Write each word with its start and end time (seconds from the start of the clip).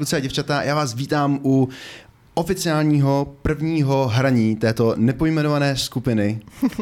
kluci 0.00 0.16
a 0.16 0.20
děvčata, 0.20 0.62
já 0.62 0.74
vás 0.74 0.94
vítám 0.94 1.40
u 1.44 1.68
oficiálního 2.34 3.34
prvního 3.42 4.08
hraní 4.08 4.56
této 4.56 4.94
nepojmenované 4.96 5.76
skupiny 5.76 6.40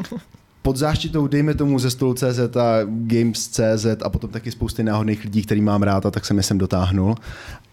pod 0.62 0.77
záštitou, 0.77 1.27
dejme 1.27 1.54
tomu, 1.54 1.78
ze 1.78 1.91
stolu 1.91 2.14
CZ 2.14 2.56
a 2.56 2.78
Games.cz 2.84 3.86
a 4.02 4.08
potom 4.08 4.30
taky 4.30 4.50
spousty 4.50 4.82
náhodných 4.82 5.24
lidí, 5.24 5.42
který 5.42 5.60
mám 5.60 5.82
rád 5.82 6.06
a 6.06 6.10
tak 6.10 6.27
jsem 6.27 6.36
je 6.36 6.42
sem 6.42 6.58
dotáhnul. 6.58 7.14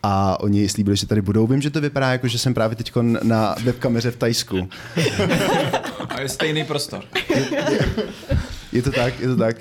A 0.04 0.40
oni 0.40 0.70
slíbili, 0.70 0.98
že 0.98 1.08
tady 1.08 1.22
budou. 1.22 1.48
Vím, 1.48 1.62
že 1.62 1.70
to 1.70 1.82
vypadá 1.82 2.12
jako, 2.12 2.28
že 2.28 2.40
jsem 2.40 2.54
právě 2.54 2.76
teď 2.76 2.92
na 3.24 3.56
webkameře 3.64 4.12
v 4.12 4.18
Tajsku. 4.18 4.70
A 6.10 6.22
je 6.22 6.30
stejný 6.30 6.64
prostor. 6.64 7.04
Je, 7.30 7.48
je, 7.52 7.80
je 8.72 8.82
to 8.82 8.92
tak, 8.92 9.20
je 9.20 9.28
to 9.28 9.36
tak. 9.36 9.58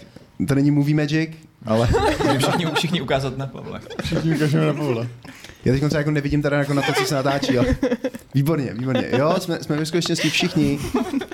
To 0.49 0.55
není 0.55 0.71
Movie 0.71 0.97
Magic, 0.97 1.31
ale... 1.67 1.89
všichni, 2.39 2.67
všichni 2.75 3.01
ukázat 3.01 3.39
na 3.39 3.47
Pavla. 3.47 3.81
Všichni 4.03 4.35
ukážeme 4.35 4.67
na 4.67 4.73
Pavla. 4.73 5.07
Já 5.65 5.73
teď 5.73 5.93
jako 5.95 6.11
nevidím 6.11 6.43
teda 6.43 6.59
jako 6.59 6.75
na 6.75 6.83
to, 6.83 6.93
co 6.93 7.05
se 7.05 7.15
natáčí, 7.15 7.59
ale 7.59 7.77
výborně, 8.35 8.75
výborně. 8.75 9.09
Jo, 9.19 9.35
jsme, 9.39 9.59
jsme 9.63 9.77
ve 9.77 9.87
skutečnosti 9.87 10.31
všichni 10.31 10.79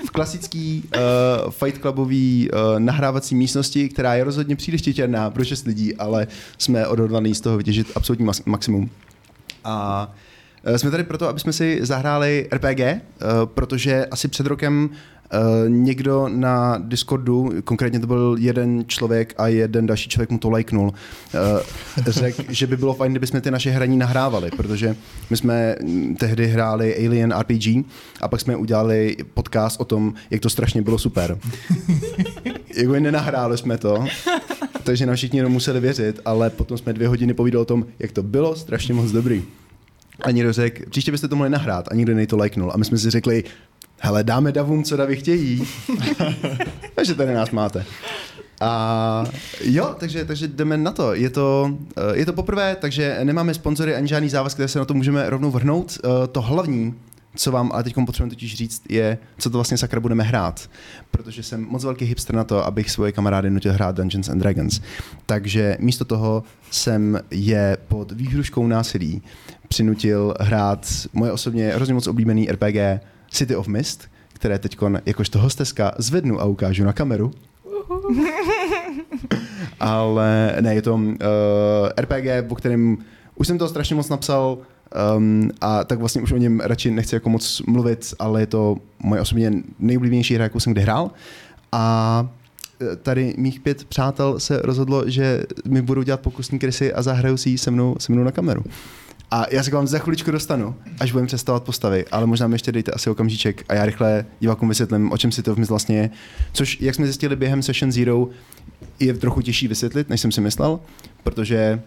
v 0.05 0.11
klasický 0.11 0.83
uh, 0.95 1.51
Fight 1.51 1.81
Clubový 1.81 2.49
uh, 2.51 2.79
nahrávací 2.79 3.35
místnosti, 3.35 3.89
která 3.89 4.15
je 4.15 4.23
rozhodně 4.23 4.55
příliš 4.55 4.95
černá 4.95 5.29
pro 5.29 5.45
šest 5.45 5.65
lidí, 5.65 5.95
ale 5.95 6.27
jsme 6.57 6.87
odhodlaní 6.87 7.35
z 7.35 7.41
toho 7.41 7.57
vytěžit 7.57 7.91
absolutní 7.95 8.25
mas- 8.25 8.43
maximum. 8.45 8.89
A 9.63 10.07
uh, 10.69 10.75
jsme 10.75 10.91
tady 10.91 11.03
proto, 11.03 11.27
aby 11.27 11.39
jsme 11.39 11.53
si 11.53 11.79
zahráli 11.81 12.47
RPG, 12.51 12.79
protože 13.45 14.05
asi 14.05 14.27
před 14.27 14.45
rokem 14.45 14.89
Uh, 15.33 15.69
někdo 15.69 16.29
na 16.29 16.77
Discordu, 16.77 17.51
konkrétně 17.63 17.99
to 17.99 18.07
byl 18.07 18.35
jeden 18.39 18.83
člověk 18.87 19.33
a 19.37 19.47
jeden 19.47 19.87
další 19.87 20.09
člověk 20.09 20.29
mu 20.29 20.37
to 20.37 20.49
lajknul, 20.49 20.87
uh, 20.87 20.93
řekl, 22.07 22.43
že 22.49 22.67
by 22.67 22.77
bylo 22.77 22.93
fajn, 22.93 23.11
kdybychom 23.11 23.41
ty 23.41 23.51
naše 23.51 23.71
hraní 23.71 23.97
nahrávali, 23.97 24.51
protože 24.51 24.95
my 25.29 25.37
jsme 25.37 25.75
tehdy 26.19 26.47
hráli 26.47 27.07
Alien 27.07 27.33
RPG 27.39 27.67
a 28.21 28.27
pak 28.27 28.41
jsme 28.41 28.55
udělali 28.55 29.15
podcast 29.33 29.81
o 29.81 29.85
tom, 29.85 30.13
jak 30.29 30.41
to 30.41 30.49
strašně 30.49 30.81
bylo 30.81 30.97
super. 30.97 31.37
jako 32.77 32.91
nenahráli 32.91 33.57
jsme 33.57 33.77
to, 33.77 34.05
takže 34.83 35.05
nám 35.05 35.15
všichni 35.15 35.43
museli 35.43 35.79
věřit, 35.79 36.19
ale 36.25 36.49
potom 36.49 36.77
jsme 36.77 36.93
dvě 36.93 37.07
hodiny 37.07 37.33
povídali 37.33 37.61
o 37.61 37.65
tom, 37.65 37.85
jak 37.99 38.11
to 38.11 38.23
bylo 38.23 38.55
strašně 38.55 38.93
moc 38.93 39.11
dobrý. 39.11 39.43
A 40.21 40.31
někdo 40.31 40.53
řekl, 40.53 40.83
příště 40.89 41.11
byste 41.11 41.27
to 41.27 41.35
mohli 41.35 41.49
nahrát 41.49 41.87
a 41.91 41.95
nikdo 41.95 42.15
nej 42.15 42.27
to 42.27 42.37
lajknul. 42.37 42.71
A 42.73 42.77
my 42.77 42.85
jsme 42.85 42.97
si 42.97 43.09
řekli, 43.09 43.43
hele, 44.01 44.23
dáme 44.23 44.51
davům, 44.51 44.83
co 44.83 44.97
davy 44.97 45.15
chtějí. 45.15 45.67
takže 46.95 47.15
tady 47.15 47.33
nás 47.33 47.51
máte. 47.51 47.85
A 48.61 49.25
jo, 49.63 49.95
takže, 49.99 50.25
takže 50.25 50.47
jdeme 50.47 50.77
na 50.77 50.91
to. 50.91 51.13
Je 51.13 51.29
to, 51.29 51.77
eh, 51.97 52.17
je 52.17 52.25
to 52.25 52.33
poprvé, 52.33 52.75
takže 52.75 53.19
nemáme 53.23 53.53
sponzory 53.53 53.95
ani 53.95 54.07
žádný 54.07 54.29
závazky, 54.29 54.55
které 54.55 54.67
se 54.67 54.79
na 54.79 54.85
to 54.85 54.93
můžeme 54.93 55.29
rovnou 55.29 55.51
vrhnout. 55.51 55.97
Eh, 56.03 56.27
to 56.27 56.41
hlavní, 56.41 56.95
co 57.35 57.51
vám 57.51 57.71
ale 57.73 57.83
teď 57.83 57.95
potřebujeme 58.05 58.35
totiž 58.35 58.55
říct, 58.55 58.83
je, 58.89 59.17
co 59.37 59.49
to 59.49 59.57
vlastně 59.57 59.77
sakra 59.77 59.99
budeme 59.99 60.23
hrát. 60.23 60.69
Protože 61.11 61.43
jsem 61.43 61.65
moc 61.69 61.83
velký 61.83 62.05
hipster 62.05 62.35
na 62.35 62.43
to, 62.43 62.65
abych 62.65 62.91
svoje 62.91 63.11
kamarády 63.11 63.49
nutil 63.49 63.73
hrát 63.73 63.95
Dungeons 63.95 64.29
and 64.29 64.39
Dragons. 64.39 64.81
Takže 65.25 65.77
místo 65.79 66.05
toho 66.05 66.43
jsem 66.71 67.19
je 67.31 67.77
pod 67.87 68.11
výhruškou 68.11 68.67
násilí 68.67 69.21
přinutil 69.67 70.33
hrát 70.39 70.87
moje 71.13 71.31
osobně 71.31 71.71
hrozně 71.75 71.93
moc 71.93 72.07
oblíbený 72.07 72.47
RPG 72.51 73.01
City 73.31 73.55
of 73.55 73.67
Mist, 73.67 74.07
které 74.33 74.59
teď 74.59 74.77
jakožto 75.05 75.39
hosteska 75.39 75.91
zvednu 75.97 76.41
a 76.41 76.45
ukážu 76.45 76.83
na 76.83 76.93
kameru. 76.93 77.31
Ale 79.79 80.55
ne, 80.61 80.75
je 80.75 80.81
to 80.81 80.93
uh, 80.93 81.09
RPG, 81.99 82.51
o 82.51 82.55
kterém 82.55 82.97
už 83.35 83.47
jsem 83.47 83.57
to 83.57 83.67
strašně 83.67 83.95
moc 83.95 84.09
napsal 84.09 84.57
um, 85.17 85.49
a 85.61 85.83
tak 85.83 85.99
vlastně 85.99 86.21
už 86.21 86.31
o 86.31 86.37
něm 86.37 86.59
radši 86.59 86.91
nechci 86.91 87.15
jako 87.15 87.29
moc 87.29 87.61
mluvit, 87.67 88.13
ale 88.19 88.41
je 88.41 88.47
to 88.47 88.77
moje 89.03 89.21
osobně 89.21 89.51
nejoblíbenější 89.79 90.35
hra, 90.35 90.43
jakou 90.43 90.59
jsem 90.59 90.73
kdy 90.73 90.81
hrál. 90.81 91.11
A 91.71 92.29
eh, 92.81 92.95
tady 92.95 93.33
mých 93.37 93.59
pět 93.59 93.85
přátel 93.85 94.39
se 94.39 94.61
rozhodlo, 94.63 95.09
že 95.09 95.43
mi 95.65 95.81
budou 95.81 96.01
dělat 96.01 96.19
pokusní 96.19 96.59
krysy 96.59 96.93
a 96.93 97.01
zahrajou 97.01 97.37
si 97.37 97.49
ji 97.49 97.57
se 97.57 97.71
mnou, 97.71 97.95
se 97.99 98.11
mnou 98.11 98.23
na 98.23 98.31
kameru. 98.31 98.63
A 99.31 99.45
já 99.51 99.63
se 99.63 99.71
k 99.71 99.73
vám 99.73 99.87
za 99.87 99.99
chviličku 99.99 100.31
dostanu, 100.31 100.75
až 100.99 101.11
budeme 101.11 101.27
představovat 101.27 101.63
postavy, 101.63 102.05
ale 102.11 102.25
možná 102.25 102.47
mi 102.47 102.55
ještě 102.55 102.71
dejte 102.71 102.91
asi 102.91 103.09
okamžíček 103.09 103.63
a 103.69 103.73
já 103.73 103.85
rychle 103.85 104.25
divákům 104.39 104.69
vysvětlím, 104.69 105.11
o 105.11 105.17
čem 105.17 105.31
si 105.31 105.43
to 105.43 105.55
v 105.55 105.69
vlastně 105.69 105.97
je. 105.97 106.09
Což, 106.53 106.81
jak 106.81 106.95
jsme 106.95 107.05
zjistili 107.05 107.35
během 107.35 107.63
Session 107.63 107.91
Zero, 107.91 108.27
je 108.99 109.13
trochu 109.13 109.41
těžší 109.41 109.67
vysvětlit, 109.67 110.09
než 110.09 110.21
jsem 110.21 110.31
si 110.31 110.41
myslel, 110.41 110.79
protože 111.23 111.81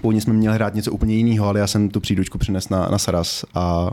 Původně 0.00 0.20
jsme 0.20 0.32
měli 0.32 0.54
hrát 0.54 0.74
něco 0.74 0.92
úplně 0.92 1.14
jiného, 1.14 1.46
ale 1.46 1.60
já 1.60 1.66
jsem 1.66 1.88
tu 1.88 2.00
příručku 2.00 2.38
přinesl 2.38 2.68
na, 2.70 2.88
na 2.88 2.98
Saras 2.98 3.44
a 3.54 3.90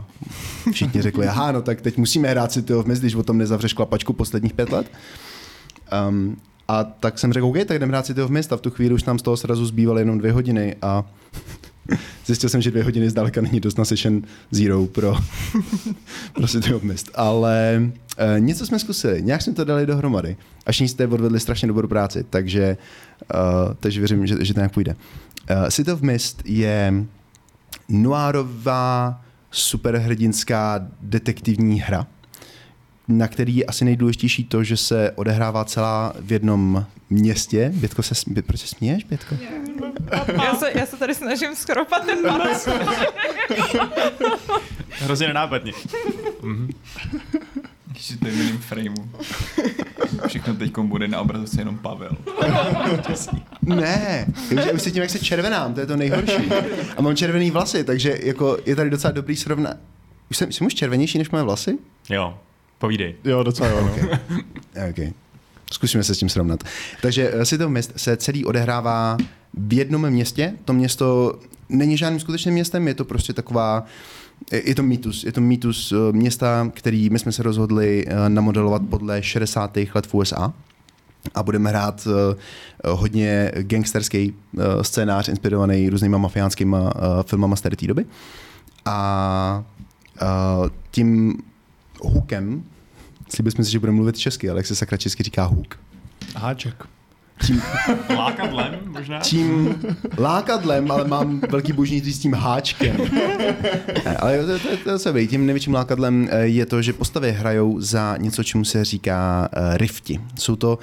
všichni 0.72 1.02
řekli, 1.02 1.28
aha, 1.28 1.52
no 1.52 1.62
tak 1.62 1.80
teď 1.80 1.96
musíme 1.96 2.28
hrát 2.28 2.52
si 2.52 2.62
to 2.62 2.82
v 2.82 2.86
když 2.86 3.14
o 3.14 3.22
tom 3.22 3.38
nezavřeš 3.38 3.72
klapačku 3.72 4.12
posledních 4.12 4.54
pět 4.54 4.72
let. 4.72 4.90
Um, 6.08 6.36
a 6.68 6.84
tak 6.84 7.18
jsem 7.18 7.32
řekl, 7.32 7.46
OK, 7.46 7.56
tak 7.66 7.78
jdeme 7.78 7.90
hrát 7.90 8.06
si 8.06 8.14
to 8.14 8.28
v 8.28 8.36
a 8.50 8.56
v 8.56 8.60
tu 8.60 8.70
chvíli 8.70 8.94
už 8.94 9.04
nám 9.04 9.18
z 9.18 9.22
toho 9.22 9.36
srazu 9.36 9.66
zbývaly 9.66 10.00
jenom 10.00 10.18
dvě 10.18 10.32
hodiny 10.32 10.76
a 10.82 11.04
Zjistil 12.26 12.48
jsem, 12.50 12.62
že 12.62 12.70
dvě 12.70 12.84
hodiny 12.84 13.10
zdaleka 13.10 13.40
není 13.40 13.60
dost 13.60 13.78
na 13.78 13.84
session 13.84 14.22
zero 14.50 14.86
pro, 14.86 15.16
pro 16.32 16.48
City 16.48 16.74
of 16.74 16.82
Mist. 16.82 17.10
Ale 17.14 17.82
uh, 17.82 18.40
něco 18.40 18.66
jsme 18.66 18.78
zkusili, 18.78 19.22
nějak 19.22 19.42
jsme 19.42 19.52
to 19.52 19.64
dali 19.64 19.86
dohromady. 19.86 20.36
A 20.66 20.72
všichni 20.72 20.88
jste 20.88 21.06
odvedli 21.06 21.40
strašně 21.40 21.68
dobrou 21.68 21.88
práci, 21.88 22.24
takže, 22.30 22.76
uh, 23.34 23.74
takže 23.80 24.00
věřím, 24.00 24.26
že, 24.26 24.44
že 24.44 24.54
to 24.54 24.60
nějak 24.60 24.72
půjde. 24.72 24.96
Uh, 25.50 25.68
City 25.68 25.92
of 25.92 26.00
Mist 26.00 26.42
je 26.44 27.04
noárová 27.88 29.20
superhrdinská 29.50 30.88
detektivní 31.00 31.80
hra, 31.80 32.06
na 33.08 33.28
který 33.28 33.56
je 33.56 33.64
asi 33.64 33.84
nejdůležitější 33.84 34.44
to, 34.44 34.64
že 34.64 34.76
se 34.76 35.10
odehrává 35.10 35.64
celá 35.64 36.12
v 36.20 36.32
jednom 36.32 36.86
městě. 37.10 37.72
Bětko, 37.74 38.02
se, 38.02 38.14
proč 38.46 38.60
se 38.60 38.66
směješ, 38.66 39.04
Bětko? 39.04 39.36
Já 40.44 40.54
se, 40.54 40.70
já 40.74 40.86
se 40.86 40.96
tady 40.96 41.14
snažím 41.14 41.54
skropat 41.54 42.06
ten 42.06 42.18
palec. 42.22 42.68
Hrozně 44.88 45.26
nenápadně. 45.26 45.72
Mhm. 46.42 46.70
Když 47.86 48.12
to 48.20 48.26
je 48.28 48.32
v 48.32 48.60
frameu. 48.64 49.10
Všechno 50.26 50.54
teď 50.54 50.78
bude 50.78 51.08
na 51.08 51.20
obrazovce 51.20 51.60
jenom 51.60 51.78
Pavel. 51.78 52.16
ne, 53.62 54.26
já 54.50 54.72
už 54.72 54.82
se 54.82 54.90
tím, 54.90 55.02
jak 55.02 55.10
se 55.10 55.18
červenám, 55.18 55.74
to 55.74 55.80
je 55.80 55.86
to 55.86 55.96
nejhorší. 55.96 56.50
A 56.96 57.02
mám 57.02 57.16
červený 57.16 57.50
vlasy, 57.50 57.84
takže 57.84 58.18
jako 58.22 58.58
je 58.66 58.76
tady 58.76 58.90
docela 58.90 59.12
dobrý 59.12 59.36
srovna. 59.36 59.74
Už 60.30 60.36
jsem, 60.36 60.52
jsem 60.52 60.66
už 60.66 60.74
červenější 60.74 61.18
než 61.18 61.30
moje 61.30 61.44
vlasy? 61.44 61.78
Jo, 62.10 62.38
povídej. 62.82 63.14
Jo, 63.24 63.42
docela 63.42 63.68
jo. 63.68 63.80
No. 63.80 63.92
okay. 63.92 64.90
okay. 64.90 65.12
Zkusíme 65.72 66.04
se 66.04 66.14
s 66.14 66.18
tím 66.18 66.28
srovnat. 66.28 66.64
Takže 67.02 67.30
eh, 67.34 67.46
City 67.46 67.64
of 67.64 67.70
Mist 67.70 67.92
se 67.96 68.16
celý 68.16 68.44
odehrává 68.44 69.16
v 69.54 69.72
jednom 69.72 70.10
městě. 70.10 70.52
To 70.64 70.72
město 70.72 71.38
není 71.68 71.96
žádným 71.96 72.20
skutečným 72.20 72.54
městem, 72.54 72.88
je 72.88 72.94
to 72.94 73.04
prostě 73.04 73.32
taková 73.32 73.84
je 74.52 74.74
to 74.74 74.82
mýtus, 74.82 75.24
je 75.24 75.32
to 75.32 75.40
mýtus 75.40 75.92
eh, 75.92 76.12
města, 76.12 76.70
který 76.74 77.10
my 77.10 77.18
jsme 77.18 77.32
se 77.32 77.42
rozhodli 77.42 78.04
eh, 78.06 78.28
namodelovat 78.28 78.82
podle 78.90 79.22
60. 79.22 79.78
let 79.94 80.06
v 80.06 80.14
USA 80.14 80.52
a 81.34 81.42
budeme 81.42 81.70
hrát 81.70 82.08
hodně 82.84 83.52
gangsterský 83.54 84.34
scénář 84.82 85.28
inspirovaný 85.28 85.88
různýma 85.88 86.18
mafiánskýma 86.18 86.92
filmama 87.26 87.56
z 87.56 87.60
té 87.60 87.70
doby. 87.86 88.06
A 88.84 89.64
tím 90.90 91.38
hookem 92.00 92.64
Slíbili 93.34 93.52
jsme 93.52 93.64
si, 93.64 93.70
že 93.70 93.78
budeme 93.78 93.96
mluvit 93.96 94.18
česky, 94.18 94.50
ale 94.50 94.58
jak 94.58 94.66
se 94.66 94.76
sakra 94.76 94.98
česky 94.98 95.22
říká 95.22 95.44
huk. 95.44 95.78
Háček. 96.36 96.84
Tím, 97.46 97.62
lákadlem 98.16 98.78
možná? 98.86 99.20
Tím 99.20 99.82
lákadlem, 100.18 100.90
ale 100.90 101.08
mám 101.08 101.40
velký 101.50 101.72
božnictví 101.72 102.12
s 102.12 102.18
tím 102.18 102.34
háčkem. 102.34 102.96
ne, 104.04 104.16
ale 104.16 104.46
to, 104.46 104.58
to, 104.58 104.76
to, 104.84 104.98
se 104.98 105.12
ví. 105.12 105.28
Tím 105.28 105.46
největším 105.46 105.74
lákadlem 105.74 106.28
eh, 106.30 106.40
je 106.40 106.66
to, 106.66 106.82
že 106.82 106.92
postavy 106.92 107.32
hrajou 107.32 107.80
za 107.80 108.16
něco, 108.16 108.44
čemu 108.44 108.64
se 108.64 108.84
říká 108.84 109.48
uh, 109.56 109.76
rifti. 109.76 110.20
Jsou 110.38 110.56
to 110.56 110.78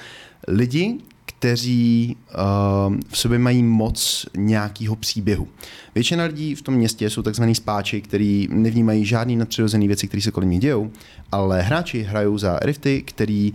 lidi, 0.47 0.97
kteří 1.39 2.15
uh, 2.29 2.95
v 3.09 3.17
sobě 3.17 3.39
mají 3.39 3.63
moc 3.63 4.25
nějakého 4.37 4.95
příběhu. 4.95 5.47
Většina 5.95 6.23
lidí 6.23 6.55
v 6.55 6.61
tom 6.61 6.73
městě 6.73 7.09
jsou 7.09 7.21
takzvaný 7.21 7.55
spáči, 7.55 8.01
kteří 8.01 8.47
nevnímají 8.51 9.05
žádný 9.05 9.35
nadpřirozený 9.35 9.87
věci, 9.87 10.07
které 10.07 10.21
se 10.21 10.31
kolem 10.31 10.49
ní 10.49 10.59
dějou, 10.59 10.91
ale 11.31 11.61
hráči 11.61 12.03
hrajou 12.03 12.37
za 12.37 12.59
rifty, 12.61 13.01
který 13.01 13.53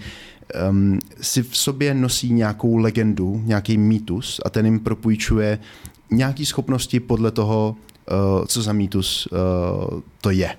um, 0.71 0.99
si 1.21 1.43
v 1.43 1.57
sobě 1.57 1.95
nosí 1.95 2.33
nějakou 2.33 2.77
legendu, 2.77 3.43
nějaký 3.45 3.79
mýtus 3.79 4.41
a 4.45 4.51
ten 4.51 4.65
jim 4.65 4.81
propůjčuje 4.81 5.59
nějaké 6.11 6.47
schopnosti 6.47 7.01
podle 7.01 7.31
toho, 7.31 7.77
uh, 8.39 8.45
co 8.47 8.63
za 8.63 8.73
mýtus 8.73 9.29
uh, 9.33 10.01
to 10.21 10.31
je. 10.31 10.57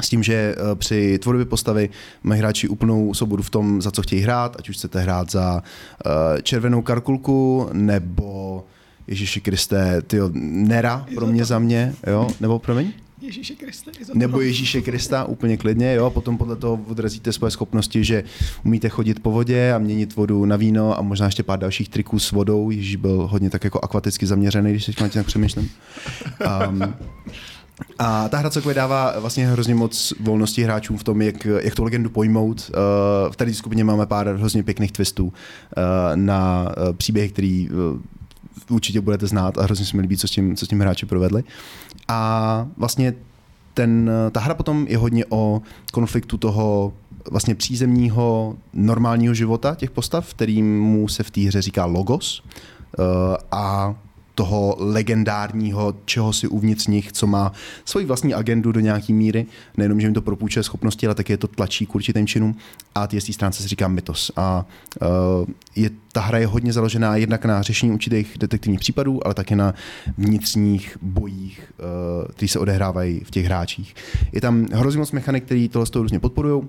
S 0.00 0.08
tím, 0.08 0.22
že 0.22 0.34
eh, 0.34 0.74
při 0.74 1.18
tvorbě 1.18 1.44
postavy 1.44 1.90
mají 2.22 2.40
hráči 2.40 2.68
úplnou 2.68 3.14
svobodu 3.14 3.42
v 3.42 3.50
tom, 3.50 3.82
za 3.82 3.90
co 3.90 4.02
chtějí 4.02 4.22
hrát, 4.22 4.56
ať 4.58 4.68
už 4.68 4.76
chcete 4.76 5.00
hrát 5.00 5.30
za 5.30 5.62
uh, 6.06 6.12
červenou 6.42 6.82
karkulku, 6.82 7.68
nebo 7.72 8.64
Ježíši 9.06 9.40
Kriste, 9.40 10.02
tyjo, 10.02 10.30
Nera 10.34 11.06
pro 11.14 11.26
mě 11.26 11.44
za 11.44 11.58
mě, 11.58 11.94
jo, 12.06 12.28
nebo 12.40 12.58
promiň? 12.58 12.92
Ježíše 13.20 13.54
Kriste. 13.54 13.90
Nebo 14.14 14.40
Ježíše 14.40 14.80
Krista, 14.80 15.24
úplně 15.24 15.56
klidně, 15.56 15.94
jo, 15.94 16.10
potom 16.10 16.38
podle 16.38 16.56
toho 16.56 16.80
odrazíte 16.88 17.32
svoje 17.32 17.50
schopnosti, 17.50 18.04
že 18.04 18.24
umíte 18.64 18.88
chodit 18.88 19.22
po 19.22 19.30
vodě 19.30 19.72
a 19.72 19.78
měnit 19.78 20.16
vodu 20.16 20.44
na 20.44 20.56
víno 20.56 20.98
a 20.98 21.02
možná 21.02 21.26
ještě 21.26 21.42
pár 21.42 21.58
dalších 21.58 21.88
triků 21.88 22.18
s 22.18 22.32
vodou. 22.32 22.70
Ježíš 22.70 22.96
byl 22.96 23.26
hodně 23.30 23.50
tak 23.50 23.64
jako 23.64 23.80
akvaticky 23.82 24.26
zaměřený, 24.26 24.70
když 24.70 24.86
teď 24.86 24.96
tak 25.12 25.26
přemýšlím. 25.26 25.70
Um, 26.68 26.94
a 27.98 28.28
ta 28.28 28.38
hra 28.38 28.50
celkově 28.50 28.74
dává 28.74 29.20
vlastně 29.20 29.46
hrozně 29.46 29.74
moc 29.74 30.12
volnosti 30.20 30.62
hráčům 30.62 30.98
v 30.98 31.04
tom, 31.04 31.22
jak, 31.22 31.44
jak 31.44 31.74
tu 31.74 31.84
legendu 31.84 32.10
pojmout. 32.10 32.70
Uh, 32.70 33.32
v 33.32 33.36
té 33.36 33.54
skupině 33.54 33.84
máme 33.84 34.06
pár 34.06 34.28
hrozně 34.28 34.62
pěkných 34.62 34.92
twistů 34.92 35.24
uh, 35.24 35.32
na 36.14 36.62
uh, 36.62 36.92
příběhy, 36.92 37.28
který 37.28 37.68
určitě 38.70 39.00
budete 39.00 39.26
znát 39.26 39.58
a 39.58 39.62
hrozně 39.62 39.84
se 39.84 39.96
mi 39.96 40.02
líbí, 40.02 40.16
co 40.16 40.28
s 40.28 40.30
tím, 40.30 40.56
co 40.56 40.66
s 40.66 40.68
tím 40.68 40.80
hráči 40.80 41.06
provedli. 41.06 41.44
A 42.08 42.68
vlastně 42.76 43.14
ten, 43.74 44.10
ta 44.32 44.40
hra 44.40 44.54
potom 44.54 44.86
je 44.88 44.98
hodně 44.98 45.24
o 45.28 45.62
konfliktu 45.92 46.36
toho 46.36 46.92
vlastně 47.30 47.54
přízemního 47.54 48.56
normálního 48.72 49.34
života 49.34 49.74
těch 49.74 49.90
postav, 49.90 50.34
kterým 50.34 51.06
se 51.08 51.22
v 51.22 51.30
té 51.30 51.40
hře 51.40 51.62
říká 51.62 51.84
logos. 51.84 52.42
A 53.52 53.94
toho 54.38 54.76
legendárního 54.78 55.94
čeho 56.04 56.32
si 56.32 56.48
uvnitř 56.48 56.86
nich, 56.86 57.12
co 57.12 57.26
má 57.26 57.52
svoji 57.84 58.06
vlastní 58.06 58.34
agendu 58.34 58.72
do 58.72 58.80
nějaký 58.80 59.12
míry. 59.12 59.46
Nejenom, 59.76 60.00
že 60.00 60.06
jim 60.06 60.14
to 60.14 60.22
propůjčuje 60.22 60.62
schopnosti, 60.62 61.06
ale 61.06 61.14
také 61.14 61.32
je 61.32 61.36
to 61.36 61.48
tlačí 61.48 61.86
k 61.86 61.94
určitým 61.94 62.26
činům. 62.26 62.54
A 62.94 63.06
té 63.06 63.20
stránce 63.20 63.62
se 63.62 63.68
říká 63.68 63.88
mytos. 63.88 64.30
A 64.36 64.66
uh, 65.02 65.08
je, 65.76 65.90
ta 66.12 66.20
hra 66.20 66.38
je 66.38 66.46
hodně 66.46 66.72
založená 66.72 67.16
jednak 67.16 67.44
na 67.44 67.62
řešení 67.62 67.92
určitých 67.92 68.38
detektivních 68.38 68.80
případů, 68.80 69.26
ale 69.26 69.34
také 69.34 69.56
na 69.56 69.74
vnitřních 70.18 70.98
bojích, 71.02 71.72
uh, 71.78 72.28
které 72.28 72.48
se 72.48 72.58
odehrávají 72.58 73.20
v 73.24 73.30
těch 73.30 73.46
hráčích. 73.46 73.94
Je 74.32 74.40
tam 74.40 74.66
hrozně 74.72 74.98
moc 74.98 75.12
mechanik, 75.12 75.44
který 75.44 75.68
tohle 75.68 75.86
různě 75.94 76.20
podporují 76.20 76.62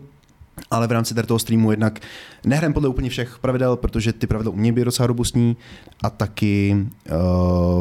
ale 0.71 0.87
v 0.87 0.91
rámci 0.91 1.13
toho 1.13 1.39
streamu 1.39 1.71
jednak 1.71 1.99
nehrám 2.45 2.73
podle 2.73 2.89
úplně 2.89 3.09
všech 3.09 3.37
pravidel, 3.41 3.75
protože 3.75 4.13
ty 4.13 4.27
pravidla 4.27 4.53
umějí 4.53 4.71
být 4.71 4.83
docela 4.83 5.07
robustní 5.07 5.57
a 6.03 6.09
taky 6.09 6.77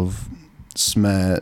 uh, 0.05 0.13
jsme 0.77 1.37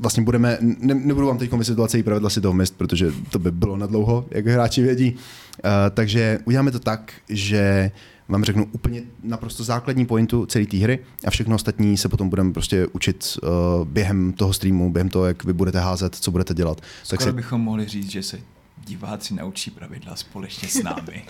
vlastně 0.00 0.22
budeme, 0.22 0.58
ne, 0.60 0.94
nebudu 0.94 1.26
vám 1.26 1.38
teď 1.38 1.52
vysvětlovat 1.52 1.90
celý 1.90 2.02
pravidla 2.02 2.30
si 2.30 2.40
toho 2.40 2.54
mist, 2.54 2.74
protože 2.76 3.12
to 3.30 3.38
by 3.38 3.50
bylo 3.50 3.76
na 3.76 3.86
dlouho, 3.86 4.24
jak 4.30 4.46
hráči 4.46 4.82
vědí. 4.82 5.14
Uh, 5.14 5.70
takže 5.94 6.38
uděláme 6.44 6.70
to 6.70 6.78
tak, 6.78 7.12
že 7.28 7.90
vám 8.28 8.44
řeknu 8.44 8.68
úplně 8.72 9.02
naprosto 9.22 9.64
základní 9.64 10.06
pointu 10.06 10.46
celé 10.46 10.66
té 10.66 10.76
hry 10.76 10.98
a 11.26 11.30
všechno 11.30 11.54
ostatní 11.54 11.96
se 11.96 12.08
potom 12.08 12.28
budeme 12.28 12.52
prostě 12.52 12.86
učit 12.92 13.38
uh, 13.42 13.48
během 13.88 14.32
toho 14.32 14.52
streamu, 14.52 14.92
během 14.92 15.08
toho, 15.08 15.24
jak 15.24 15.44
vy 15.44 15.52
budete 15.52 15.78
házet, 15.78 16.14
co 16.14 16.30
budete 16.30 16.54
dělat. 16.54 16.80
Skoro 17.02 17.18
tak 17.18 17.28
si... 17.28 17.32
bychom 17.32 17.60
mohli 17.60 17.86
říct, 17.86 18.10
že 18.10 18.22
se 18.22 18.38
diváci 18.86 19.34
naučí 19.34 19.70
pravidla 19.70 20.16
společně 20.16 20.68
s 20.68 20.82
námi. 20.82 21.24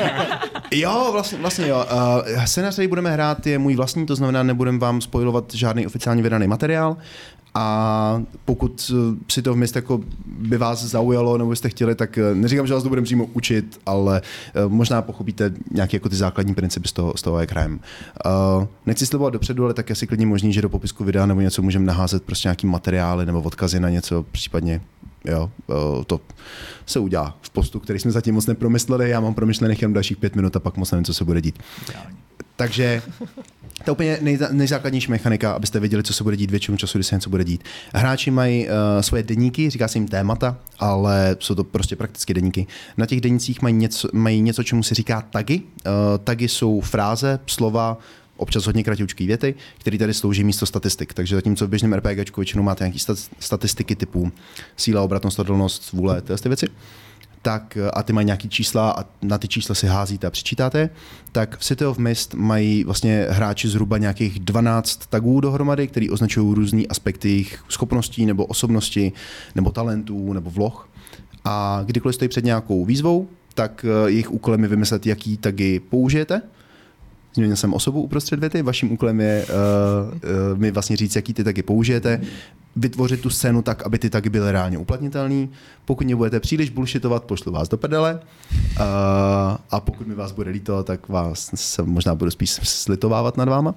jo, 0.72 1.08
vlastně, 1.12 1.38
vlastně 1.38 1.68
jo. 1.68 1.86
Uh, 2.36 2.44
scénář, 2.44 2.74
který 2.74 2.88
budeme 2.88 3.10
hrát, 3.10 3.46
je 3.46 3.58
můj 3.58 3.76
vlastní, 3.76 4.06
to 4.06 4.16
znamená, 4.16 4.42
nebudeme 4.42 4.78
vám 4.78 5.00
spojovat 5.00 5.54
žádný 5.54 5.86
oficiálně 5.86 6.22
vydaný 6.22 6.46
materiál. 6.46 6.96
A 7.54 8.22
pokud 8.44 8.92
eh, 8.94 9.16
si 9.32 9.42
to 9.42 9.54
v 9.54 9.56
městě 9.56 9.78
jako 9.78 10.00
by 10.26 10.58
vás 10.58 10.84
zaujalo 10.84 11.38
nebo 11.38 11.56
jste 11.56 11.68
chtěli, 11.68 11.94
tak 11.94 12.18
eh, 12.18 12.34
neříkám, 12.34 12.66
že 12.66 12.74
vás 12.74 12.82
to 12.82 12.88
budeme 12.88 13.04
přímo 13.04 13.26
učit, 13.26 13.80
ale 13.86 14.22
možná 14.68 15.02
pochopíte 15.02 15.52
nějaké 15.70 15.96
jako 15.96 16.08
ty 16.08 16.16
základní 16.16 16.54
principy 16.54 16.88
z 16.88 16.92
toho, 16.92 17.12
z 17.16 17.22
toho 17.22 17.40
jak 17.40 17.50
hrajeme. 17.50 17.78
Uh, 18.56 18.66
nechci 18.86 19.06
slibovat 19.06 19.32
dopředu, 19.32 19.64
ale 19.64 19.74
tak 19.74 19.90
asi 19.90 20.06
klidně 20.06 20.26
možný, 20.26 20.52
že 20.52 20.62
do 20.62 20.68
popisku 20.68 21.04
videa 21.04 21.26
nebo 21.26 21.40
něco 21.40 21.62
můžeme 21.62 21.84
naházet 21.84 22.22
prostě 22.22 22.48
nějaký 22.48 22.66
materiály 22.66 23.26
nebo 23.26 23.40
odkazy 23.40 23.80
na 23.80 23.88
něco, 23.88 24.24
případně 24.32 24.80
Jo, 25.28 25.50
to 26.06 26.20
se 26.86 26.98
udělá 26.98 27.38
v 27.42 27.50
postu, 27.50 27.80
který 27.80 27.98
jsme 27.98 28.10
zatím 28.10 28.34
moc 28.34 28.46
nepromysleli. 28.46 29.10
Já 29.10 29.20
mám 29.20 29.34
promyšlených 29.34 29.82
jenom 29.82 29.92
dalších 29.92 30.16
pět 30.16 30.36
minut 30.36 30.56
a 30.56 30.60
pak 30.60 30.76
moc 30.76 30.90
nevím, 30.90 31.04
co 31.04 31.14
se 31.14 31.24
bude 31.24 31.40
dít. 31.40 31.58
Takže 32.56 33.02
to 33.84 33.90
je 33.90 33.92
úplně 33.92 34.18
nejzákladnější 34.50 35.10
mechanika, 35.10 35.52
abyste 35.52 35.80
věděli, 35.80 36.02
co 36.02 36.12
se 36.12 36.24
bude 36.24 36.36
dít 36.36 36.50
většinu 36.50 36.76
času, 36.76 36.98
když 36.98 37.06
se 37.06 37.14
něco 37.14 37.30
bude 37.30 37.44
dít. 37.44 37.64
Hráči 37.94 38.30
mají 38.30 38.66
uh, 38.66 38.72
svoje 39.00 39.22
deníky, 39.22 39.70
říká 39.70 39.88
se 39.88 39.98
jim 39.98 40.08
témata, 40.08 40.56
ale 40.78 41.36
jsou 41.38 41.54
to 41.54 41.64
prostě 41.64 41.96
prakticky 41.96 42.34
deníky. 42.34 42.66
Na 42.96 43.06
těch 43.06 43.20
denících 43.20 43.62
mají 43.62 43.74
něco, 43.74 44.08
mají 44.12 44.40
něco 44.40 44.62
čemu 44.62 44.82
se 44.82 44.94
říká 44.94 45.20
tagy. 45.20 45.60
Uh, 45.60 45.92
tagy 46.24 46.48
jsou 46.48 46.80
fráze, 46.80 47.40
slova, 47.46 47.98
občas 48.38 48.66
hodně 48.66 48.84
kratičké 48.84 49.26
věty, 49.26 49.54
které 49.78 49.98
tady 49.98 50.14
slouží 50.14 50.44
místo 50.44 50.66
statistik. 50.66 51.14
Takže 51.14 51.34
zatímco 51.34 51.66
v 51.66 51.70
běžném 51.70 51.92
RPG 51.92 52.36
většinou 52.36 52.62
máte 52.62 52.84
nějaké 52.84 52.98
statistiky 53.40 53.96
typu 53.96 54.32
síla, 54.76 55.02
obratnost, 55.02 55.38
odolnost, 55.38 55.92
vůle, 55.92 56.22
ty 56.22 56.48
věci, 56.48 56.66
tak 57.42 57.78
a 57.92 58.02
ty 58.02 58.12
mají 58.12 58.24
nějaký 58.24 58.48
čísla 58.48 58.90
a 58.90 59.04
na 59.22 59.38
ty 59.38 59.48
čísla 59.48 59.74
si 59.74 59.86
házíte 59.86 60.26
a 60.26 60.30
přičítáte, 60.30 60.90
tak 61.32 61.58
v 61.58 61.64
City 61.64 61.84
of 61.84 61.98
Mist 61.98 62.34
mají 62.34 62.84
vlastně 62.84 63.26
hráči 63.30 63.68
zhruba 63.68 63.98
nějakých 63.98 64.38
12 64.40 65.06
tagů 65.06 65.40
dohromady, 65.40 65.88
které 65.88 66.10
označují 66.10 66.54
různé 66.54 66.82
aspekty 66.88 67.28
jejich 67.28 67.64
schopností 67.68 68.26
nebo 68.26 68.46
osobnosti 68.46 69.12
nebo 69.54 69.70
talentů 69.70 70.32
nebo 70.32 70.50
vloh. 70.50 70.88
A 71.44 71.82
kdykoliv 71.86 72.14
stojí 72.14 72.28
před 72.28 72.44
nějakou 72.44 72.84
výzvou, 72.84 73.28
tak 73.54 73.84
eh, 73.84 74.10
jejich 74.10 74.30
úkolem 74.30 74.62
je 74.62 74.68
vymyslet, 74.68 75.06
jaký 75.06 75.36
tagy 75.36 75.80
použijete 75.80 76.42
Změnil 77.34 77.56
jsem 77.56 77.74
osobu 77.74 78.02
uprostřed 78.02 78.40
věty. 78.40 78.62
Vaším 78.62 78.92
úkolem 78.92 79.20
je 79.20 79.46
uh, 79.46 80.14
uh, 80.14 80.58
mi 80.58 80.70
vlastně 80.70 80.96
říct, 80.96 81.16
jaký 81.16 81.34
ty 81.34 81.44
taky 81.44 81.62
použijete, 81.62 82.20
vytvořit 82.76 83.20
tu 83.20 83.30
scénu 83.30 83.62
tak, 83.62 83.82
aby 83.82 83.98
ty 83.98 84.10
taky 84.10 84.30
byly 84.30 84.52
reálně 84.52 84.78
uplatnitelné. 84.78 85.48
Pokud 85.84 86.04
mě 86.04 86.16
budete 86.16 86.40
příliš 86.40 86.70
bullshitovat, 86.70 87.24
pošlu 87.24 87.52
vás 87.52 87.68
do 87.68 87.76
prdele. 87.76 88.20
Uh, 88.54 88.86
a 89.70 89.80
pokud 89.80 90.06
mi 90.06 90.14
vás 90.14 90.32
bude 90.32 90.50
líto, 90.50 90.82
tak 90.82 91.08
vás 91.08 91.50
se 91.54 91.82
možná 91.82 92.14
budu 92.14 92.30
spíš 92.30 92.50
slitovávat 92.50 93.36
nad 93.36 93.48
váma. 93.48 93.74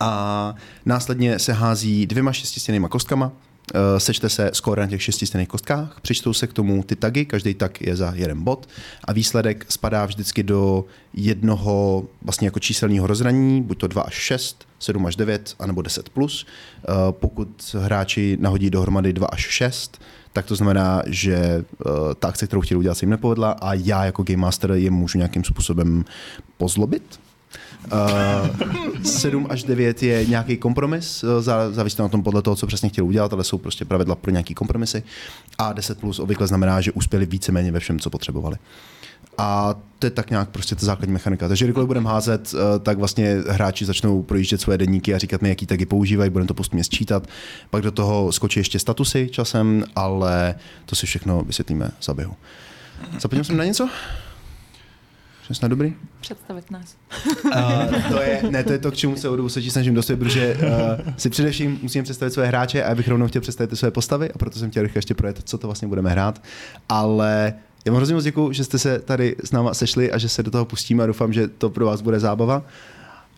A 0.00 0.54
následně 0.86 1.38
se 1.38 1.52
hází 1.52 2.06
dvěma 2.06 2.32
šestistěnýma 2.32 2.88
kostkama, 2.88 3.32
Eh, 3.32 3.49
sečte 3.98 4.28
se 4.28 4.50
skóre 4.52 4.82
na 4.82 4.88
těch 4.88 5.02
šesti 5.02 5.46
kostkách, 5.46 6.00
přičtou 6.02 6.32
se 6.32 6.46
k 6.46 6.52
tomu 6.52 6.82
ty 6.82 6.96
tagy, 6.96 7.24
každý 7.24 7.54
tag 7.54 7.80
je 7.80 7.96
za 7.96 8.12
jeden 8.14 8.42
bod 8.42 8.68
a 9.04 9.12
výsledek 9.12 9.66
spadá 9.68 10.06
vždycky 10.06 10.42
do 10.42 10.84
jednoho 11.14 12.04
vlastně 12.22 12.46
jako 12.46 12.58
číselného 12.58 13.06
rozhraní, 13.06 13.62
buď 13.62 13.78
to 13.78 13.86
2 13.86 14.02
až 14.02 14.14
6, 14.14 14.68
7 14.78 15.06
až 15.06 15.16
9, 15.16 15.54
anebo 15.58 15.82
10 15.82 16.08
plus. 16.08 16.46
Eh, 16.46 16.92
pokud 17.10 17.76
hráči 17.78 18.36
nahodí 18.40 18.70
dohromady 18.70 19.12
2 19.12 19.26
až 19.26 19.40
6, 19.40 20.00
tak 20.32 20.46
to 20.46 20.56
znamená, 20.56 21.02
že 21.06 21.36
eh, 21.36 21.64
ta 22.18 22.28
akce, 22.28 22.46
kterou 22.46 22.60
chtěli 22.60 22.78
udělat, 22.78 22.94
se 22.94 23.04
jim 23.04 23.10
nepovedla 23.10 23.50
a 23.50 23.74
já 23.74 24.04
jako 24.04 24.22
Game 24.22 24.40
Master 24.40 24.70
je 24.70 24.90
můžu 24.90 25.18
nějakým 25.18 25.44
způsobem 25.44 26.04
pozlobit, 26.56 27.20
Uh, 27.92 29.02
7 29.02 29.46
až 29.50 29.62
9 29.62 30.02
je 30.02 30.26
nějaký 30.26 30.56
kompromis, 30.56 31.24
uh, 31.24 31.30
závisí 31.70 31.96
to 31.96 32.02
na 32.02 32.08
tom 32.08 32.22
podle 32.22 32.42
toho, 32.42 32.56
co 32.56 32.66
přesně 32.66 32.88
chtěli 32.88 33.08
udělat, 33.08 33.32
ale 33.32 33.44
jsou 33.44 33.58
prostě 33.58 33.84
pravidla 33.84 34.14
pro 34.14 34.30
nějaký 34.30 34.54
kompromisy. 34.54 35.02
A 35.58 35.72
10 35.72 36.00
plus 36.00 36.18
obvykle 36.18 36.46
znamená, 36.46 36.80
že 36.80 36.92
uspěli 36.92 37.26
víceméně 37.26 37.72
ve 37.72 37.80
všem, 37.80 37.98
co 37.98 38.10
potřebovali. 38.10 38.56
A 39.38 39.74
to 39.98 40.06
je 40.06 40.10
tak 40.10 40.30
nějak 40.30 40.48
prostě 40.48 40.74
ta 40.74 40.86
základní 40.86 41.12
mechanika. 41.12 41.48
Takže 41.48 41.64
kdykoliv 41.64 41.86
budeme 41.86 42.08
házet, 42.08 42.54
uh, 42.54 42.60
tak 42.82 42.98
vlastně 42.98 43.36
hráči 43.48 43.84
začnou 43.84 44.22
projíždět 44.22 44.60
svoje 44.60 44.78
deníky 44.78 45.14
a 45.14 45.18
říkat 45.18 45.42
mi, 45.42 45.48
jaký 45.48 45.66
taky 45.66 45.86
používají, 45.86 46.30
budeme 46.30 46.48
to 46.48 46.54
postupně 46.54 46.84
sčítat. 46.84 47.26
Pak 47.70 47.82
do 47.82 47.90
toho 47.90 48.32
skočí 48.32 48.60
ještě 48.60 48.78
statusy 48.78 49.28
časem, 49.32 49.84
ale 49.96 50.54
to 50.86 50.96
si 50.96 51.06
všechno 51.06 51.42
vysvětlíme 51.42 51.90
za 52.02 52.14
běhu. 52.14 52.34
Zapomněl 53.20 53.44
jsem 53.44 53.56
na 53.56 53.64
něco? 53.64 53.88
Jsme 55.50 55.54
snad 55.54 55.68
dobrý? 55.68 55.94
Představit 56.20 56.70
nás. 56.70 56.96
Uh, 57.44 58.02
to 58.08 58.20
je, 58.22 58.42
ne, 58.50 58.64
to 58.64 58.72
je 58.72 58.78
to, 58.78 58.90
k 58.90 58.96
čemu 58.96 59.16
se 59.16 59.28
o 59.28 59.36
dobu 59.36 59.48
se 59.48 59.62
snažím 59.62 59.94
dostat, 59.94 60.18
protože 60.18 60.56
uh, 60.56 61.12
si 61.16 61.30
především 61.30 61.78
musím 61.82 62.04
představit 62.04 62.30
své 62.30 62.46
hráče 62.46 62.84
a 62.84 62.88
já 62.88 62.94
bych 62.94 63.08
rovnou 63.08 63.26
chtěl 63.26 63.42
představit 63.42 63.76
své 63.76 63.90
postavy 63.90 64.32
a 64.32 64.38
proto 64.38 64.58
jsem 64.58 64.70
chtěl 64.70 64.86
ještě 64.94 65.14
projet, 65.14 65.40
co 65.44 65.58
to 65.58 65.66
vlastně 65.66 65.88
budeme 65.88 66.10
hrát. 66.10 66.42
Ale 66.88 67.54
já 67.84 67.92
vám 67.92 67.96
hrozně 67.96 68.14
moc 68.14 68.24
děkuji, 68.24 68.52
že 68.52 68.64
jste 68.64 68.78
se 68.78 68.98
tady 68.98 69.36
s 69.44 69.52
náma 69.52 69.74
sešli 69.74 70.12
a 70.12 70.18
že 70.18 70.28
se 70.28 70.42
do 70.42 70.50
toho 70.50 70.64
pustíme 70.64 71.04
a 71.04 71.06
doufám, 71.06 71.32
že 71.32 71.48
to 71.48 71.70
pro 71.70 71.86
vás 71.86 72.00
bude 72.00 72.20
zábava. 72.20 72.62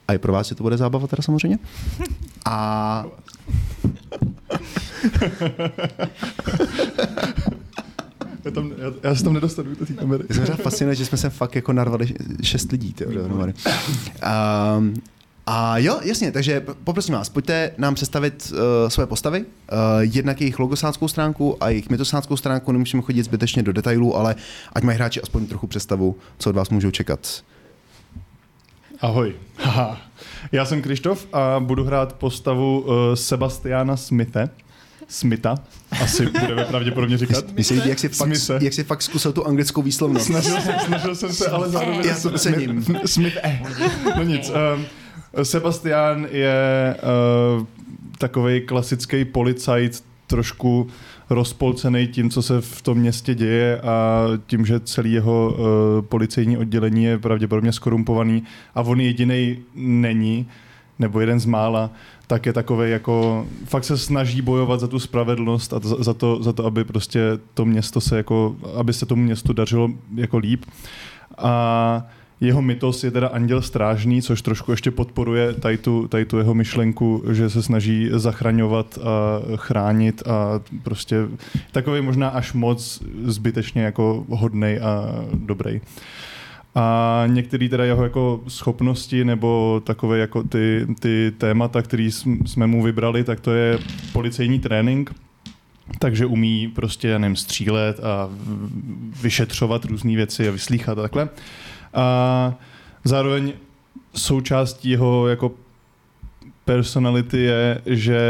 A 0.08 0.12
i 0.12 0.18
pro 0.18 0.32
vás, 0.32 0.46
že 0.46 0.54
to 0.54 0.62
bude 0.62 0.76
zábava 0.76 1.06
teda 1.06 1.22
samozřejmě. 1.22 1.58
A... 2.44 3.06
Já, 8.44 8.50
tam, 8.50 8.72
já, 8.78 8.92
já 9.02 9.14
se 9.14 9.24
tam 9.24 9.32
nedostanu 9.32 9.74
do 9.74 9.86
té 9.86 9.92
kamery. 9.92 10.24
Já 10.28 10.46
jsem 10.46 10.56
fascinuje, 10.56 10.94
že 10.94 11.06
jsme 11.06 11.18
se 11.18 11.30
fakt 11.30 11.54
jako 11.54 11.72
narvali 11.72 12.14
šest 12.42 12.72
lidí. 12.72 12.92
Tyjo, 12.92 13.10
um, 13.10 14.94
a 15.46 15.78
jo, 15.78 16.00
jasně, 16.02 16.32
takže 16.32 16.60
poprosím 16.84 17.14
vás, 17.14 17.28
pojďte 17.28 17.70
nám 17.78 17.94
představit 17.94 18.52
uh, 18.52 18.58
své 18.88 19.06
postavy, 19.06 19.40
uh, 19.40 19.46
jednak 20.00 20.40
jejich 20.40 20.58
logosánskou 20.58 21.08
stránku 21.08 21.64
a 21.64 21.68
jejich 21.68 21.90
mitosánskou 21.90 22.36
stránku, 22.36 22.72
nemusíme 22.72 23.02
chodit 23.02 23.22
zbytečně 23.22 23.62
do 23.62 23.72
detailů, 23.72 24.16
ale 24.16 24.34
ať 24.72 24.82
mají 24.82 24.96
hráči 24.96 25.20
aspoň 25.22 25.46
trochu 25.46 25.66
představu, 25.66 26.16
co 26.38 26.50
od 26.50 26.56
vás 26.56 26.70
můžou 26.70 26.90
čekat. 26.90 27.42
Ahoj. 29.00 29.34
Haha. 29.56 30.00
Já 30.52 30.64
jsem 30.64 30.82
Krištof 30.82 31.26
a 31.32 31.60
budu 31.60 31.84
hrát 31.84 32.12
postavu 32.12 32.80
uh, 32.80 32.94
Sebastiana 33.14 33.96
Smithe. 33.96 34.50
Smitha, 35.08 35.54
asi 36.02 36.26
budeme 36.26 36.64
pravděpodobně 36.64 37.18
říkat. 37.18 37.44
Se 37.62 37.74
líbí, 37.74 37.88
jak 37.88 37.98
jsi, 37.98 38.08
fakt, 38.08 38.28
Smise. 38.28 38.58
jak 38.62 38.72
jsi 38.72 38.84
fakt 38.84 39.02
zkusil 39.02 39.32
tu 39.32 39.46
anglickou 39.46 39.82
výslovnost. 39.82 40.26
Snažil 40.26 40.60
jsem, 40.60 40.74
snažil 40.86 41.14
jsem 41.14 41.32
se, 41.32 41.46
ale 41.46 41.68
zároveň... 41.68 42.08
Já 42.08 42.20
to 42.20 42.30
cením. 42.30 42.84
Smith, 43.06 43.36
eh. 43.42 43.62
No 44.16 44.22
nic. 44.22 44.52
Um, 44.74 44.84
Sebastian 45.42 46.26
je 46.30 46.96
uh, 47.58 47.66
takový 48.18 48.60
klasický 48.60 49.24
policajt, 49.24 50.04
trošku 50.26 50.86
rozpolcený 51.30 52.08
tím, 52.08 52.30
co 52.30 52.42
se 52.42 52.60
v 52.60 52.82
tom 52.82 52.98
městě 52.98 53.34
děje 53.34 53.80
a 53.80 54.26
tím, 54.46 54.66
že 54.66 54.80
celý 54.80 55.12
jeho 55.12 55.54
uh, 55.54 56.04
policejní 56.06 56.58
oddělení 56.58 57.04
je 57.04 57.18
pravděpodobně 57.18 57.72
skorumpovaný 57.72 58.42
a 58.74 58.82
on 58.82 59.00
jediný 59.00 59.58
není, 59.74 60.48
nebo 61.02 61.20
jeden 61.20 61.40
z 61.40 61.46
mála, 61.46 61.90
tak 62.26 62.46
je 62.46 62.52
takový 62.52 62.90
jako, 62.90 63.46
fakt 63.64 63.84
se 63.84 63.98
snaží 63.98 64.42
bojovat 64.42 64.80
za 64.80 64.88
tu 64.88 64.98
spravedlnost 64.98 65.72
a 65.72 65.80
za, 65.82 65.96
za, 65.98 66.14
to, 66.14 66.42
za 66.42 66.52
to, 66.52 66.66
aby 66.66 66.84
prostě 66.84 67.20
to 67.54 67.64
město 67.64 68.00
se 68.00 68.16
jako, 68.16 68.56
aby 68.76 68.92
se 68.92 69.06
tomu 69.06 69.22
městu 69.22 69.52
dařilo 69.52 69.90
jako 70.14 70.38
líp. 70.38 70.64
A 71.38 72.06
jeho 72.40 72.62
mytos 72.62 73.04
je 73.04 73.10
teda 73.10 73.28
anděl 73.28 73.62
strážný, 73.62 74.22
což 74.22 74.42
trošku 74.42 74.70
ještě 74.70 74.90
podporuje 74.90 75.54
tady 75.54 75.78
tu, 75.78 76.08
tady 76.08 76.24
tu 76.24 76.38
jeho 76.38 76.54
myšlenku, 76.54 77.22
že 77.30 77.50
se 77.50 77.62
snaží 77.62 78.08
zachraňovat 78.12 78.98
a 78.98 79.56
chránit 79.56 80.22
a 80.26 80.60
prostě 80.82 81.16
takový 81.72 82.00
možná 82.00 82.28
až 82.28 82.52
moc 82.52 83.02
zbytečně 83.24 83.82
jako 83.82 84.24
hodnej 84.28 84.80
a 84.80 85.14
dobrý. 85.34 85.80
A 86.74 87.24
některé 87.26 87.68
teda 87.68 87.84
jeho 87.84 88.02
jako 88.02 88.40
schopnosti 88.48 89.24
nebo 89.24 89.82
takové 89.84 90.18
jako 90.18 90.42
ty, 90.42 90.86
ty 91.00 91.32
témata, 91.38 91.82
které 91.82 92.10
jsme 92.46 92.66
mu 92.66 92.82
vybrali, 92.82 93.24
tak 93.24 93.40
to 93.40 93.52
je 93.52 93.78
policejní 94.12 94.58
trénink, 94.58 95.14
takže 95.98 96.26
umí 96.26 96.68
prostě, 96.68 97.08
já 97.08 97.18
nevím, 97.18 97.36
střílet 97.36 98.00
a 98.00 98.30
vyšetřovat 99.22 99.84
různé 99.84 100.16
věci 100.16 100.48
a 100.48 100.52
vyslýchat 100.52 100.98
a 100.98 101.02
takhle. 101.02 101.28
A 101.94 102.54
zároveň 103.04 103.52
součástí 104.14 104.90
jeho 104.90 105.28
jako 105.28 105.52
personality 106.64 107.38
je, 107.38 107.80
že... 107.86 108.20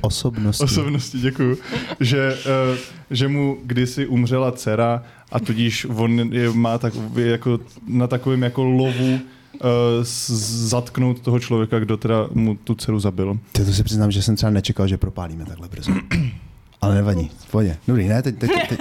Osobnosti. 0.00 0.64
Osobnosti, 0.64 1.18
děkuju. 1.18 1.58
Že, 2.00 2.36
eh, 2.46 2.78
že 3.10 3.28
mu 3.28 3.58
kdysi 3.64 4.06
umřela 4.06 4.52
dcera 4.52 5.02
a 5.32 5.40
tudíž 5.40 5.86
on 5.94 6.18
je, 6.18 6.50
má 6.52 6.78
tak, 6.78 6.92
je 7.16 7.26
jako 7.26 7.60
na 7.88 8.06
takovém 8.06 8.42
jako 8.42 8.64
lovu 8.64 9.12
uh, 9.12 9.20
zatknout 10.02 11.20
toho 11.20 11.40
člověka, 11.40 11.78
kdo 11.78 11.96
teda 11.96 12.26
mu 12.32 12.56
tu 12.56 12.74
dceru 12.74 13.00
zabil. 13.00 13.38
Ty 13.52 13.64
to 13.64 13.72
si 13.72 13.82
přiznám, 13.82 14.10
že 14.10 14.22
jsem 14.22 14.36
třeba 14.36 14.50
nečekal, 14.50 14.88
že 14.88 14.96
propálíme 14.96 15.44
takhle 15.44 15.68
brzo. 15.68 15.92
Ale 16.80 16.94
nevadí, 16.94 17.30
v 17.38 17.50
pohodě. 17.50 17.76
Dobrý, 17.88 18.08
ne, 18.08 18.22
teď, 18.22 18.38
teď, 18.38 18.50
teď, 18.68 18.78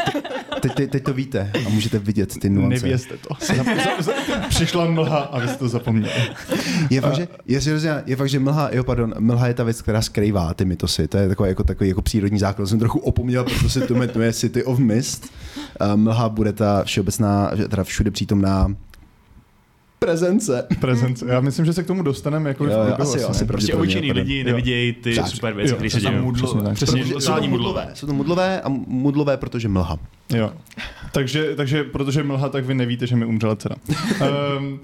teď, 0.62 0.74
teď, 0.74 0.92
teď 0.92 1.04
to 1.04 1.14
víte 1.14 1.52
a 1.66 1.70
můžete 1.70 2.00
vidět 2.00 2.40
ty 2.40 2.50
nuance. 2.50 2.86
Nevězte 2.86 3.18
to. 3.18 3.36
Přišla 4.50 4.86
mlha 4.86 5.18
a 5.20 5.40
vy 5.40 5.48
jste 5.48 5.58
to 5.58 5.70
zapomněli. 5.70 6.14
Je 6.90 7.02
fakt, 7.02 7.16
že, 7.16 7.28
je, 7.48 7.62
seriózně, 7.62 7.92
je 8.06 8.16
fakt, 8.16 8.30
že 8.30 8.40
mlha, 8.40 8.70
jo, 8.72 8.84
pardon, 8.84 9.14
mlha 9.20 9.48
je 9.48 9.54
ta 9.54 9.64
věc, 9.64 9.82
která 9.82 10.02
skrývá 10.02 10.54
ty 10.54 10.66
mytosy. 10.66 11.08
To 11.08 11.18
je 11.18 11.28
takový 11.28 11.50
jako, 11.50 11.64
takový 11.64 11.90
jako 11.90 12.02
přírodní 12.02 12.40
základ. 12.40 12.68
Jsem 12.68 12.80
trochu 12.80 13.00
opomněl, 13.00 13.44
protože 13.44 13.70
se 13.70 13.82
to 13.82 13.96
jmenuje 13.96 14.34
City 14.34 14.64
of 14.64 14.80
Mist. 14.80 15.34
Uh, 15.82 15.96
mlha 15.96 16.30
bude 16.30 16.54
ta 16.54 16.84
všeobecná, 16.84 17.52
teda 17.70 17.84
všude 17.84 18.12
přítomná 18.12 18.76
prezence. 20.06 20.68
Prezence. 20.80 21.26
Já 21.30 21.40
myslím, 21.42 21.66
že 21.66 21.74
se 21.74 21.84
k 21.84 21.88
tomu 21.88 22.04
dostaneme 22.04 22.50
jako 22.50 22.66
Jo, 22.66 22.72
jo, 22.72 22.96
asi 23.00 23.20
jo, 23.20 23.30
asi? 23.30 23.46
Prostě 23.46 23.74
pardon. 23.74 23.88
lidi 24.14 24.44
nevidějí 24.44 24.94
ty 24.94 25.16
Tak, 25.16 25.28
super 25.28 25.54
věci, 25.54 25.72
jo, 25.72 25.76
které 25.76 25.90
se 25.90 26.00
dějí. 26.00 26.16
mudlo. 26.16 26.74
Přesně 26.74 27.06
Jsou 27.06 27.36
to 27.36 27.48
mudlové, 27.48 27.90
jsou 27.94 28.08
to 28.08 28.14
mudlové 28.14 28.62
a 28.62 28.70
mudlové, 28.70 29.38
protože 29.38 29.68
mlha. 29.68 30.00
Jo. 30.30 30.52
Takže, 31.12 31.56
takže 31.56 31.84
protože 31.84 32.24
mlha, 32.24 32.50
tak 32.50 32.66
vy 32.66 32.74
nevíte, 32.74 33.08
že 33.08 33.16
mi 33.16 33.26
umřela 33.26 33.56
dcera. 33.56 33.76
Um, 33.80 33.94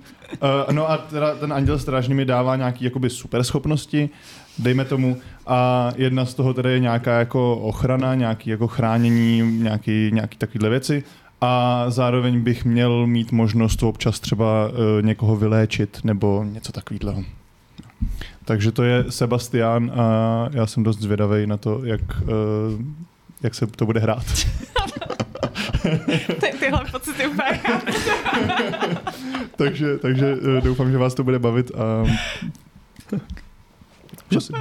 uh, 0.68 0.74
no 0.74 0.92
a 0.92 0.98
teda 0.98 1.36
ten 1.36 1.54
anděl 1.54 1.80
strážný 1.80 2.16
mi 2.16 2.26
dává 2.26 2.56
nějaký 2.56 2.86
jakoby 2.86 3.10
super 3.10 3.44
schopnosti, 3.44 4.10
dejme 4.60 4.86
tomu, 4.86 5.18
a 5.48 5.92
jedna 5.96 6.26
z 6.26 6.34
toho 6.34 6.54
tedy 6.54 6.72
je 6.72 6.80
nějaká 6.80 7.20
jako 7.20 7.56
ochrana, 7.56 8.16
nějaký 8.16 8.50
jako 8.50 8.68
chránění, 8.68 9.60
nějaký, 9.62 10.10
nějaký 10.14 10.38
takovýhle 10.38 10.70
věci. 10.70 11.04
A 11.42 11.86
zároveň 11.90 12.42
bych 12.42 12.66
měl 12.66 13.08
mít 13.08 13.32
možnost 13.32 13.84
občas 13.84 14.20
třeba 14.20 14.68
uh, 14.68 14.74
někoho 15.02 15.36
vyléčit 15.36 16.00
nebo 16.04 16.44
něco 16.44 16.72
takového. 16.72 17.24
Takže 18.46 18.72
to 18.72 18.84
je 18.84 19.06
Sebastian 19.10 19.92
a 19.96 20.50
já 20.52 20.68
jsem 20.68 20.84
dost 20.84 21.00
zvědavý 21.00 21.48
na 21.48 21.58
to, 21.58 21.82
jak, 21.84 22.02
uh, 22.22 22.28
jak 23.44 23.56
se 23.56 23.68
to 23.68 23.86
bude 23.86 24.00
hrát. 24.00 24.26
Ty, 26.40 26.54
tyhle 26.60 26.86
pocity 26.92 27.28
úplně 27.28 27.62
takže, 29.56 29.98
takže 29.98 30.38
eh, 30.58 30.62
doufám, 30.62 30.92
že 30.92 30.98
vás 30.98 31.14
to 31.14 31.24
bude 31.24 31.40
bavit 31.40 31.72
a 31.76 32.04
Prosím. 34.30 34.56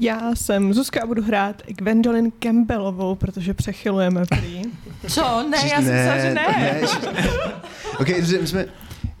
Já 0.00 0.34
jsem 0.34 0.74
Zuzka 0.74 1.02
a 1.02 1.06
budu 1.06 1.22
hrát 1.22 1.62
Gwendolyn 1.66 2.32
Campbellovou, 2.38 3.14
protože 3.14 3.54
přechylujeme 3.54 4.26
prý. 4.26 4.62
Co? 5.08 5.46
Ne, 5.50 5.58
já 5.58 5.82
jsem 5.82 5.94
myslela, 5.94 6.18
že 6.18 6.34
ne. 6.34 6.34
ne 6.34 6.80
ok, 7.98 8.08
my 8.40 8.46
jsme, 8.46 8.66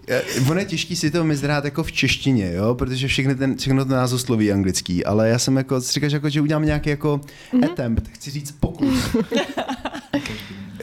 eh, 0.08 0.22
Ono 0.50 0.60
je 0.60 0.66
těžký 0.66 0.96
si 0.96 1.10
to 1.10 1.24
mizrát 1.24 1.64
jako 1.64 1.82
v 1.82 1.92
češtině, 1.92 2.52
jo, 2.52 2.74
protože 2.74 3.08
všechny 3.08 3.34
ten, 3.34 3.56
všechno 3.56 3.84
to 3.84 3.94
názvosloví 3.94 4.52
anglický, 4.52 5.04
ale 5.04 5.28
já 5.28 5.38
jsem 5.38 5.56
jako, 5.56 5.80
si 5.80 5.92
říkáš 5.92 6.12
jako, 6.12 6.28
že 6.28 6.40
udělám 6.40 6.64
nějaký 6.64 6.90
jako 6.90 7.20
mm-hmm. 7.52 7.64
attempt, 7.64 8.08
chci 8.08 8.30
říct 8.30 8.52
pokus. 8.52 9.16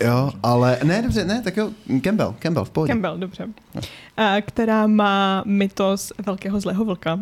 jo, 0.01 0.31
ale 0.43 0.79
ne, 0.83 1.01
dobře, 1.01 1.25
ne, 1.25 1.41
tak 1.41 1.57
jo, 1.57 1.71
Campbell, 2.03 2.35
Campbell, 2.39 2.65
v 2.65 2.69
pohodě. 2.69 2.93
Campbell, 2.93 3.17
dobře. 3.17 3.47
A, 4.17 4.41
která 4.41 4.87
má 4.87 5.43
mytos 5.45 6.13
velkého 6.25 6.59
zlého 6.59 6.85
vlka. 6.85 7.19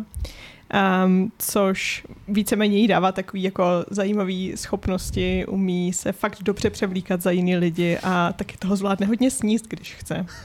Um, 0.74 1.32
což 1.38 2.06
víceméně 2.28 2.78
jí 2.78 2.88
dává 2.88 3.12
takový 3.12 3.42
jako 3.42 3.64
zajímavý 3.90 4.52
schopnosti, 4.56 5.46
umí 5.46 5.92
se 5.92 6.12
fakt 6.12 6.42
dobře 6.42 6.70
převlíkat 6.70 7.22
za 7.22 7.30
jiný 7.30 7.56
lidi 7.56 7.98
a 8.02 8.32
taky 8.32 8.56
toho 8.56 8.76
zvládne 8.76 9.06
hodně 9.06 9.30
sníst, 9.30 9.66
když 9.68 9.94
chce. 9.94 10.26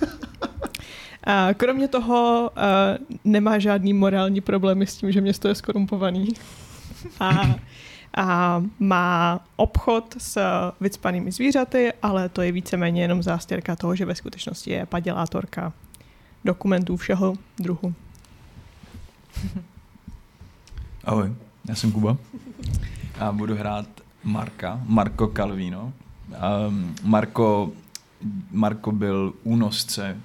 A 1.23 1.53
kromě 1.53 1.87
toho 1.87 2.51
uh, 2.57 3.17
nemá 3.23 3.59
žádný 3.59 3.93
morální 3.93 4.41
problémy 4.41 4.87
s 4.87 4.95
tím, 4.97 5.11
že 5.11 5.21
město 5.21 5.47
je 5.47 5.55
skorumpovaný. 5.55 6.27
A, 7.19 7.55
a 8.17 8.63
má 8.79 9.39
obchod 9.55 10.15
s 10.17 10.41
vycpanými 10.81 11.31
zvířaty, 11.31 11.93
ale 12.01 12.29
to 12.29 12.41
je 12.41 12.51
víceméně 12.51 13.01
jenom 13.01 13.23
zástěrka 13.23 13.75
toho, 13.75 13.95
že 13.95 14.05
ve 14.05 14.15
skutečnosti 14.15 14.71
je 14.71 14.85
padělátorka 14.85 15.73
dokumentů 16.45 16.97
všeho 16.97 17.35
druhu. 17.59 17.93
Ahoj, 21.05 21.33
já 21.69 21.75
jsem 21.75 21.91
Kuba 21.91 22.17
a 23.19 23.31
budu 23.31 23.55
hrát 23.55 23.85
Marka, 24.23 24.81
Marko 24.85 25.27
Calvino. 25.27 25.93
Um, 26.67 26.95
Marko, 27.03 27.71
Marko 28.51 28.91
byl 28.91 29.33
únosce. 29.43 30.17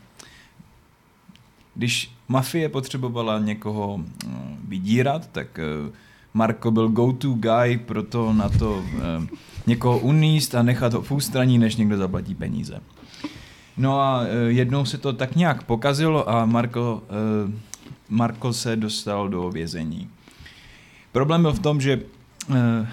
Když 1.74 2.12
mafie 2.28 2.68
potřebovala 2.68 3.38
někoho 3.38 3.94
uh, 3.94 4.32
vydírat, 4.68 5.26
tak 5.32 5.58
uh, 5.86 5.92
Marko 6.34 6.70
byl 6.70 6.88
go-to 6.88 7.28
guy 7.28 7.78
pro 7.78 8.02
to 8.02 8.32
na 8.32 8.48
to 8.48 8.78
uh, 8.78 8.84
někoho 9.66 9.98
uníst 9.98 10.54
a 10.54 10.62
nechat 10.62 10.94
ho 10.94 11.02
v 11.02 11.12
ústraní, 11.12 11.58
než 11.58 11.76
někdo 11.76 11.96
zaplatí 11.96 12.34
peníze. 12.34 12.80
No 13.76 14.00
a 14.00 14.22
jednou 14.46 14.84
se 14.84 14.98
to 14.98 15.12
tak 15.12 15.36
nějak 15.36 15.62
pokazilo 15.62 16.30
a 16.30 16.46
Marko, 16.46 17.02
Marko 18.08 18.52
se 18.52 18.76
dostal 18.76 19.28
do 19.28 19.50
vězení. 19.50 20.10
Problém 21.16 21.42
byl 21.42 21.52
v 21.52 21.58
tom, 21.58 21.80
že 21.80 22.00
eh, 22.54 22.88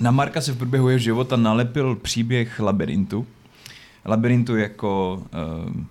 na 0.00 0.10
Marka 0.10 0.40
se 0.40 0.52
v 0.52 0.58
průběhu 0.58 0.88
jeho 0.88 0.98
života 0.98 1.36
nalepil 1.36 1.96
příběh 1.96 2.60
labirintu. 2.60 3.26
Labirintu 4.04 4.56
jako, 4.56 5.22
eh, 5.32 5.84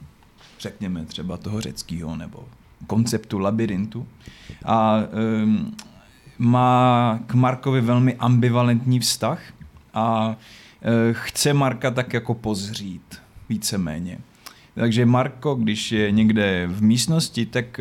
řekněme, 0.60 1.06
třeba 1.06 1.38
toho 1.38 1.62
řeckého 1.62 2.16
nebo 2.16 2.46
konceptu 2.88 3.40
labirintu. 3.40 4.08
A 4.66 5.00
eh, 5.00 5.74
má 6.38 7.20
k 7.26 7.34
Markovi 7.34 7.82
velmi 7.82 8.16
ambivalentní 8.16 9.00
vztah 9.00 9.42
a 9.94 10.36
chce 11.12 11.54
Marka 11.54 11.92
tak 11.92 12.14
jako 12.14 12.34
pozřít, 12.34 13.22
víceméně. 13.50 14.20
Takže 14.76 15.06
Marko, 15.06 15.56
když 15.56 15.92
je 15.92 16.12
někde 16.12 16.68
v 16.68 16.84
místnosti, 16.84 17.46
tak 17.46 17.80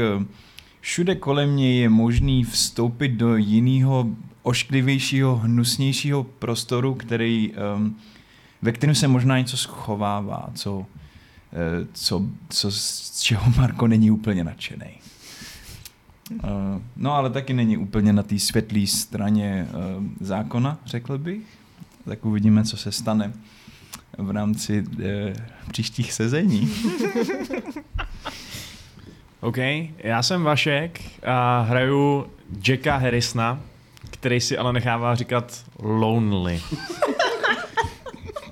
všude 0.86 1.14
kolem 1.14 1.56
něj 1.56 1.78
je 1.80 1.88
možný 1.88 2.44
vstoupit 2.44 3.08
do 3.08 3.36
jiného 3.36 4.08
ošklivějšího, 4.42 5.36
hnusnějšího 5.36 6.24
prostoru, 6.24 6.94
který, 6.94 7.52
um, 7.76 7.96
ve 8.62 8.72
kterém 8.72 8.94
se 8.94 9.08
možná 9.08 9.38
něco 9.38 9.56
schovává, 9.56 10.50
co, 10.54 10.86
eh, 11.52 11.86
co, 11.92 12.22
co, 12.48 12.70
z 12.70 13.20
čeho 13.22 13.52
Marko 13.56 13.86
není 13.86 14.10
úplně 14.10 14.44
nadšený. 14.44 14.86
Eh, 16.44 16.48
No 16.96 17.12
ale 17.12 17.30
taky 17.30 17.52
není 17.52 17.76
úplně 17.76 18.12
na 18.12 18.22
té 18.22 18.38
světlé 18.38 18.86
straně 18.86 19.68
eh, 19.68 19.74
zákona, 20.20 20.78
řekl 20.86 21.18
bych. 21.18 21.42
Tak 22.04 22.24
uvidíme, 22.24 22.64
co 22.64 22.76
se 22.76 22.92
stane 22.92 23.32
v 24.18 24.30
rámci 24.30 24.84
příštích 25.70 26.12
sezení. 26.12 26.70
OK, 29.40 29.56
já 29.98 30.22
jsem 30.22 30.42
Vašek 30.42 31.00
a 31.26 31.60
hraju 31.60 32.26
Jacka 32.68 32.96
Harrisona, 32.96 33.60
který 34.10 34.40
si 34.40 34.58
ale 34.58 34.72
nechává 34.72 35.14
říkat 35.14 35.64
Lonely. 35.82 36.60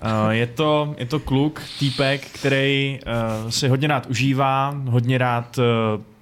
Uh, 0.03 0.31
je, 0.31 0.47
to, 0.47 0.95
je 0.99 1.07
to 1.07 1.21
kluk, 1.21 1.63
týpek, 1.79 2.27
který 2.27 2.99
uh, 3.07 3.51
si 3.51 3.69
hodně 3.69 3.89
rád 3.89 4.07
užívá, 4.07 4.75
hodně 4.89 5.19
rád 5.19 5.59
uh, 5.59 5.65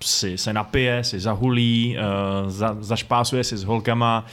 si 0.01 0.39
se 0.39 0.53
napije, 0.53 1.05
si 1.05 1.21
zahulí, 1.21 1.97
uh, 1.97 2.51
za, 2.51 2.77
zašpásuje 2.81 3.45
si 3.45 3.57
s 3.57 3.65
holkama, 3.65 4.27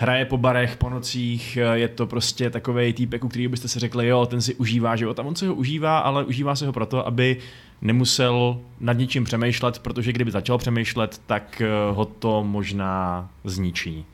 hraje 0.00 0.24
po 0.24 0.36
barech, 0.36 0.76
po 0.76 0.90
nocích, 0.90 1.58
je 1.72 1.88
to 1.88 2.06
prostě 2.06 2.50
takový 2.50 2.92
týpek, 2.92 3.24
u 3.24 3.28
kterého 3.28 3.50
byste 3.50 3.68
si 3.68 3.78
řekli, 3.78 4.08
jo, 4.08 4.26
ten 4.26 4.42
si 4.42 4.54
užívá 4.54 4.96
život 4.96 5.18
a 5.18 5.22
on 5.22 5.36
si 5.36 5.46
ho 5.46 5.54
užívá, 5.54 5.98
ale 5.98 6.24
užívá 6.24 6.56
si 6.56 6.66
ho 6.66 6.72
proto, 6.72 7.06
aby 7.06 7.36
nemusel 7.82 8.60
nad 8.80 8.92
ničím 8.92 9.24
přemýšlet, 9.24 9.78
protože 9.78 10.12
kdyby 10.12 10.30
začal 10.30 10.58
přemýšlet, 10.58 11.22
tak 11.26 11.62
uh, 11.90 11.96
ho 11.96 12.04
to 12.04 12.44
možná 12.44 13.28
zničí. 13.44 14.04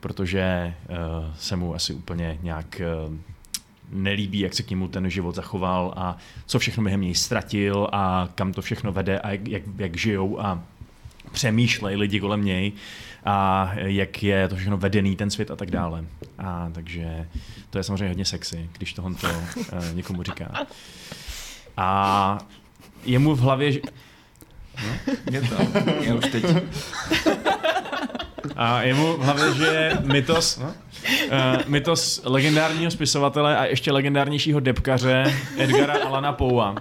Protože 0.00 0.74
uh, 0.88 0.96
se 1.38 1.56
mu 1.56 1.74
asi 1.74 1.94
úplně 1.94 2.38
nějak 2.42 2.80
uh, 3.08 3.14
nelíbí, 3.90 4.38
jak 4.38 4.54
se 4.54 4.62
k 4.62 4.70
němu 4.70 4.88
ten 4.88 5.10
život 5.10 5.34
zachoval 5.34 5.92
a 5.96 6.16
co 6.46 6.58
všechno 6.58 6.82
během 6.82 7.00
něj 7.00 7.14
ztratil 7.14 7.88
a 7.92 8.28
kam 8.34 8.52
to 8.52 8.62
všechno 8.62 8.92
vede 8.92 9.18
a 9.18 9.30
jak, 9.30 9.48
jak, 9.48 9.62
jak 9.78 9.96
žijou 9.96 10.40
a 10.40 10.62
přemýšlejí 11.32 11.96
lidi 11.96 12.20
kolem 12.20 12.44
něj 12.44 12.72
a 13.24 13.70
jak 13.74 14.22
je 14.22 14.48
to 14.48 14.56
všechno 14.56 14.76
vedený, 14.76 15.16
ten 15.16 15.30
svět 15.30 15.50
a 15.50 15.56
tak 15.56 15.70
dále. 15.70 16.04
A 16.38 16.70
takže 16.74 17.28
to 17.70 17.78
je 17.78 17.84
samozřejmě 17.84 18.08
hodně 18.08 18.24
sexy, 18.24 18.70
když 18.78 18.92
tohle 18.92 19.14
to 19.14 19.26
uh, 19.28 19.94
někomu 19.94 20.22
říká. 20.22 20.66
A 21.76 22.38
je 23.04 23.18
mu 23.18 23.34
v 23.34 23.40
hlavě, 23.40 23.72
že- 23.72 23.80
Je 25.30 25.40
to, 25.42 25.54
já 26.00 26.14
už 26.14 26.24
teď. 26.32 26.44
A 28.56 28.82
je 28.82 28.94
mu 28.94 29.16
v 29.16 29.20
hlavě, 29.20 29.54
že 29.54 29.64
je 29.64 29.98
mytos, 30.04 30.58
no? 30.58 30.66
uh, 30.66 30.74
mytos 31.66 32.20
legendárního 32.24 32.90
spisovatele 32.90 33.56
a 33.58 33.64
ještě 33.64 33.92
legendárnějšího 33.92 34.60
depkaře 34.60 35.34
Edgara 35.58 35.94
Alana 36.06 36.32
Poua. 36.32 36.74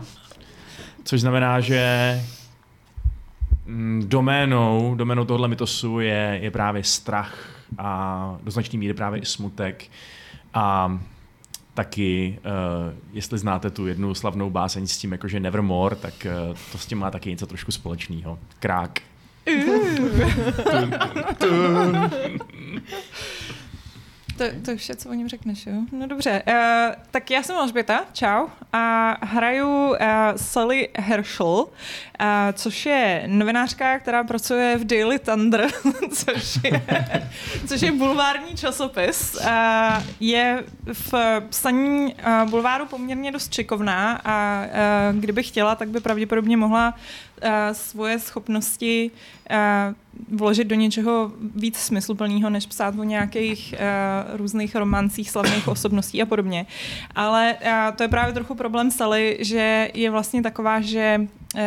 Což 1.03 1.21
znamená, 1.21 1.59
že 1.59 1.81
doménou, 4.01 4.95
doménou 4.95 5.25
tohle 5.25 5.47
mytosu 5.47 5.99
je, 5.99 6.39
je 6.41 6.51
právě 6.51 6.83
strach 6.83 7.49
a 7.77 8.37
do 8.43 8.51
značné 8.51 8.79
míry 8.79 8.93
právě 8.93 9.21
i 9.21 9.25
smutek. 9.25 9.85
A 10.53 10.99
taky, 11.73 12.39
uh, 12.39 12.93
jestli 13.13 13.37
znáte 13.37 13.69
tu 13.69 13.87
jednu 13.87 14.13
slavnou 14.13 14.49
báseň 14.49 14.87
s 14.87 14.97
tím, 14.97 15.11
jakože 15.11 15.39
Nevermore, 15.39 15.95
tak 15.95 16.13
uh, 16.49 16.57
to 16.71 16.77
s 16.77 16.85
tím 16.85 16.97
má 16.97 17.11
taky 17.11 17.29
něco 17.29 17.47
trošku 17.47 17.71
společného. 17.71 18.39
Krák. 18.59 18.99
To, 24.37 24.43
to 24.65 24.71
je 24.71 24.77
vše, 24.77 24.95
co 24.95 25.09
o 25.09 25.13
něm 25.13 25.29
řekneš, 25.29 25.65
jo? 25.65 25.73
No 25.91 26.07
dobře, 26.07 26.43
uh, 26.47 26.95
tak 27.11 27.31
já 27.31 27.43
jsem 27.43 27.55
Alžběta, 27.55 28.05
čau, 28.13 28.47
a 28.73 29.15
hraju 29.25 29.89
uh, 29.89 29.95
Sally 30.35 30.89
Herschel, 30.97 31.47
uh, 31.47 31.67
což 32.53 32.85
je 32.85 33.23
novinářka, 33.27 33.99
která 33.99 34.23
pracuje 34.23 34.77
v 34.77 34.85
Daily 34.85 35.19
Thunder, 35.19 35.67
což 36.13 36.59
je, 36.63 36.85
což 37.67 37.81
je 37.81 37.91
bulvární 37.91 38.55
časopis. 38.55 39.35
Uh, 39.35 39.47
je 40.19 40.63
v 40.93 41.13
psaní 41.49 42.13
uh, 42.13 42.49
bulváru 42.49 42.85
poměrně 42.85 43.31
dost 43.31 43.53
šikovná 43.53 44.21
a 44.25 44.65
uh, 44.65 45.19
kdyby 45.19 45.43
chtěla, 45.43 45.75
tak 45.75 45.89
by 45.89 45.99
pravděpodobně 45.99 46.57
mohla 46.57 46.93
svoje 47.71 48.19
schopnosti 48.19 49.11
uh, 49.11 50.37
vložit 50.37 50.67
do 50.67 50.75
něčeho 50.75 51.31
víc 51.55 51.77
smysluplného, 51.77 52.49
než 52.49 52.65
psát 52.65 52.99
o 52.99 53.03
nějakých 53.03 53.75
uh, 53.77 54.37
různých 54.37 54.75
romancích 54.75 55.31
slavných 55.31 55.67
osobností 55.77 56.21
a 56.21 56.25
podobně. 56.25 56.65
Ale 57.15 57.55
uh, 57.61 57.95
to 57.95 58.03
je 58.03 58.09
právě 58.09 58.33
trochu 58.33 58.55
problém 58.55 58.91
Sally, 58.91 59.37
že 59.39 59.89
je 59.93 60.11
vlastně 60.11 60.41
taková, 60.41 60.81
že 60.81 61.21
uh, 61.55 61.61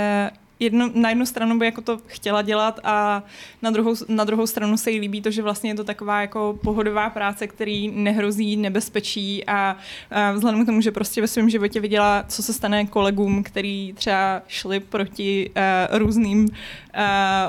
jedno, 0.60 0.90
na 0.94 1.08
jednu 1.08 1.26
stranu 1.26 1.58
by 1.58 1.66
jako 1.66 1.80
to 1.80 1.98
chtěla 2.06 2.42
dělat 2.42 2.80
a 2.84 3.22
na 3.62 3.70
druhou, 3.70 3.94
na 4.08 4.24
druhou 4.24 4.46
stranu 4.46 4.76
se 4.76 4.90
jí 4.90 5.00
líbí 5.00 5.20
to, 5.20 5.30
že 5.30 5.42
vlastně 5.42 5.70
je 5.70 5.74
to 5.74 5.84
taková 5.84 6.20
jako 6.20 6.58
pohodová 6.62 7.10
práce, 7.10 7.46
který 7.46 7.88
nehrozí 7.88 8.56
nebezpečí 8.56 9.46
a, 9.46 9.76
a 10.10 10.32
vzhledem 10.32 10.62
k 10.62 10.66
tomu, 10.66 10.80
že 10.80 10.90
prostě 10.90 11.20
ve 11.20 11.26
svém 11.26 11.50
životě 11.50 11.80
viděla, 11.80 12.24
co 12.28 12.42
se 12.42 12.52
stane 12.52 12.86
kolegům, 12.86 13.42
který 13.42 13.92
třeba 13.92 14.42
šli 14.48 14.80
proti 14.80 15.50
uh, 15.90 15.98
různým 15.98 16.44
uh, 16.44 16.50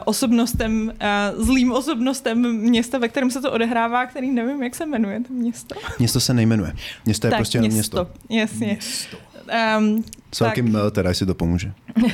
osobnostem, 0.05 0.93
uh, 1.35 1.43
zlým 1.43 1.71
osobnostem 1.71 2.55
města, 2.57 2.97
ve 2.97 3.07
kterém 3.07 3.31
se 3.31 3.41
to 3.41 3.51
odehrává, 3.51 4.05
který 4.05 4.31
nevím, 4.31 4.63
jak 4.63 4.75
se 4.75 4.85
jmenuje 4.85 5.19
to 5.27 5.33
město. 5.33 5.75
Město 5.99 6.19
se 6.19 6.33
nejmenuje. 6.33 6.73
Město 7.05 7.27
je 7.27 7.31
tak, 7.31 7.39
prostě 7.39 7.57
jenom 7.57 7.71
město. 7.71 8.07
Jasně. 8.29 8.67
Město. 8.67 9.30
Um, 9.77 10.03
S 10.31 10.39
velkým 10.39 10.75
L 10.75 10.91
teda, 10.91 11.09
jestli 11.09 11.25
to 11.25 11.35
pomůže. 11.35 11.73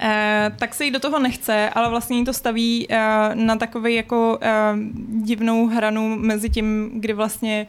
Eh, 0.00 0.52
tak 0.58 0.74
se 0.74 0.84
jí 0.84 0.90
do 0.90 1.00
toho 1.00 1.18
nechce, 1.18 1.70
ale 1.70 1.90
vlastně 1.90 2.18
jí 2.18 2.24
to 2.24 2.32
staví 2.32 2.86
eh, 2.90 3.30
na 3.34 3.56
takový 3.56 3.94
jako 3.94 4.38
eh, 4.40 4.72
divnou 5.08 5.66
hranu 5.66 6.16
mezi 6.18 6.50
tím, 6.50 6.90
kdy 6.94 7.12
vlastně 7.12 7.66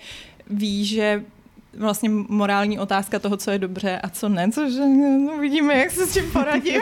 ví, 0.50 0.86
že 0.86 1.24
vlastně 1.78 2.10
morální 2.10 2.80
otázka 2.80 3.20
toho, 3.20 3.38
co 3.38 3.52
je 3.52 3.60
dobře 3.60 4.00
a 4.04 4.10
co 4.10 4.30
ne, 4.30 4.52
což 4.52 4.74
no, 5.26 5.38
vidíme, 5.40 5.78
jak 5.78 5.92
se 5.92 6.08
s 6.08 6.14
tím 6.14 6.32
poradím. 6.32 6.82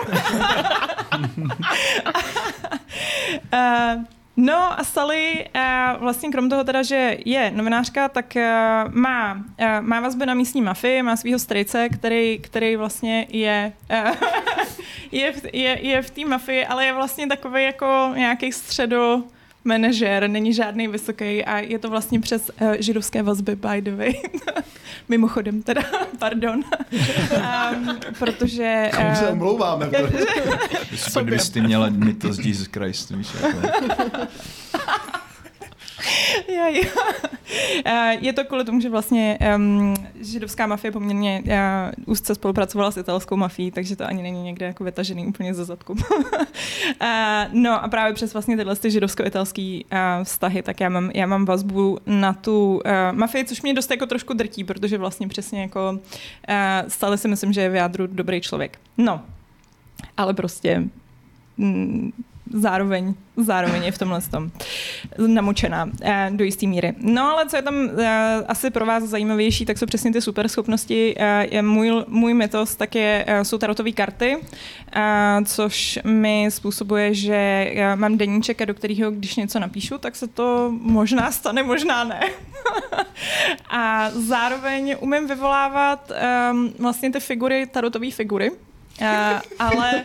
uh, 3.54 4.04
No 4.41 4.80
a 4.80 4.84
Sally 4.84 5.45
uh, 5.56 6.01
vlastně 6.01 6.30
krom 6.30 6.49
toho 6.49 6.63
teda, 6.63 6.84
že 6.84 7.17
je 7.25 7.51
novinářka, 7.51 8.10
tak 8.10 8.34
uh, 8.36 8.93
má, 8.93 9.34
uh, 9.34 9.82
má 9.82 9.99
vazby 9.99 10.25
na 10.25 10.34
místní 10.34 10.62
mafii, 10.62 11.04
má 11.04 11.15
svého 11.15 11.39
strejce, 11.39 11.89
který, 11.89 12.39
který 12.39 12.75
vlastně 12.75 13.27
je, 13.30 13.73
je, 15.12 15.34
je, 15.54 15.88
je 15.88 16.01
v 16.01 16.10
té 16.10 16.25
mafii, 16.25 16.65
ale 16.65 16.86
je 16.86 16.93
vlastně 16.93 17.27
takový 17.27 17.63
jako 17.63 18.12
nějaký 18.15 18.51
středo 18.51 19.23
manažer, 19.63 20.28
není 20.28 20.54
žádný 20.54 20.88
vysoký 20.88 21.45
a 21.45 21.60
je 21.60 21.80
to 21.80 21.89
vlastně 21.89 22.19
přes 22.19 22.52
uh, 22.62 22.74
židovské 22.80 23.24
vazby, 23.24 23.56
by 23.56 23.82
the 23.82 23.95
way. 23.95 24.13
Mimochodem 25.10 25.63
teda, 25.63 25.82
pardon. 26.19 26.63
um, 26.93 28.00
protože... 28.19 28.89
Komu 28.95 29.15
se 29.15 29.28
eh, 29.28 29.32
omlouváme? 29.32 29.89
Super, 30.95 31.24
kdyby 31.24 31.39
jsi 31.39 31.62
měla 31.62 31.89
mytos 31.89 32.38
Jesus 32.38 32.67
Christ, 32.67 33.10
víš, 33.12 33.28
jako. 33.41 33.58
Já. 36.56 36.82
Eh, 37.86 38.18
Je 38.22 38.34
to 38.34 38.44
kvůli 38.46 38.66
tomu, 38.66 38.82
že 38.82 38.90
vlastně 38.90 39.38
um, 39.56 39.94
židovská 40.22 40.68
mafie 40.68 40.92
poměrně 40.92 41.44
uh, 41.46 41.52
úzce 42.06 42.36
spolupracovala 42.36 42.92
s 42.92 42.98
italskou 42.98 43.36
mafií, 43.36 43.72
takže 43.72 43.96
to 43.96 44.06
ani 44.06 44.24
není 44.24 44.44
někde 44.44 44.66
jako 44.66 44.84
vytažený 44.84 45.28
úplně 45.28 45.54
ze 45.54 45.66
zadku. 45.66 45.94
uh, 45.94 46.00
no 47.54 47.84
a 47.84 47.88
právě 47.88 48.14
přes 48.14 48.34
vlastně 48.34 48.58
tyhle 48.58 48.76
ty 48.76 48.92
židovsko-italský 48.92 49.86
uh, 49.92 50.24
vztahy, 50.24 50.62
tak 50.62 50.80
já 50.80 50.90
mám, 50.90 51.12
já 51.14 51.26
mám 51.26 51.46
vazbu 51.46 51.98
na 52.06 52.34
tu 52.34 52.82
uh, 52.86 53.18
mafii, 53.18 53.46
což 53.46 53.62
mě 53.62 53.74
dost 53.74 53.92
jako 53.92 54.06
trošku 54.06 54.34
drtí, 54.34 54.64
protože 54.64 54.98
vlastně 54.98 55.28
přesně 55.28 55.62
jako 55.62 55.92
uh, 55.92 55.98
stále 56.88 57.18
si 57.18 57.28
myslím, 57.28 57.54
že 57.54 57.62
je 57.62 57.70
v 57.70 57.76
jádru 57.76 58.08
dobrý 58.08 58.42
člověk. 58.42 58.80
No, 58.98 59.22
ale 60.18 60.34
prostě 60.34 60.84
mm, 61.58 62.12
zároveň, 62.54 63.14
zároveň 63.38 63.84
je 63.84 63.92
v 63.92 63.98
tomhle 63.98 64.22
tom 64.22 64.52
namočená 65.28 65.90
eh, 66.02 66.30
do 66.34 66.44
jisté 66.44 66.68
míry. 66.68 66.94
No 66.98 67.24
ale 67.24 67.46
co 67.46 67.56
je 67.56 67.62
tam 67.62 67.76
eh, 67.76 68.44
asi 68.48 68.70
pro 68.70 68.86
vás 68.86 69.04
zajímavější, 69.04 69.66
tak 69.66 69.78
jsou 69.78 69.86
přesně 69.86 70.14
ty 70.14 70.22
super 70.22 70.48
schopnosti. 70.48 71.16
Eh, 71.18 71.62
můj, 71.62 72.06
můj 72.08 72.34
mytos 72.34 72.76
tak 72.76 72.96
je, 72.96 73.26
jsou 73.44 73.58
tarotové 73.58 73.92
karty, 73.92 74.38
což 75.46 76.00
mi 76.04 76.48
způsobuje, 76.50 77.14
že 77.14 77.72
mám 77.96 78.18
deníček, 78.18 78.66
do 78.66 78.74
kterého, 78.74 79.12
když 79.12 79.36
něco 79.36 79.60
napíšu, 79.60 79.98
tak 79.98 80.16
se 80.16 80.28
to 80.28 80.74
možná 80.82 81.32
stane, 81.32 81.64
možná 81.64 82.04
ne. 82.04 82.20
a 83.70 84.12
zároveň 84.12 84.96
umím 85.00 85.28
vyvolávat 85.28 86.12
eh, 86.16 86.52
vlastně 86.80 87.12
ty 87.12 87.20
figury, 87.20 87.66
tarotové 87.66 88.12
figury, 88.12 88.52
Uh, 89.02 89.40
ale 89.60 90.04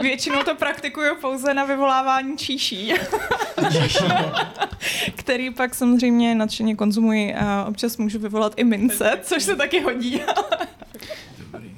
většinou 0.00 0.42
to 0.42 0.54
praktikuju 0.54 1.16
pouze 1.20 1.54
na 1.54 1.64
vyvolávání 1.64 2.36
číší, 2.38 2.92
který 5.16 5.50
pak 5.50 5.74
samozřejmě 5.74 6.34
nadšeně 6.34 6.76
konzumuji 6.76 7.34
a 7.34 7.64
občas 7.68 7.96
můžu 7.96 8.18
vyvolat 8.18 8.52
i 8.56 8.64
mince, 8.64 9.18
což 9.22 9.42
se 9.42 9.56
taky 9.56 9.80
hodí. 9.80 10.20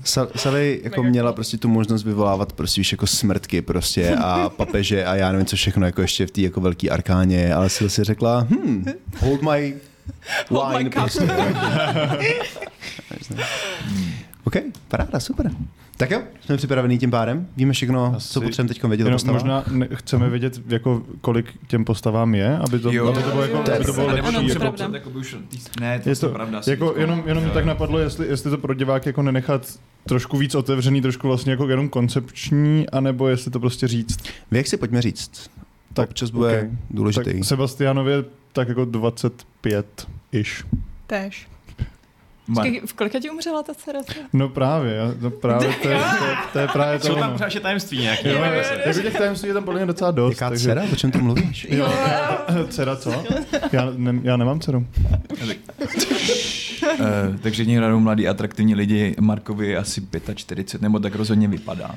Sa- 0.05 0.31
Sally 0.38 0.81
jako 0.85 1.03
měla 1.03 1.33
prostě 1.33 1.59
tu 1.59 1.68
možnost 1.68 2.03
vyvolávat 2.05 2.53
prostě 2.53 2.81
už 2.81 2.92
jako 2.92 3.07
smrtky 3.07 3.62
prostě 3.62 4.16
a 4.16 4.49
papeže 4.57 5.05
a 5.05 5.14
já 5.14 5.33
nevím 5.33 5.46
co 5.46 5.57
všechno 5.57 5.87
jako 5.87 6.03
ještě 6.03 6.27
v 6.27 6.31
té 6.31 6.40
jako 6.40 6.61
velký 6.61 6.90
arkáně, 6.90 7.55
ale 7.55 7.68
Sally 7.68 7.90
si 7.90 8.05
řekla, 8.05 8.46
hm, 8.51 8.85
hold 9.18 9.42
my 9.42 9.75
Hold 10.49 10.79
my 10.79 10.90
prostě. 10.90 11.29
OK, 14.44 14.55
paráda, 14.88 15.20
super. 15.20 15.51
Tak 16.00 16.10
jo, 16.10 16.22
jsme 16.40 16.56
připravení 16.56 16.98
tím 16.98 17.10
pádem. 17.10 17.46
Víme 17.56 17.72
všechno, 17.72 18.14
Asi- 18.16 18.28
co 18.32 18.40
potřebujeme 18.40 18.74
teď 18.74 18.82
vědět 18.84 19.04
o 19.04 19.06
Jenom 19.06 19.14
postavách. 19.14 19.42
možná 19.42 19.64
ne, 19.70 19.88
chceme 19.94 20.30
vědět, 20.30 20.60
jako, 20.68 21.02
kolik 21.20 21.46
těm 21.66 21.84
postavám 21.84 22.34
je, 22.34 22.58
aby 22.58 22.78
to, 22.78 22.92
Jo. 22.92 23.08
aby 23.08 23.22
to 23.22 23.30
bylo, 23.30 23.42
jako, 23.42 23.56
Jo, 23.56 23.74
aby 23.76 23.84
to 23.84 23.92
bylo 23.92 24.06
lepší. 24.06 24.48
Jako, 24.48 24.58
pravda. 24.60 24.88
jako 24.92 25.10
by 25.10 25.18
už, 25.18 25.36
ne, 25.80 26.00
to 26.00 26.08
je 26.08 26.16
to, 26.16 26.28
pravda. 26.28 26.60
jako, 26.66 26.94
jenom, 26.96 27.22
jenom 27.26 27.44
mi 27.44 27.50
tak 27.50 27.64
napadlo, 27.64 27.98
jestli, 27.98 28.26
jestli 28.26 28.50
to 28.50 28.58
pro 28.58 28.74
diváky 28.74 29.08
jako 29.08 29.22
nenechat 29.22 29.66
trošku 30.06 30.36
víc 30.38 30.54
otevřený, 30.54 31.02
trošku 31.02 31.26
vlastně 31.28 31.50
jako 31.50 31.68
jenom 31.68 31.88
koncepční, 31.88 32.90
anebo 32.90 33.28
jestli 33.28 33.50
to 33.50 33.60
prostě 33.60 33.88
říct. 33.88 34.18
Věk 34.50 34.66
si 34.66 34.76
pojďme 34.76 35.02
říct. 35.02 35.50
Tak 35.94 36.08
občas 36.08 36.30
bude 36.30 36.62
ok. 36.62 36.68
důležitý. 36.90 37.32
Tak 37.32 37.44
Sebastianově 37.44 38.24
tak 38.52 38.68
jako 38.68 38.82
25-ish. 38.82 40.64
Též. 41.06 41.46
Ma- 42.50 42.62
Počkej, 42.62 42.80
v 42.86 42.92
kolika 42.92 43.18
ti 43.20 43.30
umřela 43.30 43.62
ta 43.62 43.74
dcera? 43.74 43.98
No 44.32 44.48
právě, 44.48 45.00
no 45.20 45.30
právě 45.30 45.68
to 45.82 45.88
je, 45.88 45.98
to, 46.18 46.24
je- 46.24 46.34
to 46.52 46.58
je 46.58 46.68
právě 46.72 46.98
to 46.98 47.06
Jsou 47.06 47.14
tam 47.14 47.32
pořád 47.32 47.44
ještě 47.44 47.60
tajemství 47.60 47.98
nějaké. 48.00 48.28
Jo, 48.28 48.38
Jo, 48.38 48.44
jo, 48.44 48.62
jako 48.86 49.00
těch 49.02 49.16
tajemství 49.18 49.48
je 49.48 49.54
tam 49.54 49.64
podle 49.64 49.80
mě 49.80 49.86
docela 49.86 50.10
dost. 50.10 50.30
Jaká 50.34 50.48
takže- 50.48 50.64
dcera? 50.68 50.82
O 50.92 50.96
čem 50.96 51.10
tam 51.10 51.22
mluvíš? 51.22 51.66
Jo, 51.70 51.92
dcera 52.68 52.96
co? 52.96 53.24
Já, 53.72 53.88
ne, 53.96 54.14
já 54.22 54.36
nemám 54.36 54.60
dceru. 54.60 54.86
Eh, 57.00 57.38
takže 57.42 57.64
někdo 57.64 57.82
hrajou 57.84 58.00
mladí, 58.00 58.28
atraktivní 58.28 58.74
lidi. 58.74 59.14
Markovi 59.20 59.68
je 59.68 59.76
asi 59.78 60.02
45, 60.34 60.82
nebo 60.82 60.98
tak 60.98 61.14
rozhodně 61.14 61.48
vypadá. 61.48 61.94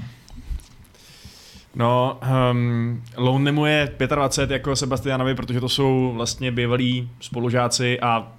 No, 1.76 2.20
um, 2.52 3.04
Lonelymu 3.18 3.66
je 3.66 3.92
25 4.16 4.54
jako 4.54 4.76
Sebastianovi, 4.76 5.36
protože 5.36 5.60
to 5.60 5.70
jsou 5.70 6.12
vlastně 6.16 6.52
bývalí 6.52 7.10
spolužáci 7.20 8.00
a 8.00 8.32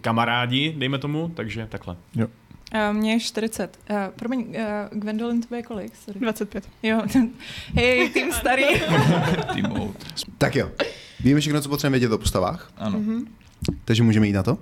kamarádi, 0.00 0.74
dejme 0.78 0.98
tomu, 0.98 1.28
takže 1.34 1.66
takhle. 1.70 1.96
Uh, 2.16 2.26
mně 2.92 3.12
je 3.12 3.20
40. 3.20 3.78
Uh, 3.90 3.96
promiň, 4.16 4.40
uh, 4.40 4.98
Gwendolyn, 4.98 5.40
tebe 5.42 5.56
je 5.56 5.62
kolik? 5.62 5.96
Sorry. 5.96 6.20
25. 6.20 6.68
Jo, 6.82 7.02
hej, 7.74 8.08
tým 8.10 8.32
starý. 8.32 8.62
Team 9.54 9.72
out. 9.72 9.96
Tak 10.38 10.56
jo. 10.56 10.70
Víme 11.20 11.40
všechno, 11.40 11.60
co 11.60 11.68
potřebujeme 11.68 11.98
vědět 11.98 12.14
o 12.14 12.18
postavách, 12.18 12.72
Ano. 12.76 13.00
takže 13.84 14.02
můžeme 14.02 14.26
jít 14.26 14.32
na 14.32 14.42
to. 14.42 14.58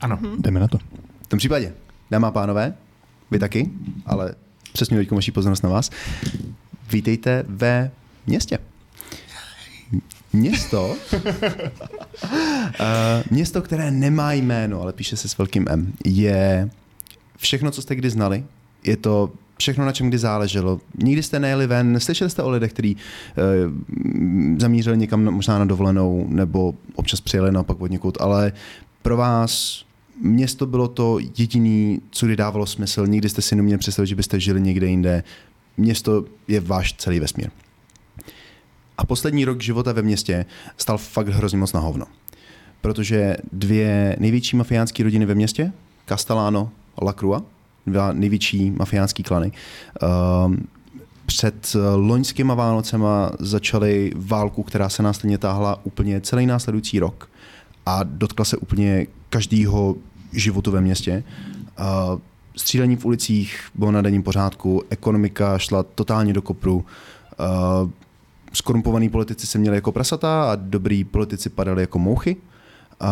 Ano. 0.00 0.18
Jdeme 0.38 0.60
na 0.60 0.68
to. 0.68 0.78
V 1.22 1.26
tom 1.28 1.38
případě, 1.38 1.74
dámy 2.10 2.26
a 2.26 2.30
pánové, 2.30 2.74
vy 3.30 3.38
taky, 3.38 3.70
ale 4.06 4.34
přesně 4.72 4.96
teď 4.96 5.10
vaši 5.10 5.32
pozornost 5.32 5.62
na 5.62 5.70
vás. 5.70 5.90
Vítejte 6.92 7.44
ve 7.48 7.90
městě. 8.26 8.58
Město, 10.32 10.96
uh, 11.14 11.20
město, 13.30 13.62
které 13.62 13.90
nemá 13.90 14.32
jméno, 14.32 14.82
ale 14.82 14.92
píše 14.92 15.16
se 15.16 15.28
s 15.28 15.38
velkým 15.38 15.66
M, 15.68 15.92
je 16.04 16.70
všechno, 17.36 17.70
co 17.70 17.82
jste 17.82 17.94
kdy 17.94 18.10
znali. 18.10 18.44
Je 18.84 18.96
to 18.96 19.32
všechno, 19.58 19.84
na 19.84 19.92
čem 19.92 20.08
kdy 20.08 20.18
záleželo. 20.18 20.80
Nikdy 21.02 21.22
jste 21.22 21.40
nejeli 21.40 21.66
ven, 21.66 22.00
slyšeli 22.00 22.30
jste 22.30 22.42
o 22.42 22.50
lidech, 22.50 22.72
kteří 22.72 22.96
uh, 22.96 23.02
zamířili 24.58 24.98
někam 24.98 25.24
možná 25.24 25.58
na 25.58 25.64
dovolenou, 25.64 26.26
nebo 26.28 26.74
občas 26.94 27.20
přijeli 27.20 27.52
naopak 27.52 27.80
od 27.80 27.90
někud, 27.90 28.20
ale 28.20 28.52
pro 29.02 29.16
vás 29.16 29.84
město 30.20 30.66
bylo 30.66 30.88
to 30.88 31.18
jediné, 31.38 31.98
co 32.10 32.26
kdy 32.26 32.36
dávalo 32.36 32.66
smysl. 32.66 33.06
Nikdy 33.06 33.28
jste 33.28 33.42
si 33.42 33.56
neměli 33.56 33.78
představit, 33.78 34.08
že 34.08 34.14
byste 34.14 34.40
žili 34.40 34.60
někde 34.60 34.86
jinde. 34.86 35.24
Město 35.76 36.24
je 36.48 36.60
váš 36.60 36.92
celý 36.92 37.20
vesmír. 37.20 37.50
A 39.02 39.06
poslední 39.06 39.44
rok 39.44 39.60
života 39.60 39.92
ve 39.92 40.02
městě 40.02 40.44
stal 40.76 40.98
fakt 40.98 41.28
hrozně 41.28 41.58
moc 41.58 41.72
na 41.72 41.80
hovno. 41.80 42.06
Protože 42.80 43.36
dvě 43.52 44.16
největší 44.18 44.56
mafiánské 44.56 45.02
rodiny 45.02 45.26
ve 45.26 45.34
městě, 45.34 45.72
Castellano 46.06 46.70
a 46.96 47.04
Lacrua, 47.04 47.42
dva 47.86 48.12
největší 48.12 48.70
mafiánský 48.70 49.22
klany, 49.22 49.52
um, 50.46 50.68
před 51.26 51.72
eh, 51.74 51.78
loňskýma 51.94 52.54
Vánocema 52.54 53.30
začaly 53.38 54.12
válku, 54.16 54.62
která 54.62 54.88
se 54.88 55.02
následně 55.02 55.38
táhla 55.38 55.80
úplně 55.84 56.20
celý 56.20 56.46
následující 56.46 56.98
rok 56.98 57.30
a 57.86 58.02
dotkla 58.02 58.44
se 58.44 58.56
úplně 58.56 59.06
každého 59.30 59.96
životu 60.32 60.70
ve 60.70 60.80
městě. 60.80 61.24
Uh, 61.78 62.20
střílení 62.56 62.96
v 62.96 63.04
ulicích 63.04 63.60
bylo 63.74 63.90
na 63.90 64.02
denním 64.02 64.22
pořádku, 64.22 64.82
ekonomika 64.90 65.58
šla 65.58 65.82
totálně 65.82 66.32
do 66.32 66.42
kopru, 66.42 66.74
uh, 66.74 67.90
skorumpovaní 68.52 69.08
politici 69.08 69.46
se 69.46 69.58
měli 69.58 69.76
jako 69.76 69.92
prasata 69.92 70.52
a 70.52 70.56
dobrý 70.56 71.04
politici 71.04 71.50
padali 71.50 71.82
jako 71.82 71.98
mouchy 71.98 72.36
uh, 72.36 73.08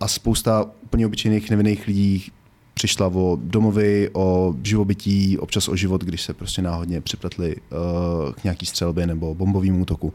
a 0.00 0.08
spousta 0.08 0.66
úplně 0.84 1.06
obyčejných 1.06 1.50
nevinných 1.50 1.86
lidí 1.86 2.32
přišla 2.74 3.06
o 3.06 3.38
domovy, 3.42 4.10
o 4.12 4.54
živobytí, 4.62 5.38
občas 5.38 5.68
o 5.68 5.76
život, 5.76 6.04
když 6.04 6.22
se 6.22 6.34
prostě 6.34 6.62
náhodně 6.62 7.00
připletli 7.00 7.56
uh, 7.56 8.32
k 8.32 8.44
nějaký 8.44 8.66
střelbě 8.66 9.06
nebo 9.06 9.34
bombovému 9.34 9.82
útoku. 9.82 10.12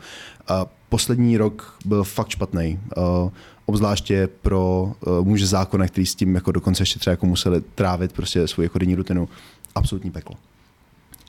A 0.47 0.65
poslední 0.89 1.37
rok 1.37 1.77
byl 1.85 2.03
fakt 2.03 2.29
špatný. 2.29 2.79
Uh, 2.97 3.31
obzvláště 3.65 4.29
pro 4.41 4.93
uh, 5.05 5.27
muže 5.27 5.47
zákona, 5.47 5.87
který 5.87 6.05
s 6.05 6.15
tím 6.15 6.35
jako 6.35 6.51
dokonce 6.51 6.81
ještě 6.81 6.99
třeba 6.99 7.11
jako 7.11 7.25
museli 7.25 7.61
trávit 7.61 8.13
prostě 8.13 8.47
svou 8.47 8.63
jako 8.63 8.79
denní 8.79 8.95
rutinu. 8.95 9.29
Absolutní 9.75 10.11
peklo. 10.11 10.35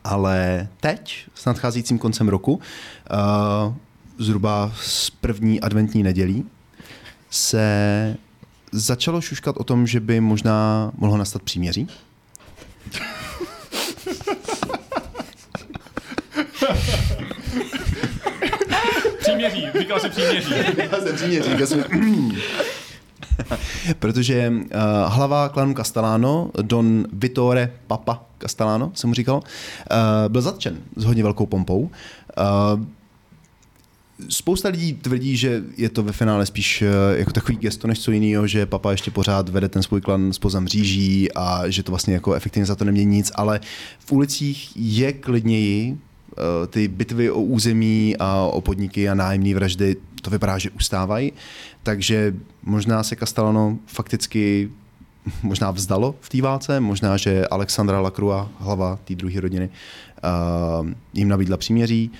Ale 0.04 0.68
teď, 0.80 1.26
s 1.34 1.44
nadcházejícím 1.44 1.98
koncem 1.98 2.28
roku, 2.28 2.54
uh, 2.54 3.74
zhruba 4.18 4.72
z 4.82 5.10
první 5.10 5.60
adventní 5.60 6.02
nedělí, 6.02 6.44
se 7.30 8.16
začalo 8.72 9.20
šuškat 9.20 9.56
o 9.56 9.64
tom, 9.64 9.86
že 9.86 10.00
by 10.00 10.20
možná 10.20 10.90
mohlo 10.98 11.16
nastat 11.16 11.42
příměří. 11.42 11.88
Příměří, 19.18 19.66
říkal 19.78 20.00
jsem 20.00 20.10
příměří. 20.10 20.54
Já 20.92 21.00
jsem 21.00 21.16
příměří, 21.16 21.50
říkal 21.50 21.66
jsem, 21.66 21.84
Protože 23.98 24.50
uh, 24.50 24.66
hlava 25.06 25.48
klanu 25.48 25.74
Castellano, 25.74 26.50
Don 26.62 27.06
Vittore 27.12 27.72
Papa 27.86 28.24
Castellano, 28.38 28.92
jsem 28.94 29.08
mu 29.10 29.14
říkal, 29.14 29.36
uh, 29.36 29.42
byl 30.28 30.42
zatčen 30.42 30.78
s 30.96 31.04
hodně 31.04 31.22
velkou 31.22 31.46
pompou. 31.46 31.80
Uh, 31.80 32.84
Spousta 34.28 34.68
lidí 34.68 34.92
tvrdí, 34.92 35.36
že 35.36 35.62
je 35.76 35.88
to 35.88 36.02
ve 36.02 36.12
finále 36.12 36.46
spíš 36.46 36.84
jako 37.14 37.32
takový 37.32 37.58
gesto 37.58 37.88
než 37.88 38.00
co 38.00 38.10
jiného, 38.10 38.46
že 38.46 38.66
papa 38.66 38.90
ještě 38.90 39.10
pořád 39.10 39.48
vede 39.48 39.68
ten 39.68 39.82
svůj 39.82 40.00
klan 40.00 40.32
spoza 40.32 40.60
mříží 40.60 41.32
a 41.32 41.68
že 41.68 41.82
to 41.82 41.92
vlastně 41.92 42.14
jako 42.14 42.34
efektivně 42.34 42.66
za 42.66 42.76
to 42.76 42.84
nemění 42.84 43.16
nic, 43.16 43.32
ale 43.34 43.60
v 43.98 44.12
ulicích 44.12 44.72
je 44.76 45.12
klidněji, 45.12 45.98
ty 46.68 46.88
bitvy 46.88 47.30
o 47.30 47.40
území 47.42 48.16
a 48.18 48.42
o 48.42 48.60
podniky 48.60 49.08
a 49.08 49.14
nájemní 49.14 49.54
vraždy, 49.54 49.96
to 50.24 50.30
vypadá, 50.30 50.58
že 50.58 50.70
ustávají, 50.70 51.32
takže 51.82 52.34
možná 52.62 53.02
se 53.02 53.16
Castellano 53.16 53.78
fakticky 53.86 54.70
možná 55.42 55.70
vzdalo 55.70 56.14
v 56.20 56.28
té 56.28 56.42
válce, 56.42 56.80
možná, 56.80 57.16
že 57.16 57.48
Alexandra 57.48 58.00
Lacrua, 58.00 58.48
hlava 58.58 58.98
té 59.04 59.14
druhé 59.14 59.40
rodiny, 59.40 59.68
uh, 60.80 60.90
jim 61.12 61.28
nabídla 61.28 61.56
příměří, 61.56 62.10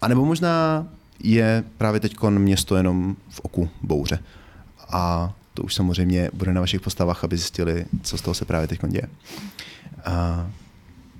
a 0.00 0.08
nebo 0.08 0.24
možná 0.24 0.86
je 1.22 1.64
právě 1.78 2.00
teď 2.00 2.16
město 2.28 2.76
jenom 2.76 3.16
v 3.28 3.40
oku 3.40 3.68
bouře. 3.82 4.18
A 4.88 5.32
to 5.54 5.62
už 5.62 5.74
samozřejmě 5.74 6.30
bude 6.32 6.52
na 6.52 6.60
vašich 6.60 6.80
postavách, 6.80 7.24
aby 7.24 7.36
zjistili, 7.36 7.86
co 8.02 8.18
z 8.18 8.22
toho 8.22 8.34
se 8.34 8.44
právě 8.44 8.68
teď 8.68 8.80
děje. 8.88 9.08
A 10.04 10.46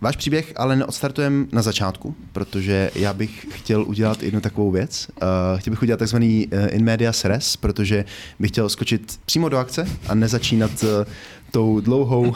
váš 0.00 0.16
příběh 0.16 0.52
ale 0.56 0.76
neodstartujeme 0.76 1.46
na 1.52 1.62
začátku, 1.62 2.14
protože 2.32 2.90
já 2.94 3.12
bych 3.12 3.46
chtěl 3.50 3.82
udělat 3.82 4.22
jednu 4.22 4.40
takovou 4.40 4.70
věc. 4.70 5.08
Uh, 5.22 5.58
chtěl 5.60 5.70
bych 5.70 5.82
udělat 5.82 5.98
takzvaný 5.98 6.46
uh, 6.46 6.74
in 6.74 6.84
media 6.84 7.12
res, 7.24 7.56
protože 7.56 8.04
bych 8.38 8.50
chtěl 8.50 8.68
skočit 8.68 9.20
přímo 9.24 9.48
do 9.48 9.58
akce 9.58 9.88
a 10.08 10.14
nezačínat 10.14 10.70
uh, 10.82 10.88
tou 11.50 11.80
dlouhou... 11.80 12.34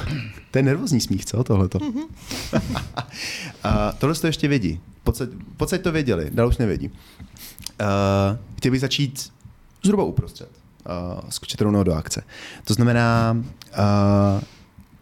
To 0.51 0.59
je 0.59 0.63
nervózní 0.63 1.01
smích, 1.01 1.25
co 1.25 1.45
tohleto? 1.45 1.79
a 3.65 3.93
tohle 3.99 4.15
to 4.15 4.27
ještě 4.27 4.49
vědí. 4.49 4.81
Pocať, 5.05 5.29
pocať 5.57 5.81
to 5.81 5.93
věděli, 5.93 6.31
dál 6.33 6.49
už 6.49 6.59
nevědí. 6.59 6.89
Uh, 6.89 6.97
chtěl 8.57 8.73
bych 8.73 8.81
začít 8.81 9.33
zhruba 9.83 10.05
uprostřed. 10.05 10.49
Uh, 10.87 11.21
skočit 11.29 11.61
rovnou 11.61 11.83
do 11.83 11.95
akce. 11.95 12.23
To 12.65 12.75
znamená, 12.75 13.37
uh, 13.79 14.43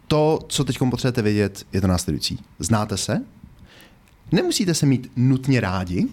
to, 0.07 0.39
co 0.47 0.63
teď 0.63 0.77
potřebujete 0.89 1.21
vědět, 1.21 1.65
je 1.73 1.81
to 1.81 1.87
následující. 1.87 2.39
Znáte 2.59 2.97
se, 2.97 3.21
nemusíte 4.31 4.73
se 4.73 4.85
mít 4.85 5.11
nutně 5.15 5.61
rádi, 5.61 6.07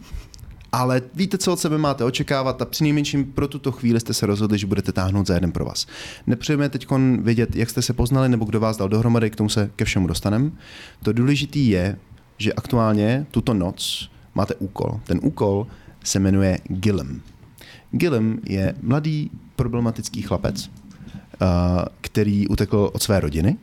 Ale 0.73 1.03
víte, 1.15 1.39
co 1.39 1.53
od 1.53 1.59
sebe 1.59 1.79
máte 1.79 2.05
očekávat 2.05 2.63
a 2.63 2.65
přinejmenším 2.65 3.33
pro 3.33 3.49
tuto 3.49 3.73
chvíli 3.73 4.01
jste 4.01 4.15
se 4.15 4.27
rozhodli, 4.27 4.59
že 4.59 4.67
budete 4.67 4.93
táhnout 4.93 5.27
za 5.27 5.35
jeden 5.35 5.53
pro 5.53 5.65
vás. 5.65 5.87
Nepřejeme 6.27 6.69
teď 6.69 6.87
vědět, 7.21 7.57
jak 7.57 7.71
jste 7.71 7.83
se 7.83 7.93
poznali 7.93 8.29
nebo 8.29 8.45
kdo 8.45 8.61
vás 8.61 8.77
dal 8.77 8.89
dohromady, 8.89 9.31
k 9.31 9.37
tomu 9.37 9.49
se 9.49 9.71
ke 9.77 9.85
všemu 9.85 10.07
dostaneme. 10.07 10.51
To 11.03 11.13
důležité 11.13 11.59
je, 11.59 11.99
že 12.39 12.53
aktuálně 12.53 13.27
tuto 13.31 13.55
noc 13.55 14.11
máte 14.35 14.55
úkol. 14.55 15.01
Ten 15.05 15.21
úkol 15.23 15.67
se 16.05 16.19
jmenuje 16.19 16.59
Gillem. 16.65 17.21
Gillem 17.91 18.39
je 18.45 18.75
mladý 18.83 19.31
problematický 19.57 20.23
chlapec, 20.23 20.71
eh, 20.71 21.47
který 22.01 22.49
utekl 22.49 22.91
od 22.93 23.03
své 23.03 23.21
rodiny 23.21 23.57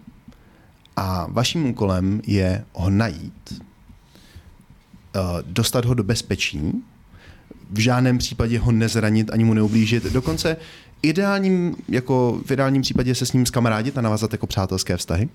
a 0.97 1.27
vaším 1.29 1.65
úkolem 1.65 2.21
je 2.27 2.65
ho 2.73 2.89
najít, 2.89 3.53
eh, 3.53 5.19
dostat 5.41 5.85
ho 5.85 5.93
do 5.93 6.03
bezpečí, 6.03 6.83
v 7.71 7.79
žádném 7.79 8.17
případě 8.17 8.59
ho 8.59 8.71
nezranit 8.71 9.29
ani 9.33 9.43
mu 9.43 9.53
neublížit. 9.53 10.03
Dokonce 10.03 10.57
ideálním, 11.01 11.75
jako 11.89 12.41
v 12.45 12.51
ideálním 12.51 12.81
případě 12.81 13.15
se 13.15 13.25
s 13.25 13.33
ním 13.33 13.45
skamarádit 13.45 13.97
a 13.97 14.01
navázat 14.01 14.31
jako 14.31 14.47
přátelské 14.47 14.97
vztahy. 14.97 15.29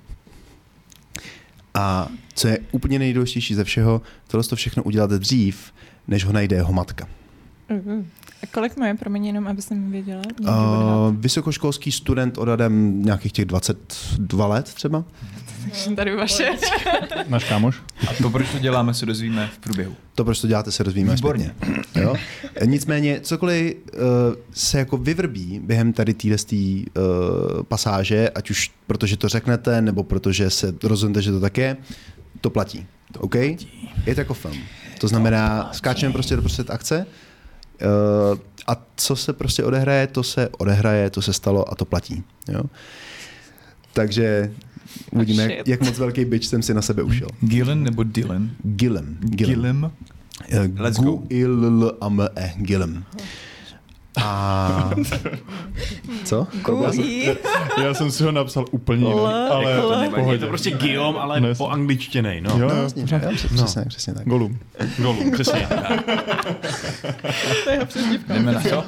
A 1.75 2.09
co 2.35 2.49
je 2.49 2.59
úplně 2.73 2.99
nejdůležitější 2.99 3.55
ze 3.55 3.65
všeho, 3.65 4.03
tohle 4.27 4.45
to 4.45 4.57
všechno 4.57 4.83
udělat 4.83 5.11
dřív, 5.11 5.73
než 6.09 6.25
ho 6.25 6.33
najde 6.33 6.57
jeho 6.57 6.73
matka. 6.73 7.09
Uh-huh. 7.71 8.05
A 8.43 8.47
kolik 8.47 8.77
má 8.77 8.87
je, 8.87 8.95
promiň, 8.95 9.27
jenom 9.27 9.47
aby 9.47 9.63
jsem 9.63 9.91
věděla? 9.91 10.23
Uh, 10.41 10.49
vysokoškolský 11.17 11.93
student 11.93 12.39
odhadem 12.39 13.03
nějakých 13.03 13.33
těch 13.33 13.45
22 13.45 14.47
let 14.47 14.75
třeba. 14.75 15.05
Tady 15.97 16.17
vaše. 16.17 16.51
Náš 17.29 17.45
kámoš. 17.45 17.83
A 18.09 18.15
to, 18.23 18.31
proč 18.31 18.51
to 18.51 18.59
děláme, 18.59 18.95
se 18.95 19.07
dozvíme 19.07 19.51
v 19.55 19.59
průběhu. 19.59 19.97
To, 20.15 20.25
proč 20.25 20.41
to 20.41 20.47
děláte, 20.47 20.73
se 20.73 20.85
dozvíme 20.85 21.15
Výborně. 21.15 21.55
zpětně. 21.57 22.03
Jo? 22.03 22.15
Nicméně, 22.65 23.21
cokoliv 23.21 23.75
uh, 23.75 24.01
se 24.53 24.79
jako 24.79 24.97
vyvrbí 24.97 25.61
během 25.65 25.93
tady 25.93 26.15
téhle 26.15 26.37
uh, 26.53 27.63
pasáže, 27.63 28.31
ať 28.31 28.51
už 28.51 28.71
protože 28.87 29.17
to 29.17 29.29
řeknete, 29.29 29.83
nebo 29.83 30.05
protože 30.05 30.51
se 30.51 30.75
rozhodnete, 30.83 31.23
že 31.23 31.33
to 31.33 31.41
tak 31.41 31.59
je, 31.59 31.77
to 32.41 32.51
platí. 32.51 32.87
To 33.13 33.21
OK? 33.21 33.33
Platí. 33.33 33.91
Je 34.07 34.15
to 34.15 34.21
jako 34.21 34.35
film. 34.35 34.59
To 34.99 35.09
znamená, 35.09 35.65
to 35.65 35.75
skáčeme 35.75 36.13
prostě 36.13 36.37
do 36.37 36.43
prostě 36.43 36.63
akce, 36.69 37.07
Uh, 37.83 38.39
a 38.67 38.87
co 38.97 39.17
se 39.17 39.33
prostě 39.33 39.65
odehraje, 39.65 40.07
to 40.07 40.23
se 40.23 40.49
odehraje, 40.59 41.11
to 41.11 41.23
se 41.23 41.33
stalo 41.33 41.73
a 41.73 41.75
to 41.75 41.85
platí. 41.85 42.23
Jo? 42.49 42.63
Takže 43.93 44.53
uvidíme, 45.13 45.55
jak, 45.55 45.69
jak 45.69 45.81
moc 45.81 45.99
velký 45.99 46.25
byč 46.25 46.47
jsem 46.47 46.63
si 46.63 46.75
na 46.75 46.83
sebe 46.83 47.03
ušel. 47.03 47.29
Gillen 47.41 47.83
nebo 47.83 48.03
Dylan? 48.03 48.51
Gillem. 48.63 49.19
Gillem. 49.21 49.57
Gillem. 49.57 49.91
Let's 50.77 50.99
go. 50.99 51.23
L 51.31 51.65
l 51.65 51.99
a. 54.21 54.91
Co? 56.25 56.47
Já 56.85 56.93
jsem, 56.93 57.05
já 57.85 57.95
jsem 57.95 58.11
si 58.11 58.25
ho 58.25 58.33
napsal 58.33 58.65
úplně 58.71 59.09
jinak, 59.09 59.51
ale 59.51 59.71
jako 59.73 60.23
to. 60.25 60.33
Je 60.33 60.39
to 60.39 60.47
prostě 60.47 60.71
Guillaume, 60.71 61.19
ale 61.19 61.41
Ne, 61.41 61.55
po 61.55 61.69
angličtinej. 61.69 62.41
No. 62.41 62.51
Jo, 62.59 62.69
No, 62.69 62.83
jasně, 62.83 63.05
No. 63.13 63.65
přesně, 63.65 63.85
přesně 63.89 64.15
tak. 64.15 64.27
Golum. 64.27 64.59
Golum, 64.99 65.31
přesně. 65.31 65.69
To 67.65 67.71
je 67.71 67.75
jeho 67.77 67.87
přezdívka. 67.87 68.35
Jdeme 68.35 68.53
na 68.53 68.61
to? 68.61 68.85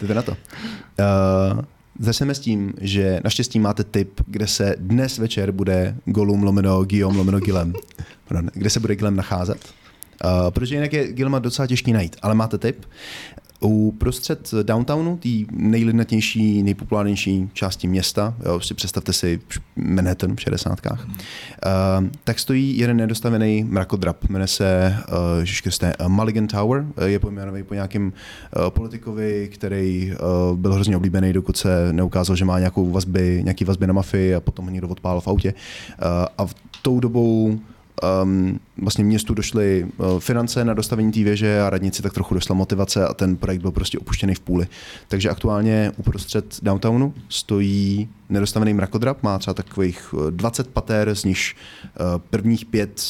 Jdete 0.00 0.14
na 0.14 0.22
to. 0.22 0.32
Uh, 0.32 1.60
začneme 1.98 2.34
s 2.34 2.38
tím, 2.38 2.72
že 2.80 3.20
naštěstí 3.24 3.58
máte 3.60 3.84
tip, 3.84 4.20
kde 4.26 4.46
se 4.46 4.74
dnes 4.78 5.18
večer 5.18 5.52
bude 5.52 5.94
Golum 6.04 6.42
lomeno 6.42 6.84
Guillaume 6.84 7.18
lomeno 7.18 7.40
Gilem. 7.40 7.72
Pardon, 8.28 8.50
kde 8.54 8.70
se 8.70 8.80
bude 8.80 8.96
Gilem 8.96 9.16
nacházet. 9.16 9.58
Uh, 10.24 10.50
protože 10.50 10.74
jinak 10.74 10.92
je 10.92 11.12
Gilema 11.12 11.38
docela 11.38 11.66
těžký 11.66 11.92
najít, 11.92 12.16
ale 12.22 12.34
máte 12.34 12.58
tip. 12.58 12.84
U 13.62 13.94
prostřed 13.98 14.50
downtownu, 14.62 15.16
té 15.16 15.28
nejlidnatější, 15.50 16.62
nejpopulárnější 16.62 17.50
části 17.52 17.88
města, 17.88 18.34
jo, 18.46 18.60
si 18.60 18.74
představte 18.74 19.12
si 19.12 19.40
Manhattan 19.76 20.36
v 20.36 20.40
60. 20.40 20.78
Uh, 20.90 22.06
tak 22.24 22.38
stojí 22.38 22.78
jeden 22.78 22.96
nedostavený 22.96 23.64
mrakodrap. 23.64 24.28
Jmenuje 24.28 24.46
se 24.46 24.96
uh, 25.78 25.84
uh, 26.00 26.08
Mulligan 26.08 26.46
Tower. 26.46 26.80
Uh, 26.80 27.04
je 27.04 27.18
pojmenovaný 27.18 27.62
po 27.62 27.74
nějakém 27.74 28.06
uh, 28.06 28.70
politikovi, 28.70 29.48
který 29.52 30.12
uh, 30.12 30.58
byl 30.58 30.74
hrozně 30.74 30.96
oblíbený, 30.96 31.32
dokud 31.32 31.56
se 31.56 31.92
neukázal, 31.92 32.36
že 32.36 32.44
má 32.44 32.58
nějakou 32.58 32.90
vazby, 32.90 33.40
nějaký 33.44 33.64
vazby 33.64 33.86
na 33.86 33.92
mafii 33.92 34.34
a 34.34 34.40
potom 34.40 34.64
ho 34.64 34.70
někdo 34.70 34.88
odpálil 34.88 35.20
v 35.20 35.28
autě. 35.28 35.54
Uh, 35.54 36.06
a 36.38 36.46
v 36.46 36.54
tou 36.82 37.00
dobou 37.00 37.58
um, 38.22 38.60
vlastně 38.76 39.04
městu 39.04 39.34
došly 39.34 39.86
uh, 39.96 40.20
finance 40.20 40.64
na 40.64 40.74
dostavení 40.74 41.12
té 41.12 41.24
věže 41.24 41.60
a 41.60 41.70
radnici 41.70 42.02
tak 42.02 42.12
trochu 42.12 42.34
došla 42.34 42.54
motivace 42.54 43.06
a 43.06 43.14
ten 43.14 43.36
projekt 43.36 43.60
byl 43.60 43.70
prostě 43.70 43.98
opuštěný 43.98 44.34
v 44.34 44.40
půli. 44.40 44.66
Takže 45.08 45.30
aktuálně 45.30 45.92
uprostřed 45.96 46.56
downtownu 46.62 47.14
stojí 47.28 48.08
nedostavený 48.28 48.74
mrakodrap, 48.74 49.22
má 49.22 49.38
třeba 49.38 49.54
takových 49.54 50.14
uh, 50.14 50.30
20 50.30 50.68
pater, 50.68 51.14
z 51.14 51.24
nich 51.24 51.54
uh, 51.54 52.18
prvních 52.30 52.64
pět 52.64 53.02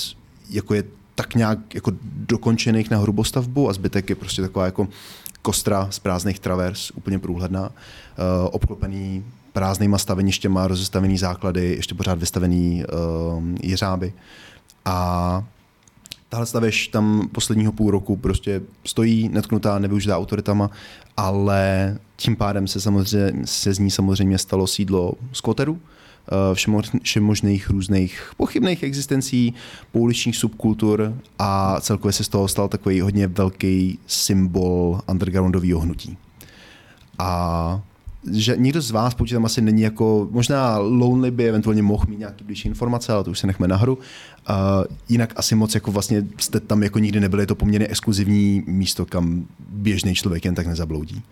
jako 0.50 0.74
je 0.74 0.84
tak 1.14 1.34
nějak 1.34 1.74
jako 1.74 1.92
dokončených 2.02 2.90
na 2.90 2.98
hrubostavbu 2.98 3.68
a 3.68 3.72
zbytek 3.72 4.10
je 4.10 4.16
prostě 4.16 4.42
taková 4.42 4.64
jako 4.64 4.88
kostra 5.42 5.88
z 5.90 5.98
prázdných 5.98 6.38
travers, 6.38 6.90
úplně 6.90 7.18
průhledná, 7.18 7.62
uh, 7.62 8.48
obklopený 8.50 9.24
prázdnýma 9.52 9.98
staveništěma, 9.98 10.68
rozestavený 10.68 11.18
základy, 11.18 11.74
ještě 11.76 11.94
pořád 11.94 12.18
vystavený 12.18 12.84
uh, 12.84 13.44
jeřáby. 13.62 14.12
A 14.84 15.44
tahle 16.28 16.46
stavěž 16.46 16.88
tam 16.88 17.28
posledního 17.32 17.72
půl 17.72 17.90
roku 17.90 18.16
prostě 18.16 18.62
stojí 18.84 19.28
netknutá, 19.28 19.78
nevyužitá 19.78 20.18
autoritama, 20.18 20.70
ale 21.16 21.96
tím 22.16 22.36
pádem 22.36 22.66
se, 22.66 22.80
samozřejmě, 22.80 23.46
se 23.46 23.74
z 23.74 23.78
ní 23.78 23.90
samozřejmě 23.90 24.38
stalo 24.38 24.66
sídlo 24.66 25.12
skvoterů, 25.32 25.80
eh, 25.80 26.54
všemo- 26.54 27.00
všemožných 27.02 27.70
různých 27.70 28.32
pochybných 28.36 28.82
existencí, 28.82 29.54
pouličních 29.92 30.36
subkultur 30.36 31.14
a 31.38 31.80
celkově 31.80 32.12
se 32.12 32.24
z 32.24 32.28
toho 32.28 32.48
stal 32.48 32.68
takový 32.68 33.00
hodně 33.00 33.26
velký 33.26 33.98
symbol 34.06 35.00
undergroundového 35.08 35.80
hnutí. 35.80 36.16
A 37.18 37.82
že 38.32 38.56
nikdo 38.56 38.82
z 38.82 38.90
vás 38.90 39.14
počítám 39.14 39.44
asi 39.44 39.60
není 39.60 39.82
jako, 39.82 40.28
možná 40.30 40.78
Lonely 40.78 41.30
by 41.30 41.48
eventuálně 41.48 41.82
mohl 41.82 42.04
mít 42.08 42.18
nějaký 42.18 42.44
blížší 42.44 42.68
informace, 42.68 43.12
ale 43.12 43.24
to 43.24 43.30
už 43.30 43.38
se 43.38 43.46
nechme 43.46 43.68
nahoru. 43.68 43.98
Uh, 43.98 44.54
jinak 45.08 45.32
asi 45.36 45.54
moc 45.54 45.74
jako 45.74 45.92
vlastně 45.92 46.26
jste 46.38 46.60
tam 46.60 46.82
jako 46.82 46.98
nikdy 46.98 47.20
nebyli, 47.20 47.42
je 47.42 47.46
to 47.46 47.54
poměrně 47.54 47.86
exkluzivní 47.86 48.62
místo, 48.66 49.06
kam 49.06 49.46
běžný 49.68 50.14
člověk 50.14 50.44
jen 50.44 50.54
tak 50.54 50.66
nezabloudí. 50.66 51.22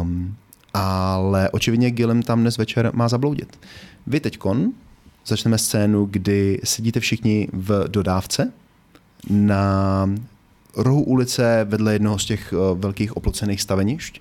Um, 0.00 0.34
ale 0.74 1.50
očividně 1.50 1.90
Gilem 1.90 2.22
tam 2.22 2.40
dnes 2.40 2.58
večer 2.58 2.90
má 2.94 3.08
zabloudit. 3.08 3.58
Vy 4.06 4.20
teďkon 4.20 4.72
začneme 5.26 5.58
scénu, 5.58 6.08
kdy 6.10 6.60
sedíte 6.64 7.00
všichni 7.00 7.48
v 7.52 7.84
dodávce 7.88 8.52
na 9.30 10.10
rohu 10.76 11.02
ulice 11.02 11.66
vedle 11.68 11.92
jednoho 11.92 12.18
z 12.18 12.24
těch 12.24 12.54
uh, 12.56 12.78
velkých 12.78 13.16
oplocených 13.16 13.62
stavenišť. 13.62 14.20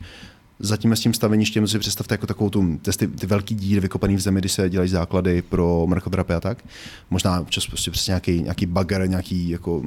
Zatím 0.61 0.95
s 0.95 0.99
tím 0.99 1.13
staveništěm 1.13 1.67
si 1.67 1.79
představte 1.79 2.13
jako 2.13 2.27
takovou 2.27 2.49
tu, 2.49 2.77
ty, 2.97 3.07
ty 3.07 3.27
velký 3.27 3.55
díry 3.55 3.81
vykopaný 3.81 4.15
v 4.15 4.19
zemi, 4.19 4.39
kdy 4.39 4.49
se 4.49 4.69
dělají 4.69 4.89
základy 4.89 5.41
pro 5.41 5.87
mrakodrapy 5.87 6.33
a 6.33 6.39
tak. 6.39 6.65
Možná 7.09 7.39
občas 7.39 7.67
prostě 7.67 7.91
přes 7.91 8.07
nějaký, 8.07 8.41
nějaký 8.41 8.65
bagger, 8.65 9.09
nějaký 9.09 9.49
jako 9.49 9.83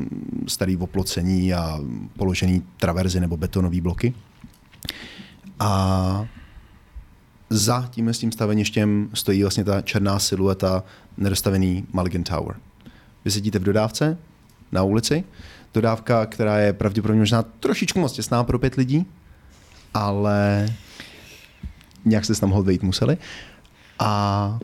starý 0.48 0.76
oplocení 0.76 1.54
a 1.54 1.80
položený 2.16 2.62
traverzy 2.76 3.20
nebo 3.20 3.36
betonové 3.36 3.80
bloky. 3.80 4.14
A 5.58 6.26
za 7.50 7.88
tím 7.90 8.08
s 8.08 8.18
tím 8.18 8.32
staveništěm 8.32 9.10
stojí 9.14 9.42
vlastně 9.42 9.64
ta 9.64 9.82
černá 9.82 10.18
silueta 10.18 10.84
nedostavený 11.16 11.86
Mulligan 11.92 12.24
Tower. 12.24 12.56
Vy 13.24 13.30
sedíte 13.30 13.58
v 13.58 13.62
dodávce 13.62 14.18
na 14.72 14.82
ulici, 14.82 15.24
dodávka, 15.74 16.26
která 16.26 16.58
je 16.58 16.72
pravděpodobně 16.72 17.20
možná 17.20 17.42
trošičku 17.42 18.00
moc 18.00 18.12
těsná 18.12 18.44
pro 18.44 18.58
pět 18.58 18.74
lidí, 18.74 19.06
ale 19.94 20.68
nějak 22.04 22.24
jste 22.24 22.34
se 22.34 22.40
tam 22.40 22.50
hod 22.50 22.66
vejít 22.66 22.82
museli. 22.82 23.16
A 23.98 24.58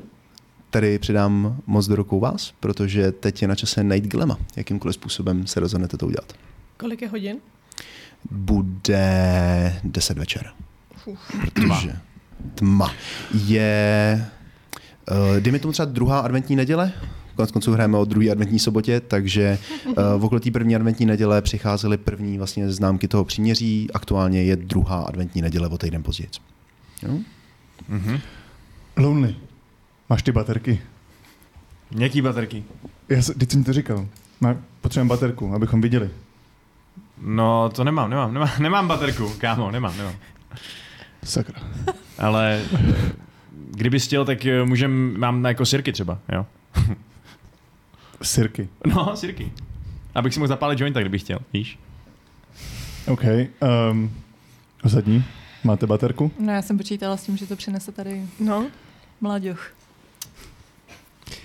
tady 0.70 0.98
přidám 0.98 1.56
moc 1.66 1.86
do 1.86 1.96
rukou 1.96 2.20
vás, 2.20 2.54
protože 2.60 3.12
teď 3.12 3.42
je 3.42 3.48
na 3.48 3.54
čase 3.54 3.84
najít 3.84 4.06
Glema. 4.06 4.38
Jakýmkoliv 4.56 4.94
způsobem 4.94 5.46
se 5.46 5.60
rozhodnete 5.60 5.96
to 5.96 6.06
udělat. 6.06 6.32
Kolik 6.76 7.02
je 7.02 7.08
hodin? 7.08 7.36
Bude 8.30 9.80
10 9.84 10.18
večer. 10.18 10.50
Protože 11.54 11.96
tma. 12.54 12.92
Je, 13.44 14.26
uh, 15.10 15.40
dejme 15.40 15.58
tomu 15.58 15.72
třeba 15.72 15.86
druhá 15.86 16.20
adventní 16.20 16.56
neděle, 16.56 16.92
konec 17.38 17.50
konců 17.50 17.72
hrajeme 17.72 17.98
o 17.98 18.04
druhé 18.04 18.30
adventní 18.30 18.58
sobotě, 18.58 19.00
takže 19.00 19.58
uh, 19.86 19.94
v 20.18 20.24
okolí 20.24 20.40
té 20.40 20.50
první 20.50 20.76
adventní 20.76 21.06
neděle 21.06 21.42
přicházely 21.42 21.96
první 21.96 22.38
vlastně 22.38 22.70
známky 22.70 23.08
toho 23.08 23.24
příměří, 23.24 23.88
aktuálně 23.94 24.42
je 24.42 24.56
druhá 24.56 25.00
adventní 25.00 25.42
neděle 25.42 25.68
o 25.68 25.78
týden 25.78 26.02
později. 26.02 26.28
Jo? 27.02 27.18
Lonely. 28.96 29.36
Máš 30.10 30.22
ty 30.22 30.32
baterky? 30.32 30.80
Jaký 31.98 32.22
baterky? 32.22 32.64
Já 33.08 33.22
se, 33.22 33.34
teď 33.34 33.50
jsem 33.50 33.64
to 33.64 33.72
říkal. 33.72 34.06
Má, 34.40 34.56
potřebujeme 34.80 35.08
baterku, 35.08 35.54
abychom 35.54 35.80
viděli. 35.80 36.10
No, 37.22 37.70
to 37.74 37.84
nemám, 37.84 38.10
nemám, 38.10 38.34
nemám, 38.34 38.50
nemám 38.58 38.88
baterku, 38.88 39.32
kámo, 39.38 39.70
nemám, 39.70 39.96
nemám. 39.96 40.14
Sakra. 41.24 41.60
Ale 42.18 42.62
eh, 42.74 43.12
kdyby 43.70 44.00
chtěl, 44.00 44.24
tak 44.24 44.46
eh, 44.46 44.64
můžem, 44.64 45.20
mám 45.20 45.42
na 45.42 45.48
jako 45.48 45.66
sirky 45.66 45.92
třeba, 45.92 46.18
jo? 46.32 46.46
Sirky. 48.22 48.68
No, 48.86 49.16
sirky. 49.16 49.52
Abych 50.14 50.34
si 50.34 50.40
mohl 50.40 50.48
zapálit 50.48 50.80
jointa, 50.80 51.00
kdybych 51.00 51.20
chtěl, 51.22 51.38
víš? 51.52 51.78
OK. 53.06 53.22
Um, 53.90 54.12
zadní. 54.84 55.24
Máte 55.64 55.86
baterku? 55.86 56.32
No 56.38 56.52
já 56.52 56.62
jsem 56.62 56.76
počítala 56.78 57.16
s 57.16 57.24
tím, 57.24 57.36
že 57.36 57.46
to 57.46 57.56
přinese 57.56 57.92
tady 57.92 58.22
No, 58.40 58.66
mladěch. 59.20 59.74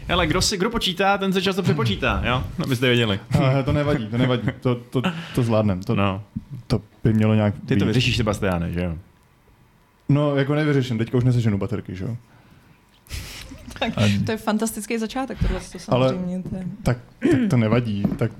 Hele, 0.08 0.28
kdo, 0.28 0.42
si, 0.42 0.58
kdo 0.58 0.70
počítá, 0.70 1.18
ten 1.18 1.34
se 1.34 1.42
často 1.42 1.64
přepočítá, 1.64 2.22
jo? 2.26 2.44
Abyste 2.64 2.88
věděli. 2.88 3.20
Ale 3.40 3.64
to 3.64 3.72
nevadí, 3.74 4.08
to 4.08 4.18
nevadí. 4.18 4.48
To, 4.62 4.76
to, 4.76 5.02
to 5.36 5.44
zvládnem. 5.44 5.80
To, 5.84 5.96
No, 5.96 6.24
to 6.68 6.82
by 7.04 7.14
mělo 7.14 7.34
nějak 7.36 7.54
ty 7.66 7.76
to 7.76 7.76
být. 7.76 7.86
vyřešíš, 7.86 8.18
Sebastiáne, 8.18 8.72
že 8.72 8.82
jo? 8.84 8.98
No, 10.10 10.36
jako 10.36 10.56
nevyřeším. 10.56 10.98
Teďka 10.98 11.18
už 11.18 11.24
neseženu 11.24 11.58
baterky, 11.58 11.96
že 11.96 12.04
jo? 12.04 12.18
Tak, 13.80 13.94
to 14.26 14.32
je 14.32 14.38
fantastický 14.38 14.98
začátek, 14.98 15.38
tohle 15.42 15.60
to 15.60 15.78
Ale- 15.90 16.10
samozřejmě. 16.10 16.36
Je... 16.36 16.66
Tak, 16.84 16.98
tak 17.32 17.40
to 17.50 17.58
nevadí. 17.58 18.04
Tak 18.18 18.32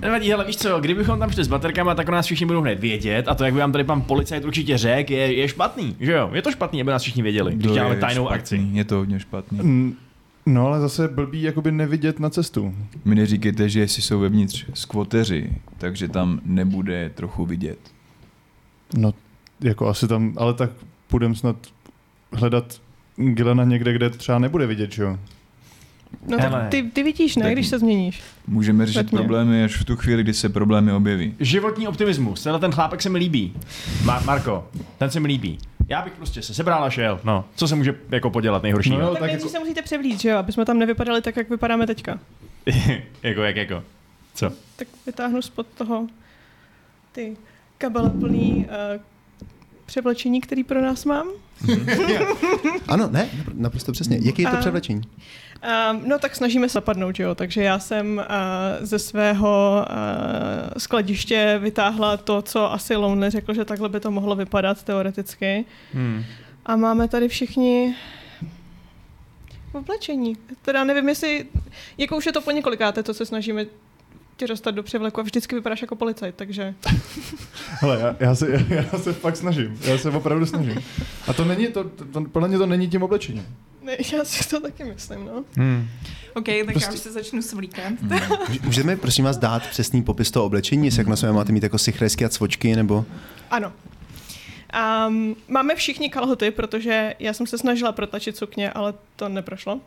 Nevadí, 0.00 0.34
ale 0.34 0.44
víš 0.44 0.56
co, 0.56 0.80
kdybychom 0.80 1.18
tam 1.18 1.30
šli 1.30 1.44
s 1.44 1.48
baterkama, 1.48 1.94
tak 1.94 2.08
o 2.08 2.12
nás 2.12 2.26
všichni 2.26 2.46
budou 2.46 2.60
hned 2.60 2.80
vědět 2.80 3.28
a 3.28 3.34
to, 3.34 3.44
jak 3.44 3.54
by 3.54 3.60
vám 3.60 3.72
tady 3.72 3.84
pan 3.84 4.02
policajt 4.02 4.44
určitě 4.44 4.78
řekl, 4.78 5.12
je, 5.12 5.34
je 5.34 5.48
špatný, 5.48 5.96
že 6.00 6.12
jo? 6.12 6.30
Je 6.34 6.42
to 6.42 6.52
špatný, 6.52 6.80
aby 6.80 6.90
nás 6.90 7.02
všichni 7.02 7.22
věděli, 7.22 7.54
když 7.54 7.72
děláme 7.72 7.96
tajnou 7.96 8.22
špatný, 8.24 8.38
akci. 8.38 8.60
Je 8.72 8.84
to 8.84 8.96
hodně 8.96 9.20
špatný. 9.20 9.58
Mm, 9.62 9.94
No 10.46 10.66
ale 10.66 10.80
zase 10.80 11.08
blbý 11.08 11.42
jakoby 11.42 11.72
nevidět 11.72 12.20
na 12.20 12.30
cestu. 12.30 12.74
Mi 13.04 13.14
neříkejte, 13.14 13.68
že 13.68 13.80
jestli 13.80 14.02
jsou 14.02 14.20
vevnitř 14.20 14.66
skvoteři, 14.74 15.52
takže 15.78 16.08
tam 16.08 16.40
nebude 16.44 17.10
trochu 17.14 17.46
vidět. 17.46 17.78
No, 18.96 19.14
jako 19.60 19.88
asi 19.88 20.08
tam, 20.08 20.34
ale 20.36 20.54
tak 20.54 20.70
půjdem 21.08 21.34
snad 21.34 21.56
hledat 22.32 22.80
Gilena 23.20 23.64
někde, 23.64 23.92
kde 23.92 24.10
třeba 24.10 24.38
nebude 24.38 24.66
vidět, 24.66 24.92
že 24.92 25.02
jo? 25.02 25.18
no 26.28 26.38
Hele. 26.38 26.60
tak 26.60 26.68
ty, 26.70 26.82
ty 26.82 27.02
vidíš, 27.02 27.36
ne, 27.36 27.42
Tak- 27.42 27.52
když 27.52 27.66
se 27.68 27.78
změníš. 27.78 28.20
Můžeme 28.46 28.86
řešit 28.86 29.10
problémy 29.10 29.64
až 29.64 29.76
v 29.76 29.84
tu 29.84 29.96
chvíli, 29.96 30.22
kdy 30.22 30.34
se 30.34 30.48
problémy 30.48 30.92
objeví. 30.92 31.34
Životní 31.40 31.88
optimismus, 31.88 32.42
tenhle 32.42 32.60
ten 32.60 32.72
chlápek 32.72 33.02
se 33.02 33.08
mi 33.08 33.18
líbí. 33.18 33.52
Mar- 34.04 34.24
Marko, 34.24 34.68
ten 34.98 35.10
se 35.10 35.20
mi 35.20 35.28
líbí. 35.28 35.58
Já 35.88 36.02
bych 36.02 36.12
prostě 36.12 36.42
se 36.42 36.54
sebral 36.54 36.84
a 36.84 36.90
šel, 36.90 37.20
no. 37.24 37.44
Co 37.56 37.68
se 37.68 37.74
může 37.76 37.94
jako 38.10 38.30
podělat 38.30 38.62
nejhoršího? 38.62 38.98
No 38.98 39.02
No, 39.02 39.10
tak 39.10 39.20
tak 39.20 39.26
nejdřív 39.28 39.40
jako- 39.46 39.52
se 39.52 39.58
musíte 39.58 39.82
převlít, 39.82 40.20
že 40.20 40.28
jo, 40.28 40.38
aby 40.38 40.52
jsme 40.52 40.64
tam 40.64 40.78
nevypadali 40.78 41.22
tak, 41.22 41.36
jak 41.36 41.50
vypadáme 41.50 41.86
teďka. 41.86 42.18
jako, 43.22 43.42
jak 43.42 43.56
jako? 43.56 43.82
Co? 44.34 44.50
Tak 44.76 44.88
vytáhnu 45.06 45.42
spod 45.42 45.66
toho 45.78 46.06
ty 47.12 47.36
kabele 47.78 48.10
plný 48.10 48.66
uh, 48.96 49.00
převlečení, 49.86 50.40
který 50.40 50.64
pro 50.64 50.82
nás 50.82 51.04
mám. 51.04 51.26
Ano, 52.88 53.08
ne, 53.10 53.28
napr- 53.38 53.52
naprosto 53.54 53.92
přesně. 53.92 54.18
Jaký 54.22 54.42
je 54.42 54.48
to 54.48 54.56
převlečení? 54.56 55.02
Um, 55.90 56.08
no 56.08 56.18
tak 56.18 56.36
snažíme 56.36 56.68
se 56.68 56.72
zapadnout, 56.72 57.20
jo, 57.20 57.34
takže 57.34 57.62
já 57.62 57.78
jsem 57.78 58.18
uh, 58.18 58.86
ze 58.86 58.98
svého 58.98 59.84
uh, 59.90 60.78
skladiště 60.78 61.58
vytáhla 61.62 62.16
to, 62.16 62.42
co 62.42 62.72
asi 62.72 62.96
Lonely 62.96 63.30
řekl, 63.30 63.54
že 63.54 63.64
takhle 63.64 63.88
by 63.88 64.00
to 64.00 64.10
mohlo 64.10 64.36
vypadat 64.36 64.82
teoreticky. 64.82 65.64
Hmm. 65.92 66.24
A 66.66 66.76
máme 66.76 67.08
tady 67.08 67.28
všichni 67.28 67.94
oblečení. 69.72 70.36
Teda 70.62 70.84
nevím, 70.84 71.08
jestli, 71.08 71.46
jako 71.98 72.16
už 72.16 72.26
je 72.26 72.32
to 72.32 72.40
po 72.40 72.50
několikáté, 72.50 73.02
to 73.02 73.14
se 73.14 73.26
snažíme 73.26 73.66
tě 74.40 74.46
dostat 74.46 74.70
do 74.70 74.82
převleku 74.82 75.20
a 75.20 75.22
vždycky 75.22 75.54
vypadáš 75.54 75.82
jako 75.82 75.96
policajt, 75.96 76.34
takže 76.34 76.74
Hele, 77.68 78.00
já, 78.00 78.16
já, 78.20 78.34
se, 78.34 78.64
já 78.68 78.98
se 78.98 79.12
fakt 79.12 79.36
snažím. 79.36 79.78
Já 79.84 79.98
se 79.98 80.10
opravdu 80.10 80.46
snažím. 80.46 80.82
A 81.28 81.32
to 81.32 81.44
není, 81.44 81.66
to, 81.66 81.84
to, 81.84 82.04
to 82.04 82.20
podle 82.24 82.48
mě 82.48 82.58
to 82.58 82.66
není 82.66 82.88
tím 82.88 83.02
oblečením. 83.02 83.46
ne, 83.82 83.96
já 84.12 84.24
si 84.24 84.48
to 84.48 84.60
taky 84.60 84.84
myslím, 84.84 85.24
no. 85.24 85.44
Hmm. 85.56 85.88
OK, 86.34 86.44
tak 86.46 86.64
Prostě- 86.64 86.84
já 86.88 86.92
už 86.94 86.98
se 87.00 87.12
začnu 87.12 87.42
svlíkat. 87.42 87.92
Můž- 88.02 88.60
Můžeme 88.62 88.96
prosím 88.96 89.24
vás 89.24 89.36
dát 89.38 89.66
přesný 89.66 90.02
popis 90.02 90.30
toho 90.30 90.46
oblečení, 90.46 90.84
jestli 90.86 91.00
jak 91.00 91.06
na 91.06 91.16
sobě 91.16 91.32
máte 91.32 91.52
mít 91.52 91.62
jako 91.62 91.78
sichrejské 91.78 92.24
a 92.24 92.28
cvočky, 92.28 92.76
nebo... 92.76 93.04
Ano. 93.50 93.72
Um, 95.08 95.36
máme 95.48 95.74
všichni 95.74 96.10
kalhoty, 96.10 96.50
protože 96.50 97.14
já 97.18 97.32
jsem 97.32 97.46
se 97.46 97.58
snažila 97.58 97.92
protlačit 97.92 98.36
sukně, 98.36 98.70
ale 98.70 98.94
to 99.16 99.28
neprošlo. 99.28 99.80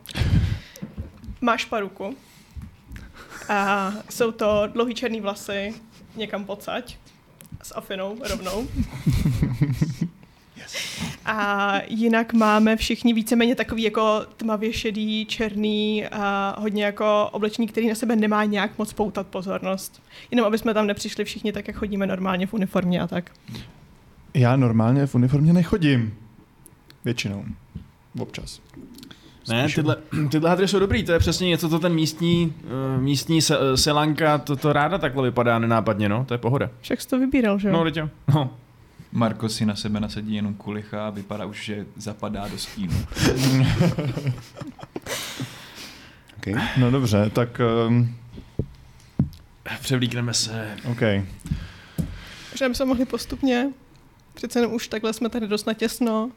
Máš 1.40 1.64
paruku. 1.64 2.16
A 3.48 3.92
jsou 4.10 4.32
to 4.32 4.62
dlouhý 4.72 4.94
černý 4.94 5.20
vlasy, 5.20 5.74
někam 6.16 6.44
pocať, 6.44 6.98
s 7.62 7.76
afinou 7.76 8.16
rovnou. 8.28 8.68
A 11.26 11.72
jinak 11.88 12.32
máme 12.32 12.76
všichni 12.76 13.12
víceméně 13.14 13.54
takový 13.54 13.82
jako 13.82 14.26
tmavě 14.36 14.72
šedý, 14.72 15.26
černý 15.26 16.06
a 16.06 16.56
hodně 16.60 16.84
jako 16.84 17.28
oblečení, 17.32 17.68
který 17.68 17.88
na 17.88 17.94
sebe 17.94 18.16
nemá 18.16 18.44
nějak 18.44 18.78
moc 18.78 18.92
poutat 18.92 19.26
pozornost. 19.26 20.02
Jenom 20.30 20.46
aby 20.46 20.58
jsme 20.58 20.74
tam 20.74 20.86
nepřišli 20.86 21.24
všichni 21.24 21.52
tak, 21.52 21.68
jak 21.68 21.76
chodíme 21.76 22.06
normálně 22.06 22.46
v 22.46 22.54
uniformě 22.54 23.00
a 23.00 23.06
tak. 23.06 23.30
Já 24.34 24.56
normálně 24.56 25.06
v 25.06 25.14
uniformě 25.14 25.52
nechodím. 25.52 26.14
Většinou. 27.04 27.44
Občas. 28.18 28.60
Ne, 29.48 29.68
tyhle, 29.74 29.96
tyhle 30.30 30.50
hadry 30.50 30.68
jsou 30.68 30.78
dobrý, 30.78 31.04
to 31.04 31.12
je 31.12 31.18
přesně 31.18 31.48
něco, 31.48 31.68
co 31.68 31.78
ten 31.78 31.94
místní, 31.94 32.54
uh, 32.96 33.02
místní 33.02 33.42
se, 33.42 33.58
selanka, 33.74 34.38
to, 34.38 34.56
to 34.56 34.72
ráda 34.72 34.98
takhle 34.98 35.22
vypadá 35.22 35.58
nenápadně, 35.58 36.08
no, 36.08 36.24
to 36.24 36.34
je 36.34 36.38
pohoda. 36.38 36.70
Však 36.80 37.00
jsi 37.00 37.08
to 37.08 37.18
vybíral, 37.18 37.58
že 37.58 37.68
jo? 37.68 37.74
No, 37.74 37.84
teď 37.84 37.96
jo. 37.96 38.08
No. 38.34 38.50
Marko 39.12 39.48
si 39.48 39.66
na 39.66 39.76
sebe 39.76 40.00
nasadí 40.00 40.34
jenom 40.34 40.54
kulicha 40.54 41.06
a 41.06 41.10
vypadá 41.10 41.44
už, 41.44 41.64
že 41.64 41.86
zapadá 41.96 42.48
do 42.48 42.58
stínu. 42.58 42.94
Okay. 46.38 46.62
No 46.76 46.90
dobře, 46.90 47.30
tak 47.34 47.60
um, 47.88 48.14
Převlíkneme 49.80 50.34
se. 50.34 50.76
OK. 50.90 51.00
Že 52.54 52.68
bychom 52.68 52.88
mohli 52.88 53.04
postupně. 53.04 53.72
Přece 54.34 54.58
jenom 54.58 54.74
už 54.74 54.88
takhle 54.88 55.12
jsme 55.12 55.28
tady 55.28 55.48
dost 55.48 55.66
natěsno. 55.66 56.30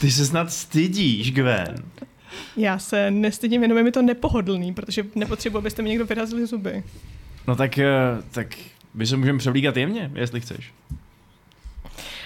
Ty 0.00 0.10
se 0.10 0.26
snad 0.26 0.52
stydíš, 0.52 1.32
Gwen. 1.32 1.74
Já 2.56 2.78
se 2.78 3.10
nestydím, 3.10 3.62
jenom 3.62 3.78
je 3.78 3.84
mi 3.84 3.92
to 3.92 4.02
nepohodlný, 4.02 4.74
protože 4.74 5.04
nepotřebuji, 5.14 5.58
abyste 5.58 5.82
mi 5.82 5.88
někdo 5.88 6.04
vyrazili 6.04 6.46
zuby. 6.46 6.82
No 7.48 7.56
tak, 7.56 7.78
eh, 7.78 7.88
tak 8.30 8.46
my 8.94 9.06
se 9.06 9.16
můžeme 9.16 9.38
převlíkat 9.38 9.76
jemně, 9.76 10.10
jestli 10.14 10.40
chceš. 10.40 10.72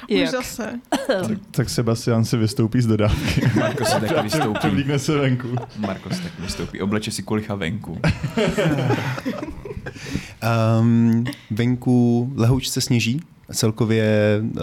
Už 0.09 0.21
Jak? 0.21 0.31
zase. 0.31 0.81
Tak, 1.07 1.39
tak 1.51 1.69
Sebastian 1.71 2.25
si 2.25 2.37
vystoupí 2.37 2.81
z 2.81 2.87
dodávky. 2.87 3.51
Marko 3.59 3.85
si 3.85 4.01
taky 4.01 4.23
vystoupí. 4.23 4.59
Převlíkne 4.59 4.99
se 4.99 5.19
venku. 5.19 5.49
Marko 5.77 6.11
si 6.15 6.23
taky 6.23 6.43
vystoupí. 6.43 6.81
Obleče 6.81 7.11
si 7.11 7.23
kulicha 7.23 7.55
venku. 7.55 8.01
Um, 10.81 11.25
venku 11.51 12.33
lehoučce 12.37 12.81
sněží. 12.81 13.21
Celkově 13.53 14.41
uh, 14.43 14.59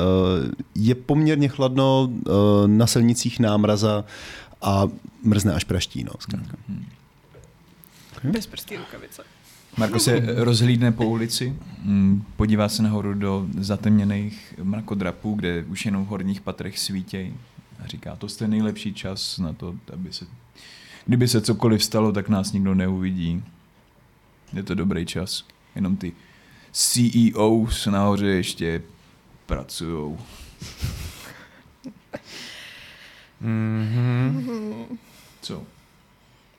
je 0.76 0.95
poměrně 0.95 1.47
chladno, 1.47 2.10
uh, 2.12 2.34
na 2.68 2.88
silnicích 2.88 3.39
námraza 3.39 4.06
a 4.62 4.88
mrzne 5.24 5.53
až 5.53 5.64
praští. 5.64 6.03
No, 6.03 6.12
zkrátka. 6.20 6.58
Bez 8.24 8.47
prstý 8.47 8.78
rukavice. 8.78 9.24
Marko 9.78 9.99
se 9.99 10.20
rozhlídne 10.36 10.91
po 10.91 11.06
ulici, 11.06 11.56
mm, 11.84 12.24
podívá 12.36 12.70
se 12.70 12.84
nahoru 12.84 13.14
do 13.14 13.47
zatemněných 13.58 14.53
mrakodrapů, 14.64 15.34
kde 15.34 15.64
už 15.64 15.86
jenom 15.86 16.06
v 16.06 16.08
horních 16.08 16.41
patrech 16.41 16.80
svítějí. 16.80 17.34
A 17.84 17.88
říká, 17.88 18.16
to 18.16 18.28
je 18.41 18.47
nejlepší 18.47 18.93
čas 18.93 19.38
na 19.38 19.53
to, 19.53 19.76
aby 19.93 20.14
se... 20.14 20.26
Kdyby 21.06 21.28
se 21.28 21.41
cokoliv 21.41 21.84
stalo, 21.84 22.12
tak 22.12 22.30
nás 22.30 22.51
nikdo 22.51 22.76
neuvidí. 22.76 23.43
Je 24.53 24.64
to 24.64 24.76
dobrý 24.76 25.06
čas. 25.06 25.45
Jenom 25.76 25.97
ty 25.97 26.14
CEOs 26.72 27.86
nahoře 27.86 28.28
ještě 28.28 28.82
pracujou. 29.45 30.19
Mm-hmm. 33.43 34.86
Co? 35.41 35.63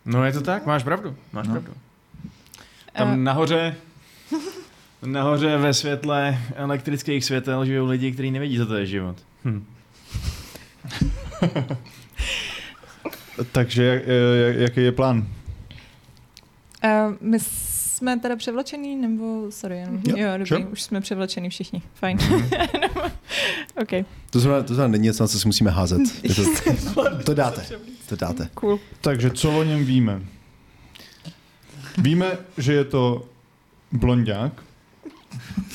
No 0.04 0.24
je 0.24 0.32
to 0.32 0.40
tak, 0.40 0.66
máš 0.66 0.82
pravdu, 0.82 1.16
máš 1.32 1.46
No. 1.48 1.52
pravdu. 1.52 1.72
Tam 2.92 3.08
Eh. 3.12 3.16
nahoře, 3.16 3.76
nahoře 5.06 5.56
ve 5.56 5.74
světle 5.74 6.38
elektrických 6.54 7.24
světel 7.24 7.66
žijou 7.66 7.86
lidi, 7.86 8.12
kteří 8.12 8.30
nevědí, 8.30 8.56
co 8.56 8.66
to 8.66 8.74
je 8.76 8.86
život. 8.86 9.16
Hm. 9.44 9.64
Takže 13.52 13.84
jak, 13.84 14.02
jak, 14.46 14.56
jaký 14.56 14.80
je 14.80 14.92
plán? 14.92 15.18
Uh, 16.84 17.14
my 17.20 17.38
jsme 18.02 18.18
teda 18.18 18.36
převlečený, 18.36 18.96
nebo 18.96 19.46
sorry, 19.50 19.78
jenom, 19.78 20.00
Jo, 20.08 20.16
jo, 20.16 20.30
dobrý, 20.32 20.46
sure. 20.48 20.64
už 20.66 20.82
jsme 20.82 21.00
převlečený 21.00 21.50
všichni, 21.50 21.82
fajn. 21.94 22.18
OK, 23.82 24.06
To 24.30 24.40
znamená, 24.40 24.62
to 24.62 24.74
znamená 24.74 24.92
není 24.92 25.04
něco, 25.04 25.22
na 25.22 25.28
co 25.28 25.38
si 25.40 25.48
musíme 25.48 25.70
házet. 25.70 26.00
Je 26.22 26.34
to, 26.34 27.24
to 27.24 27.34
dáte. 27.34 27.66
To 28.08 28.16
dáte. 28.16 28.48
cool. 28.54 28.80
Takže 29.00 29.30
co 29.30 29.58
o 29.58 29.62
něm 29.62 29.84
víme? 29.84 30.22
Víme, 31.98 32.38
že 32.58 32.72
je 32.72 32.84
to 32.84 33.28
blondák, 33.92 34.52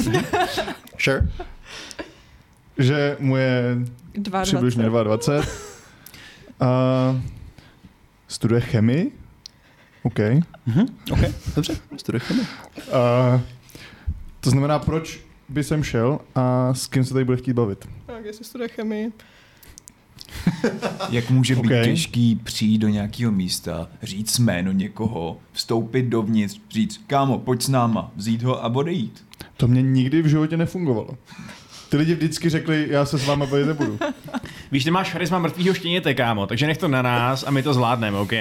Sure. 0.99 1.29
že 2.77 3.17
mu 3.19 3.37
je 3.37 3.77
22. 4.13 4.41
přibližně 4.43 4.83
22. 4.83 5.43
A 6.59 7.21
studuje 8.27 8.61
chemii. 8.61 9.11
OK. 10.07 10.19
Mhm, 10.65 10.85
OK, 11.11 11.19
dobře, 11.55 11.77
studuje 11.97 12.19
chemii. 12.19 12.45
A 12.93 13.41
to 14.39 14.49
znamená, 14.49 14.79
proč 14.79 15.19
by 15.49 15.63
sem 15.63 15.83
šel 15.83 16.19
a 16.35 16.73
s 16.73 16.87
kým 16.87 17.05
se 17.05 17.13
tady 17.13 17.25
bude 17.25 17.37
chtít 17.37 17.53
bavit? 17.53 17.87
Tak, 18.05 18.25
jestli 18.25 18.45
studuje 18.45 18.69
chemii. 18.69 19.11
Jak 21.09 21.29
může 21.29 21.55
být 21.55 21.59
Ok. 21.79 21.83
těžký 21.83 22.35
přijít 22.43 22.77
do 22.77 22.87
nějakého 22.89 23.31
místa, 23.31 23.87
říct 24.03 24.39
jméno 24.39 24.71
někoho, 24.71 25.37
vstoupit 25.51 26.03
dovnitř, 26.05 26.59
říct, 26.69 27.01
kámo, 27.07 27.39
pojď 27.39 27.61
s 27.61 27.67
náma, 27.69 28.11
vzít 28.15 28.43
ho 28.43 28.63
a 28.65 28.67
odejít. 28.75 29.25
To 29.57 29.67
mě 29.67 29.81
nikdy 29.81 30.21
v 30.21 30.27
životě 30.27 30.57
nefungovalo. 30.57 31.09
Ty 31.89 31.97
lidi 31.97 32.15
vždycky 32.15 32.49
řekli, 32.49 32.87
já 32.89 33.05
se 33.05 33.19
s 33.19 33.25
váma 33.25 33.45
bavit 33.45 33.65
nebudu. 33.65 33.99
Víš, 34.71 34.83
ty 34.83 34.91
máš 34.91 35.11
charisma 35.11 35.39
mrtvýho 35.39 35.73
štěněte, 35.73 36.13
kámo, 36.13 36.47
takže 36.47 36.67
nech 36.67 36.77
to 36.77 36.87
na 36.87 37.01
nás 37.01 37.43
a 37.47 37.51
my 37.51 37.63
to 37.63 37.73
zvládneme, 37.73 38.17
OK? 38.17 38.31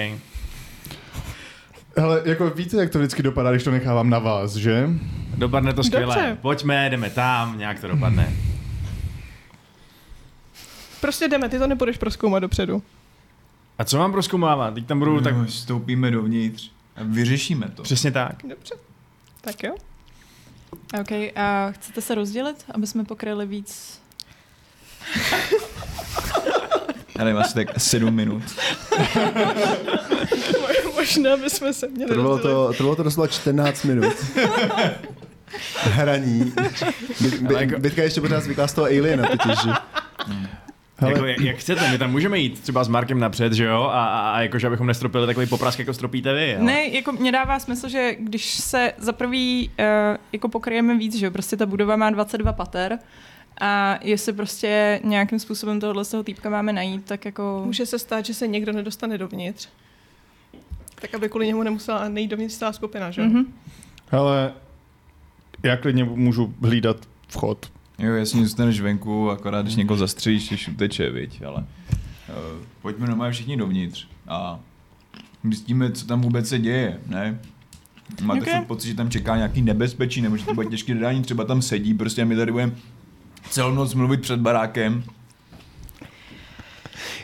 Hele, 1.98 2.22
jako 2.24 2.50
víte, 2.50 2.76
jak 2.76 2.90
to 2.90 2.98
vždycky 2.98 3.22
dopadá, 3.22 3.50
když 3.50 3.64
to 3.64 3.70
nechávám 3.70 4.10
na 4.10 4.18
vás, 4.18 4.54
že? 4.54 4.88
Dopadne 5.36 5.72
to 5.72 5.84
skvěle. 5.84 6.14
Dobře. 6.14 6.38
Pojďme, 6.42 6.90
jdeme 6.90 7.10
tam, 7.10 7.58
nějak 7.58 7.80
to 7.80 7.88
dopadne. 7.88 8.32
Prostě 11.00 11.28
jdeme, 11.28 11.48
ty 11.48 11.58
to 11.58 11.66
nebudeš 11.66 11.96
proskoumat 11.96 12.42
dopředu. 12.42 12.82
A 13.78 13.84
co 13.84 13.98
mám 13.98 14.12
proskoumávat? 14.12 14.74
Teď 14.74 14.86
tam 14.86 14.98
budu 14.98 15.20
tak... 15.20 15.36
No, 15.36 15.44
vstoupíme 15.44 16.10
dovnitř 16.10 16.70
a 16.96 17.00
vyřešíme 17.02 17.68
to. 17.68 17.82
Přesně 17.82 18.10
tak. 18.10 18.36
Dobře. 18.48 18.74
Tak 19.40 19.62
jo. 19.62 19.74
OK, 21.00 21.12
a 21.36 21.70
chcete 21.70 22.00
se 22.00 22.14
rozdělit, 22.14 22.64
aby 22.74 22.86
jsme 22.86 23.04
pokryli 23.04 23.46
víc? 23.46 24.00
Já 27.18 27.24
nevím, 27.24 27.40
asi 27.40 27.54
tak 27.54 27.68
sedm 27.80 28.14
minut. 28.14 28.42
Možná 30.96 31.36
bychom 31.36 31.72
se 31.72 31.88
měli 31.88 32.10
Trvalo 32.10 32.38
to, 32.38 32.72
trvalo 32.72 32.96
to 32.96 33.02
doslova 33.02 33.26
14 33.28 33.82
minut. 33.84 34.14
Hraní. 35.82 36.52
By, 37.20 37.28
by, 37.40 37.54
jako- 37.54 37.78
Bytka 37.78 38.02
ještě 38.02 38.20
pořád 38.20 38.40
zvyklá 38.40 38.66
z 38.68 38.72
toho 38.72 38.84
aliena 38.86 39.28
totiž, 39.28 39.58
že? 39.64 39.70
Hele, 40.98 41.12
Jako, 41.12 41.26
jak, 41.26 41.40
jak, 41.40 41.56
chcete, 41.56 41.90
my 41.90 41.98
tam 41.98 42.10
můžeme 42.10 42.38
jít 42.38 42.60
třeba 42.60 42.84
s 42.84 42.88
Markem 42.88 43.18
napřed, 43.20 43.52
že 43.52 43.64
jo? 43.64 43.82
A, 43.82 44.04
a, 44.06 44.30
a 44.30 44.40
jakože 44.40 44.66
abychom 44.66 44.86
nestropili 44.86 45.26
takový 45.26 45.46
poprask, 45.46 45.78
jako 45.78 45.94
stropíte 45.94 46.34
vy. 46.34 46.56
Ale... 46.56 46.64
Ne, 46.64 46.88
jako 46.88 47.12
mě 47.12 47.32
dává 47.32 47.58
smysl, 47.58 47.88
že 47.88 48.14
když 48.18 48.44
se 48.54 48.92
za 48.98 49.12
prvý 49.12 49.70
uh, 49.78 49.84
jako 50.32 50.48
pokryjeme 50.48 50.96
víc, 50.98 51.14
že 51.16 51.26
jo, 51.26 51.30
prostě 51.32 51.56
ta 51.56 51.66
budova 51.66 51.96
má 51.96 52.10
22 52.10 52.52
pater 52.52 52.98
a 53.60 53.98
jestli 54.02 54.32
prostě 54.32 55.00
nějakým 55.04 55.38
způsobem 55.38 55.80
tohle 55.80 56.04
z 56.04 56.10
toho 56.10 56.22
týpka 56.22 56.50
máme 56.50 56.72
najít, 56.72 57.04
tak 57.04 57.24
jako... 57.24 57.62
Může 57.66 57.86
se 57.86 57.98
stát, 57.98 58.26
že 58.26 58.34
se 58.34 58.48
někdo 58.48 58.72
nedostane 58.72 59.18
dovnitř. 59.18 59.68
Tak 61.00 61.14
aby 61.14 61.28
kvůli 61.28 61.46
němu 61.46 61.62
nemusela 61.62 62.08
nejít 62.08 62.30
dovnitř 62.30 62.54
celá 62.54 62.72
skupina, 62.72 63.10
že? 63.10 63.22
Mhm. 63.22 63.54
hele, 64.10 64.52
já 65.62 65.76
klidně 65.76 66.04
můžu 66.04 66.54
hlídat 66.62 66.96
vchod. 67.28 67.72
Jo, 67.98 68.14
jasně, 68.14 68.42
zůstaneš 68.42 68.80
venku, 68.80 69.30
akorát 69.30 69.62
když 69.62 69.76
někoho 69.76 69.96
zastřelíš, 69.96 70.48
když 70.48 70.68
uteče, 70.68 71.10
viď, 71.10 71.42
ale 71.42 71.56
uh, 71.56 71.64
pojďme 72.82 73.06
normálně 73.06 73.32
všichni 73.32 73.56
dovnitř 73.56 74.06
a 74.28 74.60
zjistíme, 75.44 75.92
co 75.92 76.06
tam 76.06 76.20
vůbec 76.20 76.48
se 76.48 76.58
děje, 76.58 77.00
ne? 77.06 77.40
Máte 78.22 78.40
Ok. 78.40 78.46
okay. 78.46 78.64
pocit, 78.64 78.88
že 78.88 78.94
tam 78.94 79.10
čeká 79.10 79.36
nějaký 79.36 79.62
nebezpečí, 79.62 80.20
nebo 80.20 80.36
že 80.36 80.44
to 80.44 80.54
bude 80.54 80.68
těžký 80.68 80.94
dodání, 80.94 81.22
třeba 81.22 81.44
tam 81.44 81.62
sedí, 81.62 81.94
prostě 81.94 82.22
a 82.22 82.24
my 82.24 82.36
tady 82.36 82.52
budeme 82.52 82.72
celou 83.50 83.74
noc 83.74 83.94
mluvit 83.94 84.20
před 84.20 84.40
barákem. 84.40 85.02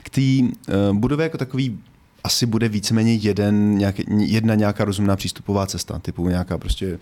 K 0.02 0.10
té 0.10 0.20
uh, 0.20 0.96
budově 0.96 1.24
jako 1.24 1.38
takový 1.38 1.78
asi 2.24 2.46
bude 2.46 2.68
víceméně 2.68 3.14
jeden, 3.14 3.78
nějaký, 3.78 4.04
jedna 4.18 4.54
nějaká 4.54 4.84
rozumná 4.84 5.16
přístupová 5.16 5.66
cesta, 5.66 5.98
typu 5.98 6.28
nějaká 6.28 6.58
prostě 6.58 6.98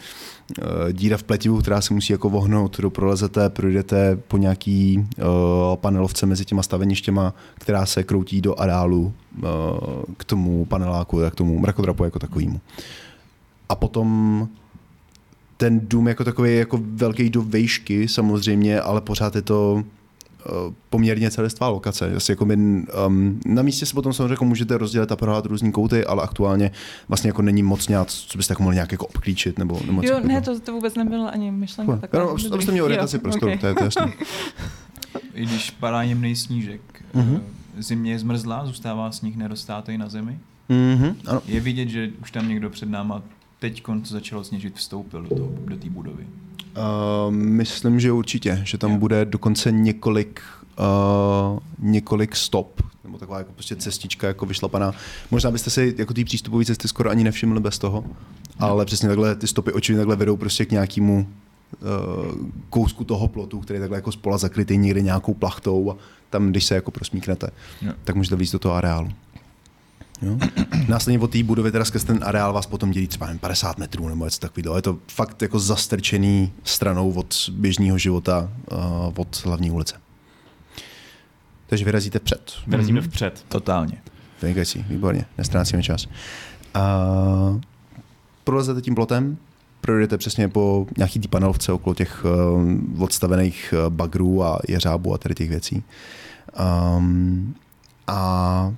uh, 0.58 0.92
díra 0.92 1.16
v 1.16 1.22
pletivu, 1.22 1.58
která 1.58 1.80
se 1.80 1.94
musí 1.94 2.12
jako 2.12 2.30
vohnout, 2.30 2.72
kterou 2.72 2.90
prolezete, 2.90 3.50
projdete 3.50 4.16
po 4.16 4.36
nějaký 4.36 4.98
uh, 4.98 5.76
panelovce 5.76 6.26
mezi 6.26 6.44
těma 6.44 6.62
staveništěma, 6.62 7.34
která 7.54 7.86
se 7.86 8.02
kroutí 8.02 8.40
do 8.40 8.60
areálu 8.60 9.12
uh, 9.42 9.42
k 10.16 10.24
tomu 10.24 10.64
paneláku, 10.64 11.20
k 11.30 11.34
tomu 11.34 11.58
mrakodrapu 11.58 12.04
jako 12.04 12.18
takovýmu. 12.18 12.60
A 13.68 13.74
potom 13.74 14.48
ten 15.60 15.80
dům 15.82 16.08
jako 16.08 16.24
takový 16.24 16.50
je 16.50 16.56
jako 16.56 16.80
velký 16.82 17.30
do 17.30 17.42
vejšky 17.42 18.08
samozřejmě, 18.08 18.80
ale 18.80 19.00
pořád 19.00 19.36
je 19.36 19.42
to 19.42 19.84
eh, 20.40 20.50
poměrně 20.90 21.30
celistvá 21.30 21.68
lokace. 21.68 22.14
Asi 22.16 22.32
jako 22.32 22.44
my, 22.44 22.54
um, 23.06 23.40
na 23.46 23.62
místě 23.62 23.86
se 23.86 23.94
potom 23.94 24.12
samozřejmě 24.12 24.32
jako 24.32 24.44
můžete 24.44 24.78
rozdělit 24.78 25.12
a 25.12 25.16
prohrát 25.16 25.46
různý 25.46 25.72
kouty, 25.72 26.04
ale 26.04 26.22
aktuálně 26.22 26.70
vlastně 27.08 27.28
jako 27.28 27.42
není 27.42 27.62
moc 27.62 27.88
nějak, 27.88 28.08
co 28.08 28.38
byste 28.38 28.52
jako 28.52 28.62
mohli 28.62 28.74
nějak 28.76 28.92
jako 28.92 29.06
obklíčit 29.06 29.58
nebo, 29.58 29.80
nebo 29.86 30.02
Jo, 30.04 30.20
ne, 30.24 30.40
to, 30.40 30.60
to 30.60 30.72
vůbec 30.72 30.94
nebyla 30.94 31.28
ani 31.28 31.50
myšlenka. 31.50 31.92
Cool. 31.92 32.00
taková. 32.00 32.26
Dobrý. 32.32 32.52
abyste 32.52 32.72
měli 32.72 32.84
orientaci 32.84 33.16
Jo, 33.16 33.20
prostoru, 33.20 33.52
ok. 33.52 33.60
to 33.60 33.66
je 33.66 33.74
to 33.74 33.84
jasné. 33.84 34.12
I 35.34 35.46
když 35.46 35.70
padá 35.70 36.02
jemný 36.02 36.36
snížek, 36.36 36.80
Mhm. 37.14 37.34
uh, 37.34 37.40
zimě 37.78 38.12
je 38.12 38.18
zmrzlá, 38.18 38.66
zůstává 38.66 39.12
sníh 39.12 39.36
nedostátej 39.36 39.98
na 39.98 40.08
zemi. 40.08 40.38
Mhm, 40.68 41.14
ano. 41.26 41.42
Je 41.46 41.60
vidět, 41.60 41.88
že 41.88 42.10
už 42.22 42.30
tam 42.30 42.48
někdo 42.48 42.70
před 42.70 42.88
náma 42.88 43.22
teď, 43.60 43.82
co 44.02 44.12
začalo 44.14 44.44
sněžit, 44.44 44.76
vstoupil 44.76 45.22
do 45.22 45.28
té 45.28 45.70
do 45.70 45.76
té 45.76 45.90
budovy. 45.90 46.26
Uh, 46.76 47.34
myslím, 47.34 48.00
že 48.00 48.12
určitě, 48.12 48.60
že 48.64 48.78
tam 48.78 48.90
Jo. 48.92 48.98
bude 48.98 49.24
dokonce 49.24 49.72
několik, 49.72 50.40
uh, 50.78 51.58
několik 51.78 52.36
stop, 52.36 52.82
nebo 53.04 53.18
taková 53.18 53.38
jako 53.38 53.52
prostě 53.52 53.76
cestička 53.76 54.26
jako 54.26 54.46
vyšlapaná. 54.46 54.92
Možná 55.30 55.50
byste 55.50 55.70
si 55.70 55.94
jako 55.98 56.14
té 56.14 56.24
přístupové 56.24 56.64
cesty 56.64 56.88
skoro 56.88 57.10
ani 57.10 57.24
nevšimli 57.24 57.60
bez 57.60 57.78
toho, 57.78 58.04
ale 58.58 58.84
přesně 58.84 59.08
takhle 59.08 59.36
ty 59.36 59.46
stopy 59.46 59.72
očivně 59.72 59.98
takhle 59.98 60.16
vedou 60.16 60.36
prostě 60.36 60.64
k 60.64 60.70
nějakému 60.70 61.28
uh, 61.82 62.48
kousku 62.70 63.04
toho 63.04 63.28
plotu, 63.28 63.60
který 63.60 63.76
je 63.76 63.80
takhle 63.80 63.98
jako 63.98 64.12
spola 64.12 64.38
zakrytý 64.38 64.76
někde 64.76 65.00
nějakou 65.00 65.34
plachtou 65.34 65.90
a 65.90 65.96
tam, 66.30 66.50
když 66.50 66.64
se 66.64 66.74
jako 66.74 66.90
prosmíknete, 66.90 67.50
Jo. 67.82 67.92
tak 68.04 68.16
můžete 68.16 68.36
vlízt 68.36 68.52
do 68.52 68.58
toho 68.58 68.74
areálu. 68.74 69.08
Jo? 70.22 70.38
Následně 70.88 71.18
od 71.18 71.30
té 71.30 71.42
budovy, 71.42 71.72
teda 71.72 71.84
skrz 71.84 72.04
ten 72.04 72.18
areál 72.22 72.52
vás 72.52 72.66
potom 72.66 72.90
dělí 72.90 73.06
třeba 73.06 73.28
jen 73.28 73.38
50 73.38 73.78
metrů 73.78 74.08
nebo 74.08 74.24
něco 74.24 74.38
takového. 74.38 74.76
Je 74.76 74.82
to 74.82 74.98
fakt 75.08 75.42
jako 75.42 75.58
zastrčený 75.58 76.52
stranou 76.64 77.12
od 77.12 77.34
běžného 77.52 77.98
života, 77.98 78.50
uh, 78.72 78.78
od 79.16 79.44
hlavní 79.44 79.70
ulice. 79.70 79.94
Takže 81.66 81.84
vyrazíte 81.84 82.18
před. 82.20 82.52
Vyrazíme 82.66 83.00
Mhm. 83.00 83.08
vpřed. 83.10 83.44
Totálně. 83.48 84.02
Vynikající, 84.42 84.84
výborně, 84.88 85.24
nestrácíme 85.38 85.82
čas. 85.82 86.06
Uh, 86.06 87.60
prolezete 88.44 88.80
tím 88.82 88.94
plotem, 88.94 89.36
projdete 89.80 90.18
přesně 90.18 90.48
po 90.48 90.86
nějaký 90.96 91.20
tý 91.20 91.28
panelovce 91.28 91.72
okolo 91.72 91.94
těch 91.94 92.24
uh, 92.94 93.02
odstavených 93.02 93.74
uh, 93.84 93.90
bagrů 93.94 94.44
a 94.44 94.58
jeřábů 94.68 95.14
a 95.14 95.18
tady 95.18 95.34
těch 95.34 95.48
věcí. 95.50 95.82
Um, 96.96 97.54
a 98.06 98.74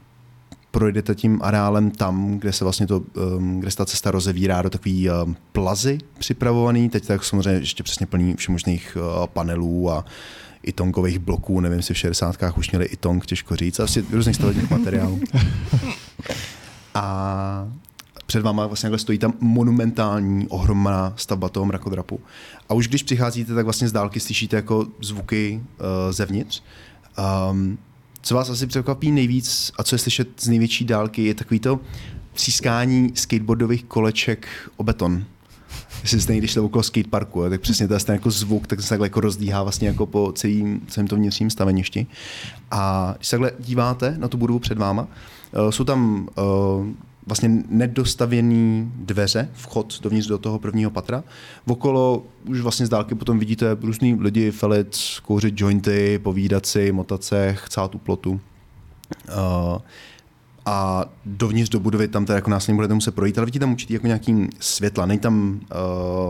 projdete 0.72 1.14
tím 1.14 1.40
areálem 1.42 1.90
tam, 1.90 2.38
kde 2.38 2.52
se 2.52 2.64
vlastně 2.64 2.86
to, 2.86 3.02
um, 3.36 3.60
kde 3.60 3.70
se 3.70 3.76
ta 3.76 3.84
cesta 3.84 4.10
rozevírá 4.10 4.62
do 4.62 4.70
takový 4.70 5.10
um, 5.10 5.36
plazy 5.52 5.98
připravovaný, 6.18 6.88
teď 6.88 7.06
tak 7.06 7.24
samozřejmě 7.24 7.60
ještě 7.60 7.82
přesně 7.82 8.06
plný 8.06 8.34
všemožných 8.34 8.96
uh, 9.00 9.26
panelů 9.26 9.90
a 9.90 10.04
itonkových 10.62 11.18
bloků, 11.18 11.60
nevím, 11.60 11.78
jestli 11.78 11.94
v 11.94 11.98
60. 11.98 12.36
už 12.56 12.70
měli 12.70 12.84
itong, 12.84 13.26
těžko 13.26 13.56
říct, 13.56 13.80
asi 13.80 14.04
různých 14.10 14.36
stavebních 14.36 14.70
materiálů. 14.70 15.20
A 16.94 17.68
před 18.26 18.42
váma 18.42 18.66
vlastně 18.66 18.86
takhle 18.86 18.98
stojí 18.98 19.18
tam 19.18 19.34
monumentální, 19.40 20.48
ohromná 20.48 21.12
stavba 21.16 21.48
toho 21.48 21.66
mrakodrapu. 21.66 22.20
A 22.68 22.74
už 22.74 22.88
když 22.88 23.02
přicházíte, 23.02 23.54
tak 23.54 23.64
vlastně 23.64 23.88
z 23.88 23.92
dálky 23.92 24.20
slyšíte 24.20 24.56
jako 24.56 24.86
zvuky 25.00 25.62
uh, 25.62 26.12
zevnitř. 26.12 26.62
Um, 27.50 27.78
co 28.22 28.34
vás 28.34 28.50
asi 28.50 28.66
překvapí 28.66 29.10
nejvíc 29.10 29.72
a 29.78 29.82
co 29.82 29.94
je 29.94 29.98
slyšet 29.98 30.28
z 30.40 30.48
největší 30.48 30.84
dálky, 30.84 31.24
je 31.24 31.34
takový 31.34 31.60
to 31.60 31.80
přískání 32.32 33.12
skateboardových 33.14 33.84
koleček 33.84 34.48
o 34.76 34.84
beton. 34.84 35.24
Jestli 36.02 36.20
jste 36.20 36.32
někdy 36.32 36.48
šli 36.48 36.60
okolo 36.60 36.82
skateparku, 36.82 37.50
tak 37.50 37.60
přesně 37.60 37.88
to 37.88 37.94
je 37.94 38.00
ten 38.00 38.14
jako 38.14 38.30
zvuk, 38.30 38.66
tak 38.66 38.82
se 38.82 38.88
takhle 38.88 39.06
jako 39.06 39.20
rozdíhá 39.20 39.62
vlastně 39.62 39.88
jako 39.88 40.06
po 40.06 40.32
celým, 40.32 40.80
celém 40.88 41.06
tom 41.06 41.18
vnitřním 41.18 41.50
staveništi. 41.50 42.06
A 42.70 43.14
když 43.16 43.28
se 43.28 43.30
takhle 43.30 43.52
díváte 43.58 44.14
na 44.18 44.28
tu 44.28 44.36
budovu 44.36 44.58
před 44.58 44.78
váma, 44.78 45.02
uh, 45.02 45.70
jsou 45.70 45.84
tam 45.84 46.28
uh, 46.38 46.86
vlastně 47.26 47.62
nedostavěný 47.68 48.92
dveře, 48.96 49.48
vchod 49.52 50.00
dovnitř 50.02 50.28
do 50.28 50.38
toho 50.38 50.58
prvního 50.58 50.90
patra. 50.90 51.24
Okolo 51.66 52.26
už 52.48 52.60
vlastně 52.60 52.86
z 52.86 52.88
dálky 52.88 53.14
potom 53.14 53.38
vidíte 53.38 53.76
různý 53.80 54.14
lidi 54.14 54.50
felit, 54.50 54.96
kouřit 55.22 55.60
jointy, 55.60 56.20
povídat 56.22 56.66
si, 56.66 56.92
motat 56.92 57.24
se, 57.24 57.54
chcát 57.58 57.90
tu 57.90 57.98
plotu. 57.98 58.40
Uh, 59.28 59.78
a 60.66 61.04
dovnitř 61.26 61.70
do 61.70 61.80
budovy 61.80 62.08
tam 62.08 62.26
teda 62.26 62.36
jako 62.36 62.50
následně 62.50 62.74
budete 62.74 62.94
muset 62.94 63.14
projít, 63.14 63.38
ale 63.38 63.44
vidíte 63.44 63.60
tam 63.60 63.72
určitý 63.72 63.94
jako 63.94 64.06
nějaký 64.06 64.48
světla. 64.60 65.06
Není 65.06 65.20
tam 65.20 65.60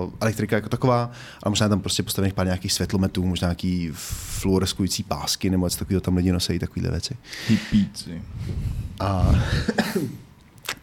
uh, 0.05 0.11
elektrika 0.21 0.57
jako 0.57 0.69
taková, 0.69 1.11
ale 1.43 1.51
možná 1.51 1.65
je 1.65 1.71
tam 1.71 1.81
prostě 1.81 2.03
postavených 2.03 2.35
pár 2.35 2.47
nějakých 2.47 2.73
světlometů, 2.73 3.27
možná 3.27 3.49
nějaký 3.49 3.91
fluoreskující 3.93 5.03
pásky 5.03 5.51
nebo 5.51 5.67
něco 5.67 5.79
takového 5.79 6.01
tam 6.01 6.17
lidi 6.17 6.33
nosí, 6.33 6.59
takovéhle 6.59 6.91
věci. 6.91 7.17
Hippíci. 7.49 8.23
A, 9.01 9.35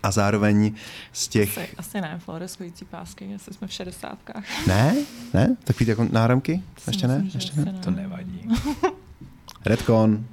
a 0.03 0.11
zároveň 0.11 0.75
z 1.13 1.27
těch... 1.27 1.57
Asi, 1.57 1.67
asi 1.77 2.01
ne, 2.01 2.19
fluoreskující 2.25 2.85
pásky, 2.85 3.25
jestli 3.25 3.53
jsme 3.53 3.67
v 3.67 3.73
šedesátkách. 3.73 4.67
Ne? 4.67 4.95
Ne? 5.33 5.55
Takový 5.63 5.89
jako 5.89 6.07
náramky? 6.11 6.63
Ještě 6.87 7.07
ne? 7.07 7.19
Myslím, 7.19 7.41
Ještě 7.41 7.61
ne? 7.61 7.71
asi 7.71 7.81
To 7.81 7.91
nevadí. 7.91 8.41
Redcon. 9.69 10.25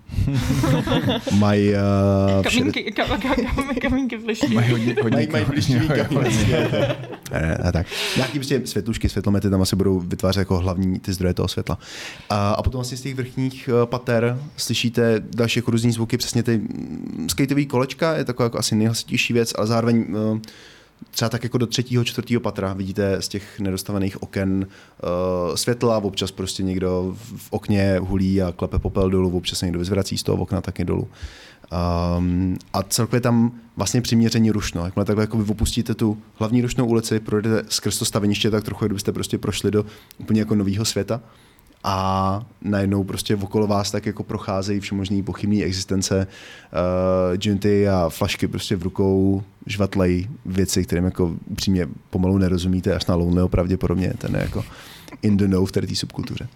Mají... 1.39 1.71
Uh, 1.71 2.43
Kamínky, 2.43 2.93
kam, 2.93 3.09
kam, 3.09 3.21
kam, 3.21 3.75
kamínky. 3.83 4.19
Mají 4.55 4.71
hodně, 4.71 4.97
hodně 5.03 5.17
Mají, 5.17 5.29
mají 5.33 5.45
blíživý 5.45 5.89
hodně- 5.89 6.05
kamínky. 6.05 6.47
Ne, 7.33 7.59
ne, 7.65 7.73
tak. 7.73 7.87
Nějaký 8.17 8.39
prostě 8.39 8.61
světlušky, 8.65 9.09
světlomety 9.09 9.51
tam 9.51 9.63
asi 9.63 9.77
budou 9.77 10.01
vytvářet 10.01 10.39
jako 10.41 10.59
hlavní 10.59 10.99
ty 11.01 11.13
zdroje 11.13 11.35
toho 11.35 11.49
světla. 11.49 11.79
A, 12.31 12.51
a 12.51 12.63
potom 12.63 12.79
vlastně 12.79 12.97
z 12.97 13.01
těch 13.01 13.15
vrchních 13.15 13.69
eh, 13.73 13.87
pater 13.87 14.39
slyšíte 14.57 15.23
další 15.37 15.59
jako 15.59 15.71
různý 15.71 15.93
zvuky, 15.93 16.17
přesně 16.17 16.43
ty 16.43 16.59
mm, 16.59 17.27
skateový 17.31 17.67
kolečka, 17.67 18.17
je 18.17 18.25
taková 18.25 18.45
jako 18.45 18.59
asi 18.59 18.75
nejhlasitější 18.75 19.33
věc, 19.33 19.53
ale 19.59 19.67
zároveň 19.67 20.07
eh, 20.37 20.41
třeba 21.11 21.29
tak 21.29 21.43
jako 21.43 21.59
do 21.59 21.67
třetího, 21.67 22.05
čtvrtého 22.05 22.41
patra 22.41 22.73
vidíte 22.73 23.23
z 23.23 23.29
těch 23.29 23.61
nedostavených 23.61 24.23
oken 24.23 24.67
uh, 25.49 25.55
světla, 25.55 25.99
občas 25.99 26.31
prostě 26.31 26.63
někdo 26.63 27.17
v- 27.17 27.49
okně 27.51 27.99
hulí 28.01 28.43
a 28.43 28.53
klepe 28.53 28.79
popel 28.79 29.11
dolů, 29.11 29.37
občas 29.37 29.63
někdo 29.63 29.79
vyzvrací 29.79 30.19
z 30.19 30.23
toho 30.23 30.43
okna 30.43 30.61
taky 30.61 30.85
dolů. 30.85 31.09
Um, 32.19 32.57
a 32.73 32.83
celkově 32.83 33.21
tam 33.21 33.53
vlastně 33.77 34.01
přiměření 34.01 34.51
rušno. 34.51 34.85
Jakmile 34.85 35.05
takhle 35.05 35.23
jako 35.23 35.39
vy 35.39 35.51
opustíte 35.51 35.95
tu 35.95 36.19
hlavní 36.35 36.63
rušnou 36.63 36.87
ulici, 36.87 37.21
projdete 37.21 37.65
skrz 37.69 37.99
to 37.99 38.05
staveniště, 38.05 38.51
tak 38.51 38.65
trochu, 38.65 38.85
kdybyste 38.85 39.13
prostě 39.13 39.39
prošli 39.39 39.71
do 39.71 39.85
úplně 40.19 40.41
jako 40.41 40.55
nového 40.55 40.85
světa 40.85 41.21
a 41.89 42.47
najednou 42.63 43.05
prostě 43.05 43.37
okolo 43.37 43.67
vás 43.67 43.91
tak 43.91 44.07
jako 44.07 44.23
procházejí 44.23 44.81
všemožný 44.81 45.23
pochybný 45.23 45.65
existence 45.65 46.27
uh, 46.27 47.37
džinty 47.37 47.89
a 47.89 48.09
flašky 48.09 48.49
prostě 48.49 48.77
v 48.77 48.83
rukou 48.83 49.43
žvatlej 49.67 50.29
věci, 50.47 50.85
kterým 50.85 51.05
jako 51.05 51.37
upřímně 51.47 51.89
pomalu 52.11 52.39
nerozumíte, 52.39 52.95
až 52.95 53.07
na 53.07 53.15
Lonelyho 53.15 53.49
pravděpodobně, 53.49 54.15
ten 54.19 54.35
je 54.35 54.41
jako 54.41 54.65
in 55.23 55.37
the 55.37 55.49
know 55.49 55.67
v 55.67 55.73
té 55.73 55.95
subkultuře. 55.95 56.49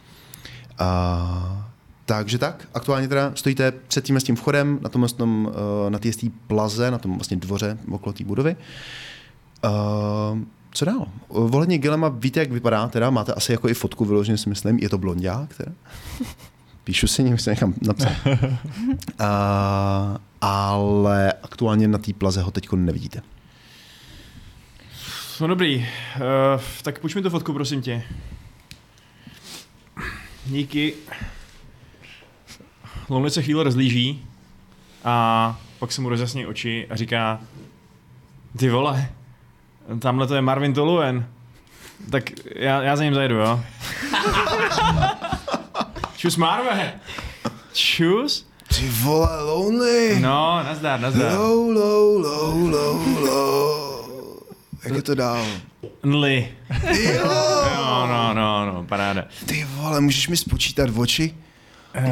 A 0.78 1.66
takže 2.06 2.38
tak, 2.38 2.68
aktuálně 2.74 3.08
teda 3.08 3.32
stojíte 3.34 3.72
před 3.88 4.04
tím 4.04 4.20
s 4.20 4.24
tím 4.24 4.36
vchodem 4.36 4.78
na 4.82 4.88
tom, 4.88 5.46
uh, 5.46 5.52
na 5.90 5.98
té 5.98 6.10
plaze, 6.46 6.90
na 6.90 6.98
tom 6.98 7.14
vlastně 7.14 7.36
dvoře 7.36 7.78
okolo 7.90 8.12
té 8.12 8.24
budovy. 8.24 8.56
Uh, 9.64 10.38
co 10.72 10.84
dál? 10.84 11.06
Ohledně 11.28 11.78
Gilema 11.78 12.08
víte, 12.08 12.40
jak 12.40 12.52
vypadá, 12.52 12.88
teda 12.88 13.10
máte 13.10 13.34
asi 13.34 13.52
jako 13.52 13.68
i 13.68 13.74
fotku 13.74 14.04
vyloženě 14.04 14.38
si 14.38 14.48
myslím, 14.48 14.78
je 14.78 14.88
to 14.88 14.98
blondiák 14.98 15.56
teda? 15.56 15.72
Píšu 16.84 17.06
si, 17.06 17.22
nevím, 17.22 17.38
si 17.38 17.50
nechám 17.50 17.74
napsat. 17.82 18.12
Uh, 18.26 18.36
ale 20.40 21.32
aktuálně 21.42 21.88
na 21.88 21.98
té 21.98 22.12
plaze 22.12 22.42
ho 22.42 22.50
teď 22.50 22.72
nevidíte. 22.72 23.22
No 25.40 25.46
dobrý, 25.46 25.76
uh, 25.76 25.84
tak 26.82 26.98
půjč 26.98 27.14
mi 27.14 27.22
tu 27.22 27.30
fotku, 27.30 27.52
prosím 27.52 27.82
tě. 27.82 28.02
Díky. 30.46 30.94
Lonely 33.08 33.30
se 33.30 33.42
chvíli 33.42 33.64
rozlíží 33.64 34.24
a 35.04 35.60
pak 35.78 35.92
se 35.92 36.00
mu 36.00 36.08
rozjasní 36.08 36.46
oči 36.46 36.86
a 36.90 36.96
říká 36.96 37.40
ty 38.58 38.70
vole, 38.70 39.08
tamhle 39.98 40.26
to 40.26 40.34
je 40.34 40.40
Marvin 40.42 40.74
Toluen. 40.74 41.26
Tak 42.10 42.30
já, 42.56 42.82
já 42.82 42.96
za 42.96 43.04
ním 43.04 43.14
zajedu, 43.14 43.34
jo? 43.34 43.60
Čus 46.16 46.36
Marve! 46.36 46.92
Čus? 47.72 48.46
Ty 48.68 48.88
vole, 48.88 49.42
lonely! 49.42 50.18
No, 50.20 50.62
nazdar, 50.64 51.00
nazdar. 51.00 51.38
Low, 51.38 51.70
low, 51.70 52.22
low, 52.22 52.68
low, 52.70 53.18
low. 53.24 54.42
Jak 54.84 54.94
je 54.94 55.02
to 55.02 55.14
dál? 55.14 55.46
Nli. 56.04 56.48
Jo! 56.92 57.64
No, 57.76 58.06
no, 58.06 58.34
no, 58.34 58.66
no, 58.72 58.84
paráda. 58.84 59.24
Ty 59.46 59.66
vole, 59.76 60.00
můžeš 60.00 60.28
mi 60.28 60.36
spočítat 60.36 60.90
oči? 60.96 61.34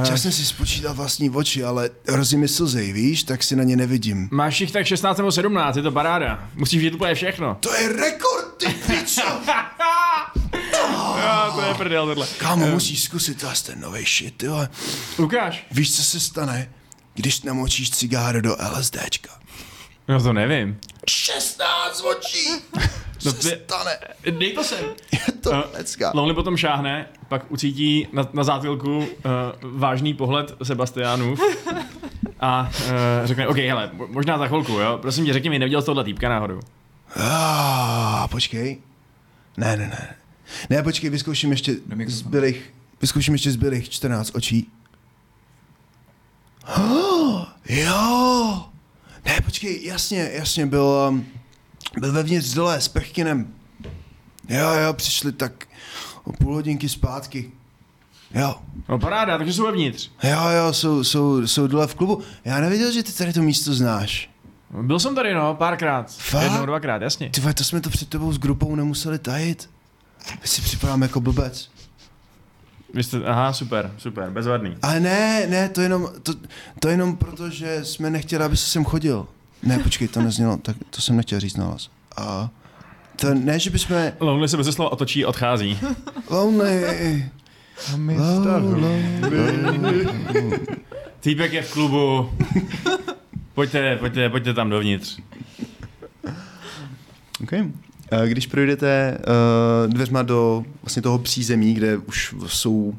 Čas 0.04 0.22
jsem 0.22 0.32
si 0.32 0.44
spočítal 0.46 0.94
vlastní 0.94 1.30
oči, 1.30 1.64
ale 1.64 1.90
hrozí 2.08 2.36
mi 2.36 2.48
slzej, 2.48 2.92
víš, 2.92 3.22
tak 3.22 3.42
si 3.42 3.56
na 3.56 3.64
ně 3.64 3.76
nevidím. 3.76 4.28
Máš 4.32 4.60
jich 4.60 4.72
tak 4.72 4.86
16 4.86 5.16
nebo 5.18 5.32
17, 5.32 5.76
je 5.76 5.82
to 5.82 5.92
paráda. 5.92 6.48
Musíš 6.54 6.78
vidět 6.82 6.94
úplně 6.94 7.14
všechno. 7.14 7.56
To 7.60 7.74
je 7.74 7.88
rekord, 7.88 8.56
ty 8.56 8.66
pičo! 8.66 9.22
Jo, 11.22 11.52
to 11.54 11.62
je 11.62 11.74
prdel 11.74 12.06
tohle. 12.06 12.26
Kámo, 12.38 12.66
musíš 12.66 13.02
zkusit 13.02 13.40
zase 13.40 13.64
ten 13.66 13.80
nový 13.80 14.04
shit, 14.04 14.36
ty 14.36 14.48
vole. 14.48 14.68
Ukáž. 15.16 15.66
Víš, 15.70 15.96
co 15.96 16.04
se 16.04 16.20
stane, 16.20 16.70
když 17.14 17.42
namočíš 17.42 17.90
cigáro 17.90 18.40
do 18.40 18.56
LSDčka? 18.76 19.30
No 20.08 20.22
to 20.22 20.32
nevím. 20.32 20.78
16 21.08 22.00
očí! 22.00 22.48
No 23.24 23.32
se 23.32 23.60
stane? 23.64 23.98
Dej 24.30 24.52
to 24.52 24.64
sem. 24.64 24.84
Je 25.12 25.32
to 25.32 25.52
Eh, 25.54 25.62
lecka. 25.78 26.10
Lonely 26.14 26.34
potom 26.34 26.56
šáhne, 26.56 27.06
pak 27.28 27.50
ucítí 27.52 28.08
na, 28.12 28.28
na 28.32 28.44
zátilku 28.44 28.98
uh, 28.98 29.04
vážný 29.62 30.14
pohled 30.14 30.52
Sebastiánův 30.62 31.40
a 32.40 32.70
uh, 32.80 32.86
řekne, 33.24 33.48
OK, 33.48 33.56
hele, 33.56 33.90
mo- 33.96 34.06
možná 34.12 34.38
za 34.38 34.46
chvilku, 34.46 34.72
jo, 34.72 34.98
prosím 35.02 35.24
tě, 35.24 35.32
řekni 35.32 35.50
mi, 35.50 35.58
neviděl 35.58 35.82
jsi 35.82 35.86
tohle 35.86 36.04
týpka 36.04 36.28
náhodou? 36.28 36.60
Ah, 37.16 38.28
počkej. 38.28 38.78
Ne, 39.56 39.76
ne, 39.76 39.86
ne. 39.88 40.14
Ne, 40.70 40.82
počkej, 40.82 41.10
vyzkouším 41.10 41.50
ještě 41.50 41.76
zbylých, 42.06 42.74
vyzkouším 43.00 43.34
ještě 43.34 43.50
zbylých 43.52 43.90
14 43.90 44.30
očí. 44.34 44.70
Oh, 46.78 47.44
jo! 47.68 48.64
Ne, 49.26 49.40
počkej, 49.44 49.84
jasně, 49.84 50.30
jasně, 50.32 50.66
byl, 50.66 51.06
um, 51.08 51.26
byl 52.00 52.12
vevnitř 52.12 52.54
dole 52.54 52.80
s 52.80 52.88
Pechkinem. 52.88 53.54
Jo, 54.48 54.70
jo, 54.84 54.92
přišli 54.92 55.32
tak 55.32 55.66
o 56.24 56.32
půl 56.32 56.54
hodinky 56.54 56.88
zpátky. 56.88 57.50
Jo, 58.34 58.54
No 58.88 58.98
paráda, 58.98 59.38
takže 59.38 59.52
jsou 59.52 59.64
vevnitř. 59.64 60.10
jo, 60.22 60.48
jo, 60.48 60.72
jsou, 60.72 61.04
jsou, 61.04 61.46
jsou 61.46 61.66
dole 61.66 61.86
v 61.86 61.94
klubu. 61.94 62.22
Já 62.44 62.60
nevěděl, 62.60 62.92
že 62.92 63.02
ty 63.02 63.12
tady 63.12 63.32
to 63.32 63.42
místo 63.42 63.74
znáš. 63.74 64.30
Byl 64.82 64.98
jsem 64.98 65.14
tady, 65.14 65.34
no, 65.34 65.54
párkrát. 65.54 66.12
Fakt? 66.12 66.42
Jednou, 66.42 66.66
dvakrát, 66.66 67.02
jasně. 67.02 67.30
Ty 67.30 67.54
to 67.54 67.64
jsme 67.64 67.80
to 67.80 67.90
před 67.90 68.08
tebou 68.08 68.32
s 68.32 68.38
grupou 68.38 68.74
nemuseli 68.74 69.18
tajit. 69.18 69.70
My 70.42 70.48
si 70.48 70.62
připadám 70.62 71.02
jako 71.02 71.20
blbec. 71.20 71.70
Vy 72.94 73.04
jste, 73.04 73.24
aha, 73.24 73.52
super, 73.52 73.94
super, 73.98 74.30
bezvadný. 74.30 74.76
Ale 74.82 75.00
ne, 75.00 75.46
ne, 75.46 75.68
to 75.68 75.80
jenom, 75.80 76.08
to, 76.22 76.32
to 76.80 76.88
jenom 76.88 77.16
proto, 77.16 77.50
že 77.50 77.84
jsme 77.84 78.10
nechtěli, 78.10 78.44
aby 78.44 78.56
se 78.56 78.66
sem 78.70 78.84
chodil. 78.84 79.26
Ne, 79.62 79.78
počkej, 79.78 80.08
to 80.08 80.22
neznělo, 80.22 80.56
tak 80.56 80.76
to 80.90 81.00
jsem 81.02 81.16
nechtěl 81.16 81.40
říct 81.40 81.56
nahlas. 81.56 81.90
A 82.16 82.50
to 83.16 83.34
ne, 83.34 83.58
že 83.58 83.70
bychom... 83.70 83.96
Lonely 84.20 84.48
se 84.48 84.56
bez 84.56 84.66
slova 84.74 84.92
otočí 84.92 85.24
a 85.24 85.28
odchází. 85.28 85.78
Lonely. 86.30 87.30
Týpek 91.20 91.52
je 91.52 91.62
v 91.62 91.72
klubu. 91.72 92.30
Pojďte, 93.54 93.96
pojďte, 93.96 94.30
pojďte 94.30 94.54
tam 94.54 94.70
dovnitř. 94.70 95.18
Okay. 97.42 97.64
Eh, 98.12 98.28
Když 98.28 98.46
projdete 98.46 99.18
uh, 99.18 99.92
dveřma 99.92 100.22
do 100.22 100.64
vlastně 100.82 101.02
toho 101.02 101.18
přízemí, 101.18 101.74
kde 101.74 101.96
už 101.96 102.34
jsou 102.46 102.94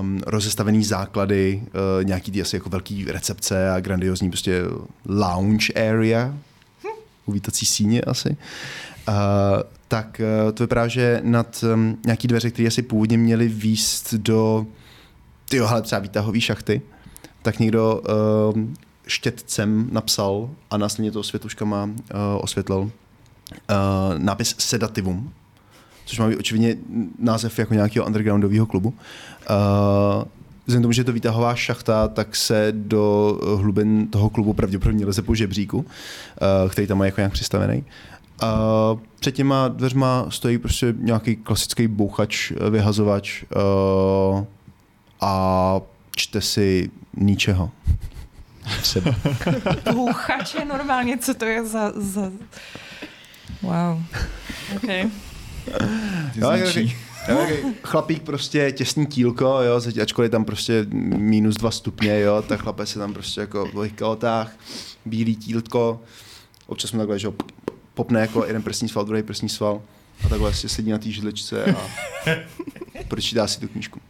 um, 0.00 0.20
rozestavený 0.26 0.84
základy, 0.84 1.62
uh, 1.64 2.04
nějaký 2.04 2.32
ty 2.32 2.42
asi 2.42 2.56
jako 2.56 2.70
velký 2.70 3.04
recepce 3.04 3.70
a 3.70 3.80
grandiozní 3.80 4.30
prostě 4.30 4.62
lounge 5.08 5.72
area, 5.72 6.34
uvítací 7.26 7.66
síně 7.66 8.00
asi, 8.00 8.36
uh, 9.08 9.14
tak 9.88 10.20
uh, 10.46 10.52
to 10.52 10.62
vypadá, 10.62 10.88
že 10.88 11.20
nad 11.24 11.64
um, 11.74 11.98
nějaký 12.06 12.28
dveře, 12.28 12.50
které 12.50 12.68
asi 12.68 12.82
původně 12.82 13.18
měly 13.18 13.48
výst 13.48 14.14
do 14.14 14.66
ty 15.48 15.58
hele, 15.58 15.82
třeba 15.82 15.98
výtahové 15.98 16.40
šachty, 16.40 16.82
tak 17.42 17.58
někdo 17.58 18.02
uh, 18.54 18.62
štětcem 19.06 19.88
napsal 19.92 20.50
a 20.70 20.76
následně 20.76 21.10
to 21.10 21.22
světluškama 21.22 21.84
uh, 21.84 21.90
osvětlil 22.40 22.78
uh, 22.80 22.90
nápis 24.18 24.54
Sedativum, 24.58 25.32
což 26.04 26.18
má 26.18 26.28
být 26.28 26.36
očividně 26.36 26.76
název 27.18 27.58
jako 27.58 27.74
nějakého 27.74 28.06
undergroundového 28.06 28.66
klubu. 28.66 28.88
Uh, 28.88 30.24
Vzhledem 30.66 30.82
k 30.82 30.84
tomu, 30.84 30.92
že 30.92 31.00
je 31.00 31.04
to 31.04 31.12
výtahová 31.12 31.54
šachta, 31.54 32.08
tak 32.08 32.36
se 32.36 32.68
do 32.72 33.38
hlubin 33.56 34.06
toho 34.06 34.30
klubu 34.30 34.52
pravděpodobně 34.52 35.06
leze 35.06 35.22
po 35.22 35.34
žebříku, 35.34 35.78
uh, 35.78 36.70
který 36.70 36.86
tam 36.86 36.98
má 36.98 37.04
jako 37.04 37.20
nějak 37.20 37.32
přistavený. 37.32 37.84
Uh, 38.42 39.00
před 39.20 39.32
těma 39.32 39.68
dveřma 39.68 40.26
stojí 40.28 40.58
prostě 40.58 40.94
nějaký 40.98 41.36
klasický 41.36 41.88
bouchač, 41.88 42.52
vyhazovač 42.70 43.42
uh, 43.42 44.44
a 45.20 45.80
čte 46.16 46.40
si 46.40 46.90
ničeho. 47.16 47.70
Třeba. 48.82 49.14
Bouchače 49.92 50.64
normálně, 50.64 51.18
co 51.18 51.34
to 51.34 51.44
je 51.44 51.66
za... 51.66 51.92
za... 51.96 52.30
Wow. 53.62 54.02
Okay. 54.76 55.10
Jo, 56.34 56.50
Chlapík 57.82 58.22
prostě 58.22 58.72
těsný 58.72 59.06
tílko, 59.06 59.62
jo, 59.62 59.80
ačkoliv 60.02 60.30
tam 60.30 60.44
prostě 60.44 60.86
minus 61.16 61.54
dva 61.54 61.70
stupně, 61.70 62.20
jo, 62.20 62.42
tak 62.48 62.60
chlapec 62.60 62.88
se 62.88 62.98
tam 62.98 63.14
prostě 63.14 63.40
jako 63.40 63.66
v 63.66 63.88
kalotách, 63.88 64.52
bílý 65.04 65.36
tílko, 65.36 66.00
občas 66.66 66.92
mu 66.92 66.98
takhle, 66.98 67.18
že 67.18 67.26
jo, 67.26 67.34
popne 67.94 68.20
jako 68.20 68.44
jeden 68.46 68.62
prsní 68.62 68.88
sval, 68.88 69.04
druhý 69.04 69.22
prsní 69.22 69.48
sval 69.48 69.82
a 70.24 70.28
takhle 70.28 70.50
prostě 70.50 70.68
sedí 70.68 70.90
na 70.90 70.98
té 70.98 71.10
židličce 71.10 71.64
a 71.64 71.88
pročítá 73.08 73.46
si 73.46 73.60
tu 73.60 73.68
knížku. 73.68 74.00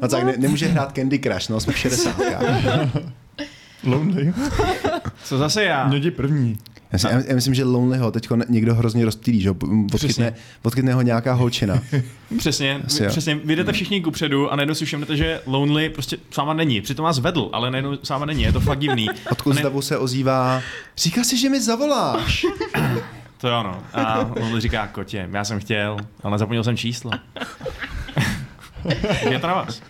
A 0.00 0.08
tak 0.08 0.24
ne, 0.24 0.34
nemůže 0.36 0.66
hrát 0.66 0.94
Candy 0.96 1.18
Crush, 1.18 1.48
no, 1.48 1.60
jsme 1.60 1.72
v 1.72 1.78
60. 1.78 2.16
Lonely. 3.86 4.34
Co 5.24 5.38
zase 5.38 5.64
já? 5.64 5.88
Mědi 5.88 6.10
první. 6.10 6.58
Já, 6.92 6.98
si, 6.98 7.06
já, 7.28 7.34
myslím, 7.34 7.54
že 7.54 7.64
Lonelyho 7.64 8.10
teď 8.10 8.28
někdo 8.48 8.74
hrozně 8.74 9.04
rozptýlí, 9.04 9.40
že 9.40 9.48
jo, 9.48 9.54
odkytne, 9.94 10.34
odkytne 10.62 10.94
ho 10.94 11.02
nějaká 11.02 11.32
holčina. 11.32 11.78
Přesně, 12.38 12.80
Asi 12.86 13.02
jo. 13.02 13.08
přesně, 13.10 13.34
vy 13.34 13.56
jdete 13.56 13.72
všichni 13.72 14.00
kupředu 14.02 14.52
a 14.52 14.56
najednou 14.56 14.74
si 14.74 14.84
všimnete, 14.84 15.16
že 15.16 15.40
Lonely 15.46 15.88
prostě 15.90 16.16
s 16.30 16.36
váma 16.36 16.54
není. 16.54 16.80
Přitom 16.80 17.04
vás 17.04 17.18
vedl, 17.18 17.50
ale 17.52 17.70
najednou 17.70 17.96
s 18.02 18.08
váma 18.08 18.26
není, 18.26 18.42
je 18.42 18.52
to 18.52 18.60
fakt 18.60 18.78
divný. 18.78 19.06
Odkud 19.30 19.54
Ne- 19.54 19.62
davu 19.62 19.82
se 19.82 19.98
ozývá, 19.98 20.62
říká 20.98 21.24
si, 21.24 21.36
že 21.38 21.48
mi 21.50 21.60
zavoláš. 21.62 22.46
To 23.38 23.48
jo, 23.48 23.62
no. 23.62 23.82
A 23.94 24.18
Lonely 24.40 24.60
říká, 24.60 24.86
kotě, 24.86 25.28
já 25.32 25.44
jsem 25.44 25.60
chtěl, 25.60 25.96
ale 26.22 26.38
zapomněl 26.38 26.64
jsem 26.64 26.76
číslo. 26.76 27.10
je 29.30 29.38
to 29.38 29.46
na 29.46 29.54
vás. 29.54 29.82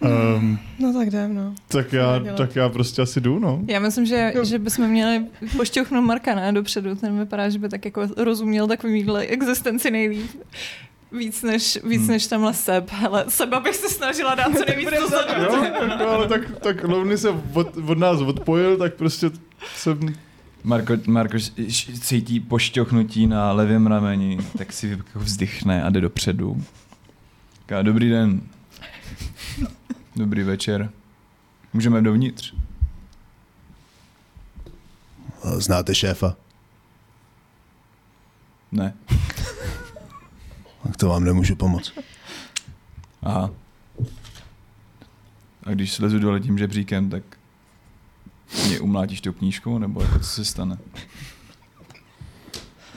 Um, 0.00 0.58
No 0.78 0.92
tak 0.92 1.06
jdem, 1.08 1.34
no. 1.34 1.54
tak, 1.68 1.92
já, 1.92 2.20
tak 2.36 2.56
já 2.56 2.68
prostě 2.68 3.02
asi 3.02 3.20
jdu, 3.20 3.38
no. 3.38 3.60
Já 3.68 3.80
myslím, 3.80 4.06
že, 4.06 4.32
že 4.42 4.58
bychom 4.58 4.88
měli 4.88 5.24
pošťouchnout 5.56 6.04
Marka 6.04 6.34
ne, 6.34 6.52
dopředu. 6.52 6.94
Ten 6.94 7.18
vypadá, 7.18 7.48
že 7.48 7.58
by 7.58 7.68
tak 7.68 7.84
jako 7.84 8.06
rozuměl 8.16 8.66
takovýhle 8.66 9.22
existenci 9.22 9.90
nejlíp. 9.90 10.30
Víc 11.12 11.42
než, 11.42 11.78
víc 11.84 12.00
Hmm. 12.00 12.10
než 12.10 12.26
tamhle 12.26 12.54
Seb. 12.54 12.90
Ale 13.06 13.24
Seba 13.28 13.60
bych 13.60 13.76
se 13.76 13.88
snažila 13.88 14.34
dát 14.34 14.56
co 14.58 14.64
nejvíc 14.68 14.88
dozadu. 15.00 15.42
Jo, 15.42 15.64
jako, 15.64 16.08
ale 16.08 16.28
tak, 16.28 16.58
tak 16.60 16.84
Lonely 16.84 17.18
se 17.18 17.28
od, 17.52 17.76
od 17.86 17.98
nás 17.98 18.20
odpojil, 18.20 18.76
tak 18.76 18.94
prostě 18.94 19.30
jsem... 19.74 20.00
Marko, 20.64 20.92
Marko 21.06 21.36
cítí 22.00 22.40
pošťochnutí 22.40 23.26
na 23.26 23.52
levém 23.52 23.86
rameni, 23.86 24.38
tak 24.58 24.72
si 24.72 24.88
jako 24.88 25.18
vzdychne 25.18 25.82
a 25.82 25.90
jde 25.90 26.00
dopředu. 26.00 26.62
Říká, 27.60 27.82
dobrý 27.82 28.08
den. 28.10 28.40
Dobrý 30.16 30.42
večer. 30.42 30.90
Můžeme 31.72 32.02
dovnitř. 32.02 32.54
Znáte 35.58 35.94
šéfa? 35.94 36.36
Ne. 38.72 38.94
Tak 40.82 40.96
to 40.96 41.08
vám 41.08 41.24
nemůžu 41.24 41.56
pomoct. 41.56 41.92
Aha. 43.22 43.50
A 45.62 45.70
když 45.70 45.92
slezu 45.92 46.18
dole 46.18 46.40
tím 46.40 46.58
žebříkem, 46.58 47.10
tak 47.10 47.22
mě 48.66 48.80
umlátíš 48.80 49.20
tou 49.20 49.32
knížkou, 49.32 49.78
nebo 49.78 50.02
jako 50.02 50.18
co 50.18 50.24
se 50.24 50.44
stane? 50.44 50.78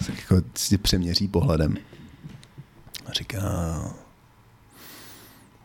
Tak 0.05 0.17
jako 0.17 0.41
si 0.55 0.78
přeměří 0.78 1.28
pohledem. 1.28 1.78
A 3.05 3.13
říká, 3.13 3.41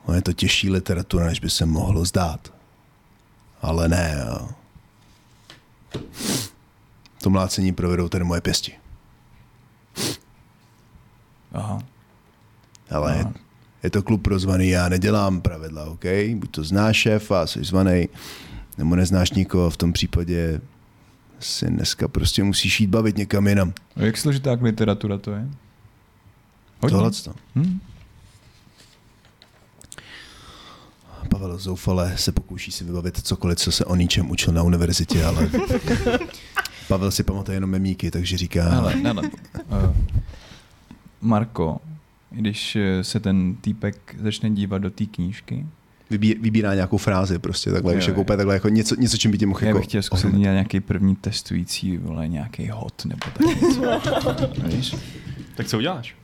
no 0.09 0.15
je 0.15 0.23
to 0.23 0.33
těžší 0.33 0.71
literatura, 0.71 1.27
než 1.27 1.41
by 1.41 1.51
se 1.51 1.67
mohlo 1.67 2.05
zdát. 2.05 2.53
Ale 3.63 3.89
ne. 3.89 4.25
Jo. 4.27 4.49
To 7.23 7.31
mlácení 7.31 7.73
provedou 7.73 8.09
tedy 8.09 8.25
moje 8.25 8.41
pěsti. 8.41 8.73
Aha. 11.53 11.79
Ale 12.91 13.17
je, 13.17 13.21
Aha. 13.21 13.33
je 13.83 13.91
to 13.91 14.03
klub 14.03 14.23
pro 14.23 14.39
zvaný, 14.39 14.69
já 14.69 14.89
nedělám 14.89 15.41
pravidla, 15.41 15.85
OK? 15.85 16.05
Buď 16.35 16.51
to 16.51 16.65
znáš 16.65 16.97
šéfa, 16.97 17.47
jsi 17.47 17.65
zvaný, 17.65 18.09
nebo 18.79 18.97
neznáš 18.97 19.31
nikoho, 19.31 19.71
v 19.71 19.77
tom 19.77 19.93
případě 19.93 20.61
si 21.41 21.67
dneska 21.67 22.09
prostě 22.09 22.45
musíš 22.45 22.81
jít 22.81 22.87
bavit 22.87 23.17
někam 23.17 23.47
jinam. 23.47 23.73
A 23.97 24.03
jak 24.03 24.17
složitá 24.17 24.53
literatura 24.61 25.19
to 25.19 25.31
je? 25.33 25.49
Tohle 26.81 27.11
to. 27.11 27.35
Hm? 27.57 27.81
Pavel 31.39 31.59
zoufale 31.59 32.17
se 32.17 32.33
pokouší 32.33 32.73
si 32.73 32.85
vybavit 32.85 33.17
cokoliv, 33.17 33.59
co 33.59 33.73
se 33.73 33.85
o 33.85 33.97
ničem 33.97 34.31
učil 34.31 34.53
na 34.53 34.63
univerzitě, 34.63 35.25
ale 35.25 35.51
Pavel 36.89 37.11
si 37.11 37.23
pamatuje 37.23 37.57
jenom 37.57 37.71
memíky, 37.71 38.11
takže 38.11 38.37
říká, 38.37 38.71
Hele, 38.71 38.95
hele. 38.95 39.23
Uh, 39.23 39.97
Marko, 41.21 41.81
když 42.31 42.79
se 43.03 43.21
ten 43.21 43.55
týpek 43.61 44.17
začne 44.23 44.51
dívat 44.51 44.79
do 44.79 44.91
té 44.91 45.07
knížky, 45.07 45.67
vybí, 46.11 46.35
vybírá 46.35 46.75
nějakou 46.75 46.97
frázi 46.97 47.39
prostě 47.39 47.73
takhle, 47.73 47.93
Jo, 47.93 47.97
víš, 47.97 48.07
jako 48.07 48.21
jo. 48.21 48.23
úplně 48.23 48.37
takhle, 48.37 48.55
jako 48.55 48.69
něco, 48.69 48.95
něco, 48.95 49.17
čím 49.17 49.31
by 49.31 49.39
tě 49.39 49.47
mohl 49.47 49.61
já 49.63 49.67
jako... 49.67 49.79
bych 49.79 49.89
chtěl 49.89 50.03
zkusit 50.03 50.35
dělat 50.35 50.53
nějaký 50.53 50.81
první 50.81 51.17
testující, 51.17 51.97
vole, 51.97 52.29
nějaký 52.29 52.69
hot 52.69 53.05
nebo 53.05 53.27
tak 53.33 53.63
něco. 53.63 53.83
Víš? 54.77 54.97
Tak 55.57 55.67
co 55.67 55.79
uděláš? 55.79 56.17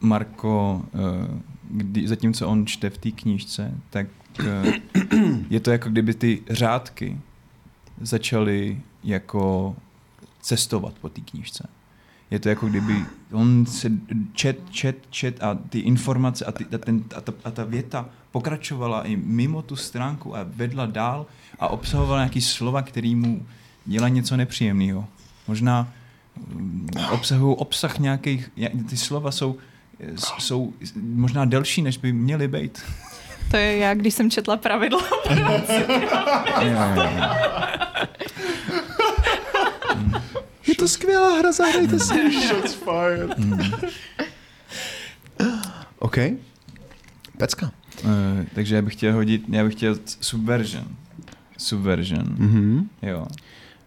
Marko, 0.00 0.82
eh, 0.94 1.55
kdy, 1.70 2.08
zatímco 2.08 2.48
on 2.48 2.66
čte 2.66 2.90
v 2.90 2.98
té 2.98 3.10
knížce, 3.10 3.74
tak 3.90 4.06
eh, 4.46 4.72
je 5.50 5.60
to 5.60 5.70
jako 5.70 5.88
kdyby 5.88 6.14
ty 6.14 6.42
řádky 6.50 7.20
začaly 8.00 8.80
jako 9.04 9.76
cestovat 10.40 10.94
po 11.00 11.08
té 11.08 11.20
knížce. 11.20 11.68
Je 12.30 12.38
to 12.38 12.48
jako 12.48 12.68
kdyby 12.68 13.04
on 13.32 13.66
se 13.66 13.92
čet, 14.32 14.60
čet, 14.70 14.98
čet 15.10 15.42
a 15.42 15.54
ty 15.54 15.78
informace 15.78 16.44
a, 16.44 16.52
ty, 16.52 16.66
a, 16.74 16.78
ten, 16.78 17.04
a, 17.16 17.20
ta, 17.20 17.32
a 17.44 17.50
ta 17.50 17.64
věta 17.64 18.08
pokračovala 18.32 19.02
i 19.02 19.16
mimo 19.16 19.62
tu 19.62 19.76
stránku 19.76 20.36
a 20.36 20.42
vedla 20.42 20.86
dál 20.86 21.26
a 21.58 21.68
obsahovala 21.68 22.20
nějaký 22.20 22.40
slova, 22.40 22.82
který 22.82 23.14
mu 23.14 23.46
dělají 23.86 24.14
něco 24.14 24.36
nepříjemného. 24.36 25.08
Možná 25.48 25.92
mm, 26.52 26.88
obsahují 27.12 27.56
obsah 27.56 27.98
nějakých, 27.98 28.50
ně- 28.56 28.70
ty 28.88 28.96
slova 28.96 29.30
jsou, 29.30 29.56
jsou 30.38 30.72
možná 31.02 31.44
delší, 31.44 31.82
než 31.82 31.96
by 31.98 32.12
měly 32.12 32.48
být. 32.48 32.82
To 33.50 33.56
je 33.56 33.76
já, 33.76 33.94
když 33.94 34.14
jsem 34.14 34.30
četla 34.30 34.56
pravidla. 34.56 35.02
Jo, 36.60 36.70
jo, 36.96 37.02
jo. 37.16 37.28
Je 40.68 40.74
to 40.74 40.88
skvělá 40.88 41.38
hra, 41.38 41.52
zahrajte 41.52 41.98
si. 41.98 42.40
Shots 42.48 42.74
fired. 42.74 43.38
Mm. 43.38 43.60
OK. 45.98 46.16
Pecka. 47.38 47.70
Eh, 48.04 48.46
takže 48.54 48.76
já 48.76 48.82
bych 48.82 48.92
chtěl 48.92 49.12
hodit, 49.12 49.42
já 49.48 49.64
bych 49.64 49.74
chtěl 49.74 49.96
subversion. 50.20 50.84
Subversion, 51.58 52.24
Mhm. 52.38 52.88
jo. 53.02 53.26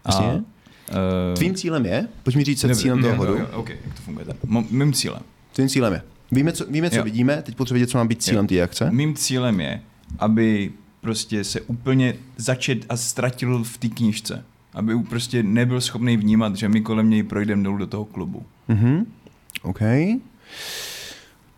Jasně. 0.06 0.42
eh, 0.90 1.36
Tvým 1.36 1.54
cílem 1.54 1.86
je, 1.86 2.08
pojď 2.22 2.36
mi 2.36 2.44
říct, 2.44 2.60
co 2.60 2.68
cílem 2.74 3.02
toho 3.02 3.14
hodu. 3.16 3.32
jo, 3.32 3.38
jo, 3.38 3.48
OK, 3.58 3.68
jak 3.68 3.94
to 3.96 4.02
funguje. 4.02 4.26
Mým 4.70 4.92
cílem. 4.92 5.22
Tvým 5.52 5.68
cílem 5.68 5.92
je. 5.92 6.02
Víme, 6.32 6.52
co, 6.52 6.66
víme, 6.66 6.90
co 6.90 6.96
Jo. 6.96 7.04
vidíme, 7.04 7.42
teď 7.42 7.54
potřebujeme 7.56 7.78
vědět, 7.78 7.90
co 7.90 7.98
má 7.98 8.04
být 8.04 8.22
cílem 8.22 8.46
té 8.46 8.62
akce. 8.62 8.90
Mým 8.90 9.14
cílem 9.14 9.60
je, 9.60 9.82
aby 10.18 10.72
prostě 11.00 11.44
se 11.44 11.60
úplně 11.60 12.14
začet 12.36 12.78
a 12.88 12.96
ztratil 12.96 13.64
v 13.64 13.78
té 13.78 13.88
knížce. 13.88 14.44
Aby 14.74 14.98
prostě 14.98 15.42
nebyl 15.42 15.80
schopný 15.80 16.16
vnímat, 16.16 16.56
že 16.56 16.68
my 16.68 16.80
kolem 16.80 17.10
něj 17.10 17.22
projdeme 17.22 17.62
dolů 17.62 17.76
do 17.76 17.86
toho 17.86 18.04
klubu. 18.04 18.42
Mhm. 18.68 19.06
OK. 19.62 19.80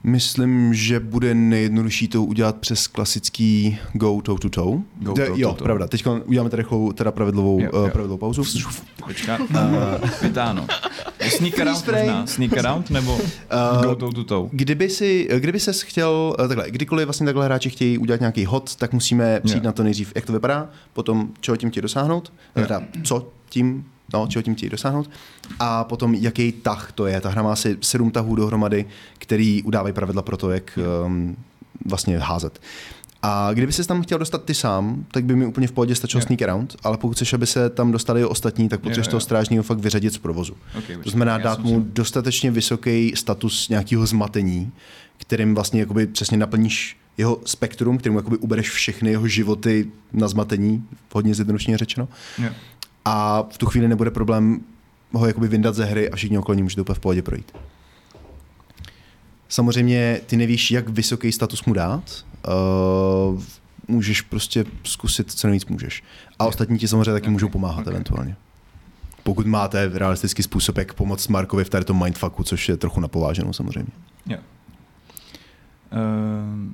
Myslím, 0.05 0.75
že 0.75 1.01
bude 1.01 1.35
nejjednodušší 1.35 2.09
to 2.09 2.23
udělat 2.25 2.57
přes 2.57 2.87
klasický 2.87 3.79
go 3.93 4.21
toe 4.23 4.39
to 4.39 4.49
toe. 4.51 4.79
Go 5.01 5.13
toe 5.13 5.27
to 5.27 5.35
jo, 5.37 5.53
toe. 5.53 5.65
pravda. 5.65 5.87
Teď 5.87 6.07
uděláme 6.25 6.51
tady 6.51 6.63
rychlou, 6.63 6.93
teda 6.93 7.13
pravidlovou, 7.13 7.61
Jo, 7.61 7.65
jo, 7.73 7.79
jo. 7.79 7.85
jo. 7.85 7.91
pravidlovou 7.93 8.19
pauzu. 8.19 8.45
Počká, 9.07 9.39
uh, 9.41 9.47
vytáhnu. 10.23 10.67
Sneak 11.29 11.59
around 11.59 11.87
možná. 11.87 12.27
Sneak 12.27 12.59
around 12.59 12.91
nebo 12.91 13.15
Uh, 13.15 13.83
go 13.83 13.95
toe 13.95 14.13
to 14.13 14.25
toe. 14.25 14.49
Kdyby 14.53 14.91
si, 14.91 15.29
kdyby 15.39 15.61
ses 15.61 15.83
chtěl, 15.83 16.37
eh, 16.45 16.49
takhle, 16.49 16.71
kdykoliv 16.71 17.07
vlastně 17.07 17.25
takhle 17.25 17.45
hráči 17.45 17.71
chtějí 17.71 17.99
udělat 17.99 18.21
nějaký 18.21 18.45
hod, 18.45 18.77
tak 18.77 18.93
musíme 18.93 19.41
přijít 19.41 19.63
Jo. 19.65 19.67
na 19.67 19.73
to 19.73 19.83
nejdřív, 19.83 20.13
jak 20.15 20.27
to 20.27 20.33
vypadá, 20.33 20.69
potom 20.93 21.29
čeho 21.41 21.57
tím 21.57 21.71
chtějí 21.71 21.83
dosáhnout, 21.83 22.33
Jo. 22.57 22.63
teda 22.63 22.83
co 23.05 23.29
tím, 23.49 23.85
no, 24.13 24.27
čeho 24.27 24.43
tím 24.43 24.55
chtějí 24.55 24.71
dosáhnout, 24.71 25.11
a 25.61 25.85
potom 25.85 26.15
jaký 26.15 26.53
tah 26.53 26.93
to 26.93 27.07
je. 27.07 27.21
Ta 27.21 27.29
hra 27.29 27.43
má 27.43 27.53
asi 27.53 27.77
sedm 27.81 28.11
tahů 28.11 28.35
dohromady, 28.35 28.85
který 29.19 29.63
udávají 29.63 29.95
pravidla 29.95 30.23
pro 30.23 30.37
to, 30.37 30.51
jak 30.51 30.79
um, 31.07 31.37
vlastně 31.87 32.19
házet. 32.19 32.61
A 33.25 33.53
kdyby 33.53 33.73
se 33.73 33.87
tam 33.87 34.03
chtěl 34.03 34.19
dostat 34.19 34.45
ty 34.45 34.55
sám, 34.55 35.05
tak 35.11 35.25
by 35.25 35.37
mi 35.37 35.47
úplně 35.47 35.67
v 35.67 35.73
pohodě 35.73 35.95
stačilo 35.95 36.21
Jo. 36.21 36.27
sneak 36.27 36.43
around, 36.43 36.77
ale 36.83 36.99
pokud 36.99 37.13
chceš, 37.15 37.33
aby 37.33 37.47
se 37.47 37.71
tam 37.71 37.93
dostali 37.93 38.21
i 38.21 38.25
ostatní, 38.25 38.69
tak 38.69 38.81
potřebuješ 38.81 39.07
jo. 39.07 39.11
toho 39.11 39.21
strážního 39.21 39.63
fakt 39.63 39.79
vyřadit 39.79 40.13
z 40.13 40.19
provozu. 40.19 40.57
Okay, 40.79 40.97
To 40.97 41.11
znamená 41.11 41.39
dát 41.39 41.59
mu 41.59 41.81
dostatečně 41.81 42.51
vysoký 42.51 43.13
status 43.17 43.69
nějakého 43.69 44.07
zmatení, 44.07 44.73
kterým 45.17 45.55
vlastně 45.55 45.81
jakoby 45.81 46.07
přesně 46.07 46.37
naplníš 46.37 46.97
jeho 47.19 47.41
spektrum, 47.45 47.99
kterému 47.99 48.19
jakoby 48.19 48.37
ubereš 48.37 48.71
všechny 48.71 49.11
jeho 49.11 49.29
životy 49.29 49.91
na 50.13 50.29
zmatení, 50.29 50.85
hodně 51.13 51.35
zjednodušeně 51.35 51.79
řečeno. 51.79 52.09
Jo. 52.39 52.51
A 53.05 53.43
v 53.53 53.59
tu 53.59 53.67
chvíli 53.67 53.89
nebude 53.89 54.11
problém 54.11 54.61
ho 55.13 55.27
jakoby 55.27 55.49
vyndat 55.49 55.75
ze 55.75 55.85
hry 55.85 56.11
a 56.11 56.17
všichni 56.17 56.39
okolo 56.39 56.55
ní 56.55 56.63
můžete 56.63 56.81
úplně 56.81 56.95
v 56.95 57.01
pohodě 57.01 57.23
projít. 57.23 57.53
Samozřejmě 59.49 60.21
ty 60.27 60.37
nevíš, 60.37 60.71
jak 60.71 60.89
vysoký 60.89 61.33
status 61.33 61.65
mu 61.65 61.73
dát. 61.73 62.25
Uh, 63.35 63.43
můžeš 63.89 64.21
prostě 64.21 64.65
zkusit, 64.85 65.33
co 65.33 65.47
nejvíc 65.47 65.67
můžeš. 65.67 66.03
A 66.39 66.47
ostatní 66.47 66.79
ti 66.79 66.89
samozřejmě 66.89 67.13
taky 67.13 67.31
můžou 67.31 67.49
pomáhat 67.49 67.81
Ok. 67.81 67.87
eventuálně. 67.87 68.37
Pokud 69.23 69.47
máte 69.47 69.91
realistický 69.95 70.43
způsob, 70.43 70.79
jak 70.79 70.95
pomoct 70.95 71.29
Markovi 71.29 71.65
v 71.65 71.71
tady 71.71 71.85
tom 71.85 72.05
mindfucku, 72.05 72.45
což 72.45 72.69
je 72.69 72.77
trochu 72.77 73.01
napováženou 73.01 73.53
samozřejmě. 73.53 73.93
Jo. 74.27 74.39
Uh, 75.93 76.73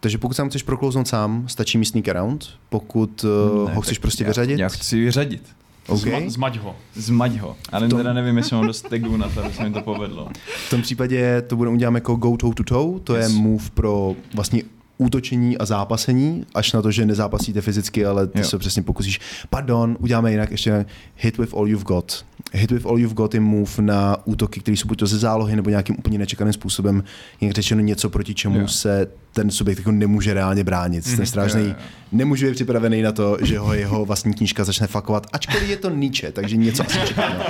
Takže 0.00 0.18
pokud 0.18 0.34
sám 0.34 0.48
chceš 0.48 0.62
proklouznout 0.62 1.08
sám, 1.08 1.48
stačí 1.48 1.78
mi 1.78 1.84
sneak 1.84 2.08
around. 2.08 2.48
Pokud 2.68 3.24
uh, 3.24 3.70
ho 3.70 3.80
chceš 3.80 3.98
prostě 3.98 4.24
já, 4.24 4.28
vyřadit, 4.28 4.58
Já 4.58 4.68
chci 4.68 5.00
vyřadit. 5.04 5.56
OK. 5.88 5.98
Zma, 6.00 6.18
zmať 6.26 6.56
ho. 6.58 6.76
Zmať 6.94 7.36
ho. 7.38 7.56
Ale 7.72 7.88
To- 7.88 7.96
teda 7.96 8.12
nevím, 8.12 8.36
jestli 8.36 8.56
mám 8.56 8.66
dost 8.66 8.88
tagů 8.88 9.16
na 9.16 9.28
to, 9.28 9.44
aby 9.44 9.54
se 9.54 9.64
mi 9.68 9.70
to 9.74 9.80
povedlo. 9.82 10.28
v 10.66 10.70
tom 10.70 10.82
případě 10.82 11.42
to 11.42 11.56
budeme 11.56 11.74
udělat 11.76 11.94
jako 11.94 12.16
go 12.16 12.36
toe 12.36 12.54
to 12.54 12.64
toe, 12.64 13.00
to 13.00 13.16
Yes. 13.16 13.32
je 13.32 13.38
move 13.38 13.70
pro 13.74 14.14
vlastně 14.34 14.62
útočení 14.98 15.58
a 15.58 15.64
zápasení, 15.64 16.46
až 16.54 16.72
na 16.72 16.82
to, 16.82 16.90
že 16.90 17.06
nezápasíte 17.06 17.60
fyzicky, 17.60 18.06
ale 18.06 18.26
ty 18.26 18.38
Jo. 18.38 18.44
se 18.44 18.58
přesně 18.58 18.82
pokusíš. 18.82 19.20
Pardon, 19.50 19.96
uděláme 20.00 20.30
jinak 20.30 20.50
ještě 20.50 20.86
hit 21.16 21.38
with 21.38 21.54
all 21.54 21.68
you've 21.68 21.84
got. 21.84 22.24
Hit 22.52 22.70
with 22.70 22.86
all 22.86 22.98
you've 22.98 23.14
got 23.14 23.34
je 23.34 23.40
move 23.40 23.70
na 23.80 24.16
útoky, 24.24 24.60
které 24.60 24.76
jsou 24.76 24.88
buď 24.88 24.98
to 24.98 25.06
ze 25.06 25.18
zálohy 25.18 25.56
nebo 25.56 25.70
nějakým 25.70 25.96
úplně 25.98 26.18
nečekaným 26.18 26.52
způsobem, 26.52 27.04
jak 27.40 27.52
řečeno 27.52 27.80
něco, 27.80 28.10
proti 28.10 28.34
čemu 28.34 28.60
Jo. 28.60 28.68
se 28.68 29.06
ten 29.32 29.50
subjekt 29.50 29.78
jako 29.78 29.92
nemůže 29.92 30.34
reálně 30.34 30.64
bránit. 30.64 31.04
Ten 31.04 31.20
Jo, 31.20 31.26
strážný 31.26 31.60
jo, 31.62 31.68
jo. 31.68 31.74
nemůže 32.12 32.46
být 32.46 32.54
připravený 32.54 33.02
na 33.02 33.12
to, 33.12 33.36
že 33.42 33.58
ho 33.58 33.74
jeho 33.74 34.04
vlastní 34.04 34.34
knížka 34.34 34.64
začne 34.64 34.86
fakovat, 34.86 35.26
ačkoliv 35.32 35.68
je 35.68 35.76
to 35.76 35.90
Nietzsche, 35.90 36.32
takže 36.32 36.56
něco 36.56 36.82
asi 36.86 36.98
čeká. 37.06 37.28
No. 37.34 37.44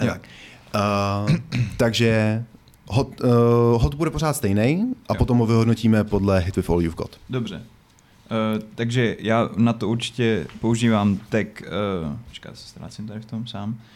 tak. 0.06 0.20
Uh, 1.28 1.36
takže 1.76 2.44
hot, 2.88 3.20
uh, 3.20 3.82
hot 3.82 3.94
bude 3.94 4.10
pořád 4.10 4.36
stejný 4.36 4.94
a 5.08 5.12
Jo. 5.14 5.18
potom 5.18 5.38
ho 5.38 5.46
vyhodnotíme 5.46 6.04
podle 6.04 6.40
hit 6.40 6.56
with 6.56 6.70
all 6.70 6.82
you've 6.82 6.96
got. 6.96 7.10
Dobře. 7.30 7.62
Uh, 8.30 8.62
takže 8.74 9.16
já 9.20 9.48
na 9.56 9.72
to 9.72 9.88
určitě 9.88 10.46
používám 10.60 11.16
tag, 11.28 11.46
uh, 12.06 12.16
počkat, 12.28 12.56
se 12.58 12.68
ztrácím 12.68 13.06
tady 13.06 13.20
v 13.20 13.24
tom 13.24 13.46
sám. 13.46 13.76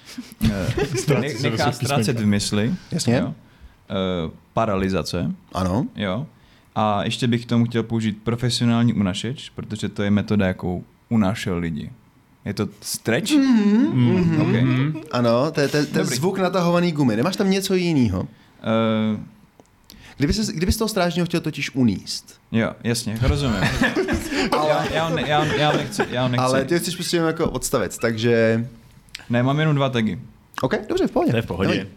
Uh, 0.45 1.21
nechá 1.43 1.73
ztrácet 1.73 2.21
v 2.21 2.27
mysli. 2.27 2.75
Jasně? 2.93 3.15
Jo. 3.17 3.27
Uh, 3.27 3.35
paralizace, 4.55 5.33
Ano. 5.53 5.87
jo. 5.97 6.27
A 6.75 7.05
ještě 7.05 7.27
bych 7.29 7.45
k 7.47 7.49
tomu 7.49 7.65
chtěl 7.65 7.83
použít 7.83 8.19
profesionální 8.23 8.95
unašeč, 8.95 9.51
protože 9.51 9.89
to 9.89 10.03
je 10.03 10.11
metoda, 10.11 10.47
jakou 10.47 10.85
unášel 11.09 11.59
lidi. 11.59 11.91
Je 12.45 12.55
to 12.55 12.69
stretch? 12.81 13.31
Mm-hmm. 13.31 14.43
Okay. 14.43 14.93
Ano, 15.13 15.51
to 15.51 15.61
je, 15.61 15.69
to, 15.69 15.77
je- 15.77 15.87
to 15.87 15.99
je 15.99 16.05
zvuk 16.05 16.39
natahovaný 16.39 16.93
gumy. 16.93 17.17
Nemáš 17.17 17.37
tam 17.37 17.51
něco 17.51 17.75
jiného? 17.75 18.21
Uh, 18.21 19.21
Kdyby, 20.21 20.33
se, 20.33 20.53
kdyby 20.53 20.73
z 20.73 20.77
toho 20.77 20.89
strážního 20.89 21.27
chtěl 21.27 21.41
totiž 21.41 21.75
uníst, 21.75 22.41
jo, 22.53 22.73
jasně, 22.85 23.19
rozumím. 23.23 23.57
já, 24.53 24.85
já, 24.93 25.21
já, 25.21 25.45
já 25.45 25.71
ho 25.71 25.77
nechci, 25.77 26.03
já 26.11 26.29
nechci. 26.29 26.45
ale 26.45 26.65
ty 26.65 26.79
chceš 26.79 26.95
prostě 26.95 27.17
jenom 27.17 27.27
jako 27.27 27.51
odstavec, 27.51 27.99
takže... 27.99 28.67
Ne, 29.31 29.43
mám 29.43 29.59
jenom 29.59 29.77
dva 29.77 29.89
tagy. 29.89 30.19
OK, 30.63 30.75
dobře, 30.89 31.07
v 31.07 31.11
pohodě. 31.11 31.31
To 31.31 31.37
je 31.37 31.43
v 31.43 31.47
pohodě. 31.47 31.69
Nevadí. 31.69 31.91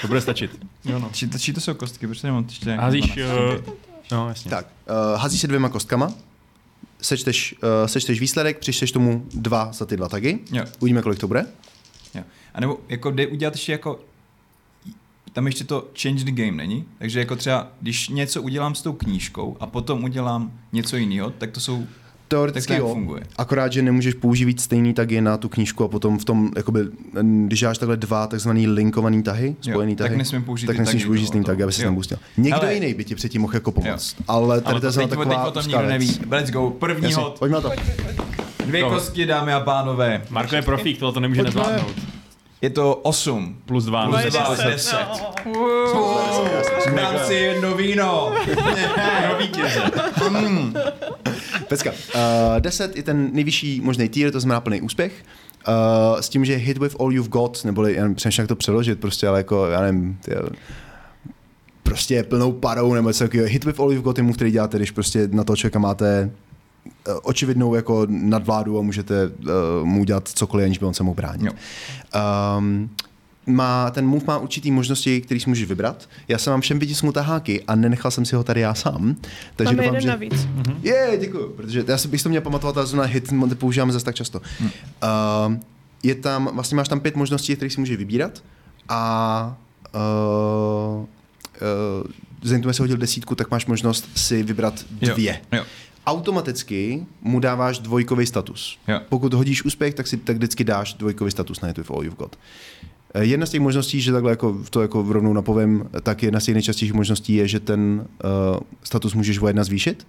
To 0.00 0.08
bude 0.08 0.20
stačit. 0.20 0.66
Jo, 0.84 0.98
no. 0.98 1.10
Či 1.12 1.26
to, 1.26 1.38
či 1.38 1.52
to 1.52 1.60
jsou 1.60 1.74
kostky, 1.74 2.06
protože 2.06 2.26
nemám 2.26 2.44
ještě 2.48 2.66
nějaký 2.66 2.82
Házíš, 2.82 3.14
12. 3.14 3.66
uh, 3.68 3.74
no 4.12 4.28
jasně. 4.28 4.50
Tak, 4.50 4.66
uh, 4.66 5.20
hazí 5.20 5.38
se 5.38 5.46
dvěma 5.46 5.68
kostkama, 5.68 6.12
sečteš, 7.02 7.54
uh, 7.62 7.86
sečteš 7.86 8.20
výsledek, 8.20 8.58
přičteš 8.58 8.92
tomu 8.92 9.26
dva 9.34 9.72
za 9.72 9.86
ty 9.86 9.96
dva 9.96 10.08
tagy, 10.08 10.38
Jo. 10.52 10.64
uvidíme, 10.78 11.02
kolik 11.02 11.18
to 11.18 11.28
bude. 11.28 11.46
Jo. 12.14 12.22
A 12.54 12.60
nebo 12.60 12.80
jako 12.88 13.10
jde 13.10 13.26
udělat 13.26 13.54
ještě 13.54 13.72
jako 13.72 14.00
tam 15.36 15.46
ještě 15.46 15.64
to 15.64 15.88
change 16.02 16.24
the 16.24 16.30
game 16.30 16.52
není, 16.52 16.84
takže 16.98 17.18
jako 17.18 17.36
třeba, 17.36 17.68
když 17.80 18.08
něco 18.08 18.42
udělám 18.42 18.74
s 18.74 18.82
tou 18.82 18.92
knížkou 18.92 19.56
a 19.60 19.66
potom 19.66 20.04
udělám 20.04 20.52
něco 20.72 20.96
jiného, 20.96 21.30
tak 21.30 21.50
to 21.50 21.60
jsou, 21.60 21.78
tak 21.80 21.88
Teoreticky 22.28 22.66
to 22.66 22.72
nějak 22.72 22.88
jo, 22.88 22.94
funguje. 22.94 23.22
akorát, 23.38 23.72
že 23.72 23.82
nemůžeš 23.82 24.14
používat 24.14 24.60
stejný 24.60 24.94
tagy 24.94 25.20
na 25.20 25.36
tu 25.36 25.48
knížku 25.48 25.84
a 25.84 25.88
potom 25.88 26.18
v 26.18 26.24
tom, 26.24 26.50
jakoby, 26.56 26.80
když 27.46 27.60
dáš 27.60 27.78
takhle 27.78 27.96
dva 27.96 28.26
takzvaný 28.26 28.66
linkovaný 28.66 29.22
tahy, 29.22 29.56
spojený 29.60 29.92
jo, 29.92 29.96
tahy, 29.96 30.10
tak 30.10 30.18
nesmím 30.18 30.42
použít 30.42 30.66
tak 30.66 30.78
nesmíš 30.78 31.02
tagy 31.02 31.06
použít 31.06 31.26
stejný 31.26 31.44
tagy, 31.44 31.62
aby 31.62 31.72
se 31.72 31.90
boostil. 31.90 32.18
Někdo 32.36 32.60
Hele. 32.60 32.74
jiný 32.74 32.94
by 32.94 33.04
ti 33.04 33.14
předtím 33.14 33.40
mohl 33.40 33.54
jako 33.54 33.72
pomoct, 33.72 34.16
Jo. 34.18 34.24
ale 34.28 34.60
tady 34.60 34.72
Ale 34.72 34.80
to 34.80 34.86
je 34.86 34.92
zrovna 34.92 35.08
teď, 35.08 35.18
taková 35.18 35.44
o 35.46 35.50
tom 35.50 35.62
nikdo 35.62 35.82
neví. 35.86 36.18
Let's 36.30 36.50
go, 36.50 36.70
první 36.70 37.04
Jasně, 37.04 37.22
hod. 37.22 37.38
pojďme 37.38 37.54
na 37.54 37.60
to. 37.60 37.70
Dvě 38.66 38.82
kostky, 38.82 39.26
dámy 39.26 39.52
a 39.52 39.60
pánové. 39.60 40.22
Marko 40.30 40.54
je 40.56 40.62
profík, 40.62 40.98
tohle 40.98 41.12
to 41.14 41.20
nemůže 41.20 41.42
nezvládnout. 41.42 42.05
Je 42.62 42.70
to 42.70 42.94
8. 42.94 43.56
Plus 43.66 43.84
dva. 43.84 44.06
Plus 44.06 44.22
Plus 44.22 44.32
dva, 44.32 44.54
dva. 44.54 44.64
10. 44.64 44.96
Wow. 45.44 46.48
Dám 46.96 47.18
si 47.26 47.34
jedno 47.34 47.74
víno. 47.74 48.32
Pro 49.26 49.38
vítěze. 49.38 49.82
Pecka. 51.68 51.90
Uh, 51.90 52.60
10 52.60 52.96
je 52.96 53.02
ten 53.02 53.30
nejvyšší 53.32 53.80
možný 53.80 54.08
tier, 54.08 54.32
to 54.32 54.40
znamená 54.40 54.60
plný 54.60 54.80
úspěch. 54.80 55.12
Uh, 55.68 56.20
s 56.20 56.28
tím, 56.28 56.44
že 56.44 56.56
hit 56.56 56.78
with 56.78 56.96
all 57.00 57.12
you've 57.12 57.28
got, 57.28 57.64
neboli 57.64 57.94
já 57.94 58.02
nevím, 58.02 58.16
jak 58.38 58.48
to 58.48 58.56
přeložit, 58.56 59.00
prostě, 59.00 59.28
ale 59.28 59.38
jako, 59.38 59.66
já 59.66 59.80
nevím, 59.80 60.18
ty, 60.24 60.32
prostě 61.82 62.22
plnou 62.22 62.52
parou, 62.52 62.94
nebo 62.94 63.08
něco 63.08 63.24
takového. 63.24 63.48
Hit 63.48 63.64
with 63.64 63.80
all 63.80 63.92
you've 63.92 64.02
got 64.02 64.18
je 64.18 64.24
mu, 64.24 64.32
který 64.32 64.50
děláte, 64.50 64.76
když 64.76 64.90
prostě 64.90 65.28
na 65.32 65.44
toho 65.44 65.56
člověka 65.56 65.78
máte 65.78 66.30
eh, 66.30 66.30
očividnou 67.22 67.74
jako 67.74 68.06
nadvládu 68.08 68.78
a 68.78 68.82
můžete 68.82 69.26
uh, 69.26 69.86
mu 69.86 70.04
dělat 70.04 70.28
cokoliv, 70.28 70.64
aniž 70.64 70.78
by 70.78 70.86
on 70.86 70.94
se 70.94 71.02
mohl 71.02 71.14
bránit. 71.14 71.46
Jo. 71.46 71.52
Um, 72.58 72.90
má, 73.46 73.90
ten 73.90 74.06
move 74.06 74.24
má 74.26 74.38
určitý 74.38 74.70
možnosti, 74.70 75.20
který 75.20 75.40
si 75.40 75.48
můžeš 75.50 75.68
vybrat. 75.68 76.08
Já 76.28 76.38
jsem 76.38 76.50
vám 76.50 76.60
všem 76.60 76.78
vytisknul 76.78 77.12
taháky 77.12 77.62
a 77.62 77.74
nenechal 77.74 78.10
jsem 78.10 78.24
si 78.24 78.36
ho 78.36 78.44
tady 78.44 78.60
já 78.60 78.74
sám. 78.74 79.16
Takže 79.56 79.74
Máme 79.74 79.82
doufám, 79.82 79.94
jeden 79.94 80.02
že... 80.02 80.08
navíc. 80.08 80.48
Je, 80.82 80.94
yeah, 80.94 81.20
děkuji, 81.20 81.52
protože 81.56 81.84
já 81.88 81.98
si 81.98 82.08
bych 82.08 82.22
to 82.22 82.28
měl 82.28 82.42
pamatovat, 82.42 82.76
ale 82.76 82.86
zrovna 82.86 83.04
hit 83.04 83.32
používáme 83.58 83.92
zase 83.92 84.04
tak 84.04 84.14
často. 84.14 84.40
Hmm. 84.58 84.70
Uh, 85.48 85.56
je 86.02 86.14
tam, 86.14 86.50
vlastně 86.54 86.76
máš 86.76 86.88
tam 86.88 87.00
pět 87.00 87.16
možností, 87.16 87.56
které 87.56 87.70
si 87.70 87.80
můžeš 87.80 87.96
vybírat 87.96 88.42
a 88.88 89.56
uh, 89.94 91.00
uh, 91.00 91.06
že 92.42 92.72
jsi 92.72 92.82
hodil 92.82 92.96
desítku, 92.96 93.34
tak 93.34 93.50
máš 93.50 93.66
možnost 93.66 94.08
si 94.14 94.42
vybrat 94.42 94.84
dvě. 94.90 95.40
Jo. 95.52 95.64
Automaticky 96.06 97.06
mu 97.22 97.40
dáváš 97.40 97.78
dvojkový 97.78 98.26
status. 98.26 98.78
Jo. 98.88 99.00
Pokud 99.08 99.34
hodíš 99.34 99.64
úspěch, 99.64 99.94
tak 99.94 100.06
si 100.06 100.16
tak 100.16 100.36
vždycky 100.36 100.64
dáš 100.64 100.94
dvojkový 100.94 101.30
status 101.30 101.60
na 101.60 101.68
with 101.76 101.90
all 101.90 102.04
you've 102.04 102.16
got. 102.16 102.38
Eh, 103.14 103.24
Jedna 103.24 103.46
z 103.46 103.50
těch 103.50 103.60
možností, 103.60 104.00
že 104.00 104.12
takhle 104.12 104.32
jako, 104.32 104.58
to 104.70 104.82
jako 104.82 105.04
rovnou 105.08 105.32
napovím, 105.32 105.84
tak 106.02 106.22
jedna 106.22 106.40
z 106.40 106.44
těch 106.44 106.54
nejčastějších 106.54 106.94
možností 106.94 107.34
je, 107.34 107.48
že 107.48 107.60
ten 107.60 108.06
uh, 108.24 108.60
status 108.82 109.14
můžeš 109.14 109.38
o 109.38 109.46
jedna 109.46 109.64
zvýšit. 109.64 110.06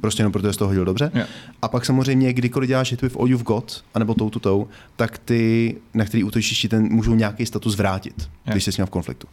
Prostě 0.00 0.20
jenom 0.20 0.32
protože 0.32 0.52
jsi 0.52 0.58
to 0.58 0.66
hodil 0.66 0.84
dobře. 0.84 1.10
Jo. 1.14 1.24
A 1.62 1.68
pak 1.68 1.84
samozřejmě, 1.84 2.32
kdykoliv 2.32 2.68
děláš 2.68 2.90
hit 2.90 3.02
with 3.02 3.16
all 3.16 3.28
you've 3.28 3.44
got, 3.44 3.84
anebo 3.94 4.14
tou 4.14 4.30
to 4.30 4.40
tou, 4.40 4.68
tak 4.96 5.18
ty, 5.18 5.76
na 5.94 6.04
který 6.04 6.24
útočíš, 6.24 6.60
ti 6.60 6.68
ten 6.68 6.92
můžou 6.92 7.14
nějaký 7.14 7.46
status 7.46 7.76
vrátit, 7.76 8.14
Jo. 8.18 8.52
když 8.52 8.64
jsi 8.64 8.72
s 8.72 8.76
ním 8.76 8.86
v 8.86 8.90
konfliktu. 8.90 9.26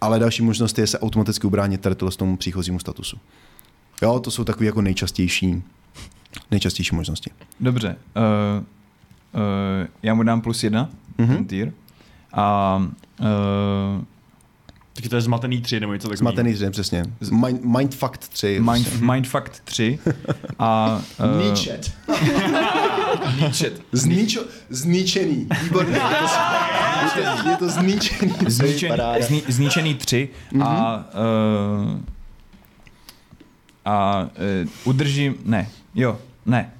Ale 0.00 0.18
další 0.18 0.42
možnost 0.42 0.78
je 0.78 0.86
se 0.86 0.98
automaticky 0.98 1.46
ubránit 1.46 1.80
tady 1.80 1.94
tomu 1.94 2.36
příchozímu 2.36 2.78
statusu. 2.78 3.16
Jo, 4.02 4.20
to 4.20 4.30
jsou 4.30 4.44
takové 4.44 4.66
jako 4.66 4.82
nejčastější, 4.82 5.62
nejčastější 6.50 6.94
možnosti. 6.94 7.30
Dobře. 7.60 7.96
Uh, 8.16 8.62
uh, 8.62 9.86
já 10.02 10.14
mu 10.14 10.22
dám 10.22 10.40
plus 10.40 10.64
jedna, 10.64 10.88
Mhm. 11.18 11.28
mm-hmm. 11.30 11.34
ten 11.36 11.44
tier. 11.44 11.72
A 12.32 12.76
uh, 13.20 14.04
Takže 14.94 15.08
to 15.10 15.16
je 15.16 15.22
zmatený 15.22 15.60
tři 15.60 15.80
nebo 15.80 15.92
něco 15.92 16.08
takového. 16.08 16.18
Zmatený 16.32 16.52
dřem, 16.52 16.72
přesně. 16.72 17.04
Mind, 17.30 17.64
Mindfuck 17.64 18.18
3. 18.18 18.60
Mind, 18.72 19.00
Mindfuck 19.00 19.48
3 19.64 19.98
a... 20.58 21.00
Uh, 21.34 21.42
Nietzsche. 21.42 21.80
Nietzsche. 23.40 23.70
Zničo, 23.92 24.40
zničený. 24.68 25.46
Výborně. 25.62 26.00
Je 27.16 27.22
to, 27.42 27.48
je 27.48 27.56
to, 27.56 27.68
zničený. 27.70 28.32
Zničený, 28.46 28.96
zni, 29.20 29.42
zničený 29.48 29.94
3 29.94 30.28
a... 30.64 31.04
Uh, 31.84 32.00
a 33.84 34.22
uh, 34.64 34.68
udržím... 34.84 35.34
Ne, 35.44 35.68
jo, 35.94 36.18
ne. 36.46 36.70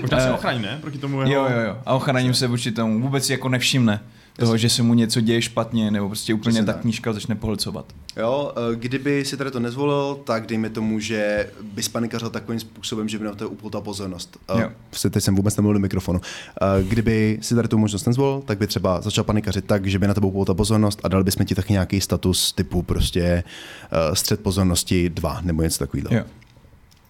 Možná 0.00 0.20
se 0.20 0.28
Eh, 0.28 0.32
ochrání, 0.32 0.62
ne? 0.62 0.78
Proti 0.80 0.98
tomu 0.98 1.20
jeho... 1.20 1.32
Jo, 1.32 1.56
jo, 1.56 1.60
jo. 1.60 1.78
A 1.86 1.94
ochraním 1.94 2.34
se 2.34 2.46
vůči 2.46 2.72
tomu. 2.72 3.00
Vůbec 3.00 3.30
jako 3.30 3.48
nevšimne 3.48 4.00
toho, 4.38 4.56
že 4.56 4.68
se 4.68 4.82
mu 4.82 4.94
něco 4.94 5.20
děje 5.20 5.42
špatně, 5.42 5.90
nebo 5.90 6.08
prostě 6.08 6.34
úplně 6.34 6.52
Přesně 6.52 6.66
ta 6.66 6.72
tak. 6.72 6.80
knížka 6.82 7.12
začne 7.12 7.34
pohlcovat. 7.34 7.86
Jo, 8.16 8.52
eh, 8.72 8.76
kdyby 8.76 9.24
si 9.24 9.36
tady 9.36 9.50
to 9.50 9.60
nezvolil, 9.60 10.18
tak 10.24 10.46
dejme 10.46 10.70
tomu, 10.70 11.00
že 11.00 11.50
by 11.62 11.82
spanikařil 11.82 12.30
takovým 12.30 12.60
způsobem, 12.60 13.08
že 13.08 13.18
by 13.18 13.24
na 13.24 13.34
to 13.34 13.50
upoutal 13.50 13.80
pozornost. 13.80 14.38
Eh, 14.56 14.60
Jo. 14.62 14.70
Teď 15.10 15.22
jsem 15.24 15.34
vůbec 15.36 15.56
nemluvil 15.56 15.74
do 15.74 15.80
mikrofonu. 15.80 16.20
Eh, 16.62 16.82
Kdyby 16.82 17.38
si 17.42 17.54
tady 17.54 17.68
tu 17.68 17.78
možnost 17.78 18.06
nezvolil, 18.06 18.42
tak 18.46 18.58
by 18.58 18.66
třeba 18.66 19.00
začal 19.00 19.24
panikařit 19.24 19.64
tak, 19.64 19.86
že 19.86 19.98
by 19.98 20.06
na 20.08 20.14
tebou 20.14 20.28
upoutal 20.28 20.54
pozornost 20.54 21.00
a 21.04 21.08
dali 21.08 21.24
bychom 21.24 21.46
ti 21.46 21.54
taky 21.54 21.72
nějaký 21.72 22.00
status 22.00 22.52
typu 22.52 22.82
prostě 22.82 23.22
eh, 23.22 24.16
střed 24.16 24.40
pozornosti 24.40 25.10
2 25.10 25.40
nebo 25.42 25.62
něco 25.62 25.78
takového. 25.78 26.24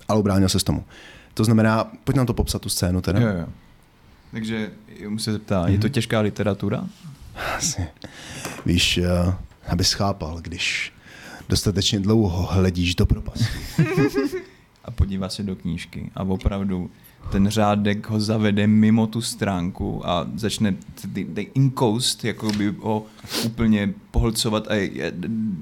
Ale 0.09 0.20
ubránil 0.20 0.49
se 0.49 0.61
s 0.61 0.64
tomu. 0.64 0.85
To 1.35 1.45
znamená, 1.45 1.93
pojď 2.05 2.16
nám 2.16 2.27
to 2.27 2.35
popsat 2.35 2.62
tu 2.62 2.68
scénu 2.68 3.01
teda. 3.01 3.20
jo, 3.20 3.29
jo. 3.39 3.47
Takže 4.35 4.70
mu 5.09 5.18
se 5.18 5.32
zeptá, 5.32 5.68
je 5.68 5.78
to 5.78 5.89
těžká 5.89 6.20
literatura? 6.20 6.85
Asi. 7.57 7.87
Víš, 8.66 8.99
eh, 8.99 9.35
abys 9.66 9.93
chápal, 9.93 10.41
když 10.43 10.93
dostatečně 11.49 12.01
dlouho 12.01 12.47
hledíš 12.53 12.95
do 12.95 13.07
propasti. 13.07 13.45
A 14.85 14.91
podívá 14.91 15.28
se 15.28 15.43
do 15.43 15.57
knížky 15.57 16.11
a 16.14 16.22
opravdu 16.22 16.91
ten 17.32 17.49
řádek 17.49 18.11
ho 18.11 18.20
zavede 18.20 18.66
mimo 18.66 19.07
tu 19.07 19.20
stránku 19.20 20.09
a 20.09 20.26
začne 20.35 20.76
ty 21.35 21.51
inkoust 21.55 22.24
jako 22.24 22.53
by 22.53 22.74
ho 22.80 23.07
úplně 23.45 23.95
pohlcovat 24.11 24.70
a 24.70 24.74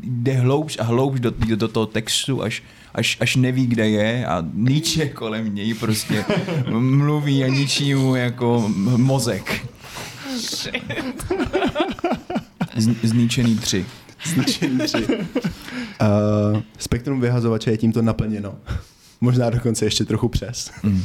jde 0.03 0.33
hloubš 0.33 0.79
a 0.79 0.85
hloubš 0.85 1.21
do, 1.21 1.31
do 1.31 1.69
toho 1.69 1.87
textu, 1.87 2.43
až, 2.43 2.63
až, 2.95 3.17
až 3.21 3.37
neví, 3.37 3.67
kde 3.67 3.89
je 3.89 4.27
a 4.27 4.45
niče 4.55 5.09
kolem 5.09 5.55
něj 5.55 5.75
prostě 5.75 6.25
mluví 6.79 7.45
a 7.45 7.49
ničí 7.49 7.95
mu 7.95 8.15
jako 8.15 8.71
mozek. 8.97 9.69
Z, 10.37 10.69
zničený 13.03 13.57
tři. 13.57 13.87
Zničený 14.25 14.79
tři. 14.79 15.07
Uh, 15.07 16.61
spektrum 16.79 17.21
vyhazovače 17.21 17.71
je 17.71 17.77
tímto 17.77 18.03
naplněno. 18.03 18.55
Možná 19.21 19.51
dokonce 19.51 19.85
ještě 19.85 20.05
trochu 20.05 20.29
přes. 20.29 20.71
Mm. 20.83 21.03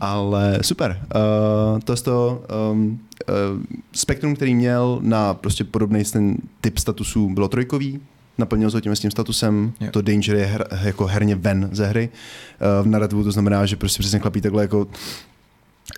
Ale 0.00 0.58
super. 0.62 1.02
Uh, 1.14 1.80
to 1.80 1.92
je 1.92 1.96
to 1.96 2.44
um, 2.72 3.00
uh, 3.28 3.62
spektrum, 3.92 4.36
který 4.36 4.54
měl 4.54 4.98
na 5.02 5.34
prostě 5.34 5.64
podobný 5.64 6.04
ten 6.04 6.36
typ 6.60 6.78
statusů, 6.78 7.28
bylo 7.28 7.48
trojkový. 7.48 8.00
Naplnil 8.38 8.70
se 8.70 8.76
ho 8.76 8.80
tím 8.80 8.96
s 8.96 9.00
tím 9.00 9.10
statusem. 9.10 9.72
Jo. 9.80 9.90
To 9.90 10.02
danger 10.02 10.36
je 10.36 10.46
her, 10.46 10.66
jako 10.82 11.06
herně 11.06 11.34
ven 11.34 11.68
ze 11.72 11.86
hry. 11.86 12.08
Uh, 12.08 12.86
v 12.86 12.90
narrativu 12.90 13.24
to 13.24 13.32
znamená, 13.32 13.66
že 13.66 13.76
prostě 13.76 14.02
přesně 14.02 14.18
chlapí 14.18 14.40
takhle 14.40 14.62
jako 14.62 14.86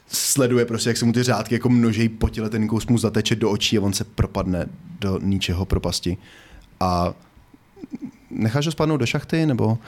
sleduje 0.08 0.64
prostě, 0.64 0.90
jak 0.90 0.96
se 0.96 1.04
mu 1.04 1.12
ty 1.12 1.22
řádky 1.22 1.54
jako 1.54 1.68
množejí 1.68 2.08
po 2.08 2.28
těle, 2.28 2.50
ten 2.50 2.68
kous 2.68 2.86
mu 2.86 2.98
zateče 2.98 3.36
do 3.36 3.50
očí 3.50 3.78
a 3.78 3.80
on 3.80 3.92
se 3.92 4.04
propadne 4.04 4.66
do 5.00 5.18
ničeho 5.22 5.64
propasti. 5.64 6.16
A 6.80 7.14
necháš 8.30 8.66
ho 8.66 8.72
spadnout 8.72 9.00
do 9.00 9.06
šachty, 9.06 9.46
nebo 9.46 9.78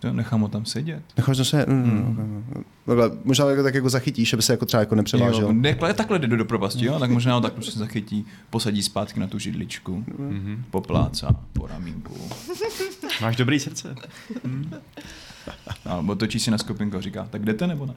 To 0.00 0.12
nechám 0.12 0.40
ho 0.40 0.48
tam 0.48 0.64
sedět. 0.64 1.02
necháš 1.16 1.38
ho 1.38 1.44
se... 1.44 1.66
Hmm. 1.68 2.44
Takhle, 2.86 3.10
možná 3.24 3.50
jako 3.50 3.62
tak 3.62 3.74
jako 3.74 3.88
zachytíš, 3.88 4.32
aby 4.32 4.42
se 4.42 4.52
jako 4.52 4.66
třeba 4.66 4.80
jako 4.80 4.94
nepřevážel. 4.94 5.40
Jo, 5.48 5.54
takhle, 5.62 5.94
takhle 5.94 6.18
jde 6.18 6.36
do 6.36 6.44
propasti, 6.44 6.84
jo? 6.86 6.98
tak 6.98 7.10
možná 7.10 7.34
ho 7.34 7.40
tak 7.40 7.52
prostě 7.52 7.78
zachytí, 7.78 8.26
posadí 8.50 8.82
zpátky 8.82 9.20
na 9.20 9.26
tu 9.26 9.38
židličku, 9.38 10.04
Mhm. 10.18 10.64
poplácá 10.70 11.36
po 11.52 11.66
ramínku, 11.66 12.14
Máš 13.20 13.36
dobrý 13.36 13.60
srdce. 13.60 13.94
alebo 15.86 16.14
točí 16.16 16.40
si 16.40 16.50
na 16.50 16.58
skupinku 16.58 16.96
a 16.96 17.00
říká, 17.00 17.26
tak 17.30 17.44
jdete 17.44 17.66
nebo 17.66 17.86
ne? 17.86 17.94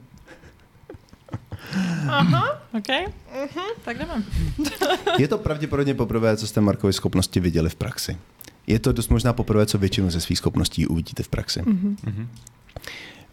OK, 2.78 3.12
tak 3.84 3.98
jdeme. 3.98 4.22
Je 5.18 5.28
to 5.28 5.38
pravděpodobně 5.38 5.94
poprvé, 5.94 6.36
co 6.36 6.46
jste 6.46 6.60
Markovy 6.60 6.92
schopnosti 6.92 7.40
viděli 7.40 7.68
v 7.70 7.74
praxi. 7.74 8.16
Je 8.70 8.78
to 8.78 8.92
dost 8.92 9.08
možná 9.08 9.32
poprvé, 9.32 9.66
co 9.66 9.78
většinu 9.78 10.10
ze 10.10 10.20
svých 10.20 10.38
schopností 10.38 10.86
uvidíte 10.86 11.22
v 11.22 11.28
praxi. 11.28 11.62
Mhm. 11.66 12.28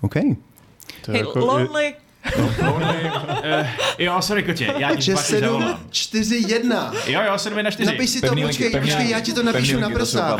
OK. 0.01 0.13
To 0.13 1.11
je 1.11 1.17
Hey, 1.17 1.19
jako, 1.19 1.39
je, 1.39 1.45
lonely. 1.45 1.93
Eh, 3.43 3.69
jo, 3.99 4.21
sorry, 4.21 4.43
kotě, 4.43 4.65
já 4.77 4.89
ti 4.89 4.95
Takže 4.95 5.13
pak 5.13 5.25
7, 5.25 5.49
zavolám. 5.49 5.79
4, 5.89 6.45
1. 6.47 6.93
Jo, 7.07 7.21
jo, 7.25 7.37
7 7.37 7.63
na 7.63 7.71
4. 7.71 7.91
Napiš 7.91 8.09
si 8.09 8.21
to, 8.21 8.27
Pevný 8.27 8.43
počkej, 8.43 8.69
pevný 8.69 8.91
počkej, 8.91 9.09
já 9.09 9.19
ti 9.19 9.33
to 9.33 9.43
napíšu 9.43 9.79
na 9.79 9.89
prsa. 9.89 10.37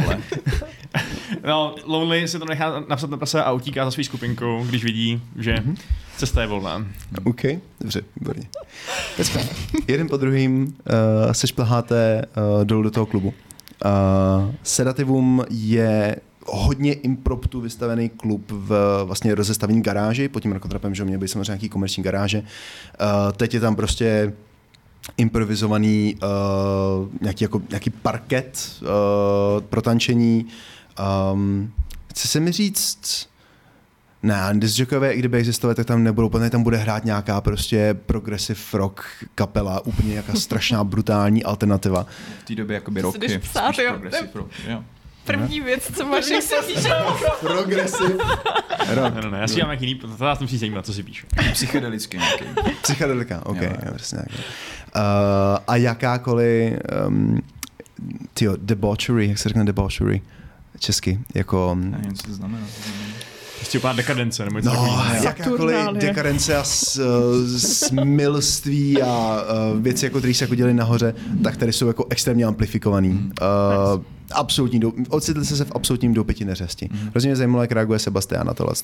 No, 1.43 1.75
Lonely 1.85 2.27
si 2.27 2.39
to 2.39 2.45
nechá 2.45 2.83
napsat 2.87 3.09
na 3.09 3.17
prse 3.17 3.43
a 3.43 3.51
utíká 3.51 3.85
za 3.85 3.91
svou 3.91 4.03
skupinkou, 4.03 4.63
když 4.63 4.83
vidí, 4.83 5.21
že 5.35 5.63
cesta 6.17 6.41
je 6.41 6.47
volná. 6.47 6.87
OK, 7.23 7.41
dobře, 7.79 8.01
výborně. 8.15 8.47
Jeden 9.87 10.07
po 10.07 10.17
druhým 10.17 10.63
uh, 10.63 11.31
se 11.31 11.47
šplháte 11.47 12.21
uh, 12.37 12.65
dolů 12.65 12.83
do 12.83 12.91
toho 12.91 13.05
klubu. 13.05 13.33
Uh, 13.85 14.53
Sedativum 14.63 15.43
je 15.49 16.15
hodně 16.45 16.93
improptu 16.93 17.61
vystavený 17.61 18.09
klub 18.09 18.51
v 18.51 19.01
vlastně 19.03 19.35
rozestavení 19.35 19.81
garáži, 19.81 20.29
pod 20.29 20.39
tím 20.39 20.51
rakotrapem, 20.51 20.95
že 20.95 21.05
měl 21.05 21.19
být 21.19 21.27
samozřejmě 21.27 21.51
nějaký 21.51 21.69
komerční 21.69 22.03
garáže. 22.03 22.39
Uh, 22.39 22.45
teď 23.31 23.53
je 23.53 23.59
tam 23.59 23.75
prostě 23.75 24.33
improvizovaný 25.17 26.15
uh, 26.15 27.07
nějaký, 27.21 27.43
jako, 27.43 27.61
nějaký 27.69 27.89
parket 27.89 28.81
uh, 28.81 28.87
pro 29.61 29.81
tančení. 29.81 30.45
Um, 31.33 31.71
chce 32.09 32.27
se 32.27 32.39
mi 32.39 32.51
říct, 32.51 33.29
ne, 34.23 34.49
discjokové, 34.53 35.13
i 35.13 35.19
kdyby 35.19 35.37
existovaly, 35.37 35.75
tak 35.75 35.85
tam 35.85 36.03
nebudou, 36.03 36.29
protože 36.29 36.49
tam 36.49 36.63
bude 36.63 36.77
hrát 36.77 37.05
nějaká 37.05 37.41
prostě 37.41 37.95
progressive 38.05 38.59
rock 38.73 39.03
kapela, 39.35 39.85
úplně 39.85 40.09
nějaká 40.11 40.33
strašná 40.39 40.83
brutální 40.83 41.43
alternativa. 41.43 42.05
V 42.43 42.43
té 42.47 42.55
době 42.55 42.73
jakoby 42.73 43.01
To 43.01 43.11
si 43.11 43.17
roky. 43.17 43.27
jdeš 43.27 43.37
psát, 43.37 43.73
spíš 43.73 43.85
jo. 43.85 43.91
progressive 43.91 44.29
rock, 44.33 44.51
jo. 44.67 44.83
První 45.25 45.61
věc, 45.61 45.91
co 45.97 46.05
máš, 46.05 46.27
jak 46.29 46.43
se 46.43 46.55
píše. 46.67 46.89
Progressive 47.39 48.09
rock. 48.95 49.15
Ne, 49.15 49.21
ne, 49.21 49.31
ne, 49.31 49.37
já 49.39 49.47
si 49.47 49.55
dělám 49.55 49.69
nějaký 49.69 49.85
jiný, 49.87 49.99
to 49.99 50.07
vás 50.07 50.39
musí 50.39 50.57
zajímat, 50.57 50.85
co 50.85 50.93
si 50.93 51.03
píšu. 51.03 51.27
Psychedelický 51.53 52.17
nějaký. 52.17 52.43
Psychedelika, 52.81 53.45
OK, 53.45 53.61
Jo, 53.61 53.69
jo, 53.85 53.93
přesně 53.95 54.17
tak. 54.17 54.27
Uh, 54.95 55.01
a 55.67 55.75
jakákoliv, 55.75 56.73
um, 57.07 57.41
tyjo, 58.33 58.53
debauchery, 58.57 59.27
jak 59.27 59.37
se 59.37 59.49
řekne 59.49 59.65
debauchery? 59.65 60.21
Česky, 60.79 61.19
jako... 61.35 61.77
Já 61.83 61.89
nevím, 61.97 62.13
co 62.15 62.27
to 62.27 62.33
znamená. 62.33 62.67
Prostě 63.57 63.77
úplná 63.77 63.93
dekadence, 63.93 64.45
nebo 64.45 64.57
něco 64.59 64.73
No, 64.73 65.03
jakákoliv 65.23 65.77
dekadence 65.93 66.57
a 66.57 66.63
s, 66.63 66.97
eh, 66.97 67.59
smilství 67.59 69.01
a 69.01 69.41
uh, 69.73 69.81
věci, 69.81 70.05
jako, 70.05 70.17
které 70.17 70.33
se 70.33 70.43
jako 70.43 70.55
dělají 70.55 70.75
nahoře, 70.75 71.13
tak 71.43 71.57
tady 71.57 71.73
jsou 71.73 71.87
jako 71.87 72.05
extrémně 72.09 72.45
amplifikovaný. 72.45 73.09
Uh, 73.11 74.01
absolutní, 74.31 74.79
dou- 74.79 74.93
ocitli 75.09 75.45
jste 75.45 75.55
se 75.55 75.65
v 75.65 75.71
absolutním 75.75 76.13
doupěti 76.13 76.45
neřesti. 76.45 76.89
Mhm. 76.91 77.09
Hrozně 77.09 77.27
mě 77.29 77.35
zajímalo, 77.35 77.63
jak 77.63 77.71
reaguje 77.71 77.99
Sebastian 77.99 78.47
na 78.47 78.53
tohle. 78.53 78.73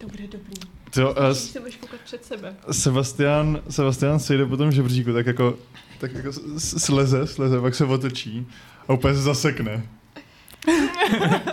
Dobré, 0.00 0.24
dobrý. 0.32 0.54
to, 0.94 1.10
uh, 1.10 1.30
Se 1.32 1.58
koukat 1.80 2.00
před 2.04 2.24
sebe. 2.24 2.54
Sebastian, 2.70 3.60
Sebastian 3.70 4.18
se 4.18 4.36
jde 4.36 4.46
po 4.46 4.56
tom 4.56 4.72
žebříku, 4.72 5.12
tak 5.12 5.26
jako, 5.26 5.54
tak 5.98 6.14
jako 6.14 6.32
sleze, 6.58 7.26
sleze, 7.26 7.60
pak 7.60 7.74
se 7.74 7.84
otočí 7.84 8.46
a 8.88 8.92
úplně 8.92 9.14
se 9.14 9.20
zasekne. 9.22 9.82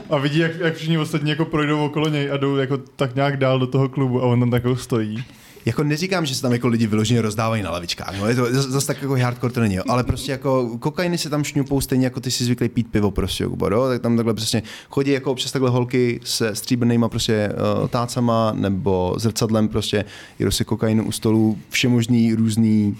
A 0.10 0.18
vidí, 0.18 0.40
jak, 0.40 0.60
jak 0.60 0.76
všichni 0.76 0.98
ostatní 0.98 1.30
jako 1.30 1.46
projdou 1.46 1.86
okolo 1.86 2.10
něj 2.10 2.32
a 2.32 2.38
jdou 2.38 2.56
jako 2.56 2.78
tak 2.78 3.16
nějak 3.16 3.38
dál 3.38 3.60
do 3.60 3.68
toho 3.68 3.90
klubu 3.90 4.24
a 4.24 4.26
on 4.26 4.40
tam 4.40 4.52
tak 4.52 4.64
jako 4.64 4.76
stojí. 4.76 5.24
Jako 5.66 5.84
neříkám, 5.84 6.26
že 6.26 6.36
se 6.36 6.42
tam 6.42 6.52
jako 6.52 6.68
lidi 6.68 6.88
vyloženě 6.88 7.22
rozdávají 7.22 7.64
na 7.64 7.72
lavičkách, 7.72 8.20
no, 8.20 8.28
je 8.28 8.36
to 8.36 8.54
zase 8.54 8.72
zas 8.72 8.86
tak 8.86 9.02
jako 9.02 9.16
hardcore 9.16 9.54
to 9.54 9.60
není, 9.60 9.80
ale 9.80 10.04
prostě 10.04 10.32
jako 10.32 10.78
kokainy 10.80 11.18
se 11.18 11.30
tam 11.30 11.44
šňupou 11.44 11.82
stejně 11.82 12.06
jako 12.06 12.20
ty 12.20 12.32
si 12.32 12.44
zvyklý 12.46 12.70
pít 12.70 12.88
pivo 12.92 13.12
prostě, 13.12 13.44
jako, 13.44 13.70
jo, 13.72 13.88
tak 13.88 14.02
tam 14.02 14.16
takhle 14.16 14.34
přesně 14.34 14.64
chodí 14.90 15.12
jako 15.12 15.32
občas 15.32 15.52
takhle 15.52 15.70
holky 15.70 16.20
se 16.24 16.56
stříbrnýma 16.56 17.10
prostě 17.10 17.50
uh, 17.82 17.88
tácama 17.88 18.54
nebo 18.56 19.16
zrcadlem 19.18 19.68
prostě, 19.68 20.06
jedou 20.40 20.52
si 20.52 20.66
kokainu 20.66 21.06
u 21.06 21.12
stolu, 21.12 21.58
všemožný 21.70 22.34
různý 22.34 22.98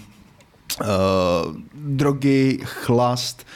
uh, 0.80 0.86
drogy, 1.74 2.58
chlast, 2.64 3.46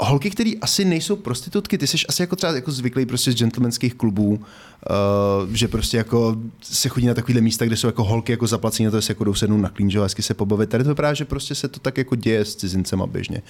Holky, 0.00 0.30
které 0.30 0.50
asi 0.60 0.84
nejsou 0.84 1.16
prostitutky, 1.16 1.78
ty 1.78 1.86
jsi 1.86 1.96
asi 2.08 2.22
jako 2.22 2.36
třeba 2.36 2.52
jako 2.52 2.70
zvyklý 2.70 3.06
prostě 3.06 3.32
z 3.32 3.34
gentlemanských 3.34 3.94
klubů, 3.94 4.28
uh, 4.30 5.54
že 5.54 5.68
prostě 5.68 5.96
jako 5.96 6.36
se 6.62 6.88
chodí 6.88 7.06
na 7.06 7.14
takovýhle 7.14 7.40
místa, 7.40 7.66
kde 7.66 7.76
jsou 7.76 7.86
jako 7.86 8.04
holky 8.04 8.32
jako 8.32 8.46
zaplacení 8.46 8.84
na 8.84 8.90
to, 8.90 8.96
že 8.96 9.02
se 9.02 9.10
jako 9.10 9.24
jdou 9.24 9.34
sednout 9.34 9.58
na 9.58 9.68
klín, 9.68 9.90
že 9.90 9.98
jo, 9.98 10.02
hezky 10.02 10.22
se 10.22 10.34
pobavit. 10.34 10.70
Tady 10.70 10.84
to 10.84 10.90
vypadá, 10.90 11.14
že 11.14 11.24
prostě 11.24 11.54
se 11.54 11.68
to 11.68 11.80
tak 11.80 11.98
jako 11.98 12.14
děje 12.14 12.44
s 12.44 12.56
cizincema 12.56 13.06
běžně. 13.06 13.42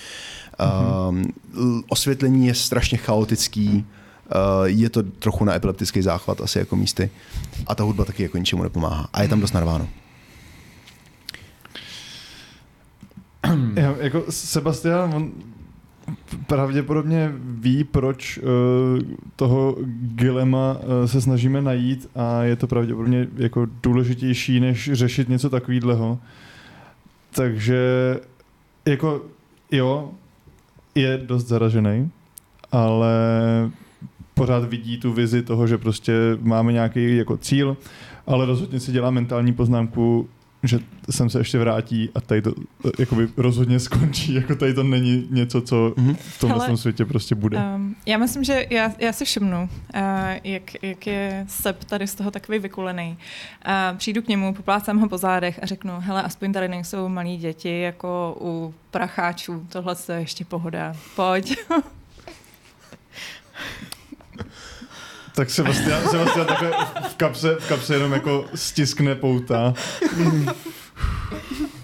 Uh, 0.61 1.17
osvětlení 1.89 2.47
je 2.47 2.55
strašně 2.55 2.99
chaotický, 2.99 3.69
uh, 3.69 4.65
je 4.65 4.91
to 4.91 5.03
trochu 5.03 5.45
na 5.45 5.55
epileptický 5.55 6.03
záchvat 6.03 6.41
asi 6.41 6.59
jako 6.59 6.77
místy 6.77 7.11
a 7.67 7.75
ta 7.75 7.85
hudba 7.85 8.05
taky 8.05 8.23
jako 8.23 8.39
ničemu 8.39 8.63
nepomáhá. 8.63 9.09
A 9.13 9.23
je 9.23 9.29
tam 9.29 9.41
dost 9.41 9.53
narváno. 9.53 9.89
Já, 13.75 13.97
jako 14.01 14.25
Sebastian, 14.31 15.15
on 15.15 15.33
pravděpodobně 16.47 17.33
ví, 17.39 17.85
proč 17.85 18.39
uh, 18.39 18.45
toho 19.37 19.77
Gilema 20.15 20.73
uh, 20.73 21.07
se 21.07 21.21
snažíme 21.21 21.63
najít 21.63 22.11
a 22.15 22.43
je 22.43 22.57
to 22.57 22.67
pravděpodobně 22.67 23.29
jako 23.37 23.67
důležitější, 23.83 24.61
než 24.61 24.91
řešit 24.93 25.29
něco 25.29 25.51
takového. 25.51 26.19
Takže 27.31 27.81
jako 28.87 29.23
jo, 29.73 30.11
je 30.95 31.21
dost 31.27 31.47
zaražený, 31.47 32.11
ale 32.73 33.11
pořád 34.35 34.65
vidí 34.65 34.99
tu 34.99 35.13
vizi 35.13 35.43
toho, 35.43 35.67
že 35.67 35.79
prostě 35.79 36.13
máme 36.41 36.73
nějaký 36.73 37.17
jako 37.17 37.37
cíl, 37.37 37.77
ale 38.27 38.47
rozhodně 38.47 38.81
si 38.81 38.93
dělá 38.93 39.11
mentální 39.11 39.53
poznámku, 39.53 40.29
že 40.63 40.79
sem 41.11 41.31
se 41.31 41.41
ještě 41.41 41.59
vrátí 41.59 42.11
a 42.15 42.21
tady 42.21 42.43
to 42.43 42.53
eh, 42.87 42.91
jakoby 42.99 43.29
rozhodně 43.37 43.81
skončí, 43.81 44.35
jako 44.35 44.55
tady 44.55 44.75
to 44.75 44.83
není 44.83 45.27
něco, 45.31 45.61
co 45.61 45.95
Mhm. 45.97 46.15
v 46.15 46.39
tomhle 46.41 46.59
Hele, 46.59 46.67
tom 46.67 46.77
světě 46.77 47.05
prostě 47.05 47.35
bude. 47.35 47.59
Um, 47.75 47.97
já 48.07 48.19
myslím, 48.19 48.45
že 48.45 48.67
já, 48.71 48.93
já 48.99 49.13
si 49.13 49.25
všimnu, 49.25 49.63
uh, 49.63 50.01
jak, 50.45 50.83
jak 50.85 51.07
je 51.07 51.45
Seb 51.49 51.85
tady 51.85 52.07
z 52.07 52.15
toho 52.15 52.31
takový 52.31 52.59
vykulený. 52.59 53.19
Uh, 53.67 53.99
přijdu 53.99 54.23
k 54.23 54.29
němu, 54.29 54.55
poplácám 54.55 54.99
ho 54.99 55.09
po 55.09 55.19
zádech 55.19 55.61
a 55.63 55.67
řeknu, 55.67 55.93
hele, 55.99 56.23
aspoň 56.23 56.53
tady 56.53 56.69
nejsou 56.69 57.09
malí 57.09 57.37
děti 57.37 57.81
jako 57.81 58.37
u 58.41 58.75
pracháčů, 58.91 59.67
tohle 59.69 59.97
je 60.13 60.19
ještě 60.21 60.45
pohoda, 60.45 60.95
pojď. 61.17 61.57
Tak 65.39 65.51
Sebastian, 65.51 66.09
Sebastian 66.11 66.47
takhle 66.47 66.71
v 67.11 67.15
kapse, 67.17 67.55
v 67.61 67.69
kapse 67.69 67.95
jenom 67.95 68.13
jako 68.13 68.45
stiskne 68.55 69.15
pouta. 69.15 69.75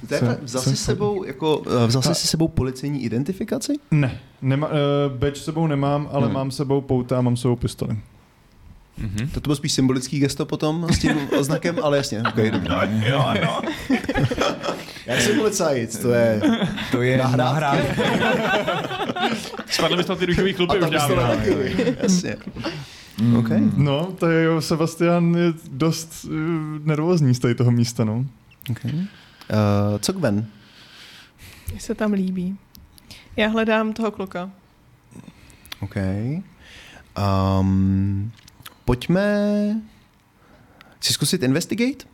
Jsem- 0.08 0.36
Vzal 0.42 0.62
jsem 0.62 0.72
jsi 0.72 0.82
s 0.82 0.84
sebou, 0.84 1.24
jako, 1.24 1.62
eh, 1.84 1.86
vzal 1.86 2.02
jsi 2.02 2.14
si 2.14 2.26
sebou 2.26 2.48
policejní 2.48 3.04
identifikaci? 3.04 3.72
Ne, 3.90 4.18
nema, 4.42 4.66
uh, 4.66 4.74
badge 5.18 5.40
sebou 5.40 5.66
nemám, 5.66 6.08
ale 6.12 6.24
Hmm. 6.26 6.34
mám 6.34 6.50
sebou 6.50 6.80
pouta 6.80 7.18
a 7.18 7.20
mám 7.20 7.36
sebou 7.36 7.56
pistoli. 7.56 7.96
Mhm. 8.98 9.28
To, 9.28 9.34
to 9.40 9.48
bylo 9.48 9.56
spíš 9.56 9.72
symbolický 9.72 10.18
gesto 10.20 10.46
potom 10.46 10.86
s 10.92 10.98
tím 10.98 11.28
oznakem, 11.38 11.76
ale 11.82 11.96
jasně, 11.96 12.22
okay, 12.28 12.50
dobrý. 12.50 12.74
Jo, 13.06 13.34
no. 13.44 13.60
Já 15.06 15.20
jsem 15.20 15.36
policajt, 15.38 16.02
to 16.02 16.10
je... 16.12 16.40
To 16.92 17.02
je 17.02 17.18
nahrávka. 17.18 17.94
Spadly 19.70 19.96
by 19.96 20.02
snad 20.04 20.18
ty 20.18 20.26
růžový 20.26 20.52
A 20.54 20.56
chlupy 20.56 20.78
už 20.78 20.90
dávno. 20.90 21.22
jasně. 22.02 22.36
Mm. 23.18 23.36
OK. 23.36 23.48
No, 23.76 24.12
to 24.12 24.30
je 24.30 24.44
jo, 24.44 24.60
Sebastian 24.60 25.34
je 25.34 25.52
dost 25.70 26.24
uh, 26.24 26.30
nervózní 26.84 27.34
z 27.34 27.38
tady 27.38 27.54
toho 27.54 27.70
místa, 27.70 28.04
no. 28.04 28.26
okay. 28.70 28.92
Uh, 28.92 29.98
co 30.00 30.12
Gwen? 30.12 30.46
Mně 31.70 31.80
se 31.80 31.94
tam 31.94 32.12
líbí. 32.12 32.58
Já 33.36 33.48
hledám 33.48 33.92
toho 33.92 34.10
kluka. 34.10 34.50
OK. 35.80 35.96
Um, 37.60 38.32
pojďme 38.84 39.22
si 41.00 41.12
zkusit 41.12 41.42
investigate? 41.42 42.04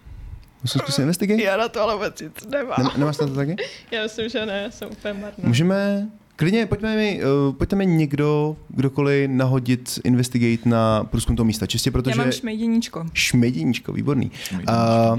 Musím 0.63 0.81
zkusit 0.81 1.03
investigate? 1.03 1.43
Já 1.43 1.57
na 1.57 1.69
to 1.69 1.83
ale 1.83 1.95
vůbec 1.95 2.21
nic 2.21 2.47
nemám. 2.47 2.77
Nem, 2.79 2.91
nemáš 2.97 3.19
na 3.19 3.27
to 3.27 3.35
taky? 3.35 3.57
Já 3.91 4.03
myslím, 4.03 4.29
že 4.29 4.47
ne, 4.47 4.71
jsem 4.71 4.89
úplně 4.91 5.15
marná. 5.15 5.35
Můžeme, 5.43 6.09
klidně, 6.41 6.67
pojďme 6.67 6.97
mi, 6.97 7.21
uh, 7.49 7.55
pojďme 7.55 7.79
mi 7.79 7.87
někdo, 7.87 8.57
kdokoliv 8.69 9.31
nahodit 9.31 9.99
investigate 10.05 10.69
na 10.69 11.05
průzkum 11.05 11.37
toho 11.37 11.45
místa, 11.45 11.67
čistě 11.67 11.89
Já 11.89 11.93
protože... 11.93 12.19
mám 12.19 12.33
šmejděníčko. 12.33 13.07
Šmejdíníčko, 13.13 13.93
výborný. 13.93 14.31
Uh, 14.53 15.19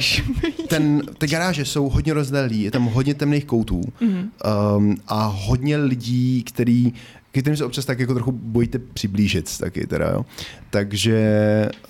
ten, 0.67 1.01
ty 1.17 1.27
garáže 1.27 1.65
jsou 1.65 1.89
hodně 1.89 2.13
rozdělí, 2.13 2.61
je 2.61 2.71
tam 2.71 2.85
hodně 2.85 3.13
temných 3.13 3.45
koutů 3.45 3.81
Mhm. 4.01 4.29
um, 4.77 4.97
a 5.07 5.25
hodně 5.25 5.77
lidí, 5.77 6.43
který, 6.43 6.93
k 7.31 7.39
kterým 7.39 7.57
se 7.57 7.65
občas 7.65 7.85
tak 7.85 7.99
jako 7.99 8.13
trochu 8.13 8.31
bojíte 8.31 8.79
přiblížit 8.79 9.57
taky 9.57 9.87
teda, 9.87 10.09
jo. 10.09 10.25
Takže 10.69 11.19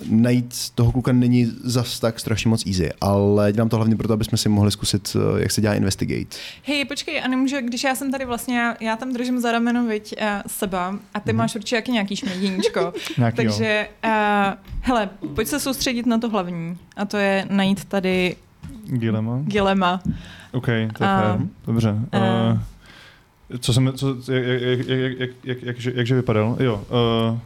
najít 0.10 0.56
toho 0.76 0.92
kluka 0.92 1.12
není 1.12 1.52
zas 1.64 2.00
tak 2.00 2.20
strašně 2.20 2.50
moc 2.50 2.66
easy, 2.66 2.90
ale 3.02 3.52
dělám 3.54 3.70
to 3.70 3.76
hlavně 3.76 3.96
proto, 3.96 4.14
aby 4.14 4.24
jsme 4.24 4.38
si 4.38 4.50
mohli 4.50 4.72
zkusit, 4.72 5.16
eh, 5.38 5.42
jak 5.42 5.52
se 5.52 5.62
dělá 5.62 5.74
investigate. 5.74 6.38
Hej, 6.64 6.86
počkej, 6.86 7.22
a 7.24 7.28
nemůžu, 7.28 7.56
když 7.62 7.84
já 7.84 7.96
jsem 7.96 8.12
tady 8.12 8.26
vlastně, 8.26 8.58
já, 8.60 8.76
já 8.80 8.96
tam 8.96 9.14
držím 9.14 9.40
za 9.40 9.52
rameno, 9.52 9.86
viď, 9.86 10.16
uh, 10.22 10.28
seba, 10.48 11.00
a 11.14 11.20
ty 11.20 11.34
máš 11.34 11.56
určitě 11.56 11.76
jaký 11.76 11.92
nějaký 11.92 12.16
jo. 12.76 12.94
Takže, 13.36 13.88
uh, 14.06 14.12
hele, 14.82 15.10
pojď 15.36 15.48
se 15.48 15.60
soustředit 15.60 16.06
na 16.06 16.18
to 16.18 16.30
hlavní. 16.30 16.78
A 16.98 17.06
to 17.06 17.18
je 17.18 17.48
najít 17.50 17.86
tady 17.86 18.36
Gilema. 18.86 19.40
Gilema. 19.44 20.02
OK, 20.52 20.66
to 20.66 20.72
je 21.04 21.10
A- 21.10 21.38
fér. 21.38 21.48
Dobře. 21.68 21.96
a- 22.12 22.52
Uh, 22.52 22.60
co 23.60 23.74
jsem, 23.74 23.94
co, 23.94 24.16
jak, 24.34 24.62
jak, 24.62 24.62
jak, 24.62 24.88
jak, 24.88 25.20
jak, 25.20 25.30
jak, 25.44 25.64
jakže, 25.64 25.92
jakže 25.96 26.16
vypadal? 26.16 26.58
Jo, 26.60 26.84
uh, 27.32 27.40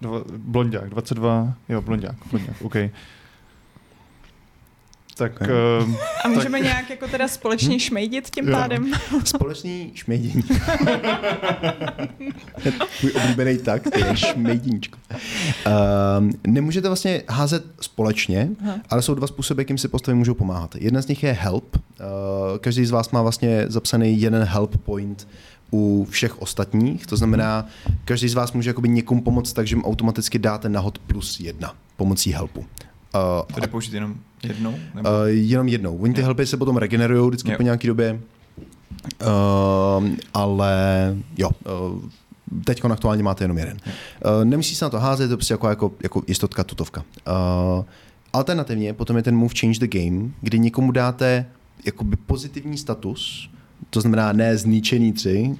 dva, 0.00 0.24
blondák, 0.36 0.90
22, 0.90 1.54
jo, 1.68 1.82
blondák, 1.82 2.16
blondák, 2.30 2.62
OK. 2.62 2.76
Tak, 5.16 5.32
Ok. 5.40 5.48
uh, 5.88 5.94
A 6.24 6.28
můžeme 6.28 6.60
nějak 6.60 6.90
jako 6.90 7.08
teda 7.08 7.28
společně 7.28 7.80
šmejdit 7.80 8.30
tím 8.30 8.48
Jo. 8.48 8.56
pádem? 8.56 8.92
Společný 9.24 9.90
šmejdění. 9.94 10.42
Můj 13.02 13.12
oblíbený 13.22 13.58
tak, 13.58 13.82
to 13.82 13.98
je 13.98 14.16
šmejdíčko. 14.16 14.98
Um, 16.18 16.32
nemůžete 16.46 16.88
vlastně 16.88 17.22
házet 17.28 17.64
společně, 17.80 18.48
Aha. 18.62 18.74
ale 18.90 19.02
jsou 19.02 19.14
dva 19.14 19.26
způsoby, 19.26 19.60
jakým 19.60 19.78
si 19.78 19.88
postavy 19.88 20.14
můžou 20.18 20.34
pomáhat. 20.34 20.74
Jeden 20.76 21.02
z 21.02 21.06
nich 21.08 21.22
je 21.22 21.32
help. 21.32 21.76
Uh, 21.76 21.82
každý 22.58 22.84
z 22.84 22.90
vás 22.90 23.10
má 23.10 23.22
vlastně 23.22 23.64
zapsaný 23.68 24.20
jeden 24.20 24.42
help 24.42 24.76
point 24.76 25.28
u 25.72 26.06
všech 26.10 26.42
ostatních, 26.42 27.06
to 27.06 27.16
znamená, 27.16 27.66
každý 28.04 28.28
z 28.28 28.34
vás 28.34 28.52
může 28.52 28.70
jakoby 28.70 28.88
někomu 28.88 29.22
pomoct, 29.22 29.52
takže 29.52 29.76
mu 29.76 29.82
automaticky 29.82 30.38
dáte 30.38 30.68
nahod 30.68 30.98
plus 30.98 31.40
jedna 31.40 31.74
pomocí 31.96 32.32
helpu. 32.32 32.64
Uh, 33.14 33.20
To 33.54 33.60
jde 33.60 33.66
použít 33.66 33.92
jenom 33.94 34.14
jednou? 34.42 34.74
Nebo? 34.94 35.08
Uh, 35.08 35.14
jenom 35.26 35.68
jednou. 35.68 35.96
Oni 35.96 36.14
ty 36.14 36.22
helpy 36.22 36.46
se 36.46 36.56
potom 36.56 36.76
regenerují 36.76 37.28
vždycky 37.28 37.50
Jo. 37.50 37.56
po 37.56 37.62
nějaké 37.62 37.86
době. 37.88 38.20
Uh, 39.26 40.08
ale 40.34 41.16
jo, 41.38 41.50
uh, 41.92 42.02
teď 42.64 42.84
aktuálně 42.84 43.22
máte 43.22 43.44
jenom 43.44 43.58
jeden. 43.58 43.76
Uh, 43.84 44.44
nemusí 44.44 44.74
se 44.74 44.84
na 44.84 44.88
to 44.90 44.98
házet, 44.98 45.26
to 45.26 45.32
je 45.32 45.36
prostě 45.36 45.54
jako, 45.54 45.68
jako, 45.68 45.92
jako 46.02 46.22
jistotka, 46.26 46.64
tutovka. 46.64 47.04
Uh, 47.28 47.84
alternativně 48.32 48.92
potom 48.92 49.16
je 49.16 49.22
ten 49.22 49.36
move 49.36 49.54
change 49.60 49.86
the 49.86 49.98
game, 49.98 50.30
kdy 50.40 50.58
někomu 50.58 50.92
dáte 50.92 51.46
jakoby 51.84 52.16
pozitivní 52.16 52.78
status, 52.78 53.50
to 53.90 54.00
znamená 54.00 54.32
ne 54.32 54.56
zničený 54.56 55.12
tři, 55.12 55.54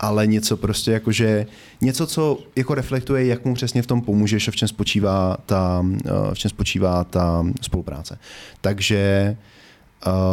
ale 0.00 0.26
něco 0.26 0.56
prostě 0.56 0.92
jakože, 0.92 1.46
něco, 1.80 2.06
co 2.06 2.38
jako 2.56 2.74
reflektuje, 2.74 3.26
jak 3.26 3.44
mu 3.44 3.54
přesně 3.54 3.82
v 3.82 3.86
tom 3.86 4.00
pomůžeš 4.00 4.48
a 4.48 4.50
v 4.50 4.56
čem 4.56 4.68
spočívá 4.68 5.36
ta, 5.46 5.86
eh, 6.04 6.34
v 6.34 6.38
čem 6.38 6.48
spočívá 6.48 7.04
ta 7.04 7.46
spolupráce. 7.60 8.18
Takže 8.60 9.36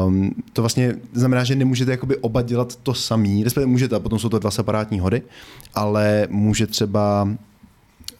Um, 0.08 0.32
to 0.54 0.62
vlastně 0.62 0.96
znamená, 1.14 1.44
že 1.44 1.56
nemůžete 1.56 1.92
jakoby 1.92 2.18
oba 2.18 2.42
dělat 2.42 2.76
to 2.76 2.94
samý, 2.94 3.44
respektive 3.44 3.72
můžete, 3.72 3.96
a 3.96 4.00
potom 4.00 4.20
jsou 4.20 4.30
to 4.30 4.40
dva 4.40 4.52
separátní 4.52 5.00
hody, 5.00 5.22
ale 5.76 6.28
může 6.30 6.68
třeba 6.68 7.30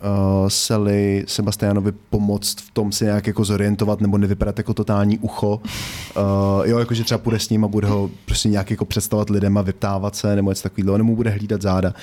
uh, 0.02 0.48
Sally 0.48 1.24
Sebastianovi 1.28 1.92
pomoct 2.10 2.56
v 2.62 2.72
tom 2.72 2.92
si 2.92 3.06
nějak 3.06 3.28
jako 3.28 3.44
zorientovat 3.44 4.02
nebo 4.02 4.18
nevypadat 4.18 4.58
jako 4.58 4.74
totální 4.74 5.18
ucho. 5.18 5.56
Uh, 5.56 6.68
jo, 6.68 6.80
jakože 6.80 7.04
třeba 7.04 7.18
půjde 7.18 7.40
s 7.40 7.50
ním 7.50 7.66
a 7.66 7.68
bude 7.68 7.88
ho 7.88 8.10
prostě 8.26 8.50
nějak 8.50 8.72
jako 8.72 8.86
představovat 8.86 9.30
lidem 9.30 9.58
a 9.58 9.62
vyptávat 9.62 10.16
se 10.16 10.36
nebo 10.36 10.52
něco 10.52 10.64
takového, 10.64 10.98
nebo 10.98 11.08
mu 11.08 11.16
bude 11.16 11.30
hlídat 11.30 11.62
záda. 11.62 11.94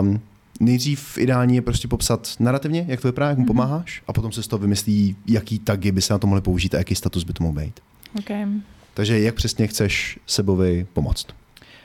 Um, 0.00 0.20
nejdřív 0.60 1.18
ideální 1.18 1.56
je 1.56 1.62
prostě 1.62 1.88
popsat 1.88 2.28
narrativně, 2.40 2.84
jak 2.88 3.00
to 3.00 3.08
vypadá, 3.08 3.28
jak 3.28 3.38
mu 3.38 3.46
pomáháš 3.46 4.02
a 4.08 4.12
potom 4.12 4.32
se 4.32 4.42
z 4.42 4.48
toho 4.48 4.60
vymyslí, 4.60 5.16
jaký 5.26 5.58
tagy 5.58 5.92
by 5.92 6.02
se 6.02 6.12
na 6.14 6.18
to 6.18 6.26
mohly 6.26 6.40
použít 6.40 6.74
a 6.74 6.78
jaký 6.78 6.94
status 6.94 7.24
by 7.24 7.32
to 7.32 7.44
mohl 7.44 7.60
být. 7.60 7.80
Okay. 8.18 8.46
Takže 8.94 9.20
jak 9.20 9.34
přesně 9.34 9.66
chceš 9.66 10.18
Sebovi 10.26 10.86
pomoct? 10.92 11.26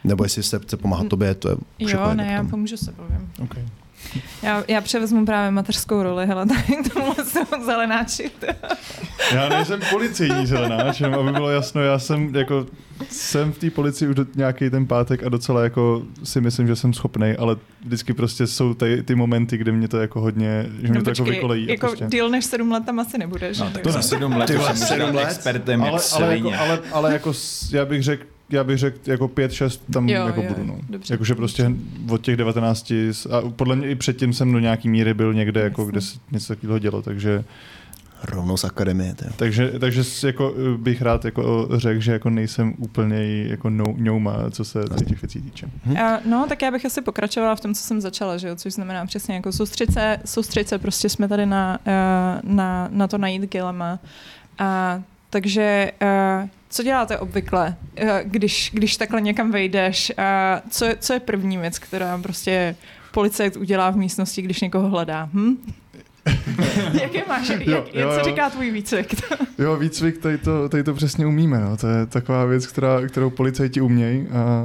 Nebo 0.03 0.23
jestli 0.23 0.43
se 0.43 0.59
chce 0.59 0.77
pomáhat 0.77 1.07
tobě, 1.07 1.35
to 1.35 1.49
je 1.49 1.55
Jo, 1.79 1.87
jedno 1.87 2.13
ne, 2.13 2.31
já 2.31 2.43
pomůžu 2.43 2.77
sebově. 2.77 3.21
okay. 3.43 3.63
Já, 4.43 4.63
já 4.67 4.81
převezmu 4.81 5.25
právě 5.25 5.51
mateřskou 5.51 6.03
roli, 6.03 6.25
hele, 6.27 6.45
tady 6.45 6.61
k 6.61 6.93
tomu 6.93 7.13
jsou 7.23 7.63
zelenáči. 7.65 8.31
Já 9.33 9.49
nejsem 9.49 9.79
policejní 9.89 10.45
zelenáč, 10.45 10.99
jenom 10.99 11.19
aby 11.19 11.31
bylo 11.31 11.49
jasno, 11.49 11.81
já 11.81 11.99
jsem 11.99 12.35
jako 12.35 12.65
jsem 13.09 13.51
v 13.51 13.57
té 13.57 13.69
policii 13.69 14.07
už 14.09 14.15
nějaký 14.35 14.69
ten 14.69 14.87
pátek 14.87 15.23
a 15.23 15.29
docela 15.29 15.63
jako 15.63 16.03
si 16.23 16.41
myslím, 16.41 16.67
že 16.67 16.75
jsem 16.75 16.93
schopný, 16.93 17.31
ale 17.39 17.55
vždycky 17.85 18.13
prostě 18.13 18.47
jsou 18.47 18.73
ty, 18.73 19.03
ty 19.03 19.15
momenty, 19.15 19.57
kde 19.57 19.71
mě 19.71 19.87
to 19.87 19.97
jako 19.97 20.21
hodně, 20.21 20.65
že 20.81 20.87
mě 20.87 20.99
No 20.99 21.03
to 21.03 21.09
jako 21.09 21.21
počkej, 21.21 21.31
vykolejí. 21.35 21.67
a 21.67 21.71
jako 21.71 21.87
prostě. 21.87 22.05
díl 22.05 22.29
než 22.29 22.45
sedm 22.45 22.71
let 22.71 22.85
tam 22.85 22.99
asi 22.99 23.17
nebude, 23.17 23.53
že? 23.53 23.63
No, 23.63 23.69
tak 23.71 23.87
za 23.87 24.01
sedm 24.01 24.35
let 24.37 24.47
Ty 24.47 24.57
sedm 24.75 25.15
let? 25.15 25.23
expertem 25.27 25.81
jak 25.81 25.89
ale, 25.93 26.01
ale, 26.13 26.37
jako, 26.37 26.51
ale, 26.59 26.79
ale 26.91 27.13
jako 27.13 27.33
já 27.71 27.85
bych 27.85 28.03
řekl, 28.03 28.23
já 28.53 28.63
bych 28.63 28.77
řekl 28.77 28.97
jako 29.05 29.27
5-6 29.27 29.79
tam 29.93 30.09
Jo, 30.09 30.25
jako 30.25 30.41
jo, 30.41 30.47
budu. 30.49 30.65
No. 30.67 30.77
dobře. 30.89 31.13
Jakože 31.13 31.35
prostě 31.35 31.71
od 32.09 32.21
těch 32.21 32.37
19 32.37 32.91
s- 32.91 33.25
a 33.25 33.41
podle 33.55 33.75
mě 33.75 33.89
i 33.89 33.95
předtím 33.95 34.33
jsem 34.33 34.51
do 34.51 34.59
nějaký 34.59 34.89
míry 34.89 35.13
byl 35.13 35.33
někde, 35.33 35.61
jako, 35.61 35.85
kde 35.85 36.01
se 36.01 36.19
něco 36.31 36.47
takového 36.55 36.79
dělo, 36.79 37.01
takže 37.01 37.43
Rovnou 38.23 38.57
z 38.57 38.63
akademie. 38.63 39.15
To. 39.15 39.25
Takže, 39.35 39.71
takže 39.79 40.01
jako 40.27 40.53
eh, 40.57 40.77
bych 40.77 41.01
rád 41.01 41.25
jako 41.25 41.69
řekl, 41.75 42.01
že 42.01 42.11
jako 42.11 42.29
nejsem 42.29 42.73
úplně 42.77 43.43
jako 43.43 43.69
no, 43.69 43.83
ňouma, 43.97 44.49
co 44.51 44.65
se 44.65 44.83
tady 44.83 45.05
těch 45.05 45.21
věcí 45.21 45.41
týče. 45.41 45.67
Hm? 45.85 45.91
Uh, 45.91 45.97
no, 46.25 46.45
tak 46.49 46.61
já 46.61 46.71
bych 46.71 46.85
asi 46.85 47.01
pokračovala 47.01 47.55
v 47.55 47.59
tom, 47.59 47.73
co 47.73 47.81
jsem 47.83 48.01
začala, 48.01 48.37
že 48.37 48.47
jo? 48.47 48.55
což 48.55 48.73
znamená 48.73 49.05
přesně 49.05 49.35
jako 49.35 49.51
soustřed 50.25 50.67
se, 50.67 50.77
prostě 50.79 51.09
jsme 51.09 51.27
tady 51.27 51.45
na, 51.45 51.79
uh, 51.87 52.51
na, 52.55 52.87
na 52.91 53.07
to 53.07 53.17
najít 53.17 53.51
Gilema. 53.51 53.99
A 54.59 55.01
takže 55.29 55.91
uh, 56.01 56.49
co 56.71 56.83
děláte 56.83 57.17
obvykle, 57.19 57.75
uh, 58.01 58.09
když, 58.23 58.69
když 58.73 58.97
takhle 58.97 59.21
někam 59.21 59.51
vejdeš? 59.51 60.11
Co, 60.69 60.85
je- 60.85 60.95
co 60.99 61.13
je 61.13 61.19
první 61.19 61.57
věc, 61.57 61.79
která 61.79 62.17
prostě 62.17 62.75
policajt 63.11 63.55
udělá 63.55 63.89
v 63.89 63.97
místnosti, 63.97 64.41
když 64.41 64.61
někoho 64.61 64.89
hledá? 64.89 65.29
Hm? 65.33 65.73
Jaké 67.01 67.21
máš, 67.27 67.49
jak, 67.49 67.67
Jo, 67.67 67.75
jak, 67.75 67.95
jo, 67.95 68.09
co 68.09 68.17
jo. 68.17 68.23
říká 68.23 68.49
tvůj 68.49 68.71
výcvik? 68.71 69.15
Jo, 69.59 69.75
výcvik, 69.75 70.17
tady 70.17 70.37
to, 70.37 70.69
tady 70.69 70.83
to 70.83 70.93
přesně 70.93 71.25
umíme. 71.25 71.59
No. 71.59 71.77
To 71.77 71.87
je 71.87 72.05
taková 72.05 72.45
věc, 72.45 72.67
která, 72.67 73.01
kterou 73.07 73.29
policajti 73.29 73.81
umějí 73.81 74.27
a 74.27 74.63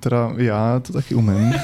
teda 0.00 0.32
já 0.36 0.80
to 0.80 0.92
taky 0.92 1.14
umím. 1.14 1.54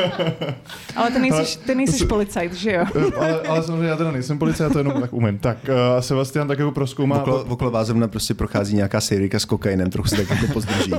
Ale 0.96 1.10
ty 1.10 1.18
nejsiš, 1.18 1.56
ty 1.56 1.74
nejsiš 1.74 2.02
policajt, 2.02 2.52
že 2.52 2.72
jo? 2.72 2.84
Eh, 2.96 3.16
ale, 3.16 3.40
ale 3.40 3.62
samozřejmě 3.62 3.86
já 3.86 3.96
teda 3.96 4.10
nejsem 4.10 4.38
policajt, 4.38 4.68
já 4.68 4.72
to 4.72 4.78
jenom 4.78 5.00
tak 5.00 5.12
umím. 5.12 5.38
Tak 5.38 5.58
uh, 5.68 6.00
Sebastian 6.00 6.48
tak 6.48 6.58
jako 6.58 6.72
proskoumá... 6.72 7.20
Okolo, 7.20 7.44
okolo 7.44 7.70
vás 7.70 7.92
prostě 8.06 8.34
prochází 8.34 8.76
nějaká 8.76 9.00
sérika 9.00 9.38
s 9.38 9.44
kokainem, 9.44 9.90
trochu 9.90 10.08
se 10.08 10.16
tak 10.16 10.30
jako 10.30 10.52
pozdrží. 10.52 10.92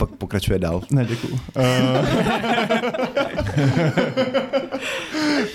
Pak 0.00 0.10
pokračuje 0.10 0.58
dál. 0.58 0.82
Ne, 0.90 1.04
děkuju. 1.04 1.32
Uh, 1.34 1.60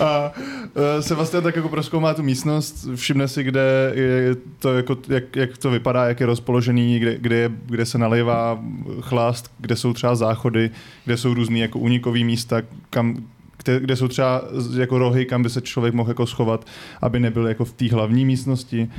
a 0.00 0.32
uh, 0.34 0.82
Sebastian 1.00 1.42
tak 1.42 1.56
jako 1.56 1.68
proskoumá 1.68 2.14
tu 2.14 2.22
místnost, 2.22 2.88
všimne 2.94 3.28
si, 3.28 3.42
kde 3.42 3.92
je 3.94 4.36
to, 4.58 4.76
jako, 4.76 4.96
jak, 5.08 5.36
jak 5.36 5.58
to 5.58 5.70
vypadá, 5.70 6.04
jak 6.04 6.20
je 6.20 6.26
rozpoložený, 6.26 6.98
kde, 6.98 7.18
kde, 7.18 7.36
je, 7.36 7.50
kde 7.66 7.86
se 7.86 7.98
nalejvá 7.98 8.64
chlást, 9.00 9.50
kde 9.58 9.76
jsou 9.76 9.92
třeba 9.92 10.14
záchody, 10.14 10.70
kde 11.04 11.16
jsou 11.16 11.34
různý 11.34 11.60
jako 11.60 11.78
unikový 11.78 12.24
místa, 12.24 12.62
kam, 12.90 13.16
kde, 13.62 13.80
kde 13.80 13.96
jsou 13.96 14.08
třeba 14.08 14.42
jako 14.78 14.98
rohy, 14.98 15.26
kam 15.26 15.42
by 15.42 15.50
se 15.50 15.60
člověk 15.60 15.94
mohl 15.94 16.10
jako 16.10 16.26
schovat, 16.26 16.66
aby 17.02 17.20
nebyl 17.20 17.46
jako 17.46 17.64
v 17.64 17.72
té 17.72 17.92
hlavní 17.92 18.24
místnosti. 18.24 18.90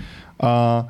A 0.41 0.85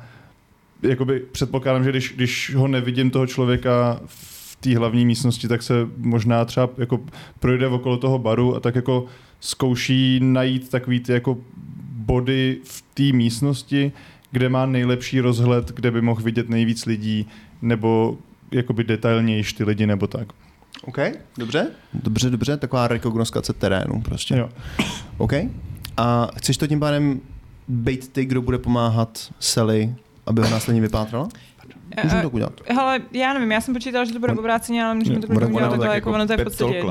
jakoby 0.82 1.20
předpokládám, 1.32 1.84
že 1.84 1.90
když, 1.90 2.12
když 2.16 2.54
ho 2.54 2.68
nevidím 2.68 3.10
toho 3.10 3.26
člověka 3.26 4.00
v 4.06 4.37
té 4.60 4.78
hlavní 4.78 5.06
místnosti, 5.06 5.48
tak 5.48 5.62
se 5.62 5.74
možná 5.96 6.44
třeba 6.44 6.68
jako 6.78 7.00
projde 7.40 7.68
okolo 7.68 7.96
toho 7.96 8.18
baru 8.18 8.56
a 8.56 8.60
tak 8.60 8.74
jako 8.74 9.06
zkouší 9.40 10.20
najít 10.22 10.68
takový 10.68 11.00
ty 11.00 11.12
jako 11.12 11.38
body 11.92 12.58
v 12.64 12.84
té 12.94 13.02
místnosti, 13.02 13.92
kde 14.30 14.48
má 14.48 14.66
nejlepší 14.66 15.20
rozhled, 15.20 15.72
kde 15.72 15.90
by 15.90 16.02
mohl 16.02 16.22
vidět 16.22 16.48
nejvíc 16.48 16.86
lidí, 16.86 17.26
nebo 17.62 18.18
jakoby 18.50 18.84
detailnější 18.84 19.56
ty 19.56 19.64
lidi, 19.64 19.86
nebo 19.86 20.06
tak. 20.06 20.28
OK, 20.84 20.98
dobře. 21.38 21.66
Dobře, 21.94 22.30
dobře, 22.30 22.56
taková 22.56 22.88
rekognoskace 22.88 23.52
terénu 23.52 24.00
prostě. 24.00 24.36
Jo. 24.36 24.48
OK. 25.18 25.32
A 25.96 26.28
chceš 26.36 26.56
to 26.56 26.66
tím 26.66 26.80
pádem 26.80 27.20
být 27.68 28.08
ty, 28.12 28.24
kdo 28.24 28.42
bude 28.42 28.58
pomáhat 28.58 29.32
Sally, 29.40 29.94
aby 30.26 30.42
ho 30.42 30.50
následně 30.50 30.80
vypátrala? 30.80 31.28
Můžeme 32.04 32.22
to 32.22 32.30
udělat. 32.30 32.52
Hele, 32.68 33.00
já 33.12 33.32
nevím, 33.32 33.52
já 33.52 33.60
jsem 33.60 33.74
počítala, 33.74 34.04
že 34.04 34.12
to 34.12 34.18
bude 34.18 34.32
obráceně, 34.32 34.84
ale 34.84 34.94
můžeme 34.94 35.20
to 35.20 35.26
klidně 35.26 35.46
udělat 35.46 35.68
takhle, 35.70 35.86
tak 35.86 35.94
jako 35.94 36.08
jako 36.08 36.16
ono 36.16 36.26
to 36.26 36.32
je 36.32 36.36
v 36.38 36.44
podstatě? 36.44 36.82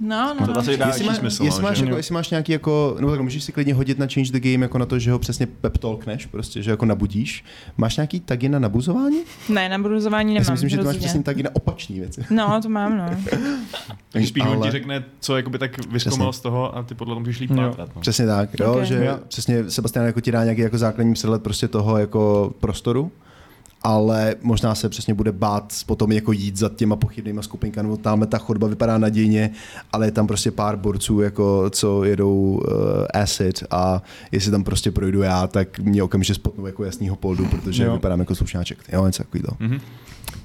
No, 0.00 0.34
no. 0.40 0.46
To 0.46 0.58
asi 0.58 0.76
dá 0.76 0.86
Jestli, 0.86 1.02
větší 1.02 1.06
má, 1.06 1.14
smysl, 1.14 1.44
jestli, 1.44 1.62
no, 1.62 1.68
máš 1.68 1.78
jako, 1.78 1.96
jestli 1.96 2.14
máš 2.14 2.30
nějaký 2.30 2.52
jako, 2.52 2.96
nebo 3.00 3.10
tak 3.12 3.20
můžeš 3.20 3.44
si 3.44 3.52
klidně 3.52 3.74
hodit 3.74 3.98
na 3.98 4.06
Change 4.14 4.32
the 4.32 4.40
Game 4.52 4.64
jako 4.64 4.78
na 4.78 4.86
to, 4.86 4.98
že 4.98 5.12
ho 5.12 5.18
přesně 5.18 5.46
pep 5.46 5.78
talkneš, 5.78 6.26
prostě, 6.26 6.62
že 6.62 6.70
jako 6.70 6.86
nabudíš. 6.86 7.44
Máš 7.76 7.96
nějaký 7.96 8.20
tagy 8.20 8.48
na 8.48 8.58
nabuzování? 8.58 9.20
Ne, 9.48 9.68
na 9.68 9.78
budování 9.78 10.34
Já 10.34 10.40
nemám. 10.40 10.44
si 10.44 10.52
myslím, 10.52 10.68
že 10.68 10.78
ty 10.78 10.84
máš 10.84 10.96
přesně 10.96 11.22
tagy 11.22 11.42
na 11.42 11.50
opačné 11.52 11.96
věci. 11.96 12.24
No, 12.30 12.60
to 12.62 12.68
mám, 12.68 12.98
no. 12.98 13.04
Takže 14.12 14.28
spíš 14.28 14.44
on 14.46 14.62
ti 14.62 14.70
řekne, 14.70 15.04
co 15.20 15.36
jakoby 15.36 15.58
tak 15.58 15.86
vyzkoumal 15.92 16.32
z 16.32 16.40
toho 16.40 16.76
a 16.76 16.82
ty 16.82 16.94
podle 16.94 17.10
toho 17.12 17.20
můžeš 17.20 17.40
líp. 17.40 17.50
No. 17.50 17.74
Přesně 18.00 18.26
tak, 18.26 18.50
jo, 18.60 18.84
že 18.84 19.04
Jo. 19.04 19.18
přesně 19.28 19.70
Sebastian 19.70 20.06
jako 20.06 20.20
ti 20.20 20.32
dá 20.32 20.44
nějaký 20.44 20.60
jako 20.60 20.78
základní 20.78 21.14
přehled 21.14 21.42
prostě 21.42 21.68
toho 21.68 21.98
jako 21.98 22.52
prostoru, 22.60 23.12
ale 23.82 24.34
možná 24.42 24.74
se 24.74 24.88
přesně 24.88 25.14
bude 25.14 25.32
bát 25.32 25.72
potom 25.86 26.12
jako 26.12 26.32
jít 26.32 26.56
za 26.56 26.68
těma 26.68 26.96
pochybnýma 26.96 27.42
skupinkami, 27.42 27.88
nebo 27.88 27.96
tamhle 27.96 28.26
ta 28.26 28.38
chodba 28.38 28.66
vypadá 28.66 28.98
nadějně, 28.98 29.50
ale 29.92 30.06
je 30.06 30.10
tam 30.10 30.26
prostě 30.26 30.50
pár 30.50 30.76
borců, 30.76 31.20
jako, 31.20 31.70
co 31.70 32.04
jedou 32.04 32.32
uh, 32.32 33.22
acid 33.22 33.64
a 33.70 34.02
jestli 34.32 34.50
tam 34.50 34.64
prostě 34.64 34.90
projdu 34.90 35.22
já, 35.22 35.46
tak 35.46 35.78
mě 35.78 36.02
okamžitě 36.02 36.34
spotnou 36.34 36.66
jako 36.66 36.84
jasnýho 36.84 37.16
poldu, 37.16 37.46
protože 37.46 37.84
Jo. 37.84 37.92
vypadám 37.92 38.20
jako 38.20 38.34
slušňáček. 38.34 38.78
Jo, 38.92 39.06
něco 39.06 39.22
takového. 39.22 39.56
Mhm. 39.60 39.80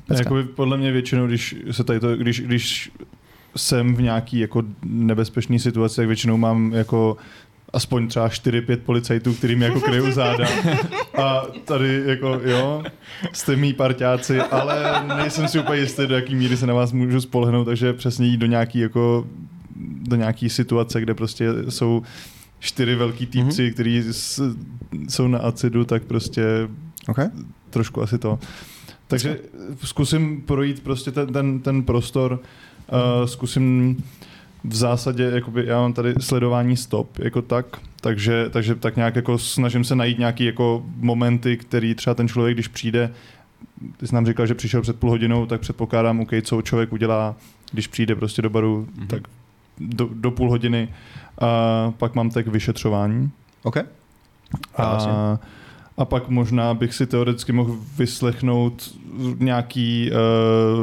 Pecka. 0.08 0.24
Jakoby 0.24 0.44
podle 0.44 0.78
mě 0.78 0.92
většinou, 0.92 1.28
když 1.28 1.56
se 1.72 1.84
tady 1.84 2.00
to, 2.00 2.18
když, 2.18 2.42
když 2.42 2.92
jsem 3.56 3.96
v 3.96 4.02
nějaký 4.02 4.40
jako 4.40 4.64
nebezpečný 4.84 5.60
situaci, 5.60 5.96
tak 5.96 6.08
většinou 6.08 6.38
mám 6.38 6.74
jako 6.74 7.18
aspoň 7.76 8.08
třeba 8.08 8.28
4-5 8.28 8.78
policajtů, 8.78 9.34
kterým 9.34 9.62
jako 9.62 9.82
kryjou 9.82 10.12
záda. 10.12 10.48
A 11.18 11.46
tady 11.66 12.04
jako, 12.06 12.42
jo, 12.44 12.84
jste 13.34 13.56
mý 13.56 13.74
parťáci, 13.74 14.42
ale 14.42 15.04
nejsem 15.18 15.48
si 15.48 15.60
úplně 15.60 15.82
jistý, 15.82 16.08
do 16.08 16.16
jaký 16.16 16.36
míry 16.36 16.58
se 16.58 16.68
na 16.68 16.74
vás 16.74 16.92
můžu 16.92 17.22
spolehnout, 17.22 17.66
takže 17.66 17.94
přesně 17.94 18.28
jít 18.28 18.38
do 18.38 18.46
nějaký 18.46 18.80
jako 18.80 19.28
do 20.02 20.16
nějaký 20.16 20.50
situace, 20.50 21.02
kde 21.02 21.14
prostě 21.14 21.50
jsou 21.70 22.04
čtyři 22.60 22.96
velký 22.96 23.26
týpci, 23.26 23.68
mm-hmm. 23.68 23.74
kteří 23.74 24.04
jsou 25.10 25.28
na 25.28 25.40
acidu, 25.40 25.86
tak 25.86 26.04
prostě 26.04 26.68
Okay? 27.08 27.30
trošku 27.70 28.02
asi 28.02 28.18
to. 28.18 28.40
Takže 29.08 29.40
zkusím 29.84 30.42
projít 30.42 30.84
prostě 30.84 31.12
ten, 31.12 31.34
ten, 31.34 31.60
ten 31.60 31.84
prostor, 31.84 32.40
uh, 32.92 33.26
zkusím 33.26 33.98
v 34.68 34.76
zásadě, 34.76 35.24
jakoby, 35.34 35.66
já 35.66 35.82
mám 35.82 35.94
tady 35.94 36.14
sledování 36.20 36.78
stop 36.78 37.20
jako 37.20 37.42
tak, 37.42 37.66
takže, 38.02 38.50
takže 38.50 38.76
tak 38.76 38.96
nějak 38.96 39.16
jako 39.16 39.38
snažím 39.38 39.84
se 39.84 39.96
najít 39.96 40.20
nějaký 40.20 40.46
jako 40.46 40.84
momenty, 40.98 41.58
který 41.58 41.96
třeba 41.96 42.14
ten 42.14 42.28
člověk, 42.28 42.56
když 42.56 42.68
přijde, 42.68 43.12
ty 43.98 44.08
jsi 44.08 44.16
nám 44.16 44.26
říkal, 44.26 44.48
že 44.48 44.56
přišel 44.56 44.82
před 44.82 45.00
půl 45.00 45.10
hodinou, 45.10 45.46
tak 45.46 45.62
předpokládám, 45.62 46.20
OK, 46.20 46.30
co 46.42 46.62
člověk 46.62 46.94
udělá, 46.94 47.36
když 47.72 47.88
přijde 47.88 48.16
prostě 48.16 48.42
do 48.42 48.50
baru, 48.50 48.88
Mhm. 48.96 49.04
mm-hmm. 49.04 49.08
tak 49.08 49.22
do, 49.80 50.10
do 50.14 50.32
půl 50.32 50.50
hodiny. 50.50 50.88
A 51.42 51.92
pak 51.98 52.16
mám 52.16 52.30
tak 52.30 52.48
vyšetřování. 52.48 53.32
OK? 53.64 53.78
A, 54.78 55.40
a 55.98 56.06
pak 56.06 56.30
možná 56.30 56.74
bych 56.74 56.94
si 56.94 57.06
teoreticky 57.08 57.52
mohl 57.52 57.78
vyslechnout 57.98 58.96
nějaký 59.40 60.12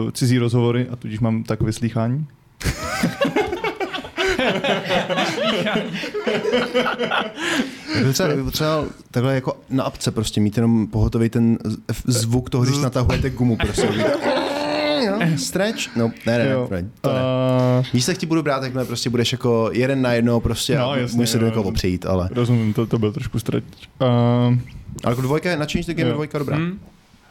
uh, 0.05 0.11
cizí 0.11 0.39
rozhovory 0.39 0.89
a 0.89 0.97
tudíž 0.97 1.21
mám 1.21 1.43
tak 1.43 1.61
vyslýchání. 1.63 2.27
Třeba, 8.13 8.29
potřeboval 8.45 8.87
takhle 9.11 9.35
jako 9.35 9.57
na 9.71 9.85
apce 9.85 10.11
prostě 10.11 10.41
mít 10.41 10.57
jenom 10.57 10.87
pohotový 10.87 11.29
ten 11.29 11.59
zvuk 12.07 12.51
toho, 12.51 12.65
když 12.65 12.79
natahujete 12.79 13.31
gumu 13.31 13.57
prostě. 13.57 13.89
Jo, 15.07 15.19
Stretch? 15.37 15.97
No, 15.97 16.11
ne, 16.27 16.39
ne, 16.39 16.45
ne, 16.45 16.51
Jo. 16.51 16.69
ne 16.71 16.85
to 17.01 17.13
ne. 17.13 17.21
Uh, 18.09 18.15
ti 18.15 18.27
budu 18.27 18.43
brát, 18.43 18.63
jakmile 18.63 18.85
prostě 18.85 19.11
budeš 19.11 19.33
jako 19.33 19.71
jeden 19.73 20.03
na 20.03 20.13
jedno 20.13 20.41
prostě 20.41 20.79
No, 20.79 20.91
a 20.91 20.97
jasně, 20.97 21.17
můžeš 21.17 21.31
se 21.31 21.39
do 21.39 21.47
jo. 21.47 21.51
někoho 21.51 21.69
opřít, 21.69 22.07
ale... 22.07 22.29
rozumím, 22.33 22.75
to, 22.75 22.87
to 22.87 22.99
byl 22.99 23.13
trošku 23.13 23.39
stretch. 23.39 23.67
Uh, 24.01 24.09
Ale 25.05 25.13
jako 25.13 25.23
dvojka, 25.23 25.57
na 25.57 25.67
Change 25.73 25.87
the 25.87 25.95
Game 25.95 26.03
je 26.03 26.09
Jo. 26.09 26.15
dvojka 26.15 26.39
dobrá. 26.39 26.57
Hm? 26.57 26.79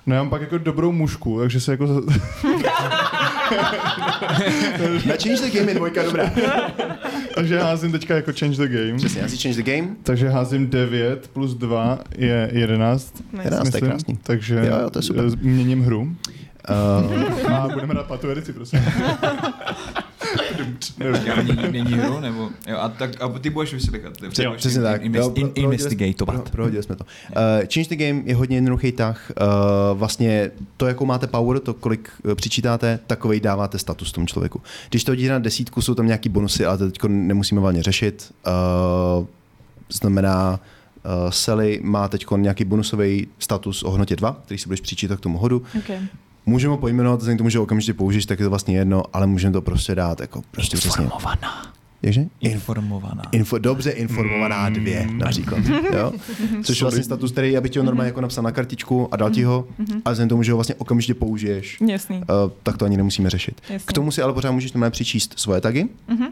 no 0.05 0.15
já 0.15 0.21
mám 0.21 0.29
pak 0.29 0.41
jako 0.41 0.57
dobrou 0.57 0.91
mužku, 0.91 1.39
takže 1.39 1.59
se 1.59 1.71
jako... 1.71 1.87
Na 5.05 5.15
Change 5.23 5.41
the 5.41 5.57
Game 5.57 5.71
je 5.71 5.75
dvojka 5.75 6.03
dobrá. 6.03 6.31
takže 7.35 7.59
házím 7.59 7.91
teďka 7.91 8.15
jako 8.15 8.31
change 8.39 8.57
the 8.57 8.67
game. 8.77 8.97
Přesně, 8.97 9.21
já 9.21 9.27
si 9.27 9.37
Change 9.37 9.63
the 9.63 9.71
Game. 9.71 9.87
Takže 10.03 10.29
házím 10.29 10.69
9 10.69 11.27
plus 11.27 11.53
2 11.55 11.99
je 12.17 12.49
11. 12.53 13.13
Nice. 13.33 13.43
Jedenáct, 13.47 13.69
to 13.71 13.77
je 13.77 13.81
krásný. 13.81 14.17
Takže 14.23 14.55
Jo, 14.55 14.77
jo, 14.81 14.89
to 14.89 14.99
je 14.99 15.03
super. 15.03 15.25
eh, 15.33 15.35
měním 15.41 15.83
hru. 15.83 16.01
Uh, 16.01 17.47
A 17.53 17.67
budeme 17.67 17.93
dát 17.93 18.05
patu 18.07 18.29
edici, 18.29 18.53
prosím. 18.53 18.79
Já 21.25 21.35
není, 21.35 21.71
není 21.71 21.93
hru, 21.93 22.19
nebo... 22.19 22.49
Jo, 22.67 22.77
a, 22.77 22.89
tak, 22.89 23.21
a 23.21 23.29
ty 23.29 23.49
budeš 23.49 23.73
vyslychat. 23.73 24.17
ty 24.17 24.29
Přesně, 24.55 24.81
tak. 24.81 25.05
Jo, 25.05 25.33
investigatovat. 25.55 26.41
Pro, 26.41 26.51
prohodili 26.51 26.83
jsme 26.83 26.95
to. 26.95 27.03
Uh, 27.03 27.67
Change 27.73 27.95
the 27.95 27.95
Game 27.95 28.21
je 28.25 28.35
hodně 28.35 28.57
jednoduchý 28.57 28.91
tah. 28.91 29.31
Uh, 29.31 29.97
vlastně 29.97 30.51
to, 30.77 30.87
jakou 30.87 31.05
máte 31.05 31.27
power, 31.27 31.59
to, 31.59 31.73
kolik 31.73 32.09
uh, 32.23 32.35
přičítáte, 32.35 32.99
takovej 33.07 33.39
dáváte 33.39 33.79
status 33.79 34.11
tomu 34.11 34.25
člověku. 34.25 34.61
Když 34.89 35.03
to 35.03 35.11
hodíte 35.11 35.29
na 35.29 35.39
desítku, 35.39 35.81
jsou 35.81 35.95
tam 35.95 36.07
nějaký 36.07 36.29
bonusy, 36.29 36.65
ale 36.65 36.77
to 36.77 36.91
teď 36.91 36.99
nemusíme 37.07 37.61
valně 37.61 37.83
řešit. 37.83 38.33
Uh, 39.19 39.25
znamená, 39.89 40.59
uh, 41.05 41.31
Sally 41.31 41.79
má 41.83 42.07
teď 42.07 42.25
nějaký 42.35 42.65
bonusový 42.65 43.27
status 43.39 43.83
o 43.83 43.91
hodnotě 43.91 44.15
2, 44.15 44.41
který 44.45 44.57
si 44.57 44.65
budeš 44.67 44.81
přičítat 44.81 45.19
k 45.19 45.23
tomu 45.23 45.37
hodu. 45.37 45.63
Okay. 45.77 45.99
Můžeme 46.45 46.71
ho 46.71 46.77
pojmenovat, 46.77 47.19
vzhledem 47.19 47.37
k 47.37 47.39
tomu, 47.39 47.49
že 47.49 47.59
okamžitě 47.59 47.93
použiješ, 47.93 48.25
tak 48.25 48.39
je 48.39 48.45
to 48.45 48.49
vlastně 48.49 48.77
jedno, 48.77 49.03
ale 49.13 49.27
můžeme 49.27 49.53
to 49.53 49.61
prostě 49.61 49.95
dát 49.95 50.19
jako 50.19 50.41
prostě 50.51 50.77
přesně. 50.77 51.07
Jakže? 52.03 52.25
Informovaná. 52.39 53.23
Info, 53.31 53.57
dobře 53.57 53.91
informovaná 53.91 54.69
dvě, 54.69 55.07
například. 55.11 55.59
Jo? 55.97 56.11
Což 56.63 56.79
je 56.79 56.83
vlastně 56.83 57.03
status, 57.03 57.31
který 57.31 57.51
já 57.51 57.61
bych 57.61 57.71
ti 57.71 57.79
ho 57.79 57.85
normálně 57.85 58.07
jako 58.07 58.21
napsal 58.21 58.43
na 58.43 58.51
kartičku 58.51 59.13
a 59.13 59.17
dal 59.17 59.29
ti 59.29 59.43
ho, 59.43 59.67
a 60.05 60.11
vzhledem 60.11 60.27
k 60.27 60.29
tomu, 60.29 60.43
že 60.43 60.51
ho 60.51 60.57
vlastně 60.57 60.75
okamžitě 60.75 61.13
použiješ, 61.13 61.77
Jasný. 61.87 62.17
uh, 62.17 62.23
tak 62.63 62.77
to 62.77 62.85
ani 62.85 62.97
nemusíme 62.97 63.29
řešit. 63.29 63.61
Jasný. 63.69 63.85
K 63.85 63.93
tomu 63.93 64.11
si 64.11 64.21
ale 64.21 64.33
pořád 64.33 64.51
můžeš 64.51 64.73
normálně 64.73 64.91
přičíst 64.91 65.39
svoje 65.39 65.61
tagy, 65.61 65.87
Mhm. 66.07 66.25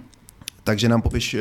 Takže 0.64 0.90
nám 0.90 1.02
popiš 1.02 1.34
eh, 1.34 1.40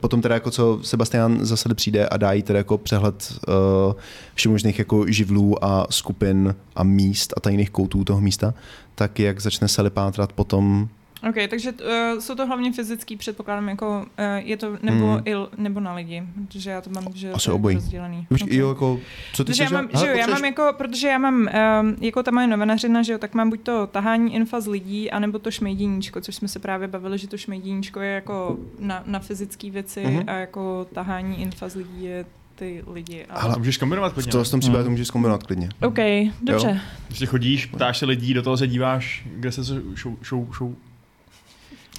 potom 0.00 0.22
teda 0.22 0.34
jako 0.34 0.50
co 0.50 0.78
Sebastian 0.82 1.38
zase 1.46 1.74
přijde 1.74 2.08
a 2.08 2.16
dá 2.16 2.32
jí 2.32 2.42
teda 2.42 2.58
jako 2.58 2.78
přehled 2.78 3.32
uh, 3.48 3.94
všemožných 4.34 4.78
jako 4.78 5.06
živlů 5.06 5.64
a 5.64 5.86
skupin 5.90 6.54
a 6.76 6.84
míst 6.84 7.34
a 7.36 7.40
tajných 7.40 7.70
koutů 7.70 8.04
toho 8.04 8.20
místa, 8.20 8.54
tak 8.94 9.18
jak 9.18 9.40
začne 9.40 9.68
se 9.68 9.90
pátrat 9.90 10.32
potom 10.32 10.88
OK, 11.28 11.34
takže 11.50 11.72
uh, 11.72 12.18
jsou 12.20 12.34
to 12.34 12.46
hlavně 12.46 12.72
fyzický, 12.72 13.16
předpokládám, 13.16 13.68
jako 13.68 13.98
uh, 13.98 14.24
je 14.36 14.56
to 14.56 14.70
nebo, 14.82 14.96
Hmm. 15.06 15.14
mm. 15.16 15.22
il, 15.24 15.48
nebo 15.56 15.80
na 15.80 15.94
lidi, 15.94 16.22
protože 16.48 16.70
já 16.70 16.80
to 16.80 16.90
mám, 16.90 17.04
že 17.14 17.30
Asi 17.32 17.44
to 17.44 17.50
je 17.50 17.54
obojí. 17.54 17.74
rozdělený. 17.76 18.26
Už, 18.30 18.42
Ok. 18.42 18.48
jo, 18.52 18.68
jako, 18.68 19.00
co 19.34 19.44
ty 19.44 19.52
Protože 19.52 19.62
já 19.64 19.70
mám, 19.70 19.88
že 20.00 20.06
jo, 20.06 20.12
já 20.16 20.26
mám 20.26 20.44
jako, 20.44 20.74
protože 20.78 21.08
já 21.08 21.18
mám, 21.18 21.34
um, 21.82 21.96
jako 22.00 22.22
ta 22.22 22.30
moje 22.30 22.46
novinařina, 22.46 23.02
že 23.02 23.12
jo, 23.12 23.18
tak 23.18 23.34
mám 23.34 23.50
buď 23.50 23.60
to 23.60 23.86
tahání 23.86 24.34
infa 24.34 24.60
z 24.60 24.66
lidí, 24.66 25.10
anebo 25.10 25.38
to 25.38 25.50
šmejděníčko, 25.50 26.20
což 26.20 26.34
jsme 26.34 26.48
se 26.48 26.58
právě 26.58 26.88
bavili, 26.88 27.18
že 27.18 27.28
to 27.28 27.36
šmejděníčko 27.38 28.00
je 28.00 28.10
jako 28.14 28.56
na, 28.78 29.02
na 29.06 29.18
fyzické 29.18 29.70
věci 29.70 30.02
Mhm. 30.06 30.22
a 30.26 30.32
jako 30.32 30.86
tahání 30.94 31.40
infa 31.42 31.68
z 31.68 31.74
lidí 31.74 32.04
je 32.04 32.24
ty 32.54 32.84
lidi. 32.92 33.24
A... 33.30 33.34
Ale 33.40 33.52
To 33.54 33.58
můžeš 33.58 33.76
kombinovat 33.78 34.12
klidně. 34.12 34.32
v 34.44 34.50
tom 34.50 34.60
případě 34.60 34.84
to 34.84 34.90
můžeš 34.90 35.08
zkombinovat 35.08 35.42
klidně. 35.42 35.68
OK, 35.82 35.98
dobře. 36.42 36.80
Prostě 37.06 37.26
chodíš, 37.26 37.66
ptáš 37.66 37.98
se 37.98 38.06
lidí, 38.06 38.34
do 38.34 38.42
toho 38.42 38.56
se 38.56 38.66
díváš, 38.66 39.26
kde 39.36 39.52
se 39.52 39.62
šou, 39.94 40.16
šou, 40.22 40.48
šou, 40.52 40.76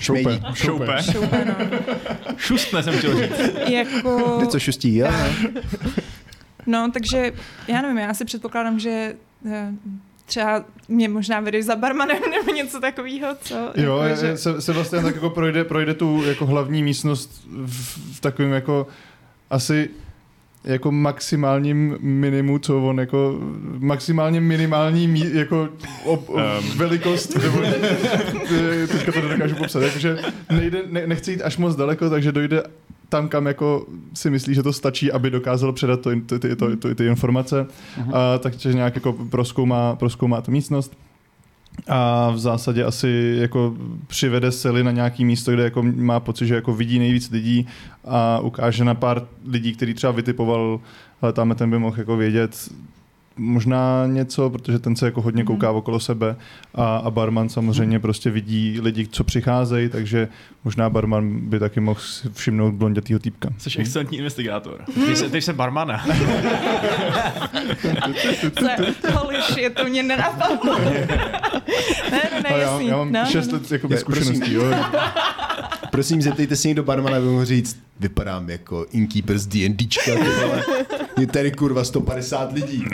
šoupe. 0.01 0.39
Šoupe, 1.01 1.45
no. 1.45 1.55
Šustne 2.37 2.83
jsem 2.83 2.97
chtěl 2.97 3.17
říct. 3.17 3.39
jako, 3.67 4.37
Něco 4.41 4.59
šustí, 4.59 4.95
jo? 4.97 5.07
no, 6.65 6.91
takže 6.93 7.31
já 7.67 7.81
nevím, 7.81 7.97
já 7.97 8.13
si 8.13 8.25
předpokládám, 8.25 8.79
že 8.79 9.15
eh, 9.51 9.71
třeba 10.25 10.65
mě 10.87 11.09
možná 11.09 11.39
vedeš 11.39 11.65
za 11.65 11.75
barmanem 11.75 12.17
nebo 12.31 12.51
něco 12.51 12.79
takového, 12.79 13.27
co? 13.41 13.55
Jo, 13.75 13.97
jako, 13.97 14.03
je, 14.03 14.15
že... 14.15 14.27
je, 14.27 14.37
se, 14.37 14.61
Sebastian 14.61 15.03
tak 15.03 15.15
jako 15.15 15.29
projde, 15.29 15.63
projde 15.63 15.93
tu 15.93 16.23
jako 16.25 16.45
hlavní 16.45 16.83
místnost 16.83 17.47
v, 17.65 17.97
v 18.17 18.19
takovém 18.19 18.51
jako 18.51 18.87
asi 19.49 19.89
jako 20.63 20.91
maximálním 20.91 21.97
minimu, 22.01 22.59
co 22.59 22.81
on 22.83 22.99
jako 22.99 23.39
maximálně 23.79 24.41
minimální 24.41 25.07
mí, 25.07 25.23
jako 25.33 25.69
ob, 26.05 26.29
ob, 26.29 26.29
Um. 26.29 26.77
velikost, 26.77 27.37
nebo 27.43 27.57
teďka 28.87 29.11
to 29.11 29.21
nedokážu 29.21 29.55
popsat, 29.55 29.83
jakože 29.83 30.17
nejde, 30.51 30.81
ne, 30.89 31.07
nechce 31.07 31.31
jít 31.31 31.41
až 31.41 31.57
moc 31.57 31.75
daleko, 31.75 32.09
takže 32.09 32.31
dojde 32.31 32.63
tam, 33.09 33.27
kam 33.29 33.45
jako 33.45 33.85
si 34.13 34.29
myslí, 34.29 34.55
že 34.55 34.63
to 34.63 34.73
stačí, 34.73 35.11
aby 35.11 35.29
dokázal 35.29 35.73
předat 35.73 36.01
to, 36.01 36.09
ty, 36.09 36.39
ty, 36.39 36.55
to, 36.55 36.75
ty, 36.75 36.95
ty 36.95 37.05
informace, 37.05 37.67
a, 38.13 38.37
takže 38.37 38.73
nějak 38.73 38.95
jako 38.95 39.13
proskoumá, 39.13 39.95
proskoumá 39.95 40.41
tu 40.41 40.51
místnost 40.51 40.97
a 41.87 42.29
v 42.31 42.39
zásadě 42.39 42.83
asi 42.83 43.35
jako 43.39 43.75
přivede 44.07 44.51
Sely 44.51 44.83
na 44.83 44.91
nějaký 44.91 45.25
místo, 45.25 45.51
kde 45.51 45.63
jako 45.63 45.83
má 45.83 46.19
pocit, 46.19 46.47
že 46.47 46.55
jako 46.55 46.73
vidí 46.73 46.99
nejvíc 46.99 47.29
lidí 47.29 47.67
a 48.05 48.39
ukáže 48.39 48.85
na 48.85 48.95
pár 48.95 49.27
lidí, 49.45 49.73
který 49.73 49.93
třeba 49.93 50.11
vytipoval, 50.13 50.79
ale 51.21 51.33
tam 51.33 51.55
ten 51.55 51.69
by 51.69 51.79
mohl 51.79 51.99
jako 51.99 52.17
vědět 52.17 52.69
možná 53.37 54.07
něco, 54.07 54.49
protože 54.49 54.79
ten 54.79 54.95
se 54.95 55.05
jako 55.05 55.21
hodně 55.21 55.43
kouká 55.43 55.71
okolo 55.71 55.99
sebe 55.99 56.35
a, 56.75 56.97
a 56.97 57.11
barman 57.11 57.49
samozřejmě 57.49 57.99
prostě 57.99 58.29
vidí 58.29 58.79
lidi, 58.81 59.07
co 59.07 59.23
přicházejí, 59.23 59.89
takže 59.89 60.27
možná 60.63 60.89
barman 60.89 61.39
by 61.49 61.59
taky 61.59 61.79
mohl 61.79 61.99
si 61.99 62.29
všimnout 62.29 62.73
blondětýho 62.73 63.19
týpka. 63.19 63.49
Jsi 63.57 63.79
excelentní 63.79 64.17
investigátor. 64.17 64.83
Ty 65.05 65.15
jsi, 65.15 65.29
ty 65.29 65.41
jsi 65.41 65.53
barmana. 65.53 66.05
Holy 69.13 69.41
shit, 69.41 69.75
to 69.75 69.83
mě 69.83 70.03
nenapadlo. 70.03 70.79
ne, 72.11 72.21
ne, 72.31 72.41
ne, 72.43 72.49
A 72.49 72.57
já, 72.57 72.79
já 72.79 72.97
mám 72.97 73.11
no, 73.11 73.25
šest 73.25 73.51
no. 73.51 73.59
let 73.71 73.89
Ne, 73.89 73.97
zkušeností, 73.97 74.53
jo. 74.53 74.63
Prosím, 75.91 76.21
zeptejte 76.21 76.55
se 76.55 76.67
někdo 76.67 76.83
barmana, 76.83 77.17
aby 77.17 77.25
mohl 77.25 77.45
říct, 77.45 77.79
vypadám 77.99 78.49
jako 78.49 78.85
innkeeper 78.91 79.37
z 79.39 79.47
D&Dčka. 79.47 80.11
Je 81.19 81.27
tady 81.27 81.51
kurva 81.51 81.83
150 81.83 82.51
lidí. 82.53 82.85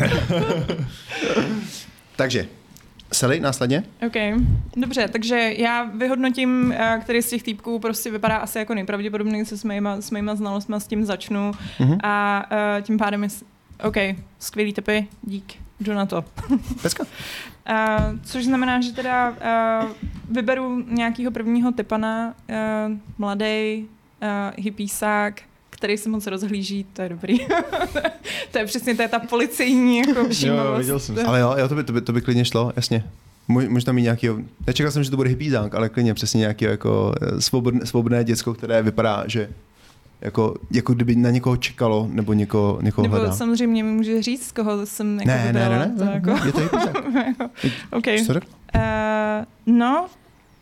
Takže, 2.16 2.48
Sally 3.14 3.40
následně? 3.40 3.84
OK, 4.08 4.42
dobře, 4.76 5.08
takže 5.08 5.36
já 5.58 5.84
vyhodnotím, 5.84 6.72
eh, 6.78 7.00
který 7.04 7.22
z 7.22 7.30
těch 7.30 7.44
týpků 7.44 7.80
prostě 7.80 8.12
vypadá 8.12 8.38
asi 8.38 8.58
jako 8.58 8.74
nejpravděpodobněji 8.74 9.46
se 9.46 9.58
s 9.58 9.64
mýma, 9.64 10.02
s 10.02 10.12
mýma 10.12 10.36
znalostmi, 10.36 10.76
s 10.80 10.88
tím 10.88 11.06
začnu 11.06 11.52
Mhm. 11.80 11.98
a 12.04 12.46
uh, 12.78 12.82
tím 12.82 12.98
pádem 12.98 13.24
je, 13.24 13.30
OK, 13.84 13.96
skvělý 14.40 14.74
typy, 14.74 15.08
dík, 15.22 15.54
jdu 15.80 15.94
na 15.94 16.06
to. 16.06 16.24
Pecka. 16.82 17.04
Uh, 17.04 18.20
což 18.24 18.46
znamená, 18.46 18.82
že 18.82 18.92
teda 18.92 19.30
uh, 19.30 19.90
vyberu 20.30 20.84
nějakého 20.90 21.32
prvního 21.32 21.72
typana, 21.72 22.34
uh, 22.50 22.98
mladý 23.18 23.86
uh, 24.22 24.64
hippísák, 24.64 25.42
který 25.70 25.98
se 25.98 26.10
moc 26.10 26.28
rozhlíží, 26.28 26.86
to 26.94 27.02
je 27.02 27.10
dobrý. 27.10 27.38
to 28.52 28.60
je 28.60 28.66
přesně, 28.66 28.96
to 28.96 29.02
je 29.02 29.08
ta 29.08 29.20
policejní 29.20 29.98
jako 29.98 30.30
všímavost. 30.30 30.78
viděl 30.80 31.00
jsem. 31.00 31.28
Ale 31.28 31.40
jo, 31.40 31.56
jo 31.58 31.68
to, 31.70 31.76
by, 31.76 31.84
to, 31.84 31.94
by, 31.94 32.02
to 32.02 32.14
by 32.14 32.22
klidně 32.22 32.46
šlo, 32.46 32.74
jasně. 32.76 33.04
Mo- 33.50 33.70
Možná 33.70 33.94
mít 33.94 34.02
nějakého, 34.02 34.38
nečekal 34.68 34.92
jsem, 34.92 35.04
že 35.04 35.10
to 35.10 35.16
bude 35.16 35.30
hippízák, 35.30 35.76
ale 35.76 35.90
klidně 35.90 36.14
přesně 36.14 36.40
nějakého 36.40 36.72
jako 36.72 37.14
eh, 37.22 37.42
svobodné, 37.42 37.86
svobodné 37.86 38.24
děcko, 38.24 38.54
které 38.54 38.82
vypadá, 38.82 39.24
že 39.28 39.50
jako, 40.22 40.56
jako 40.72 40.94
kdyby 40.94 41.16
na 41.16 41.30
někoho 41.30 41.58
čekalo, 41.58 42.08
nebo 42.12 42.34
někoho, 42.34 42.80
někoho 42.82 43.04
Nebo 43.04 43.16
hledá. 43.18 43.32
samozřejmě 43.36 43.84
mi 43.84 43.92
může 43.92 44.22
říct, 44.22 44.48
z 44.48 44.52
koho 44.52 44.86
jsem 44.86 45.20
jako 45.20 45.28
Ne, 45.28 45.54
ne, 45.54 45.70
ne, 45.70 45.80
ne, 45.80 45.96
to 45.98 46.06
ne, 46.06 46.12
jako, 46.14 46.46
je 46.46 46.52
to 46.52 46.62
jako, 46.62 46.78
OK. 47.92 48.06
Co 48.26 48.34
řekl? 48.34 48.48
Uh, 48.76 48.82
no 49.66 50.08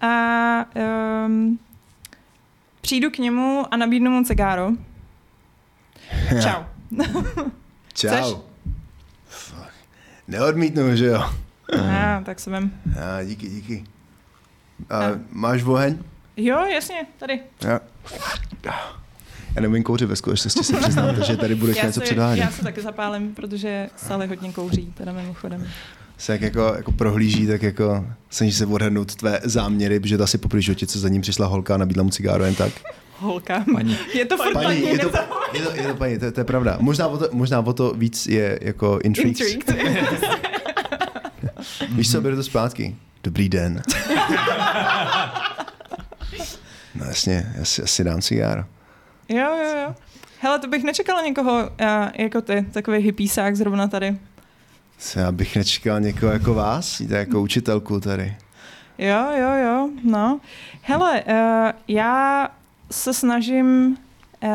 a 0.02 0.66
um, 1.26 1.60
přijdu 2.82 3.10
k 3.12 3.18
němu 3.18 3.66
a 3.72 3.78
nabídnu 3.78 4.12
mu 4.12 4.24
cigáro. 4.24 4.72
Čau. 6.42 6.64
Čau. 7.94 8.08
Chceš? 8.10 8.36
Fuck. 9.28 9.72
Neodmítnu, 10.28 10.96
že 10.96 11.06
jo? 11.06 11.24
A, 11.92 12.22
tak 12.26 12.40
se 12.40 12.50
vem. 12.50 12.72
A, 13.20 13.24
díky, 13.24 13.50
díky. 13.50 13.84
A, 14.90 14.98
A. 15.06 15.12
máš 15.32 15.64
oheň? 15.64 15.98
Jo, 16.38 16.66
jasně, 16.66 17.06
tady. 17.18 17.40
Já. 17.62 17.80
Já 19.56 19.62
neumím 19.62 19.84
kouřit 19.84 20.10
ve 20.10 20.16
skutečnosti, 20.16 20.64
se 20.64 20.78
přiznám, 20.78 21.16
takže 21.16 21.38
tady 21.38 21.56
budeš 21.56 21.78
Já 21.78 21.86
něco 21.86 22.00
se, 22.00 22.04
předvádět. 22.06 22.42
já 22.42 22.52
se 22.52 22.64
taky 22.64 22.82
zapálím, 22.82 23.36
protože 23.36 23.90
Sally 23.96 24.28
hodně 24.28 24.52
kouří, 24.54 24.94
teda 24.98 25.12
mimochodem. 25.14 25.68
Se 26.18 26.32
jak 26.32 26.42
jako, 26.42 26.74
jako 26.78 26.92
prohlíží, 26.92 27.48
tak 27.48 27.64
jako 27.64 28.06
snaží 28.30 28.52
se 28.52 28.66
odhadnout 28.66 29.16
tvé 29.16 29.40
záměry, 29.44 30.00
protože 30.00 30.18
to 30.18 30.24
asi 30.24 30.38
po 30.38 30.60
životě, 30.60 30.88
co 30.88 31.00
za 31.00 31.10
ním 31.10 31.22
přišla 31.22 31.48
holka 31.48 31.74
a 31.74 31.78
nabídla 31.78 32.04
mu 32.04 32.10
cigáro 32.10 32.46
jen 32.46 32.56
tak. 32.56 32.74
Holka. 33.20 33.66
Paní. 33.74 33.98
Je 34.14 34.26
to 34.26 34.38
furt 34.38 34.54
Paní, 34.54 34.66
paní, 34.66 34.82
je 34.82 35.00
to, 35.00 35.12
je 35.54 35.62
to, 35.62 35.76
je 35.76 35.88
to 35.88 35.96
paní, 35.96 36.20
to, 36.20 36.32
to 36.32 36.40
je 36.40 36.44
pravda. 36.44 36.78
Možná 36.80 37.08
o, 37.08 37.18
to, 37.18 37.30
možná 37.32 37.60
o 37.60 37.74
to 37.74 37.94
víc 37.94 38.28
je 38.28 38.60
jako 38.62 39.00
intrigues. 39.04 39.54
Intrigued. 39.54 40.24
Víš 41.90 42.12
co, 42.12 42.22
beru 42.22 42.36
to 42.36 42.44
zpátky. 42.44 42.96
Dobrý 43.24 43.50
den. 43.50 43.82
No 46.96 47.06
jasně, 47.06 47.54
já 47.58 47.66
si, 47.66 47.84
asi 47.84 48.04
dám 48.04 48.22
cigáro. 48.22 48.64
Jo, 49.30 49.56
jo, 49.56 49.78
jo. 49.82 49.96
Hele, 50.40 50.60
to 50.60 50.68
bych 50.68 50.84
nečekala 50.84 51.22
někoho 51.22 51.54
uh, 51.54 51.68
jako 52.14 52.42
ty, 52.42 52.66
takový 52.72 52.98
hippísák 52.98 53.56
zrovna 53.56 53.88
tady. 53.88 54.18
Co, 54.98 55.20
já 55.20 55.32
bych 55.32 55.56
nečekal 55.56 56.00
někoho 56.00 56.32
jako 56.32 56.54
vás, 56.54 57.00
jít 57.00 57.12
jako 57.12 57.42
učitelku 57.42 58.00
tady. 58.00 58.38
Jo, 58.98 59.26
jo, 59.38 59.54
jo, 59.54 59.90
no. 60.04 60.40
Hele, 60.82 61.24
uh, 61.24 61.72
já 61.88 62.48
se 62.92 63.14
snažím 63.14 63.98
uh, 64.44 64.50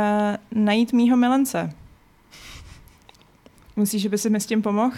najít 0.53 0.93
mýho 0.93 1.17
milence. 1.17 1.73
Myslíš, 3.77 4.03
že 4.03 4.09
by 4.09 4.19
si 4.19 4.31
mi 4.31 4.41
s 4.41 4.47
tím 4.47 4.63
pomohl? 4.63 4.97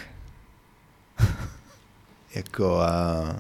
Jako 2.35 2.81
a... 2.81 3.37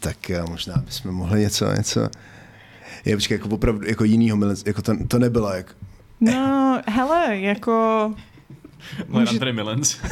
Tak 0.00 0.30
a 0.30 0.44
možná 0.48 0.74
bychom 0.76 1.14
mohli 1.14 1.40
něco, 1.40 1.72
něco... 1.72 2.08
Je, 3.04 3.16
počkej, 3.16 3.34
jako 3.38 3.48
opravdu, 3.48 3.86
jako 3.86 4.04
jinýho 4.04 4.36
milence, 4.36 4.62
jako 4.66 4.82
to, 4.82 4.92
to 5.08 5.18
nebylo, 5.18 5.52
jak... 5.52 5.76
No, 6.20 6.80
hele, 6.88 7.38
jako 7.38 8.14
Moje 9.08 9.26
Může- 9.26 9.52
Millens. 9.52 9.96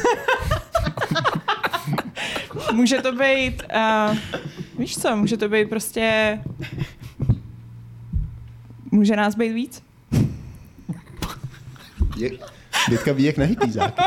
může 2.73 3.01
to 3.01 3.11
být, 3.11 3.63
uh, 4.09 4.17
víš 4.79 4.97
co, 4.97 5.15
může 5.15 5.37
to 5.37 5.49
být 5.49 5.69
prostě, 5.69 6.39
může 8.91 9.15
nás 9.15 9.35
být 9.35 9.53
víc? 9.53 9.83
Je, 12.17 12.31
Dětka 12.89 13.13
ví, 13.13 13.23
jak 13.23 13.37
na 13.37 13.45
hippízák. 13.45 13.93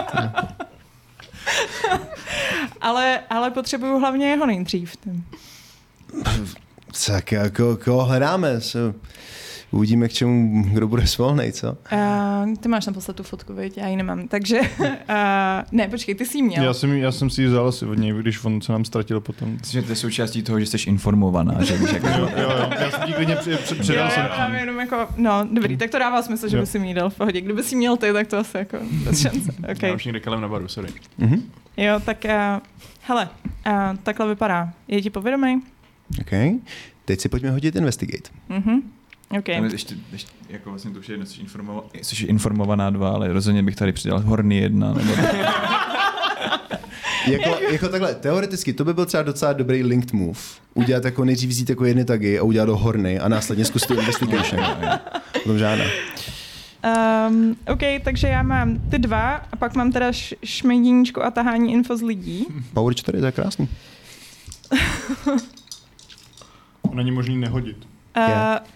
Ale, 2.81 3.21
ale 3.31 3.51
potřebuju 3.51 3.99
hlavně 3.99 4.27
jeho 4.27 4.47
nejdřív. 4.47 4.97
Tak 7.07 7.33
jako, 7.33 7.77
koho 7.85 8.05
hledáme? 8.05 8.61
Uvidíme, 9.71 10.09
k 10.09 10.13
čemu 10.13 10.65
kdo 10.73 10.89
bude 10.89 11.07
svolnej, 11.07 11.53
co? 11.53 11.77
Uh, 11.93 12.55
ty 12.61 12.69
máš 12.69 12.87
naposled 12.87 13.17
tu 13.17 13.23
fotku, 13.23 13.55
viď? 13.55 13.77
Já 13.79 13.87
ji 13.87 13.97
nemám. 13.97 14.29
Takže, 14.29 14.61
uh, 14.81 14.87
ne, 15.73 15.89
počkej, 15.89 16.15
ty 16.15 16.27
jsi 16.27 16.39
ji 16.39 16.43
měl. 16.43 16.65
Já 16.65 16.75
jsem, 16.75 16.93
já 16.93 17.13
jsem 17.13 17.31
si 17.31 17.43
ji 17.43 17.49
vzal 17.49 17.69
asi 17.69 17.87
od 17.87 17.95
něj, 17.99 18.13
když 18.13 18.45
on 18.45 18.61
se 18.61 18.73
nám 18.73 18.85
ztratil 18.85 19.21
potom. 19.21 19.53
Myslím, 19.61 19.81
že 19.83 19.87
to 19.87 19.93
je 19.93 19.97
součástí 19.97 20.43
toho, 20.43 20.61
že 20.61 20.67
jsi 20.67 20.77
informovaná, 20.91 21.65
že 21.65 21.77
víš, 21.77 21.93
jak 21.93 22.03
Jo, 22.05 22.11
jo, 22.19 22.29
jo. 22.37 22.71
Já 22.81 22.91
jsem 22.91 23.01
ti 23.07 23.13
klidně 23.13 23.37
předal 23.37 24.11
jsem 24.11 24.25
jo, 24.25 24.31
já 24.39 24.49
jenom 24.59 24.81
jako, 24.81 25.09
no, 25.17 25.49
dobrý, 25.53 25.77
tak 25.77 25.91
to 25.91 25.99
dává 25.99 26.23
smysl, 26.23 26.49
že 26.49 26.57
Jo. 26.57 26.63
by 26.63 26.67
si 26.67 26.79
mi 26.79 26.95
dal 26.95 27.11
v 27.11 27.15
pohodě. 27.15 27.41
Kdyby 27.41 27.63
si 27.63 27.77
měl 27.77 27.97
ty, 27.97 28.13
tak 28.13 28.27
to 28.27 28.39
asi 28.39 28.59
jako 28.59 28.79
bez 29.05 29.21
šance. 29.21 29.55
Já 29.67 29.73
Okay. 29.73 29.95
už 29.95 30.05
někde 30.05 30.21
kalem 30.21 30.41
na 30.41 30.49
baru, 30.49 30.69
sorry. 30.69 30.93
Mhm. 31.19 31.43
Jo, 31.77 32.01
tak 32.05 32.25
uh, 32.25 32.31
hele, 33.01 33.29
uh, 33.67 33.73
takhle 34.03 34.29
vypadá. 34.29 34.71
Je 34.89 35.03
ti 35.03 35.11
povědomý? 35.11 35.63
OK. 36.21 36.61
Teď 37.05 37.21
si 37.21 37.29
pojďme 37.29 37.51
hodit 37.51 37.77
Investigate. 37.77 38.31
Mhm. 38.49 38.81
OK. 39.39 39.45
Tam 39.45 39.65
je 39.65 39.73
ještě, 39.73 39.95
ještě, 40.13 40.31
jako 40.49 40.71
vlastně 40.71 40.91
to 40.91 40.99
už 40.99 41.09
je 41.09 41.13
jedno, 41.13 41.27
jsi, 41.27 41.41
informova, 41.41 41.85
jsi 42.03 42.25
informovaná 42.25 42.91
dva, 42.91 43.11
ale 43.11 43.33
rozhodně 43.33 43.63
bych 43.63 43.77
tady 43.77 43.93
přidal 43.93 44.21
horny 44.21 44.57
jedna. 44.57 44.95
Nebo... 44.95 45.13
Jako, 47.27 47.59
jako 47.71 47.89
takhle, 47.89 48.15
teoreticky, 48.15 48.73
to 48.73 48.85
by 48.85 48.95
byl 48.95 49.07
třeba 49.07 49.23
docela 49.23 49.53
dobrý 49.53 49.83
linked 49.83 50.13
move. 50.13 50.39
Udělat 50.75 51.05
jako 51.05 51.25
nejdřív 51.25 51.51
vzít 51.51 51.71
jako 51.71 51.85
jedny 51.85 52.05
tagy 52.05 52.39
a 52.39 52.43
udělat 52.43 52.65
do 52.67 52.77
horny 52.77 53.19
a 53.19 53.29
následně 53.29 53.65
zkusit 53.65 53.91
investigation. 53.91 54.65
Potom 55.33 55.59
žádná. 55.59 55.85
Um, 57.29 57.57
OK, 57.69 57.81
takže 58.05 58.29
já 58.29 58.43
mám 58.43 58.79
ty 58.91 58.99
dva 58.99 59.35
a 59.53 59.57
pak 59.57 59.75
mám 59.75 59.93
teda 59.93 60.09
š- 60.09 60.37
a 61.23 61.31
tahání 61.31 61.73
info 61.73 61.97
z 61.97 62.03
lidí. 62.03 62.47
Power 62.75 62.95
4, 62.95 63.19
to 63.21 63.27
je 63.27 63.33
krásný. 63.33 63.69
Není 66.95 67.11
možný 67.11 67.37
nehodit. 67.37 67.77
Uh, 68.17 68.23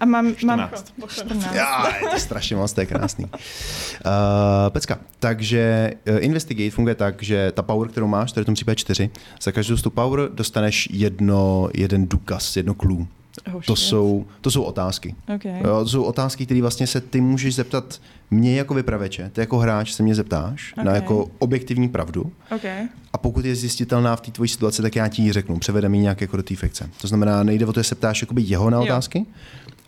a 0.00 0.04
mám, 0.04 0.24
mám 0.24 0.34
14. 0.36 0.94
14. 1.08 1.54
Já, 1.54 1.96
je 1.96 2.08
to 2.08 2.18
strašně 2.18 2.56
moc, 2.56 2.72
to 2.72 2.80
je 2.80 2.86
krásný. 2.86 3.24
Uh, 3.24 3.30
pecka, 4.68 4.98
takže 5.18 5.92
uh, 6.10 6.24
Investigate 6.24 6.70
funguje 6.70 6.94
tak, 6.94 7.22
že 7.22 7.52
ta 7.52 7.62
power, 7.62 7.88
kterou 7.88 8.06
máš, 8.06 8.32
to 8.32 8.40
je 8.40 8.44
v 8.44 8.46
tom 8.46 8.54
případě 8.54 8.76
4, 8.76 9.10
za 9.42 9.52
každou 9.52 9.76
z 9.76 9.82
tu 9.82 9.90
power 9.90 10.20
dostaneš 10.32 10.88
jedno, 10.92 11.68
jeden 11.74 12.06
důkaz, 12.06 12.56
jedno 12.56 12.74
clue. 12.74 13.06
Oh, 13.54 13.62
To 13.66 13.76
jsou, 13.76 14.26
to 14.40 14.50
jsou 14.50 14.62
otázky. 14.62 15.14
Okay. 15.34 15.58
Jo, 15.64 15.80
to 15.82 15.88
jsou 15.88 16.02
otázky, 16.02 16.44
které 16.46 16.60
vlastně 16.60 16.86
se 16.86 17.00
ty 17.00 17.20
můžeš 17.20 17.54
zeptat 17.54 18.00
mě 18.30 18.56
jako 18.58 18.74
vypraveče, 18.74 19.30
ty 19.34 19.40
jako 19.40 19.58
hráč 19.58 19.92
se 19.92 20.02
mě 20.02 20.14
zeptáš 20.14 20.72
okay. 20.72 20.84
na 20.84 20.94
jako 20.94 21.30
objektivní 21.38 21.88
pravdu 21.88 22.32
Okay. 22.56 22.88
a 23.12 23.18
pokud 23.18 23.44
je 23.44 23.54
zjistitelná 23.54 24.16
v 24.16 24.20
té 24.20 24.30
tvojí 24.30 24.48
situaci, 24.48 24.82
tak 24.82 24.96
já 24.96 25.08
ti 25.08 25.22
ji 25.22 25.32
řeknu, 25.32 25.58
převedeme 25.58 25.96
ji 25.96 26.02
nějak 26.02 26.20
jako 26.20 26.36
do 26.36 26.42
té 26.42 26.56
fikce. 26.56 26.90
To 27.00 27.08
znamená, 27.08 27.42
nejde 27.42 27.66
o 27.66 27.72
to, 27.72 27.80
že 27.80 27.84
se 27.84 27.94
ptáš 27.94 28.20
jakoby 28.22 28.42
jeho 28.42 28.70
na 28.70 28.78
Jo. 28.78 28.84
otázky, 28.84 29.26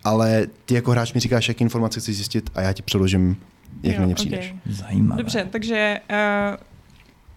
ale 0.04 0.46
ty 0.64 0.74
jako 0.74 0.90
hráč 0.90 1.12
mi 1.12 1.20
říkáš, 1.20 1.48
jaké 1.48 1.64
informace 1.64 2.00
chci 2.00 2.12
zjistit 2.12 2.50
a 2.54 2.60
já 2.60 2.72
ti 2.72 2.82
přeložím, 2.82 3.36
jak 3.82 3.94
Jo, 3.94 4.00
na 4.00 4.06
ně 4.06 4.14
přijdeš. 4.14 4.54
Zajímavé. 4.66 5.22
Dobře, 5.22 5.48
takže 5.50 6.00
uh, 6.10 6.56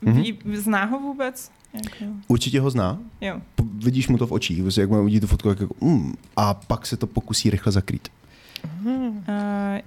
Mhm. 0.01 0.21
ví, 0.21 0.37
zná 0.53 0.85
ho 0.85 0.99
vůbec? 0.99 1.51
Jako, 1.83 2.13
Určitě 2.27 2.59
ho 2.59 2.69
zná, 2.69 2.99
jo. 3.21 3.41
vidíš 3.83 4.07
mu 4.07 4.17
to 4.17 4.27
v 4.27 4.31
očích, 4.31 4.61
prostě 4.61 4.81
jak 4.81 4.89
mu 4.89 5.01
uvidí 5.01 5.19
tu 5.19 5.27
fotku, 5.27 5.49
jak 5.49 5.59
jako, 5.59 5.75
mm, 5.81 6.13
a 6.35 6.53
pak 6.53 6.85
se 6.87 6.97
to 6.97 7.07
pokusí 7.07 7.49
rychle 7.49 7.71
zakrýt. 7.71 8.09
Uh, 8.85 8.91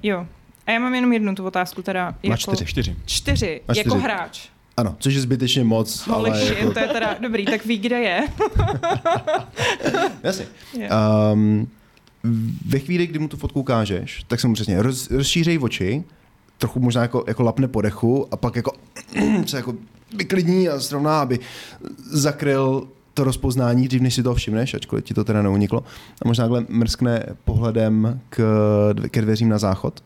jo. 0.02 0.26
A 0.66 0.70
já 0.70 0.78
mám 0.78 0.94
jenom 0.94 1.12
jednu 1.12 1.34
tu 1.34 1.44
otázku, 1.44 1.82
teda 1.82 2.04
Má 2.10 2.16
jako... 2.22 2.36
čtyři. 2.36 2.64
Čtyři. 2.64 2.96
Čtyři, 3.06 3.60
Má 3.68 3.74
jako 3.76 3.90
čtyři. 3.90 4.04
hráč. 4.04 4.48
Ano, 4.76 4.96
což 4.98 5.14
je 5.14 5.20
zbytečně 5.20 5.64
moc, 5.64 6.06
Holy 6.06 6.30
ale 6.30 6.40
shit, 6.46 6.58
jako, 6.58 6.72
to 6.72 6.78
je 6.78 6.88
teda 6.88 7.16
dobrý, 7.20 7.44
tak 7.44 7.66
ví, 7.66 7.78
kde 7.78 8.00
je. 8.00 8.28
jasně. 10.22 10.46
Um, 11.32 11.68
ve 12.66 12.78
chvíli, 12.78 13.06
kdy 13.06 13.18
mu 13.18 13.28
tu 13.28 13.36
fotku 13.36 13.60
ukážeš, 13.60 14.24
tak 14.26 14.40
se 14.40 14.48
mu 14.48 14.54
přesně 14.54 14.82
roz, 14.82 15.10
rozšířej 15.10 15.58
oči, 15.62 16.04
trochu 16.58 16.80
možná 16.80 17.02
jako, 17.02 17.24
jako 17.28 17.42
lapne 17.42 17.68
po 17.68 17.82
dechu 17.82 18.28
a 18.30 18.36
pak 18.36 18.56
jako 18.56 18.72
se 19.46 19.56
jako 19.56 19.74
vyklidní 20.16 20.68
a 20.68 20.80
srovná, 20.80 21.20
aby 21.20 21.38
zakryl 22.10 22.88
to 23.14 23.24
rozpoznání 23.24 23.88
dřív, 23.88 24.00
než 24.02 24.14
si 24.14 24.22
to 24.22 24.34
všimneš, 24.34 24.74
ačkoliv 24.74 25.04
ti 25.04 25.14
to 25.14 25.24
teda 25.24 25.42
neuniklo. 25.42 25.84
A 26.22 26.28
možná 26.28 26.44
takhle 26.44 26.64
mrskne 26.68 27.26
pohledem 27.44 28.20
k, 28.30 28.42
ke 29.10 29.22
dveřím 29.22 29.48
na 29.48 29.58
záchod, 29.58 30.04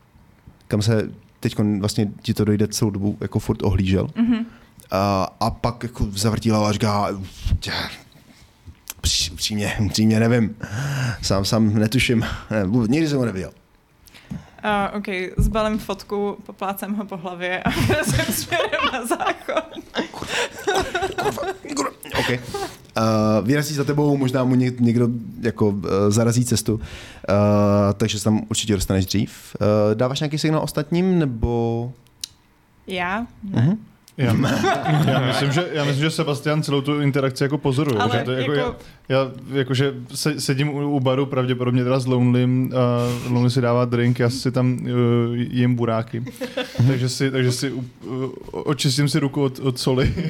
kam 0.68 0.82
se 0.82 1.10
teď 1.40 1.54
vlastně 1.80 2.08
ti 2.22 2.34
to 2.34 2.44
dojde 2.44 2.68
celou 2.68 2.90
dobu 2.90 3.16
jako 3.20 3.38
furt 3.38 3.62
ohlížel. 3.62 4.08
Mhm. 4.16 4.46
A, 4.90 5.28
a 5.40 5.50
pak 5.50 5.82
jako 5.82 6.08
zavrtí 6.10 6.50
hlavu 6.50 6.64
a 6.66 6.72
říká, 6.72 7.08
"Tě, 7.60 7.72
pří- 9.00 9.32
upřímně, 9.32 9.72
upřímně 9.86 10.20
nevím, 10.20 10.56
sám, 11.22 11.44
sám 11.44 11.74
netuším, 11.74 12.24
ne, 12.50 12.64
nikdy 12.88 13.08
jsem 13.08 13.18
ho 13.18 13.24
neviděl. 13.24 13.50
Uh, 14.64 14.98
OK, 14.98 15.06
zbalím 15.36 15.78
fotku, 15.78 16.36
poplácem 16.46 16.94
ho 16.94 17.04
po 17.04 17.16
hlavě 17.16 17.62
a 17.62 17.70
vyrazím 17.88 18.34
směrem 18.34 18.80
na 18.92 19.06
záchod. 19.06 19.64
OK. 22.18 22.28
Uh, 22.30 23.46
vyrazí 23.46 23.74
za 23.74 23.84
tebou, 23.84 24.16
možná 24.16 24.44
mu 24.44 24.54
něk- 24.54 24.80
někdo 24.80 25.08
jako 25.40 25.68
uh, 25.68 25.84
zarazí 26.08 26.44
cestu, 26.44 26.74
uh, 26.74 26.80
takže 27.96 28.18
se 28.18 28.24
tam 28.24 28.40
určitě 28.50 28.74
dostaneš 28.74 29.06
dřív. 29.06 29.56
Uh, 29.60 29.94
dáváš 29.94 30.20
nějaký 30.20 30.38
signál 30.38 30.62
ostatním, 30.62 31.18
nebo... 31.18 31.92
Já? 32.86 33.26
Ne. 33.42 33.62
Uh-huh. 33.62 33.78
Já, 34.16 34.36
já, 35.10 35.26
myslím, 35.26 35.52
že, 35.52 35.68
já 35.72 35.84
myslím, 35.84 36.04
že 36.04 36.10
Sebastian 36.10 36.62
celou 36.62 36.80
tu 36.80 37.00
interakci 37.00 37.42
jako 37.42 37.58
pozoruje. 37.58 37.98
Ale 37.98 38.18
že 38.18 38.24
to 38.24 38.30
je 38.30 38.40
jako, 38.40 38.52
já, 38.52 38.74
já 39.08 39.30
jakože 39.52 39.94
se, 40.14 40.40
sedím 40.40 40.68
u, 40.68 40.96
u 40.96 41.00
baru, 41.00 41.26
pravděpodobně 41.26 41.84
teda 41.84 42.00
s 42.00 42.06
Lonelym, 42.06 42.72
uh, 43.26 43.32
Lonely 43.32 43.50
si 43.50 43.60
dává 43.60 43.84
drink, 43.84 44.18
já 44.18 44.30
si 44.30 44.52
tam 44.52 44.72
uh, 44.72 44.88
jim 45.34 45.74
buráky. 45.74 46.24
takže 46.86 47.08
si, 47.08 47.30
takže 47.30 47.52
si 47.52 47.72
uh, 47.72 47.82
očistím 48.50 49.08
si 49.08 49.18
ruku 49.18 49.42
od, 49.42 49.58
od 49.58 49.78
soli. 49.78 50.14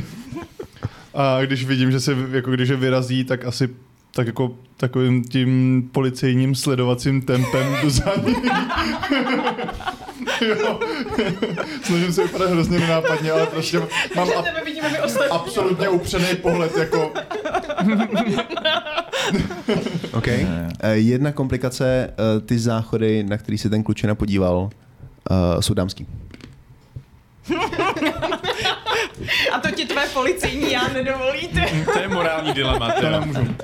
A 1.14 1.40
když 1.42 1.64
vidím, 1.64 1.90
že 1.90 2.00
se 2.00 2.16
jako 2.30 2.50
když 2.50 2.68
je 2.68 2.76
vyrazí, 2.76 3.24
tak 3.24 3.44
asi 3.44 3.68
tak 4.14 4.26
jako 4.26 4.56
takovým 4.76 5.24
tím 5.24 5.82
policejním 5.92 6.54
sledovacím 6.54 7.22
tempem 7.22 7.90
za 7.90 8.12
ním. 8.26 8.50
Jo. 10.48 10.80
Snažím 11.84 12.12
se 12.12 12.22
vypadat 12.22 12.50
hrozně 12.50 12.78
nenápadně, 12.80 13.32
ale 13.32 13.46
prostě 13.46 13.78
mám 14.16 14.28
ab- 14.28 14.44
Tebe 14.44 14.62
vidíme 14.64 14.88
my 14.90 15.00
ostatní. 15.00 15.30
absolutně 15.30 15.88
upřený 15.88 16.36
pohled, 16.36 16.76
jako 16.76 17.12
OK. 20.12 20.26
Uh, 20.26 20.32
jedna 20.92 21.32
komplikace, 21.32 22.10
uh, 22.36 22.46
ty 22.46 22.58
záchody, 22.58 23.22
na 23.22 23.36
který 23.38 23.58
se 23.58 23.70
ten 23.70 23.82
klučina 23.82 24.14
podíval, 24.14 24.56
uh, 24.58 24.70
jsou 25.60 25.74
dámský. 25.74 26.06
A 29.52 29.58
to 29.62 29.70
ti 29.70 29.84
tvé 29.84 30.06
policejní 30.08 30.72
já 30.72 30.88
nedovolíte. 30.88 31.66
To 31.92 31.98
je 31.98 32.08
morální 32.08 32.52
dilema. 32.52 32.92
to 32.92 33.10
nemůžu. 33.10 33.54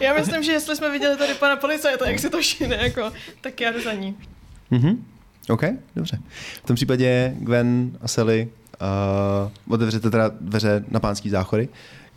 Já 0.00 0.14
myslím, 0.14 0.42
že 0.42 0.52
jestli 0.52 0.76
jsme 0.76 0.90
viděli 0.92 1.16
tady 1.16 1.34
pana 1.34 1.56
policajta, 1.56 2.08
jak 2.08 2.18
si 2.18 2.30
to 2.30 2.42
šine, 2.42 2.76
jako, 2.76 3.12
tak 3.40 3.60
já 3.60 3.72
jdu 3.72 3.82
za 3.82 3.92
ní. 3.92 4.16
Mhm. 4.70 5.04
OK, 5.48 5.62
dobře. 5.96 6.18
V 6.62 6.66
tom 6.66 6.76
případě 6.76 7.34
Gwen 7.38 7.90
a 8.02 8.08
Sally 8.08 8.48
uh, 9.66 9.72
otevřete 9.74 10.10
teda 10.10 10.30
dveře 10.40 10.84
na 10.88 11.00
pánský 11.00 11.30
záchody. 11.30 11.68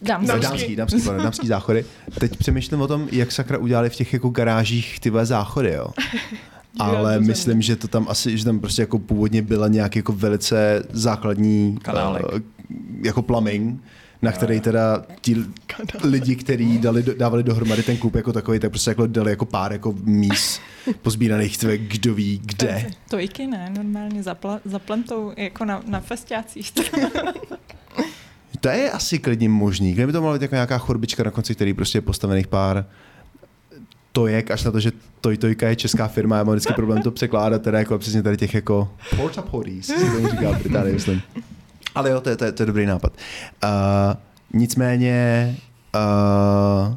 Dám 0.02 0.26
Dámský, 0.26 0.42
se. 0.44 0.50
dámský, 0.50 0.76
dámský, 0.76 1.02
pardon, 1.02 1.24
dámský 1.24 1.48
záchody. 1.48 1.86
Teď 2.20 2.38
přemýšlím 2.38 2.82
o 2.82 2.88
tom, 2.88 3.08
jak 3.12 3.32
sakra 3.32 3.58
udělali 3.58 3.90
v 3.90 3.96
těch 3.96 4.14
jako 4.14 4.30
garážích 4.30 5.00
ty 5.00 5.10
vole 5.10 5.26
záchody, 5.26 5.72
jo. 5.74 5.88
Ale 6.80 7.20
myslím, 7.20 7.62
že 7.62 7.76
to 7.76 7.88
tam 7.88 8.06
asi, 8.10 8.38
že 8.38 8.46
tam 8.46 8.60
prostě 8.60 8.82
jako 8.82 9.00
původně 9.00 9.42
byla 9.42 9.68
nějak 9.68 9.96
jako 9.96 10.12
velice 10.14 10.84
základní 10.90 11.78
Kanálek. 11.82 12.24
eh, 12.36 12.42
jako 13.04 13.22
plumbing, 13.22 13.82
na 14.22 14.32
který 14.32 14.60
teda 14.60 15.04
ti 15.22 15.36
lidi, 16.04 16.36
kteří 16.36 16.78
dali, 16.78 17.04
do- 17.04 17.14
dávali 17.16 17.44
dohromady 17.44 17.84
ten 17.84 17.98
klub 17.98 18.16
jako 18.16 18.34
takový, 18.34 18.60
tak 18.60 18.72
prostě 18.72 18.92
jako 18.92 19.08
dali 19.08 19.32
jako 19.32 19.46
pár 19.46 19.72
jako 19.72 19.96
míst 20.04 20.62
pozbíraných 21.02 21.58
tve, 21.58 21.78
kdo 21.78 22.14
ví 22.14 22.42
kde. 22.46 22.88
Tojky 23.10 23.48
ne, 23.48 23.70
normálně 23.78 24.24
zapla, 24.24 24.60
zaplentou 24.66 25.34
jako 25.38 25.66
na, 25.66 25.84
na 25.88 26.00
festiácích. 26.00 26.72
To 28.60 28.70
je 28.70 28.92
asi 28.92 29.20
klidně 29.20 29.50
možný. 29.50 29.94
Kdyby 29.94 30.12
to 30.12 30.22
mohla 30.22 30.36
být 30.38 30.42
jako 30.42 30.56
nějaká 30.56 30.78
chorbička 30.78 31.24
na 31.24 31.32
konci, 31.32 31.56
který 31.56 31.74
prostě 31.74 31.98
je 31.98 32.02
postavených 32.02 32.48
pár 32.48 32.86
tojek, 34.12 34.52
až 34.52 34.64
na 34.64 34.72
to, 34.72 34.80
že 34.80 34.92
Toj 35.22 35.38
Tojka 35.38 35.68
je 35.68 35.76
česká 35.76 36.08
firma, 36.08 36.38
já 36.38 36.44
mám 36.44 36.56
vždycky 36.56 36.74
problém 36.74 37.02
to 37.02 37.12
překládat, 37.12 37.62
teda 37.62 37.80
jako 37.80 37.98
přesně 38.00 38.24
tady 38.24 38.38
těch 38.38 38.54
jako 38.54 38.90
porta 39.18 39.42
potties, 39.42 39.86
se 39.86 39.94
tomu 40.12 40.28
říká 40.28 40.52
v 40.52 40.62
Británii, 40.64 40.94
myslím. 40.94 41.22
Ale 41.98 42.10
jo, 42.10 42.22
to 42.22 42.30
je, 42.30 42.38
to 42.38 42.46
je, 42.46 42.52
to 42.52 42.64
je 42.64 42.68
dobrý 42.68 42.86
nápad. 42.86 43.14
Uh, 43.64 43.70
nicméně 44.54 45.56
uh, 45.96 46.96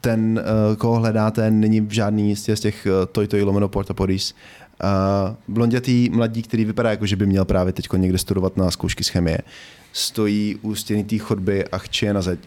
ten, 0.00 0.42
uh, 0.70 0.76
koho 0.76 0.94
hledáte, 0.96 1.50
není 1.50 1.80
v 1.80 1.90
žádný 1.90 2.36
z 2.36 2.60
těch, 2.60 2.86
uh, 2.86 3.06
Toj 3.12 3.26
Toj 3.26 3.42
lomeno 3.42 3.68
porta 3.68 3.94
potties. 3.94 4.34
Uh, 4.82 5.34
blondětý 5.48 6.10
mladík, 6.10 6.46
který 6.48 6.64
vypadá 6.64 6.90
jako, 6.90 7.06
že 7.06 7.16
by 7.16 7.26
měl 7.26 7.44
právě 7.44 7.72
teď 7.72 7.92
někde 7.96 8.18
studovat 8.18 8.56
na 8.56 8.70
zkoušky 8.70 9.04
z 9.04 9.08
chemie, 9.08 9.38
stojí 9.92 10.56
u 10.62 10.74
stěny 10.74 11.04
té 11.04 11.18
chodby 11.18 11.64
a 11.68 11.78
chče 11.78 12.12
na 12.12 12.22
zeď. 12.22 12.40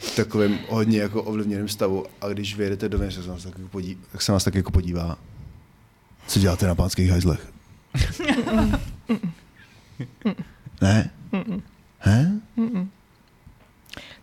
v 0.00 0.16
takovém 0.16 0.58
hodně 0.68 0.98
jako 0.98 1.22
ovlivněném 1.22 1.68
stavu 1.68 2.04
a 2.20 2.28
když 2.28 2.56
vyjedete 2.56 2.88
dovnitř, 2.88 3.14
tak 3.14 3.24
se 3.24 3.30
vás 3.30 3.42
tak, 3.42 3.58
jako 3.58 3.68
podí, 3.68 3.98
tak 4.12 4.22
se 4.22 4.32
vás 4.32 4.44
tak 4.44 4.54
jako 4.54 4.70
podívá. 4.70 5.18
Co 6.26 6.38
děláte 6.40 6.66
na 6.66 6.74
pánských 6.74 7.10
hajzlech? 7.10 7.52
ne? 10.82 11.10
He? 11.98 12.30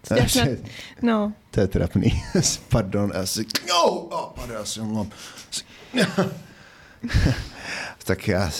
Co 0.03 0.13
děláš 0.15 0.35
na... 0.35 0.41
Takže- 0.45 0.57
No, 1.01 1.33
To 1.51 1.59
je 1.59 1.67
trapný. 1.67 2.23
Pardon, 2.69 3.11
já 3.15 3.25
si... 3.25 3.45
No, 3.69 3.83
oh, 3.85 4.33
pardon, 4.35 4.55
já 4.57 4.65
si 4.65 4.79
omlouvám. 4.79 5.09
Si- 5.51 5.63
tak 8.03 8.27
já... 8.27 8.51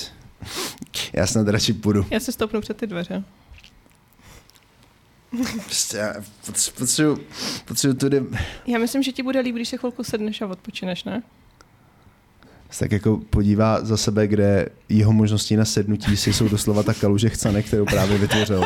Já 1.14 1.28
snad 1.28 1.48
radši 1.48 1.74
půjdu. 1.74 2.06
já 2.12 2.20
se 2.20 2.32
stoupnu 2.32 2.62
před 2.62 2.78
ty 2.78 2.88
dveře. 2.88 3.24
Prostě 5.66 5.98
já 5.98 6.14
potřebuji, 6.78 7.28
potřebuji 7.66 7.94
tudy... 7.94 8.24
Já 8.68 8.80
myslím, 8.80 9.04
že 9.04 9.12
ti 9.12 9.24
bude 9.24 9.40
líp, 9.40 9.56
když 9.56 9.70
se 9.70 9.78
chvilku 9.78 10.04
sedneš 10.04 10.42
a 10.42 10.48
odpočineš, 10.48 11.04
ne? 11.04 11.24
Se 12.70 12.80
tak 12.80 12.92
jako 12.92 13.20
podívá 13.30 13.86
za 13.86 13.98
sebe, 13.98 14.28
kde 14.28 14.66
jeho 14.90 15.14
možnosti 15.14 15.58
na 15.58 15.66
sednutí 15.66 16.18
si 16.18 16.34
jsou 16.34 16.48
doslova 16.50 16.84
ta 16.84 16.94
kaluže 16.94 17.30
chcanek, 17.30 17.66
kterou 17.66 17.86
právě 17.86 18.18
vytvořil. 18.18 18.64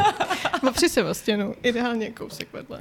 Opři 0.69 0.89
se 0.89 1.03
o 1.03 1.13
stěnu, 1.13 1.53
ideálně 1.63 2.09
kousek 2.11 2.47
vedle. 2.53 2.79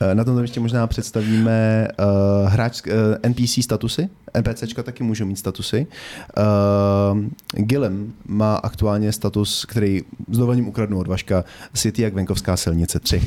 Eh, 0.00 0.14
Na 0.14 0.24
tomto 0.24 0.42
ještě 0.42 0.60
možná 0.60 0.86
představíme 0.86 1.88
uh, 1.98 2.48
hráč, 2.48 2.82
uh, 2.86 2.92
NPC 3.30 3.64
statusy. 3.64 4.08
NPCčka 4.40 4.82
taky 4.82 5.04
můžou 5.04 5.26
mít 5.26 5.36
statusy. 5.36 5.86
Uh, 7.12 7.18
Gilem 7.64 8.12
má 8.26 8.56
aktuálně 8.56 9.12
status, 9.12 9.64
který 9.64 10.02
s 10.30 10.38
dovolením 10.38 10.68
ukradnu 10.68 10.98
od 10.98 11.06
Vaška, 11.06 11.44
City 11.74 12.02
jak 12.02 12.14
venkovská 12.14 12.56
silnice 12.56 13.00
3. 13.00 13.22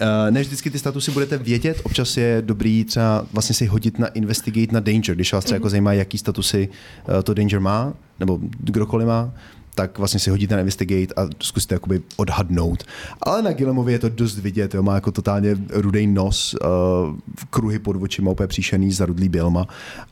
Uh, 0.00 0.30
ne 0.30 0.40
vždycky 0.40 0.70
ty 0.70 0.78
statusy 0.78 1.10
budete 1.10 1.38
vědět, 1.38 1.80
občas 1.84 2.16
je 2.16 2.42
dobrý 2.46 2.84
třeba 2.84 3.26
vlastně 3.32 3.54
si 3.54 3.66
hodit 3.66 3.98
na 3.98 4.06
investigate 4.06 4.72
na 4.72 4.80
danger, 4.80 5.14
když 5.14 5.32
vás 5.32 5.44
třeba 5.44 5.56
jako 5.56 5.68
zajímá, 5.68 5.92
jaký 5.92 6.18
statusy 6.18 6.68
uh, 6.68 7.22
to 7.22 7.34
danger 7.34 7.60
má, 7.60 7.92
nebo 8.20 8.38
kdokoliv 8.58 9.06
má, 9.06 9.32
tak 9.74 9.98
vlastně 9.98 10.20
si 10.20 10.30
hodíte 10.30 10.54
na 10.54 10.60
investigate 10.60 11.14
a 11.14 11.28
zkusíte 11.42 11.74
jakoby 11.74 12.02
odhadnout. 12.16 12.84
Ale 13.22 13.42
na 13.42 13.52
Gilemovi 13.52 13.92
je 13.92 13.98
to 13.98 14.08
dost 14.08 14.38
vidět, 14.38 14.74
jo, 14.74 14.82
má 14.82 14.94
jako 14.94 15.12
totálně 15.12 15.56
rudý 15.70 16.06
nos, 16.06 16.54
uh, 16.54 17.16
kruhy 17.50 17.78
pod 17.78 17.96
očima, 18.02 18.30
úplně 18.30 18.46
příšený, 18.46 18.92
zarudlý 18.92 19.28
bělma. 19.28 19.66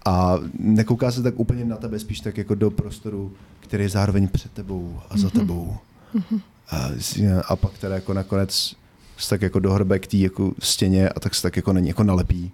A 0.05 0.39
nekouká 0.59 1.11
se 1.11 1.23
tak 1.23 1.35
úplně 1.41 1.65
na 1.65 1.77
tebe, 1.77 1.99
spíš 1.99 2.21
tak 2.21 2.39
jako 2.39 2.55
do 2.55 2.71
prostoru, 2.71 3.33
který 3.61 3.85
je 3.85 3.89
zároveň 3.89 4.29
před 4.29 4.53
tebou 4.53 5.01
a 5.11 5.19
za 5.19 5.31
tebou. 5.31 5.77
A, 6.71 6.91
a 7.49 7.57
pak 7.57 7.79
teda 7.79 7.95
jako 7.95 8.15
nakonec 8.15 8.75
se 9.17 9.31
tak 9.31 9.43
jako 9.43 9.59
dohrbe 9.59 9.99
k 9.99 10.07
té 10.07 10.17
jako 10.17 10.53
stěně 10.59 11.09
a 11.09 11.21
tak 11.21 11.35
se 11.35 11.43
tak 11.43 11.57
jako 11.57 11.73
na 11.73 11.81
ní 11.81 11.89
jako 11.89 12.05
nalepí 12.05 12.53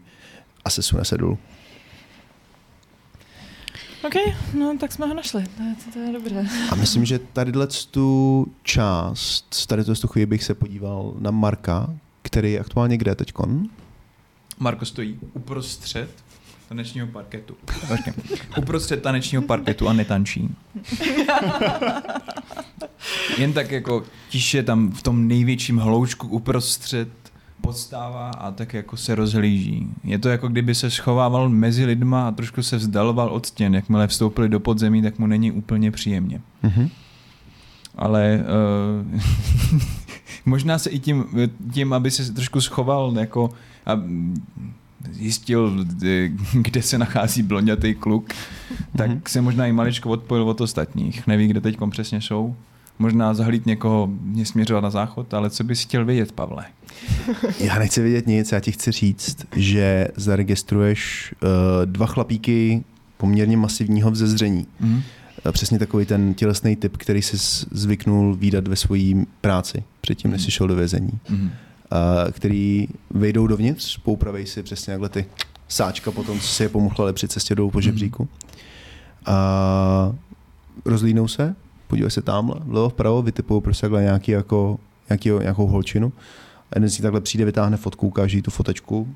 a 0.64 0.70
se 0.70 0.82
sune 0.82 1.05
se 1.05 1.18
dolů. 1.18 1.39
OK, 4.05 4.14
no 4.59 4.76
tak 4.80 4.93
jsme 4.93 5.06
ho 5.06 5.14
našli, 5.14 5.44
to 5.56 5.62
je, 5.62 5.74
to, 5.84 5.90
to 5.93 5.98
je 5.98 6.12
dobře. 6.12 6.47
A 6.70 6.74
myslím, 6.74 7.05
že 7.05 7.18
tadyhle 7.18 7.66
tu 7.66 8.47
část, 8.62 9.66
tady 9.66 9.84
tu 9.84 10.09
chvíli 10.09 10.26
bych 10.26 10.44
se 10.44 10.55
podíval 10.55 11.14
na 11.18 11.30
Marka, 11.30 11.94
který 12.22 12.52
je 12.52 12.60
aktuálně 12.60 12.97
kde 12.97 13.14
teďkon? 13.14 13.68
Marko 14.59 14.84
stojí 14.84 15.18
uprostřed 15.34 16.10
tanečního 16.73 17.07
parketu. 17.07 17.57
Počkej. 17.89 18.12
Uprostřed 18.59 19.03
tanečního 19.03 19.43
parketu 19.43 19.89
a 19.89 19.93
netančí. 19.93 20.55
Jen 23.39 23.53
tak 23.53 23.70
jako 23.70 24.05
tiše 24.28 24.62
tam 24.62 24.90
v 24.90 25.03
tom 25.03 25.28
největším 25.28 25.77
hloučku 25.77 26.28
uprostřed 26.28 27.09
podstává 27.61 28.31
a 28.31 28.51
tak 28.51 28.74
jako 28.74 28.97
se 28.97 29.15
rozhlíží. 29.15 29.89
Je 30.05 30.19
to 30.19 30.28
jako 30.28 30.49
kdyby 30.49 30.74
se 30.74 30.90
schovával 30.90 31.49
mezi 31.49 31.85
lidma 31.85 32.28
a 32.28 32.31
trošku 32.31 32.62
se 32.62 32.77
vzdaloval 32.77 33.28
od 33.28 33.47
stěn. 33.47 33.74
Jakmile 33.74 34.07
vstoupili 34.07 34.49
do 34.49 34.61
podzemí, 34.61 35.03
tak 35.03 35.19
mu 35.19 35.27
není 35.27 35.53
úplně 35.53 35.90
příjemně. 35.90 36.40
Mhm. 36.62 36.89
Ale 37.97 38.44
uh, 39.12 39.20
možná 40.44 40.78
se 40.78 40.90
i 40.90 40.99
tím, 40.99 41.24
tím, 41.73 41.93
aby 41.93 42.11
se 42.11 42.32
trošku 42.32 42.61
schoval 42.61 43.15
jako 43.19 43.51
a 43.86 44.01
zjistil, 45.11 45.85
kde 46.53 46.83
se 46.83 46.99
nachází 46.99 47.43
blondětý 47.43 47.95
kluk, 47.95 48.33
tak 48.97 49.11
Mhm. 49.11 49.20
se 49.29 49.41
možná 49.41 49.66
i 49.66 49.73
maličko 49.73 50.11
odpojil 50.11 50.49
od 50.49 50.61
ostatních. 50.61 51.27
Neví, 51.27 51.47
kde 51.49 51.61
teď 51.61 51.77
přesně 51.91 52.20
jsou. 52.20 52.57
Možná 52.99 53.35
zahlít 53.35 53.66
někoho, 53.66 54.11
mě 54.23 54.47
směřovat 54.47 54.81
na 54.81 54.91
záchod, 54.91 55.35
ale 55.35 55.51
co 55.51 55.65
bys 55.65 55.83
chtěl 55.83 56.05
vědět, 56.05 56.33
Pavle? 56.33 56.65
Já 57.61 57.79
nechci 57.79 58.03
vědět 58.03 58.27
nic, 58.27 58.53
já 58.53 58.61
ti 58.61 58.73
chci 58.73 58.93
říct, 58.93 59.37
že 59.57 60.09
zaregistruješ 60.16 61.35
uh, 61.43 61.49
dva 61.85 62.07
chlapíky 62.07 62.85
poměrně 63.16 63.57
masivního 63.57 64.11
vzezření. 64.11 64.66
Mhm. 64.81 65.03
Eh, 65.49 65.53
Přesně 65.53 65.79
takový 65.79 66.07
ten 66.07 66.35
tělesný 66.35 66.77
typ, 66.77 66.97
který 66.97 67.23
si 67.23 67.37
zvyknul 67.70 68.35
výdat 68.35 68.69
ve 68.69 68.77
své 68.77 68.99
práci 69.41 69.83
předtím, 70.01 70.31
než 70.31 70.43
jsi 70.43 70.51
šel 70.51 70.69
do 70.69 70.74
vězení. 70.77 71.11
Mhm. 71.31 71.51
Který 72.32 72.89
vejdou 73.10 73.47
dovnitř, 73.47 73.98
poupravej 73.98 74.47
si 74.47 74.62
přesně 74.62 74.93
takhle 74.93 75.09
ty 75.09 75.24
sáčka 75.69 76.10
potom, 76.10 76.40
co 76.40 76.47
si 76.47 76.62
je 76.62 76.69
pomochlali 76.69 77.12
při 77.12 77.28
cestě 77.28 77.55
dolů 77.55 77.70
po 77.70 77.81
žebříku. 77.81 78.28
A 79.27 80.12
rozlínou 80.85 81.28
se, 81.28 81.55
podívají 81.89 82.10
se 82.10 82.23
tamhle, 82.23 82.56
vlevo 82.64 82.89
vpravo, 82.89 83.23
vytipují 83.23 83.62
prostě 83.62 83.81
takhle 83.81 84.02
nějaký 84.02 84.31
jako, 84.31 84.78
nějaký, 85.09 85.31
nějakou 85.31 85.66
holčinu. 85.66 86.12
A 86.70 86.77
jeden 86.77 86.90
z 86.90 86.93
nich 86.93 87.02
takhle 87.02 87.20
přijde, 87.20 87.44
vytáhne 87.44 87.77
fotku, 87.77 88.06
ukáže 88.06 88.43
tu 88.43 88.51
fotečku, 88.51 89.09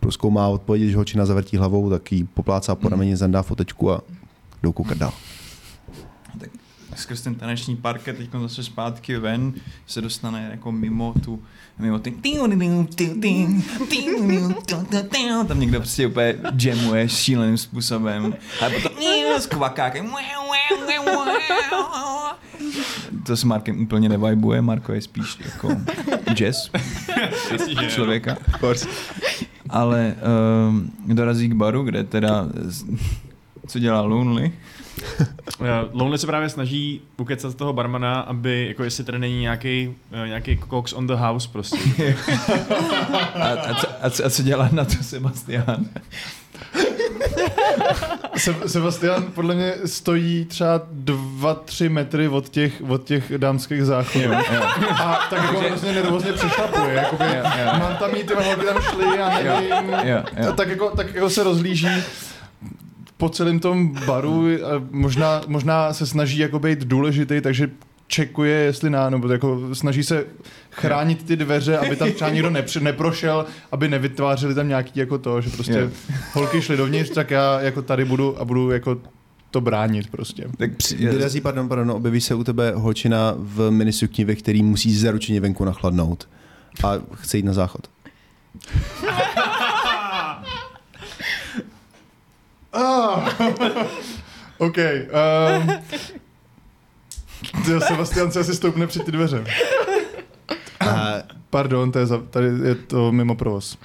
proskoumá 0.00 0.48
odpověď, 0.48 0.82
když 0.82 0.94
holčina 0.96 1.26
zavrtí 1.26 1.56
hlavou, 1.56 1.90
tak 1.90 2.12
jí 2.12 2.24
poplácá 2.24 2.74
po 2.74 2.80
Mhm. 2.82 2.90
rameni, 2.90 3.16
zandá 3.16 3.42
fotečku 3.42 3.92
a 3.92 4.00
jdou 4.62 4.72
koukat 4.72 4.98
dál. 4.98 5.12
Skrz 6.98 7.20
ten 7.20 7.34
taneční 7.34 7.76
parket, 7.76 8.16
teď 8.16 8.28
zase 8.42 8.64
zpátky 8.64 9.18
ven, 9.18 9.52
se 9.86 10.00
dostane 10.00 10.48
jako 10.50 10.72
mimo 10.72 11.14
tu, 11.24 11.42
mimo 11.78 11.98
ty 11.98 12.10
tam 15.44 15.60
někdo 15.60 15.80
prostě 15.80 16.06
úplně 16.06 16.34
jamuje 16.62 17.08
šíleným 17.08 17.58
způsobem 17.58 18.34
a 18.66 18.70
potom 18.70 18.92
s 19.38 19.46
kvakákem 19.46 20.10
to 23.26 23.36
s 23.36 23.44
Markem 23.44 23.80
úplně 23.80 24.08
nevajbuje, 24.08 24.62
Marko 24.62 24.92
je 24.92 25.02
spíš 25.02 25.38
jako 25.44 25.68
jazz 26.34 26.70
člověka. 27.88 28.36
Ale 29.70 30.14
um, 30.68 30.92
dorazí 31.06 31.48
k 31.48 31.52
baru, 31.52 31.82
kde 31.82 32.04
teda 32.04 32.48
co 33.66 33.78
dělá 33.78 34.00
Lonely? 34.00 34.52
Eh, 35.64 35.88
Lonely 35.92 36.18
se 36.18 36.26
právě 36.26 36.48
snaží 36.48 37.00
ukecat 37.16 37.54
toho 37.54 37.72
barmana, 37.72 38.20
aby, 38.20 38.66
jako 38.68 38.84
jestli 38.84 39.04
tady 39.04 39.18
není 39.18 39.40
nějaký, 39.40 39.94
eh, 40.24 40.28
nějaký 40.28 40.60
Cox 40.70 40.92
on 40.92 41.06
the 41.06 41.14
house 41.14 41.48
prostě. 41.52 41.78
A, 43.34 43.48
a, 43.48 43.74
co, 43.74 43.86
a, 44.02 44.10
co, 44.10 44.26
a 44.26 44.30
co 44.30 44.42
dělá 44.42 44.68
na 44.72 44.84
to 44.84 44.94
Sebastian? 45.02 45.84
Se, 48.36 48.54
Sebastian 48.66 49.22
podle 49.34 49.54
mě 49.54 49.74
stojí 49.84 50.44
třeba 50.44 50.80
2-3 51.04 51.90
metry 51.90 52.28
od 52.28 52.48
těch, 52.48 52.82
od 52.88 53.04
těch 53.04 53.38
dámských 53.38 53.84
záchodů. 53.84 54.32
A 55.02 55.20
tak 55.30 55.42
jako 55.42 55.60
hrozně 55.60 55.92
nervózně 55.92 56.32
přešlapuje. 56.32 56.94
Jakoby, 56.94 57.24
Jo, 57.24 57.32
jo. 57.64 57.78
mám 57.78 57.96
tam 57.96 58.14
jít, 58.14 58.26
ty 58.26 58.34
holky 58.34 58.66
tam 58.66 58.82
šly 58.82 59.04
a 59.18 59.28
nevím. 59.42 59.70
Jo, 60.04 60.22
jo. 60.42 60.48
A 60.48 60.52
tak 60.52 60.68
jako, 60.68 60.90
tak 60.96 61.14
jako 61.14 61.30
se 61.30 61.42
rozlíží 61.44 61.88
po 63.18 63.28
celém 63.28 63.60
tom 63.60 63.88
baru 64.06 64.46
a 64.46 64.84
možná, 64.90 65.42
možná 65.46 65.92
se 65.92 66.06
snaží 66.06 66.38
jako 66.38 66.58
být 66.58 66.78
důležitý, 66.84 67.40
takže 67.40 67.70
čekuje, 68.06 68.54
jestli 68.56 68.90
ná, 68.90 69.10
nebo 69.10 69.28
jako 69.28 69.74
snaží 69.74 70.02
se 70.02 70.24
chránit 70.70 71.22
ty 71.24 71.36
dveře, 71.36 71.78
aby 71.78 71.96
tam 71.96 72.12
třeba 72.12 72.30
nikdo 72.30 72.50
nepři, 72.50 72.80
neprošel, 72.80 73.46
aby 73.72 73.88
nevytvářeli 73.88 74.54
tam 74.54 74.68
nějaký 74.68 75.00
jako 75.00 75.18
to, 75.18 75.40
že 75.40 75.50
prostě 75.50 75.72
Jo. 75.78 75.90
holky 76.32 76.62
šly 76.62 76.76
dovnitř, 76.76 77.10
tak 77.10 77.30
já 77.30 77.60
jako 77.60 77.82
tady 77.82 78.04
budu 78.04 78.40
a 78.40 78.44
budu 78.44 78.70
jako 78.70 78.98
to 79.50 79.60
bránit 79.60 80.10
prostě. 80.10 80.44
Tak 80.58 80.70
Vyrazí, 80.98 81.40
pardon, 81.40 81.68
pardon, 81.68 81.90
objeví 81.90 82.20
se 82.20 82.34
u 82.34 82.44
tebe 82.44 82.72
holčina 82.76 83.34
v 83.38 83.70
minisukni, 83.70 84.24
ve 84.24 84.34
který 84.34 84.62
musí 84.62 84.96
zaručeně 84.96 85.40
venku 85.40 85.64
nachladnout 85.64 86.28
a 86.84 86.92
chce 87.14 87.36
jít 87.36 87.44
na 87.44 87.52
záchod. 87.52 87.90
Ah. 92.72 93.30
OK. 94.58 94.76
Um, 94.78 95.70
Tyjo, 97.64 97.80
Sebastian 97.80 98.32
se 98.32 98.40
asi 98.40 98.54
stoupne 98.54 98.86
před 98.86 99.04
ty 99.04 99.12
dveře. 99.12 99.44
A, 100.80 101.14
Pardon, 101.50 101.92
to 101.92 101.98
je 101.98 102.06
za, 102.06 102.18
tady 102.30 102.46
je 102.64 102.74
to 102.74 103.12
mimo 103.12 103.34
provoz. 103.36 103.78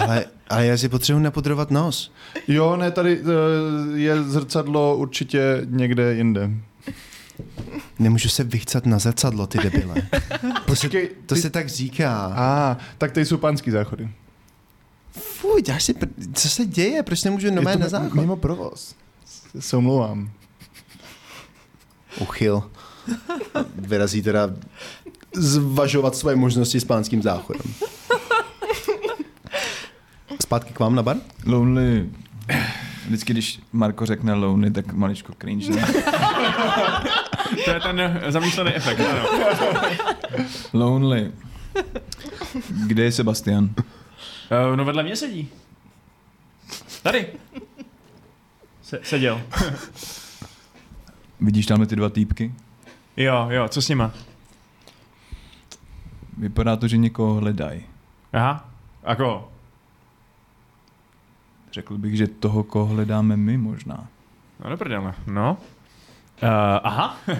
ale, 0.00 0.24
ale 0.48 0.66
já 0.66 0.76
si 0.76 0.88
potřebuji 0.88 1.18
nepodrovat 1.20 1.70
nos. 1.70 2.12
Jo, 2.48 2.76
ne, 2.76 2.90
tady 2.90 3.20
eh, 3.20 3.98
je 3.98 4.22
zrcadlo 4.22 4.96
určitě 4.96 5.60
někde 5.64 6.14
jinde. 6.14 6.50
Nemůžu 7.98 8.28
se 8.28 8.44
vychcat 8.44 8.86
na 8.86 8.98
zrcadlo, 8.98 9.46
ty 9.46 9.58
debile. 9.58 9.94
To 10.66 10.76
se, 10.76 10.88
to 11.26 11.34
ty- 11.34 11.40
se 11.40 11.50
tak 11.50 11.68
říká. 11.68 12.32
A, 12.36 12.76
tak 12.98 13.12
tady 13.12 13.26
jsou 13.26 13.36
pánský 13.36 13.70
záchody. 13.70 14.08
Fuj, 15.18 15.62
děláš 15.62 15.84
si, 15.84 15.92
pr- 15.92 16.32
co 16.34 16.48
se 16.48 16.66
děje? 16.66 17.02
Proč 17.02 17.22
nemůžu 17.24 17.46
Je 17.46 17.52
nomé 17.52 17.72
to 17.72 17.78
na 17.78 17.88
záchod? 17.88 18.14
Mimo 18.14 18.36
provoz. 18.36 18.94
Se 19.58 19.76
omlouvám. 19.76 20.30
Uchyl. 22.20 22.70
Vyrazí 23.74 24.22
teda 24.22 24.50
zvažovat 25.34 26.16
svoje 26.16 26.36
možnosti 26.36 26.80
s 26.80 26.84
pánským 26.84 27.22
záchodem. 27.22 27.62
Zpátky 30.42 30.72
k 30.72 30.78
vám 30.80 30.94
na 30.94 31.02
bar? 31.02 31.16
Lonely. 31.46 32.10
Vždycky, 33.06 33.32
když 33.32 33.60
Marko 33.72 34.06
řekne 34.06 34.34
lonely, 34.34 34.70
tak 34.70 34.92
maličko 34.92 35.32
cringe. 35.40 35.70
Ne? 35.70 35.86
To 37.64 37.70
je 37.70 37.80
ten 37.80 38.20
zamýšlený 38.28 38.74
efekt. 38.74 39.00
Ano. 39.00 39.28
Lonely. 40.72 41.32
Kde 42.86 43.02
je 43.04 43.12
Sebastian? 43.12 43.70
Uh, 44.50 44.76
no 44.76 44.84
vedle 44.84 45.02
mě 45.02 45.16
sedí. 45.16 45.48
Tady. 47.02 47.26
Se, 48.82 49.00
seděl. 49.02 49.42
Vidíš 51.40 51.66
tamhle 51.66 51.86
ty 51.86 51.96
dva 51.96 52.08
týpky? 52.08 52.54
Jo, 53.16 53.46
jo, 53.50 53.68
co 53.68 53.82
s 53.82 53.88
nima? 53.88 54.12
Vypadá 56.38 56.76
to, 56.76 56.88
že 56.88 56.96
někoho 56.96 57.34
hledají. 57.34 57.82
Aha. 58.32 58.70
A 59.04 59.14
koho? 59.14 59.52
Řekl 61.72 61.98
bych, 61.98 62.16
že 62.16 62.26
toho, 62.26 62.62
koho 62.64 62.86
hledáme 62.86 63.36
my 63.36 63.56
možná. 63.58 64.06
No 64.64 64.70
do 64.70 64.76
prdele. 64.76 65.14
No. 65.26 65.56
Uh, 66.42 66.48
aha. 66.82 67.16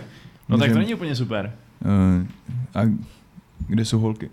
No 0.48 0.58
tak 0.58 0.66
to 0.66 0.68
Můžem- 0.70 0.78
není 0.82 0.94
úplně 0.94 1.16
super. 1.16 1.52
Uh, 1.84 2.26
a 2.74 2.80
kde 3.58 3.84
jsou 3.84 3.98
holky? 3.98 4.30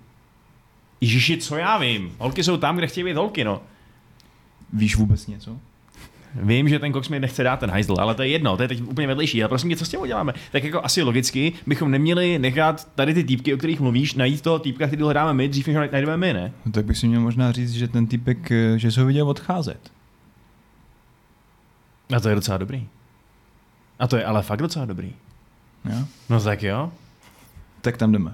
Ježiši, 1.01 1.37
co 1.37 1.57
já 1.57 1.77
vím? 1.77 2.15
Holky 2.17 2.43
jsou 2.43 2.57
tam, 2.57 2.77
kde 2.77 2.87
chtějí 2.87 3.03
být 3.03 3.15
holky, 3.15 3.43
no. 3.43 3.61
Víš 4.73 4.95
vůbec 4.95 5.27
něco? 5.27 5.57
Vím, 6.35 6.69
že 6.69 6.79
ten 6.79 6.93
Cox 6.93 7.09
mi 7.09 7.19
nechce 7.19 7.43
dát 7.43 7.59
ten 7.59 7.69
hajzl, 7.69 7.95
ale 7.99 8.15
to 8.15 8.21
je 8.21 8.27
jedno, 8.27 8.57
to 8.57 8.63
je 8.63 8.67
teď 8.67 8.81
úplně 8.81 9.07
vedlejší. 9.07 9.43
Ale 9.43 9.49
prosím 9.49 9.69
tě, 9.69 9.75
co 9.75 9.85
s 9.85 9.89
tím 9.89 9.99
uděláme? 9.99 10.33
Tak 10.51 10.63
jako 10.63 10.85
asi 10.85 11.01
logicky 11.01 11.53
bychom 11.67 11.91
neměli 11.91 12.39
nechat 12.39 12.87
tady 12.95 13.13
ty 13.13 13.23
týpky, 13.23 13.53
o 13.53 13.57
kterých 13.57 13.79
mluvíš, 13.79 14.13
najít 14.13 14.41
toho 14.41 14.59
týpka, 14.59 14.87
který 14.87 15.01
hledáme 15.01 15.33
my, 15.33 15.49
dřív 15.49 15.67
než 15.67 15.75
ho 15.75 15.81
najdeme 15.91 16.17
my, 16.17 16.33
ne? 16.33 16.53
No, 16.65 16.71
tak 16.71 16.85
bych 16.85 16.97
si 16.97 17.07
měl 17.07 17.21
možná 17.21 17.51
říct, 17.51 17.73
že 17.73 17.87
ten 17.87 18.07
týpek, 18.07 18.51
eh, 18.51 18.79
že 18.79 18.91
se 18.91 19.01
ho 19.01 19.07
viděl 19.07 19.29
odcházet. 19.29 19.91
A 22.15 22.19
to 22.19 22.29
je 22.29 22.35
docela 22.35 22.57
dobrý. 22.57 22.87
A 23.99 24.07
to 24.07 24.17
je 24.17 24.25
ale 24.25 24.43
fakt 24.43 24.59
docela 24.59 24.85
dobrý. 24.85 25.13
Jo? 25.85 26.05
No 26.29 26.41
tak 26.41 26.63
jo. 26.63 26.91
Tak 27.81 27.97
tam 27.97 28.11
jdeme. 28.11 28.33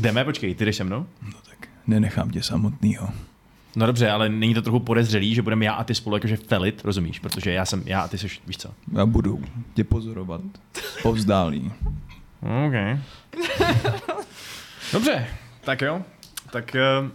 Jdeme, 0.00 0.24
počkej, 0.24 0.54
ty 0.54 0.64
jdeš 0.64 0.76
se 0.76 0.84
mnou? 0.84 1.06
No 1.22 1.47
nenechám 1.88 2.30
tě 2.30 2.42
samotnýho. 2.42 3.08
No 3.76 3.86
dobře, 3.86 4.10
ale 4.10 4.28
není 4.28 4.54
to 4.54 4.62
trochu 4.62 4.80
podezřelý, 4.80 5.34
že 5.34 5.42
budeme 5.42 5.64
já 5.64 5.72
a 5.72 5.84
ty 5.84 5.94
spolu 5.94 6.16
jakože 6.16 6.36
felit, 6.36 6.84
rozumíš? 6.84 7.18
Protože 7.18 7.52
já 7.52 7.64
jsem 7.64 7.82
já 7.86 8.00
a 8.00 8.08
ty 8.08 8.18
jsi, 8.18 8.28
víš 8.46 8.56
co? 8.56 8.70
Já 8.92 9.06
budu 9.06 9.42
tě 9.74 9.84
pozorovat. 9.84 10.40
Povzdálí. 11.02 11.72
OK. 12.66 12.98
Dobře, 14.92 15.26
tak 15.64 15.80
jo. 15.80 16.02
Tak, 16.52 16.74
eh, 16.74 17.10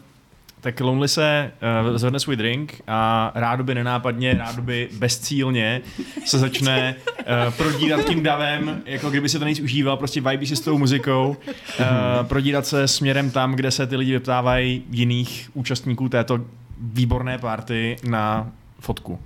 tak 0.61 0.79
Lonely 0.79 1.07
se 1.07 1.51
uh, 1.89 1.97
zvedne 1.97 2.19
svůj 2.19 2.35
drink 2.35 2.81
a 2.87 3.31
rádoby 3.35 3.75
nenápadně, 3.75 4.33
rádoby 4.33 4.89
bezcílně 4.97 5.81
se 6.25 6.39
začne 6.39 6.95
uh, 7.47 7.53
prodírat 7.53 8.05
tím 8.05 8.23
davem, 8.23 8.81
jako 8.85 9.09
kdyby 9.09 9.29
se 9.29 9.39
to 9.39 9.45
nejvíc 9.45 9.59
užíval, 9.59 9.97
prostě 9.97 10.21
vibí 10.21 10.47
si 10.47 10.55
s 10.55 10.61
tou 10.61 10.77
muzikou, 10.77 11.37
uh, 11.79 11.85
prodírat 12.27 12.67
se 12.67 12.87
směrem 12.87 13.31
tam, 13.31 13.55
kde 13.55 13.71
se 13.71 13.87
ty 13.87 13.95
lidi 13.95 14.11
vyptávají 14.11 14.83
jiných 14.91 15.49
účastníků 15.53 16.09
této 16.09 16.39
výborné 16.81 17.37
party 17.37 17.97
na 18.03 18.51
fotku. 18.79 19.19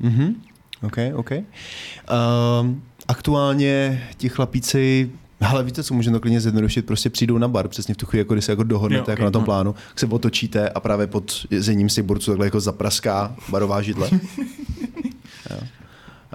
Mhm. 0.00 0.34
OK, 0.82 0.96
OK. 1.14 1.30
Um, 1.30 2.82
aktuálně 3.08 4.04
ti 4.16 4.28
chlapíci 4.28 5.10
ale 5.48 5.64
víte, 5.64 5.82
co 5.82 5.94
můžeme 5.94 6.16
to 6.16 6.20
klidně 6.20 6.40
zjednodušit, 6.40 6.86
prostě 6.86 7.10
přijdou 7.10 7.38
na 7.38 7.48
bar, 7.48 7.68
přesně 7.68 7.94
v 7.94 7.96
tu 7.96 8.06
chvíli, 8.06 8.20
jako 8.20 8.34
když 8.34 8.44
se 8.44 8.52
jako 8.52 8.62
dohodnete 8.62 9.00
Jo, 9.00 9.04
jo, 9.08 9.12
ok, 9.12 9.18
jako 9.18 9.24
na 9.24 9.30
tom 9.30 9.42
no. 9.42 9.44
plánu, 9.44 9.74
se 9.96 10.06
otočíte 10.06 10.68
a 10.68 10.80
právě 10.80 11.06
pod 11.06 11.46
jezením 11.50 11.88
z 11.88 11.94
těch 11.94 12.04
borců 12.04 12.30
takhle 12.30 12.46
jako 12.46 12.60
zapraská 12.60 13.36
barová 13.48 13.82
židle. 13.82 14.10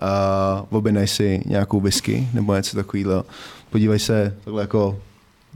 jo. 0.01 0.07
A 0.07 0.65
objednaj 0.69 1.07
si 1.07 1.41
nějakou 1.45 1.79
whisky 1.79 2.27
nebo 2.33 2.55
něco 2.55 2.77
takového. 2.77 3.25
Podívej 3.69 3.99
se 3.99 4.37
takhle 4.43 4.63
jako 4.63 4.99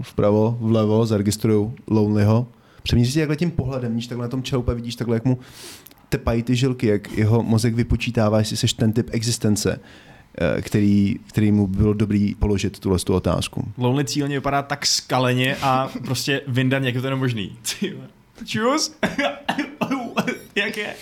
vpravo, 0.02 0.58
vlevo, 0.62 1.06
zaregistrují 1.06 1.72
Lonelyho. 1.88 2.48
Přemýšlíš 2.84 3.14
si 3.14 3.20
takhle 3.20 3.36
tím 3.36 3.52
pohledem, 3.52 3.94
když 3.94 4.08
takhle 4.08 4.26
na 4.26 4.30
tom 4.30 4.44
čeloupe 4.44 4.74
vidíš 4.74 4.96
takhle, 4.96 5.16
jak 5.16 5.26
mu 5.26 5.40
tepají 6.10 6.44
ty 6.44 6.56
žilky, 6.56 6.88
jak 6.88 7.12
jeho 7.12 7.44
mozek 7.44 7.74
vypočítává, 7.74 8.40
jestli 8.40 8.58
jsi 8.58 8.68
ten 8.76 8.94
typ 8.94 9.10
existence, 9.12 9.80
eh, 10.38 10.62
který, 10.62 11.16
který 11.28 11.52
mu 11.52 11.68
bylo 11.68 11.94
dobrý 11.94 12.36
položit 12.36 12.80
tuhle 12.80 13.00
tu 13.00 13.14
otázku. 13.14 13.72
Lonely 13.78 14.06
cílně 14.06 14.36
vypadá 14.36 14.62
tak 14.62 14.86
skaleně 14.86 15.56
a 15.62 15.90
prostě 16.06 16.42
vyndaně, 16.48 16.88
jak 16.88 16.96
je 16.96 17.02
to 17.02 17.08
jenom 17.08 17.20
možný. 17.20 17.58
Ty 17.80 17.94
vole. 17.94 18.08
Čus? 18.46 18.96
jak 20.56 20.78
je? 20.78 20.96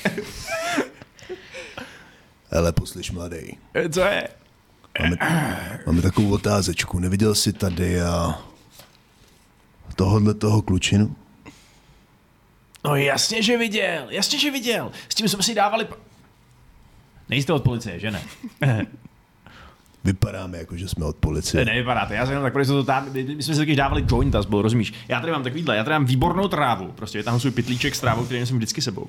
Ale 2.51 2.71
poslyš, 2.71 3.11
mladý, 3.11 3.57
Co 3.93 4.01
je? 4.01 4.27
máme, 4.99 5.17
máme 5.85 6.01
takovou 6.01 6.31
otázečku. 6.33 6.99
Neviděl 6.99 7.35
jsi 7.35 7.53
tady 7.53 8.01
a 8.01 8.41
tohodle 9.95 10.33
toho 10.33 10.61
klučinu? 10.61 11.15
No 12.85 12.95
jasně, 12.95 13.41
že 13.41 13.57
viděl, 13.57 14.07
jasně, 14.09 14.39
že 14.39 14.51
viděl. 14.51 14.91
S 15.09 15.15
tím 15.15 15.29
jsme 15.29 15.43
si 15.43 15.55
dávali... 15.55 15.85
Pa... 15.85 15.95
Nejste 17.29 17.53
od 17.53 17.63
policie, 17.63 17.99
že 17.99 18.11
ne? 18.11 18.21
Vypadáme 20.03 20.57
jako, 20.57 20.77
že 20.77 20.87
jsme 20.87 21.05
od 21.05 21.15
policie. 21.15 21.65
nevypadáte, 21.65 22.15
já 22.15 22.25
jsem 22.25 22.31
jenom 22.31 22.43
tak, 22.43 22.53
protože 22.53 22.71
to 22.71 22.83
tam, 22.83 23.05
my 23.13 23.43
jsme 23.43 23.53
si 23.53 23.59
taky 23.59 23.75
dávali 23.75 24.05
jointa 24.11 24.43
spolu, 24.43 24.61
rozumíš? 24.61 24.93
Já 25.07 25.19
tady 25.19 25.31
mám 25.31 25.43
takovýhle, 25.43 25.77
já 25.77 25.83
tady 25.83 25.93
mám 25.93 26.05
výbornou 26.05 26.47
trávu, 26.47 26.91
prostě 26.95 27.17
vytáhnu 27.17 27.39
svůj 27.39 27.51
pytlíček 27.51 27.95
s 27.95 27.99
trávou, 27.99 28.25
který 28.25 28.45
jsem 28.45 28.57
vždycky 28.57 28.81
sebou. 28.81 29.07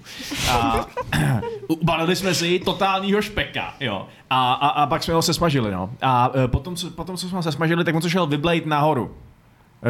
A 0.51 0.87
ubalili 1.69 2.17
jsme 2.17 2.35
si 2.35 2.59
totálního 2.59 3.23
špeka, 3.23 3.75
jo. 3.81 4.07
A, 4.31 4.53
a, 4.53 4.69
a 4.69 4.87
pak 4.87 5.03
jsme 5.03 5.15
ho 5.15 5.23
se 5.23 5.35
smažili, 5.35 5.71
no. 5.71 5.91
A 6.03 6.31
e, 6.45 6.49
potom, 6.49 6.77
co, 6.77 6.91
potom, 6.91 7.17
co 7.17 7.29
jsme 7.29 7.43
se 7.43 7.53
smažili, 7.53 7.85
tak 7.85 7.95
on 7.95 8.03
se 8.03 8.11
šel 8.11 8.27
vyblejt 8.27 8.67
nahoru. 8.67 9.15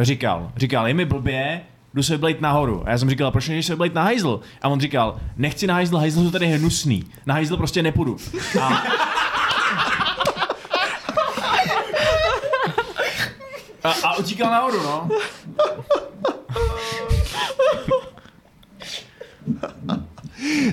Říkal, 0.01 0.51
říkal, 0.57 0.87
je 0.87 0.93
mi 0.93 1.05
blbě, 1.05 1.61
jdu 1.93 2.03
se 2.03 2.13
vyblejt 2.13 2.41
nahoru. 2.41 2.83
A 2.85 2.91
já 2.91 2.97
jsem 2.97 3.09
říkal, 3.09 3.31
proč 3.31 3.47
nejdeš 3.47 3.65
se 3.65 3.73
vyblejt 3.73 3.95
na 3.95 4.03
hajzl? 4.03 4.39
A 4.61 4.69
on 4.69 4.79
říkal, 4.79 5.15
nechci 5.37 5.67
na 5.67 5.73
hajzl, 5.73 5.97
hajzl 5.97 6.23
jsou 6.23 6.31
tady 6.31 6.47
hnusný. 6.47 7.03
Na 7.25 7.33
hajzl 7.33 7.57
prostě 7.57 7.83
nepůjdu. 7.83 8.17
A, 8.61 8.83
a, 13.83 13.91
a 13.91 14.17
utíkal 14.17 14.51
nahoru, 14.51 14.83
no. 14.83 15.09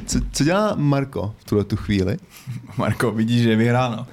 Co, 0.07 0.19
co 0.33 0.45
dělá 0.45 0.75
Marko 0.77 1.35
v 1.39 1.45
tuhle 1.45 1.65
tu 1.65 1.77
chvíli? 1.77 2.17
Marko, 2.77 3.11
vidíš, 3.11 3.43
že 3.43 3.51
je 3.51 3.57
vyhráno. 3.57 4.07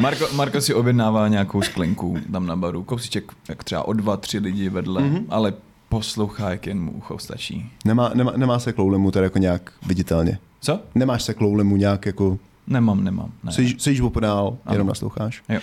Marko, 0.00 0.26
Marko 0.34 0.60
si 0.60 0.74
objednává 0.74 1.28
nějakou 1.28 1.62
sklenku 1.62 2.18
tam 2.32 2.46
na 2.46 2.56
baru. 2.56 2.82
Kousíček, 2.82 3.32
jak 3.48 3.64
třeba 3.64 3.82
o 3.88 3.92
dva, 3.92 4.16
tři 4.16 4.38
lidi 4.38 4.68
vedle, 4.68 5.02
mm-hmm. 5.02 5.24
ale 5.28 5.54
poslouchá, 5.88 6.50
jak 6.50 6.66
jen 6.66 6.80
mu 6.80 6.92
ucho 6.92 7.18
stačí. 7.18 7.70
Nemá, 7.84 8.10
nemá, 8.14 8.32
nemá 8.36 8.58
se 8.58 8.72
kloulemu 8.72 9.10
tady 9.10 9.26
jako 9.26 9.38
nějak 9.38 9.72
viditelně. 9.86 10.38
Co? 10.60 10.80
Nemáš 10.94 11.22
se 11.22 11.34
kloulemu 11.34 11.76
nějak 11.76 12.06
jako, 12.06 12.38
Nemám, 12.66 13.04
nemám. 13.04 13.32
Ne. 13.44 13.52
jsi, 13.52 13.74
jsi 13.78 14.00
opodál, 14.02 14.56
Ano. 14.66 14.74
jenom 14.74 14.86
nasloucháš? 14.88 15.42
Jo. 15.48 15.60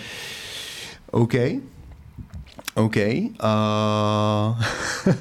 OK. 1.12 1.34
OK. 2.76 2.98
A... 3.40 4.60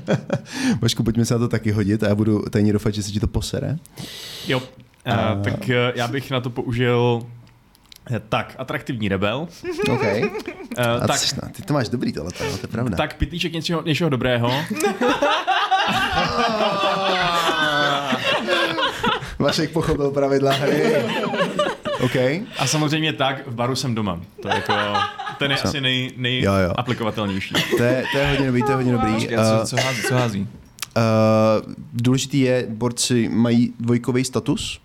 Vašku, 0.80 1.02
pojďme 1.02 1.24
se 1.24 1.34
na 1.34 1.38
to 1.38 1.48
taky 1.48 1.70
hodit 1.72 2.02
a 2.02 2.08
já 2.08 2.14
budu 2.14 2.42
tajně 2.42 2.72
doufat, 2.72 2.94
že 2.94 3.02
se 3.02 3.12
ti 3.12 3.20
to 3.20 3.26
posere. 3.26 3.78
Jo. 4.46 4.58
Uh, 4.58 5.42
tak 5.42 5.58
uh, 5.68 5.74
já 5.94 6.08
bych 6.08 6.30
na 6.30 6.40
to 6.40 6.50
použil 6.50 7.22
eh, 8.10 8.20
tak, 8.28 8.54
atraktivní 8.58 9.08
rebel. 9.08 9.48
OK. 9.90 10.02
Uh, 10.02 10.06
A 11.02 11.06
tak, 11.06 11.20
ty, 11.20 11.26
ty 11.52 11.62
to 11.62 11.74
máš 11.74 11.88
dobrý 11.88 12.12
tohle, 12.12 12.32
to 12.32 12.44
je 12.44 12.68
pravda. 12.70 12.96
tak 12.96 13.14
pitlíček 13.14 13.52
něčeho, 13.52 13.82
něčeho 13.82 14.10
dobrého. 14.10 14.52
Vašek 19.38 19.70
pochopil 19.70 20.10
pravidla 20.10 20.52
hry. 20.52 21.04
OK. 22.00 22.16
A 22.58 22.66
samozřejmě 22.66 23.12
tak, 23.12 23.46
v 23.46 23.54
baru 23.54 23.76
jsem 23.76 23.94
doma. 23.94 24.20
To 24.42 24.48
je 24.48 24.54
jako, 24.54 24.72
ten 25.48 25.56
je 25.56 25.62
asi 25.62 25.80
nej, 25.80 26.10
nej 26.16 26.42
Jo, 26.42 26.52
jo. 26.54 26.72
aplikovatelnější. 26.76 27.54
To 27.76 27.82
je, 27.82 28.04
to 28.12 28.18
je 28.18 28.26
hodně 28.30 28.46
dobrý, 28.46 28.62
to 28.62 28.70
je 28.70 28.76
hodně 28.76 28.92
dobrý. 28.92 29.12
Počkej, 29.14 29.36
Uh, 29.36 29.42
a 29.44 29.66
co, 29.66 29.76
co 29.76 29.82
hází? 29.82 30.02
Co 30.08 30.14
hází? 30.14 30.40
uh, 30.40 31.72
důležitý 31.92 32.40
je, 32.40 32.66
borci 32.68 33.28
mají 33.28 33.72
dvojkový 33.80 34.24
status, 34.24 34.80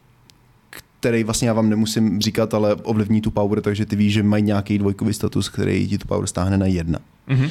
který 1.00 1.24
vlastně 1.24 1.48
já 1.48 1.54
vám 1.54 1.70
nemusím 1.70 2.22
říkat, 2.22 2.54
ale 2.54 2.76
ovlivní 2.76 3.22
tu 3.22 3.32
power, 3.32 3.62
takže 3.62 3.86
ty 3.86 3.96
víš, 3.96 4.14
že 4.14 4.24
mají 4.24 4.44
nějaký 4.44 4.78
dvojkový 4.78 5.14
status, 5.14 5.50
který 5.50 5.88
ti 5.88 5.98
tu 5.98 6.08
power 6.08 6.28
stáhne 6.28 6.58
na 6.58 6.66
jedna. 6.66 7.00
Mhm. 7.28 7.50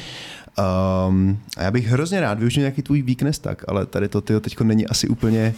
Um, 1.09 1.39
a 1.57 1.63
já 1.63 1.71
bych 1.71 1.87
hrozně 1.87 2.21
rád 2.21 2.39
využil 2.39 2.61
nějaký 2.61 2.83
tvůj 2.83 3.03
weakness 3.03 3.39
tak, 3.39 3.65
ale 3.69 3.87
tady 3.87 4.09
to 4.09 4.21
tyjo, 4.21 4.41
teďko 4.41 4.65
není 4.65 4.87
asi 4.87 5.09
úplně... 5.09 5.55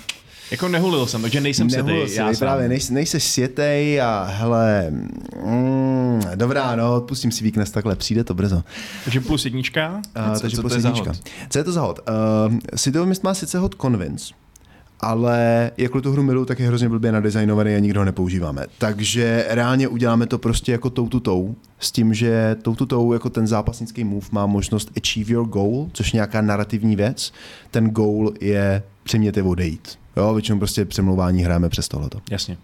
Jako 0.51 0.68
nehulil 0.68 1.06
jsem, 1.06 1.22
takže 1.22 1.40
nejsem 1.40 1.66
Nehulil 1.66 1.97
vej, 2.06 2.16
sám. 2.16 2.36
právě, 2.36 2.68
nejsi, 2.68 2.93
nejsi 2.94 3.20
světej 3.20 4.01
a 4.01 4.24
hele, 4.24 4.86
mm, 5.44 6.20
dobrá, 6.35 6.77
no, 6.77 6.94
odpustím 6.97 7.32
si 7.32 7.44
weakness 7.44 7.70
takhle, 7.70 7.97
přijde 7.97 8.24
to 8.24 8.35
brzo. 8.35 8.62
Takže 9.05 9.20
plus 9.20 9.44
jednička. 9.44 10.02
Uh, 10.28 10.35
co- 10.35 10.40
takže 10.40 10.56
co 10.56 10.62
to 10.62 10.68
plus 10.68 10.74
je 10.74 10.81
za 10.81 10.89
jednička. 10.89 11.10
hod? 11.10 11.20
Co 11.51 11.59
je 11.59 11.64
to 11.64 11.72
za 11.72 11.81
hod? 11.81 12.01
Uh, 12.51 12.59
City 12.77 12.98
of 12.98 13.06
Mist 13.09 13.22
má 13.24 13.35
sice 13.35 13.59
hod 13.59 13.74
Convince, 13.82 14.35
ale 15.01 15.70
jako 15.77 16.01
tu 16.01 16.12
hru 16.12 16.22
miluju, 16.22 16.47
tak 16.47 16.59
je 16.59 16.66
hrozně 16.66 16.89
blbě 16.89 17.12
nadizajnovaný 17.12 17.74
a 17.74 17.78
nikdo 17.78 18.01
ho 18.01 18.05
nepoužíváme. 18.05 18.66
Takže 18.78 19.47
reálně 19.48 19.89
uděláme 19.89 20.27
to 20.27 20.39
prostě 20.39 20.72
jako 20.72 20.90
tou 20.90 21.09
tutou, 21.09 21.55
s 21.78 21.93
tím, 21.93 22.14
že 22.14 22.56
tou 22.62 22.74
tutou 22.74 23.12
jako 23.12 23.31
ten 23.31 23.47
zápasnický 23.47 24.05
move 24.05 24.27
má 24.32 24.47
možnost 24.47 24.90
achieve 24.97 25.32
your 25.32 25.47
goal, 25.47 25.89
což 25.93 26.14
je 26.14 26.16
nějaká 26.16 26.40
narrativní 26.40 26.97
věc. 26.97 27.32
Ten 27.70 27.90
goal 27.90 28.32
je 28.40 28.82
přiměte 29.02 29.43
odejít. 29.43 29.98
Jo, 30.16 30.35
většinou 30.35 30.59
prostě 30.59 30.85
přemlouvání 30.85 31.43
hrajeme 31.43 31.68
přes 31.68 31.89
tohleto. 31.89 32.18
Jasně. 32.31 32.59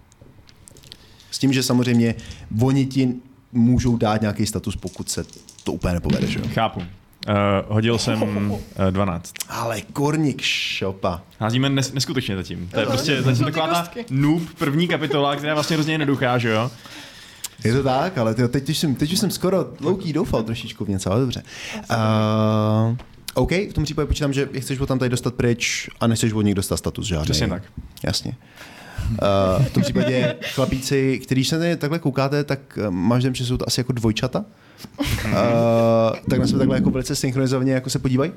S 1.31 1.39
tím, 1.39 1.53
že 1.53 1.63
samozřejmě 1.63 2.15
oni 2.61 2.85
ti 2.85 3.13
můžou 3.51 3.97
dát 3.97 4.21
nějaký 4.21 4.45
status, 4.45 4.75
pokud 4.75 5.09
se 5.09 5.25
to 5.63 5.73
úplně 5.73 5.93
nepovede. 5.93 6.27
Že? 6.27 6.39
jo. 6.39 6.45
Chápu. 6.53 6.81
Uh, 7.27 7.73
hodil 7.75 7.97
jsem 7.97 8.21
uh, 8.51 8.59
12. 8.89 9.33
Ale 9.49 9.81
korník 9.81 10.41
šopa. 10.41 11.21
Házíme 11.39 11.69
nes, 11.69 11.93
neskutečně 11.93 12.35
zatím. 12.35 12.69
To 12.73 12.79
je 12.79 12.85
prostě 12.85 13.21
zatím 13.21 13.45
taková 13.45 13.67
ta 13.67 13.89
noob 14.09 14.43
první 14.57 14.87
kapitola, 14.87 15.35
která 15.35 15.49
je 15.49 15.53
vlastně 15.53 15.75
hrozně 15.75 15.93
jednoduchá, 15.93 16.37
že 16.37 16.49
jo? 16.49 16.71
Je 17.63 17.73
to 17.73 17.83
tak, 17.83 18.17
ale 18.17 18.35
tyjo, 18.35 18.47
teď, 18.47 18.69
už 18.69 18.77
jsem, 18.77 18.95
teď 18.95 19.13
už 19.13 19.19
jsem 19.19 19.31
skoro 19.31 19.65
louký 19.81 20.13
doufal 20.13 20.43
trošičku 20.43 20.85
v 20.85 20.89
něco, 20.89 21.11
ale 21.11 21.21
dobře. 21.21 21.43
Uh, 21.91 22.97
OK, 23.33 23.51
v 23.51 23.73
tom 23.73 23.83
případě 23.83 24.05
počítám, 24.05 24.33
že 24.33 24.49
chceš 24.59 24.79
od 24.79 24.85
tam 24.85 24.99
tady 24.99 25.09
dostat 25.09 25.33
pryč 25.33 25.89
a 25.99 26.07
nechceš 26.07 26.33
od 26.33 26.41
nich 26.41 26.55
dostat 26.55 26.77
status 26.77 27.07
žádný. 27.07 27.23
Přesně 27.23 27.47
tak. 27.47 27.63
Jasně. 28.03 28.33
Uh, 29.09 29.65
v 29.65 29.69
tom 29.69 29.83
případě 29.83 30.35
chlapíci, 30.53 31.19
který 31.23 31.45
se 31.45 31.59
tady 31.59 31.75
takhle 31.75 31.99
koukáte, 31.99 32.43
tak 32.43 32.59
eh, 32.77 32.89
máš 32.89 33.23
že 33.31 33.45
jsou 33.45 33.57
to 33.57 33.67
asi 33.67 33.79
jako 33.79 33.93
dvojčata. 33.93 34.45
Uh, 35.25 35.33
tak 36.29 36.39
na 36.39 36.47
sebe 36.47 36.59
takhle 36.59 36.77
jako 36.77 36.89
velice 36.89 37.15
synchronizovaně 37.15 37.71
jako 37.73 37.89
se 37.89 37.99
podívají. 37.99 38.31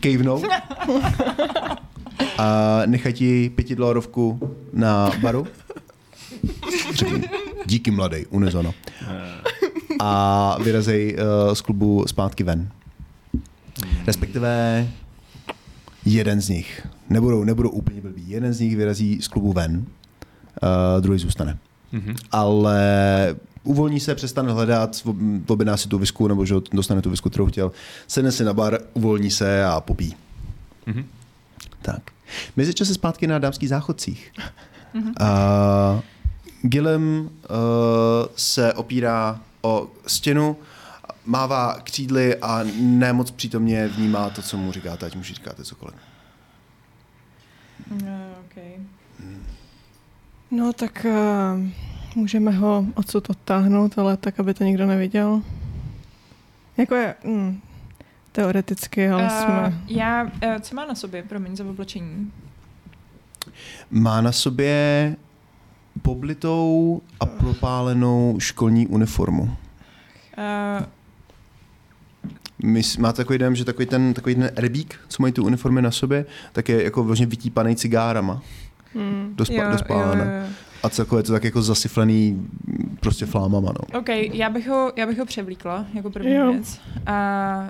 Kejvnou. 0.00 0.42
A 2.38 2.80
nechají 2.86 3.14
ti 3.14 3.50
pětidolarovku 3.54 4.56
na 4.72 5.10
baru. 5.20 5.46
Řekni, 6.94 7.22
díky 7.66 7.90
mladej, 7.90 8.26
unizono. 8.30 8.74
A 10.00 10.56
vyrazej 10.62 11.16
uh, 11.16 11.54
z 11.54 11.60
klubu 11.60 12.04
zpátky 12.06 12.44
ven. 12.44 12.68
Respektive 14.06 14.86
jeden 16.04 16.40
z 16.40 16.48
nich. 16.48 16.86
Nebudou, 17.10 17.44
nebudou 17.44 17.70
úplně 17.70 18.00
blbý. 18.00 18.30
Jeden 18.30 18.52
z 18.52 18.60
nich 18.60 18.76
vyrazí 18.76 19.22
z 19.22 19.28
klubu 19.28 19.52
ven, 19.52 19.76
uh, 19.76 21.00
druhý 21.00 21.18
zůstane. 21.18 21.58
Mhm. 21.92 22.14
Ale 22.32 22.80
uvolní 23.64 24.00
se, 24.00 24.14
přestane 24.14 24.52
hledat, 24.52 25.02
ob- 25.04 25.16
objedná 25.50 25.76
si 25.76 25.88
tu 25.88 25.98
visku, 25.98 26.28
nebo 26.28 26.44
že 26.46 26.54
dostane 26.72 27.02
tu 27.02 27.10
visku, 27.10 27.30
kterou 27.30 27.46
chtěl, 27.46 27.72
sedne 28.06 28.32
si 28.32 28.44
na 28.44 28.52
bar, 28.52 28.78
uvolní 28.92 29.30
se 29.30 29.64
a 29.64 29.80
popí. 29.80 30.16
Mhm. 30.86 31.04
Tak. 31.82 32.02
Mezičas 32.56 32.88
se 32.88 32.94
zpátky 32.94 33.26
na 33.26 33.38
dámských 33.38 33.68
záchodcích. 33.68 34.32
Mhm. 34.94 35.08
Uh, 35.20 36.00
Gilem 36.62 37.20
uh, 37.20 37.56
se 38.36 38.72
opírá 38.72 39.40
o 39.62 39.88
stěnu, 40.06 40.56
mává 41.24 41.80
křídly 41.84 42.36
a 42.36 42.64
nemoc 42.80 43.30
přítomně 43.30 43.88
vnímá 43.88 44.30
to, 44.30 44.42
co 44.42 44.56
mu 44.56 44.72
říkáte, 44.72 45.06
ať 45.06 45.16
mu 45.16 45.22
říkáte 45.22 45.64
cokoliv. 45.64 45.94
No, 47.90 48.34
okay. 48.46 48.72
No 50.50 50.72
tak 50.72 51.06
uh, 51.08 51.68
můžeme 52.14 52.50
ho 52.50 52.84
odsud 52.94 53.30
odtáhnout, 53.30 53.98
ale 53.98 54.16
tak, 54.16 54.40
aby 54.40 54.54
to 54.54 54.64
nikdo 54.64 54.86
neviděl. 54.86 55.42
Jako 56.76 56.94
je, 56.94 57.14
mm, 57.24 57.60
teoreticky, 58.32 59.08
ale 59.08 59.22
uh, 59.22 59.28
jsme... 59.28 59.78
Já, 59.88 60.22
uh, 60.24 60.30
co 60.60 60.74
má 60.74 60.84
na 60.86 60.94
sobě, 60.94 61.22
promiň, 61.22 61.56
za 61.56 61.64
oblečení? 61.64 62.32
Má 63.90 64.20
na 64.20 64.32
sobě 64.32 65.16
poblitou 66.02 67.00
a 67.20 67.26
propálenou 67.26 68.36
školní 68.38 68.86
uniformu. 68.86 69.42
Uh, 69.42 70.86
My, 72.64 72.82
s- 72.82 72.96
máte 72.96 73.16
takový 73.16 73.38
dojem, 73.38 73.54
že 73.56 73.64
takový 73.64 73.86
ten, 73.86 74.14
takový 74.14 74.34
ten 74.34 74.50
rebík, 74.56 75.00
co 75.08 75.22
mají 75.22 75.32
tu 75.32 75.44
uniformy 75.44 75.82
na 75.82 75.90
sobě, 75.90 76.26
tak 76.52 76.68
je 76.68 76.84
jako 76.84 77.04
vlastně 77.04 77.26
vytípaný 77.26 77.76
cigárama. 77.76 78.42
Mm. 78.94 79.32
Do, 79.36 79.44
spa, 79.44 79.70
do 79.72 79.78
spálena. 79.78 80.24
jo. 80.24 80.46
A 80.82 80.88
celkově 80.88 81.20
je 81.20 81.24
to 81.24 81.32
tak 81.32 81.44
jako 81.44 81.62
zasyflený 81.62 82.32
mm, 82.32 82.96
prostě 83.00 83.26
flámama, 83.26 83.72
no. 83.72 83.98
OK, 84.00 84.08
já 84.32 84.50
bych, 84.50 84.68
ho, 84.68 84.92
já 84.96 85.06
bych 85.06 85.18
ho 85.18 85.24
převlíkla 85.26 85.86
jako 85.94 86.10
první 86.10 86.32
Jo. 86.34 86.52
věc. 86.52 86.80
A 87.06 87.64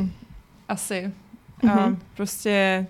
uh, 0.00 0.08
asi. 0.68 1.12
A 1.72 1.86
Mhm. 1.86 1.98
prostě 2.16 2.86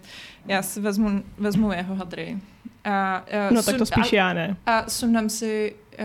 já 0.47 0.63
si 0.63 0.81
vezmu, 0.81 1.23
vezmu 1.39 1.73
jeho 1.73 1.95
hadry. 1.95 2.39
A, 2.85 3.25
uh, 3.51 3.57
No 3.57 3.63
tak 3.63 3.77
to 3.77 3.87
spíš 3.87 4.13
já 4.13 4.33
ne, 4.33 4.57
A, 4.67 4.79
a 4.79 4.91
sundám 4.91 5.29
si, 5.29 5.75
uh, 5.99 6.05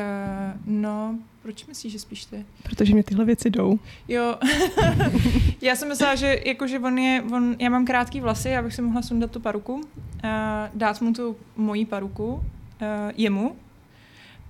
no, 0.65 1.15
proč 1.41 1.65
myslíš, 1.65 1.93
že 1.93 1.99
spíš 1.99 2.25
ty? 2.25 2.45
protože 2.63 2.93
mě 2.93 3.03
tyhle 3.03 3.25
věci 3.25 3.49
jdou. 3.49 3.79
Jo, 4.07 4.35
já 5.61 5.75
jsem 5.75 5.87
myslela, 5.87 6.15
že, 6.15 6.39
jako, 6.45 6.67
že 6.67 6.79
on 6.79 6.97
je, 6.97 7.21
on, 7.33 7.55
já 7.59 7.69
mám 7.69 7.85
krátký 7.85 8.19
vlasy, 8.21 8.49
já 8.49 8.61
bych 8.61 8.73
si 8.75 8.81
mohla 8.81 9.01
sundat 9.01 9.31
tu 9.31 9.39
paruku, 9.39 9.73
uh, 9.73 9.81
dát 10.73 11.01
mu 11.01 11.13
tu 11.13 11.35
moji 11.57 11.85
paruku, 11.85 12.43
jemu. 13.15 13.55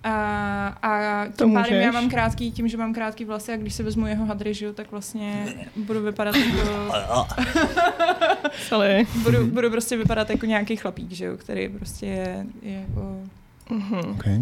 A, 0.03 0.68
a 0.82 1.26
To 1.36 1.44
tím 1.45 1.53
pádem 1.53 1.82
já 1.82 1.91
mám 1.91 2.10
krátký, 2.10 2.52
tím, 2.52 2.68
že 2.68 2.78
mám 2.78 2.94
krátký 2.94 3.26
vlasy 3.26 3.53
a 3.53 3.58
když 3.58 3.74
si 3.74 3.84
vezmu 3.84 4.08
jeho 4.08 4.26
hadry, 4.26 4.53
že 4.53 4.66
jo, 4.66 4.74
tak 4.74 4.91
vlastně 4.91 5.45
budu 5.76 6.02
vypadat 6.03 6.36
jako, 6.56 7.28
Sally. 8.68 9.08
budu, 9.24 9.48
budu 9.48 9.70
prostě 9.70 9.98
vypadat 9.98 10.30
jako 10.30 10.45
nějaký 10.45 10.76
chlapík, 10.76 11.12
že 11.12 11.26
jo, 11.26 11.38
který 11.38 11.70
prostě 11.70 12.06
je, 12.06 12.45
je 12.62 12.74
jako, 12.90 13.18
Mhm. 13.70 13.99
Okay. 14.12 14.40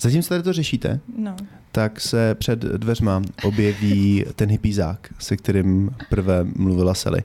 Zatímco 0.00 0.28
tady 0.28 0.42
to 0.42 0.52
řešíte, 0.52 1.00
no. 1.18 1.36
tak 1.72 2.00
se 2.00 2.34
před 2.34 2.58
dveřma 2.58 3.22
objeví 3.42 4.24
ten 4.34 4.50
hypízák, 4.50 5.08
se 5.18 5.36
kterým 5.36 5.90
prvé 6.10 6.44
mluvila 6.56 6.94
Sally. 6.94 7.22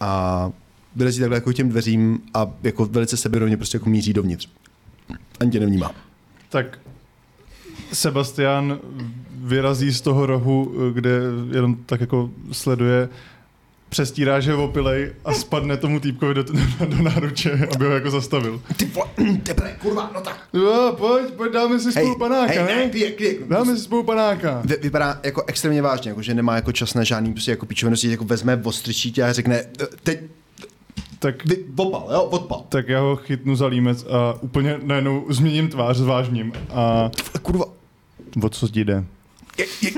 A 0.00 0.50
vyrazí 0.96 1.20
takhle 1.20 1.36
jako 1.36 1.50
k 1.50 1.54
těm 1.54 1.68
dveřím 1.68 2.18
a 2.34 2.50
jako 2.62 2.84
velice 2.84 3.16
seberovně 3.16 3.56
prostě 3.56 3.76
jako 3.76 3.90
míří 3.90 4.12
dovnitř. 4.12 4.48
Ani 5.40 5.50
tě 5.50 5.60
nevnímá. 5.60 5.90
Tak 6.48 6.78
Sebastian 7.92 8.78
vyrazí 9.30 9.92
z 9.92 10.00
toho 10.00 10.26
rohu, 10.26 10.74
kde 10.92 11.10
jenom 11.52 11.76
tak 11.86 12.00
jako 12.00 12.30
sleduje, 12.52 13.08
přestírá, 13.88 14.40
že 14.40 14.50
je 14.50 14.54
opilej 14.54 15.12
a 15.24 15.32
spadne 15.32 15.76
tomu 15.76 16.00
týpkovi 16.00 16.34
do, 16.34 16.42
do, 16.42 16.52
do 16.86 17.02
náruče, 17.02 17.68
aby 17.74 17.84
ho 17.84 17.92
jako 17.92 18.10
zastavil. 18.10 18.62
Ty 18.76 18.90
tebe, 19.42 19.76
kurva, 19.82 20.10
no 20.14 20.20
tak. 20.20 20.48
Jo, 20.52 20.94
pojď, 20.98 21.30
pojď, 21.34 21.52
dáme 21.52 21.80
si 21.80 21.92
spolu 21.92 22.18
panáka, 22.18 22.52
hej, 22.52 22.58
ne? 22.58 22.76
ne, 22.76 22.90
klid, 22.90 23.16
klid. 23.16 23.40
Dáme 23.48 23.76
si 23.76 23.82
spolu 23.82 24.02
panáka. 24.02 24.62
Vy, 24.64 24.76
vypadá 24.82 25.20
jako 25.22 25.44
extrémně 25.46 25.82
vážně, 25.82 26.10
jako, 26.10 26.22
že 26.22 26.34
nemá 26.34 26.54
jako 26.56 26.72
čas 26.72 26.94
na 26.94 27.04
žádný 27.04 27.32
prostě 27.32 27.50
jako 27.50 27.66
pičovinosti, 27.66 28.10
jako 28.10 28.24
vezme 28.24 28.60
ostřičí 28.64 29.22
a 29.22 29.32
řekne, 29.32 29.56
"E, 29.56 29.66
teď 30.02 30.20
Tak, 31.24 31.44
vy, 31.44 31.64
opal, 31.76 32.08
jo, 32.12 32.22
odpal. 32.22 32.64
tak 32.68 32.88
já 32.88 33.00
ho 33.00 33.16
chytnu 33.16 33.56
za 33.56 33.66
límec 33.66 34.04
a 34.06 34.34
úplně 34.40 34.78
najednou 34.82 35.26
změním 35.28 35.68
tvář 35.68 35.96
s 35.96 36.00
vážním. 36.02 36.52
A 36.74 37.10
Kurva, 37.42 37.64
o 38.42 38.48
co 38.48 38.68
ti 38.68 38.84
jde? 38.84 39.04
je, 39.58 39.66
je. 39.82 39.90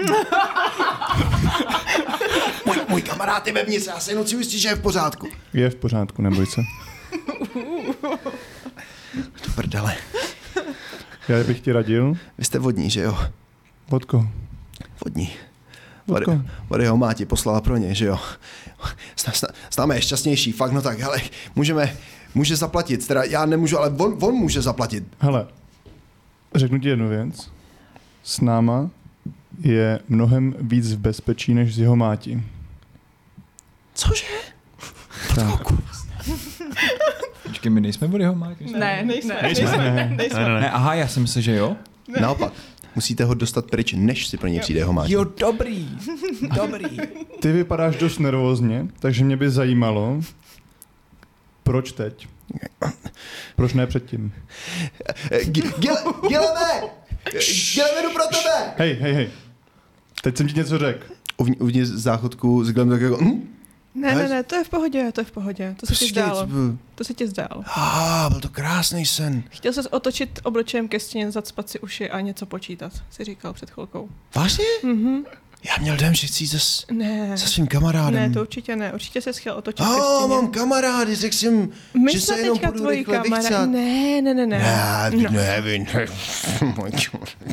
můj, 2.66 2.76
můj 2.88 3.02
kamarád 3.02 3.46
je 3.46 3.52
vevnitř, 3.52 3.86
já 3.86 4.00
se 4.00 4.10
jenom 4.10 4.24
chci 4.24 4.36
ujistit, 4.36 4.58
že 4.58 4.68
je 4.68 4.74
v 4.74 4.80
pořádku. 4.82 5.28
Je 5.52 5.70
v 5.70 5.74
pořádku, 5.74 6.22
neboj 6.22 6.46
se. 6.46 6.60
Do 9.46 9.52
prdele, 9.54 9.96
Já 11.28 11.44
bych 11.44 11.60
ti 11.60 11.72
radil. 11.72 12.14
vy 12.38 12.44
jste 12.44 12.58
vodní, 12.58 12.90
že 12.90 13.00
jo? 13.00 13.18
Vodko. 13.88 14.28
Vodní. 15.04 15.32
Vody 16.68 16.86
ho 16.86 16.96
máti 16.96 17.26
poslala 17.26 17.60
pro 17.60 17.76
ně, 17.76 17.94
že 17.94 18.06
jo? 18.06 18.18
S, 19.16 19.24
s, 19.32 19.44
s 19.70 19.76
námi 19.76 19.94
je 19.94 20.02
šťastnější, 20.02 20.52
fakt, 20.52 20.72
no 20.72 20.82
tak, 20.82 20.98
hele, 21.00 21.18
můžeme, 21.54 21.96
může 22.34 22.56
zaplatit, 22.56 23.06
teda 23.08 23.24
já 23.24 23.46
nemůžu, 23.46 23.78
ale 23.78 23.90
on, 23.90 24.16
on 24.20 24.34
může 24.34 24.62
zaplatit. 24.62 25.04
Hele, 25.18 25.46
řeknu 26.54 26.78
ti 26.78 26.88
jednu 26.88 27.08
věc. 27.08 27.50
S 28.22 28.40
náma 28.40 28.90
je 29.60 30.00
mnohem 30.08 30.54
víc 30.60 30.92
v 30.92 30.98
bezpečí, 30.98 31.54
než 31.54 31.74
s 31.74 31.78
jeho 31.78 31.96
mátí. 31.96 32.42
Cože? 33.94 34.24
Tak. 35.34 35.62
Počkej, 37.42 37.70
my 37.72 37.80
nejsme 37.80 38.08
Bodyho 38.08 38.34
Máč? 38.34 38.56
Ne, 38.78 39.02
Nejsme, 39.04 39.34
ne. 39.34 39.42
nejsme, 39.42 39.76
ne, 39.78 40.10
nejsme. 40.16 40.38
Ne, 40.40 40.44
ne, 40.44 40.54
Ne, 40.54 40.60
ne. 40.60 40.70
aha, 40.70 40.94
já 40.94 41.08
jsem 41.08 41.22
myslel, 41.22 41.42
že 41.42 41.56
jo. 41.56 41.76
Naopak, 42.20 42.52
musíte 42.96 43.24
ho 43.24 43.34
dostat 43.34 43.70
pryč, 43.70 43.92
než 43.92 44.26
si 44.26 44.36
pro 44.36 44.48
něj 44.48 44.60
přijde 44.60 44.80
jeho 44.80 44.92
máč. 44.92 45.10
Jo, 45.10 45.24
dobrý. 45.24 45.88
Dobrý. 46.54 46.96
Ty 47.40 47.52
vypadáš 47.52 47.96
dost 47.96 48.18
nervózně, 48.18 48.86
takže 48.98 49.24
mě 49.24 49.36
by 49.36 49.50
zajímalo, 49.50 50.20
proč 51.62 51.92
teď? 51.92 52.28
Proč 53.56 53.72
ne 53.72 53.86
předtím? 53.86 54.32
Gileme! 55.44 55.72
Gileme, 57.74 58.02
jdu 58.02 58.12
pro 58.12 58.24
tebe! 58.30 58.74
Hej, 58.76 58.92
hej, 59.00 59.12
hej. 59.12 59.30
Teď 60.22 60.36
jsem 60.36 60.48
ti 60.48 60.54
něco 60.54 60.78
řekl. 60.78 61.06
Uvnitř, 61.36 61.60
uvnitř 61.62 61.90
záchodku 61.90 62.64
s 62.64 62.72
Gilem 62.72 62.90
tak 62.90 63.00
jako... 63.00 63.16
Hm? 63.16 63.55
Ne, 63.96 64.14
ne, 64.14 64.28
ne, 64.28 64.42
to 64.42 64.54
je 64.56 64.64
v 64.64 64.68
pohodě, 64.68 65.12
to 65.12 65.20
je 65.20 65.24
v 65.24 65.30
pohodě. 65.30 65.74
To 65.80 65.86
se 65.86 65.94
ti 65.94 66.04
Počkej, 66.04 66.08
zdálo. 66.22 66.46
byl- 66.46 66.78
To 66.94 67.04
se 67.04 67.14
ti 67.14 67.28
zdálo. 67.28 67.64
Ah, 67.76 68.28
byl 68.30 68.40
to 68.40 68.48
krásný 68.48 69.06
sen. 69.06 69.42
Chtěl 69.50 69.72
ses 69.72 69.86
otočit 69.90 70.40
obličejem 70.42 70.88
ke 70.88 71.00
stěně, 71.00 71.30
zacpat 71.30 71.68
si 71.68 71.80
uši 71.80 72.10
a 72.10 72.20
něco 72.20 72.46
počítat, 72.46 72.92
si 73.10 73.24
říkal 73.24 73.52
před 73.52 73.70
chvilkou. 73.70 74.08
Vážně? 74.34 74.64
Mhm. 74.82 75.24
Já 75.68 75.82
měl 75.82 75.96
den, 75.96 76.14
že 76.14 76.26
chci 76.26 76.44
jít 76.44 76.48
se, 76.48 76.58
Ne, 76.92 77.38
se 77.38 77.48
svým 77.48 77.66
kamarádem. 77.66 78.14
ne, 78.14 78.30
to 78.30 78.40
určitě 78.40 78.76
ne. 78.76 78.92
Určitě 78.92 79.20
se 79.20 79.32
chtěl 79.32 79.54
otočit 79.54 79.84
ke 79.86 79.90
Oh, 79.92 80.16
stěně. 80.18 80.28
mám 80.34 80.50
kamarády, 80.50 81.14
řekl 81.14 81.36
jsem, 81.36 81.68
My 82.04 82.12
že 82.12 82.20
se 82.20 82.38
jenom 82.38 82.58
budu 82.72 82.88
rychle 82.90 83.20
vychcat. 83.22 83.66
Ne, 83.70 84.22
ne, 84.22 84.34
ne, 84.34 84.46
ne. 84.46 84.58
Ne, 84.58 85.10
No. 85.22 85.30
ne, 85.30 85.60
vy, 85.60 85.78
ne. 85.78 86.06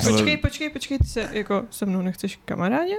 Počkej, 0.03 0.38
počkej, 0.38 0.70
počkej, 0.70 0.98
ty 0.99 1.07
se 1.07 1.30
jako 1.32 1.64
se 1.72 1.86
mnou 1.86 2.02
nechceš 2.02 2.40
kamarádě? 2.45 2.94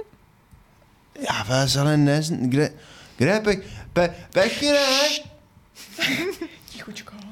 Já 1.29 1.43
vás 1.43 1.75
ale 1.75 1.97
ne, 1.97 2.21
kde, 2.29 2.73
kde 3.17 3.29
je 3.31 3.39
pe, 3.39 3.57
pe, 3.93 4.09
Peky 4.33 4.65
ne? 4.65 4.87
Tichučko. 6.69 7.13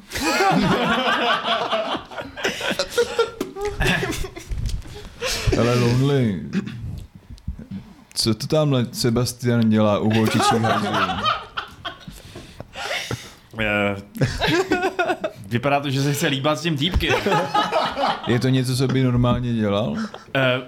Ale 5.60 5.76
Lonely. 5.76 6.50
Co 8.14 8.34
to 8.36 8.48
tamhle 8.48 8.86
Sebastian 8.92 9.70
dělá 9.70 10.00
u? 10.00 10.12
Eh, 10.12 10.28
Vypadá 15.50 15.80
to, 15.80 15.90
že 15.90 16.02
se 16.02 16.14
chce 16.14 16.28
líbat 16.28 16.60
s 16.60 16.62
tím 16.62 16.78
týpkem. 16.78 17.14
Je 18.28 18.40
to 18.40 18.50
něco, 18.50 18.76
co 18.78 18.88
by 18.88 19.04
normálně 19.04 19.54
dělal? 19.54 19.90
Uh, 19.92 19.98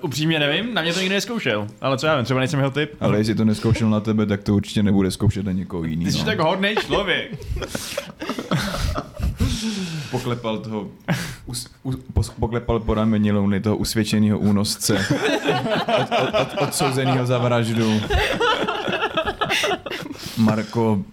upřímně 0.02 0.40
nevím, 0.40 0.74
na 0.74 0.82
mě 0.82 0.94
to 0.94 1.00
nikdy 1.00 1.16
neskoušel. 1.16 1.68
Ale 1.82 1.98
co 1.98 2.08
já 2.08 2.16
vím, 2.16 2.26
třeba 2.26 2.40
nejsem 2.40 2.60
jeho 2.60 2.72
typ. 2.72 2.92
Ale 3.00 3.18
jestli 3.18 3.36
to 3.36 3.46
neskoušel 3.46 3.90
na 3.90 4.00
tebe, 4.00 4.26
tak 4.26 4.44
to 4.44 4.56
určitě 4.56 4.84
nebude 4.84 5.12
zkoušet 5.12 5.46
na 5.46 5.52
někoho 5.52 5.84
Ty 5.84 5.90
jiného. 5.90 6.12
jsi 6.12 6.26
tak 6.26 6.40
hodný 6.40 6.76
člověk. 6.86 7.32
Poklepal 10.12 10.58
toho, 10.58 10.88
us, 11.46 11.68
us, 11.84 11.96
pos- 12.14 12.32
poklepal 12.40 12.80
po 12.80 12.94
rameni 12.94 13.32
Lonely 13.32 13.60
toho 13.60 13.78
usvědčeného 13.78 14.40
únosce. 14.40 15.06
Od, 16.02 16.12
od, 16.22 16.42
od, 16.42 16.62
odsouzeného 16.62 17.26
za 17.26 17.38
vraždu. 17.38 18.02
Marko 20.38 21.04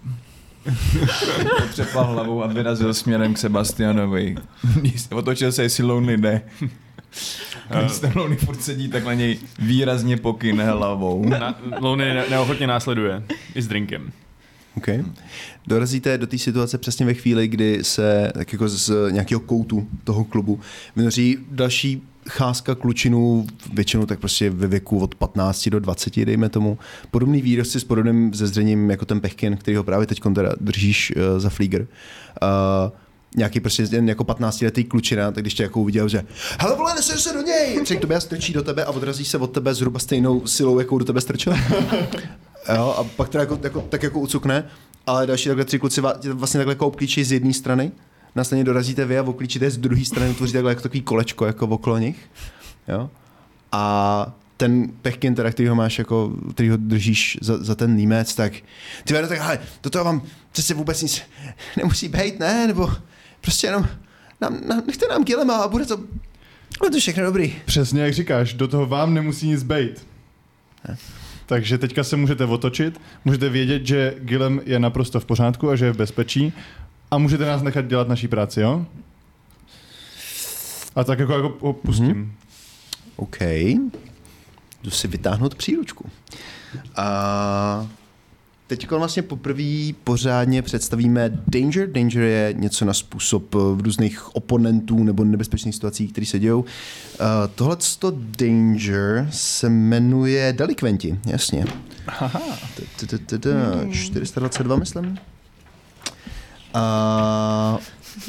potřepal 1.61 2.05
hlavou 2.05 2.43
a 2.43 2.47
vyrazil 2.47 2.93
směrem 2.93 3.33
k 3.33 3.37
Sebastianovi. 3.37 4.35
Otočil 5.11 5.51
se, 5.51 5.63
jestli 5.63 5.83
Lonely 5.83 6.17
jde. 6.17 6.41
A 7.69 7.81
když 7.81 8.15
Lonely 8.15 8.35
furt 8.35 8.61
sedí, 8.63 8.87
tak 8.89 9.05
na 9.05 9.13
něj 9.13 9.37
výrazně 9.59 10.17
pokyne 10.17 10.65
hlavou. 10.71 11.29
Na, 11.29 11.55
Louny 11.81 12.13
ne- 12.13 12.25
neochotně 12.29 12.67
následuje. 12.67 13.23
I 13.55 13.61
s 13.61 13.67
drinkem. 13.67 14.11
Okay. 14.77 15.03
Dorazíte 15.67 16.17
do 16.17 16.27
té 16.27 16.37
situace 16.37 16.77
přesně 16.77 17.05
ve 17.05 17.13
chvíli, 17.13 17.47
kdy 17.47 17.83
se 17.83 18.31
tak 18.33 18.53
jako 18.53 18.69
z 18.69 18.91
nějakého 19.11 19.39
koutu 19.39 19.87
toho 20.03 20.23
klubu 20.23 20.59
vynoří 20.95 21.37
další 21.51 22.01
cházka 22.29 22.75
klučinů, 22.75 23.47
většinou 23.73 24.05
tak 24.05 24.19
prostě 24.19 24.49
ve 24.49 24.67
věku 24.67 24.99
od 24.99 25.15
15 25.15 25.69
do 25.69 25.79
20, 25.79 26.25
dejme 26.25 26.49
tomu. 26.49 26.77
Podobný 27.11 27.41
výrostci 27.41 27.79
s 27.79 27.83
podobným 27.83 28.33
zezřením 28.33 28.89
jako 28.89 29.05
ten 29.05 29.21
Pechkin, 29.21 29.57
který 29.57 29.77
ho 29.77 29.83
právě 29.83 30.07
teď 30.07 30.21
držíš 30.59 31.13
uh, 31.15 31.39
za 31.39 31.49
flíger. 31.49 31.81
Uh, 31.81 32.91
nějaký 33.35 33.59
prostě 33.59 33.87
jen 33.91 34.09
jako 34.09 34.23
15 34.23 34.61
letý 34.61 34.83
klučina, 34.83 35.31
tak 35.31 35.43
když 35.43 35.53
tě 35.53 35.63
jako 35.63 35.81
uviděl, 35.81 36.09
že 36.09 36.23
hele 36.59 36.75
vole, 36.75 36.95
nesež 36.95 37.21
se 37.21 37.33
do 37.33 37.41
něj, 37.41 37.79
přijď 37.83 37.99
k 37.99 38.01
tobě 38.01 38.17
a 38.17 38.19
strčí 38.19 38.53
do 38.53 38.63
tebe 38.63 38.85
a 38.85 38.91
odrazí 38.91 39.25
se 39.25 39.37
od 39.37 39.47
tebe 39.47 39.73
zhruba 39.73 39.99
stejnou 39.99 40.47
silou, 40.47 40.79
jakou 40.79 40.97
do 40.97 41.05
tebe 41.05 41.21
strčil. 41.21 41.53
Jo, 42.75 42.95
a 42.97 43.03
pak 43.03 43.29
teda 43.29 43.41
jako, 43.41 43.59
jako, 43.63 43.81
tak 43.81 44.03
jako 44.03 44.19
ucukne, 44.19 44.67
ale 45.07 45.27
další 45.27 45.49
takhle 45.49 45.65
tři 45.65 45.79
kluci 45.79 46.01
vlastně 46.33 46.57
takhle 46.57 46.71
jako 46.71 46.87
obklíčí 46.87 47.23
z 47.23 47.31
jedné 47.31 47.53
strany, 47.53 47.91
následně 48.35 48.63
dorazíte 48.63 49.05
vy 49.05 49.17
a 49.19 49.23
obklíčíte 49.23 49.71
z 49.71 49.77
druhé 49.77 50.05
strany, 50.05 50.33
tvoří 50.33 50.53
takhle 50.53 50.71
jako 50.71 50.81
takový 50.81 51.01
kolečko 51.01 51.45
jako 51.45 51.67
okolo 51.67 51.97
nich. 51.97 52.29
Jo? 52.87 53.09
A 53.71 54.33
ten 54.57 54.89
pechkin, 55.01 55.35
teda, 55.35 55.51
který 55.51 55.69
ho 55.69 55.75
máš 55.75 55.99
jako, 55.99 56.33
který 56.53 56.69
ho 56.69 56.77
držíš 56.77 57.37
za, 57.41 57.63
za 57.63 57.75
ten 57.75 57.95
límec, 57.95 58.35
tak 58.35 58.53
ty 59.03 59.13
no 59.13 59.27
tak 59.27 59.39
hele, 59.39 59.59
toto 59.81 60.03
vám 60.03 60.21
přece 60.51 60.73
vůbec 60.73 61.01
nic 61.01 61.21
nemusí 61.77 62.07
být, 62.07 62.39
ne? 62.39 62.67
Nebo 62.67 62.89
prostě 63.41 63.67
jenom 63.67 63.87
nám, 64.41 64.59
nám, 64.67 64.83
nechte 64.87 65.07
nám 65.07 65.23
kilema 65.23 65.55
a 65.57 65.67
bude 65.67 65.85
to, 65.85 65.97
bude 66.79 66.91
to 66.91 66.99
všechno 66.99 67.23
dobrý. 67.23 67.55
Přesně 67.65 68.01
jak 68.01 68.13
říkáš, 68.13 68.53
do 68.53 68.67
toho 68.67 68.85
vám 68.85 69.13
nemusí 69.13 69.47
nic 69.47 69.63
bejt. 69.63 70.07
Takže 71.45 71.77
teďka 71.77 72.03
se 72.03 72.15
můžete 72.15 72.45
otočit, 72.45 73.01
můžete 73.25 73.49
vědět, 73.49 73.87
že 73.87 74.15
Gilem 74.19 74.61
je 74.65 74.79
naprosto 74.79 75.19
v 75.19 75.25
pořádku 75.25 75.69
a 75.69 75.75
že 75.75 75.85
je 75.85 75.91
v 75.91 75.97
bezpečí 75.97 76.53
a 77.11 77.17
můžete 77.17 77.45
nás 77.45 77.61
nechat 77.61 77.87
dělat 77.87 78.07
naší 78.07 78.27
práci, 78.27 78.61
jo? 78.61 78.85
A 80.95 81.03
tak 81.03 81.19
jako, 81.19 81.33
jako 81.33 81.57
ho 81.59 81.73
pustím. 81.73 82.07
Mhm. 82.07 82.33
OK. 83.15 83.41
Jdu 84.83 84.89
si 84.89 85.07
vytáhnout 85.07 85.55
příručku. 85.55 86.09
A 86.95 87.87
teď 88.77 88.91
vlastně 88.91 89.21
poprvé 89.21 89.91
pořádně 90.03 90.61
představíme 90.61 91.41
Danger. 91.47 91.91
Danger 91.91 92.21
je 92.21 92.53
něco 92.57 92.85
na 92.85 92.93
způsob 92.93 93.55
eh, 93.55 93.57
různých 93.81 94.35
oponentů 94.35 95.03
nebo 95.03 95.23
nebezpečných 95.23 95.75
situací, 95.75 96.07
které 96.07 96.25
se 96.25 96.39
dějou. 96.39 96.59
Uh, 96.59 96.67
Tohle 97.55 97.77
Danger 98.39 99.27
se 99.31 99.69
jmenuje 99.69 100.53
Delikventi, 100.57 101.19
jasně. 101.25 101.65
T- 102.97 103.07
t- 103.07 103.17
t- 103.17 103.37
t- 103.39 103.87
422, 103.91 104.75
myslím. 104.75 105.17
A 106.73 107.77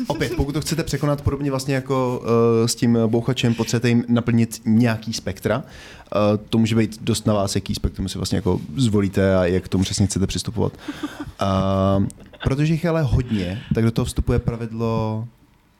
opět, 0.07 0.33
pokud 0.37 0.53
to 0.53 0.61
chcete 0.61 0.83
překonat 0.83 1.23
podobně 1.23 1.51
vlastně 1.51 1.75
jako 1.75 2.23
uh, 2.23 2.67
s 2.67 2.75
tím 2.75 2.99
bouchačem, 3.07 3.55
potřebujete 3.55 3.89
jim 3.89 4.05
naplnit 4.09 4.63
nějaký 4.65 5.13
spektra. 5.13 5.57
Uh, 5.59 6.39
to 6.49 6.59
může 6.59 6.77
být 6.77 7.03
dost 7.03 7.27
na 7.27 7.35
vás, 7.35 7.55
jaký 7.55 7.75
spektrum 7.75 8.09
si 8.09 8.19
vlastně 8.19 8.37
jako 8.37 8.61
zvolíte 8.77 9.37
a 9.37 9.45
jak 9.45 9.65
k 9.65 9.69
tomu 9.69 9.85
přesně 9.85 10.07
chcete 10.07 10.27
přistupovat. 10.27 10.73
Uh, 11.03 12.07
protože 12.45 12.73
jich 12.73 12.85
je 12.85 12.91
ale 12.91 13.03
hodně, 13.03 13.63
tak 13.75 13.85
do 13.85 13.91
toho 13.91 14.05
vstupuje 14.05 14.39
pravidlo 14.39 15.29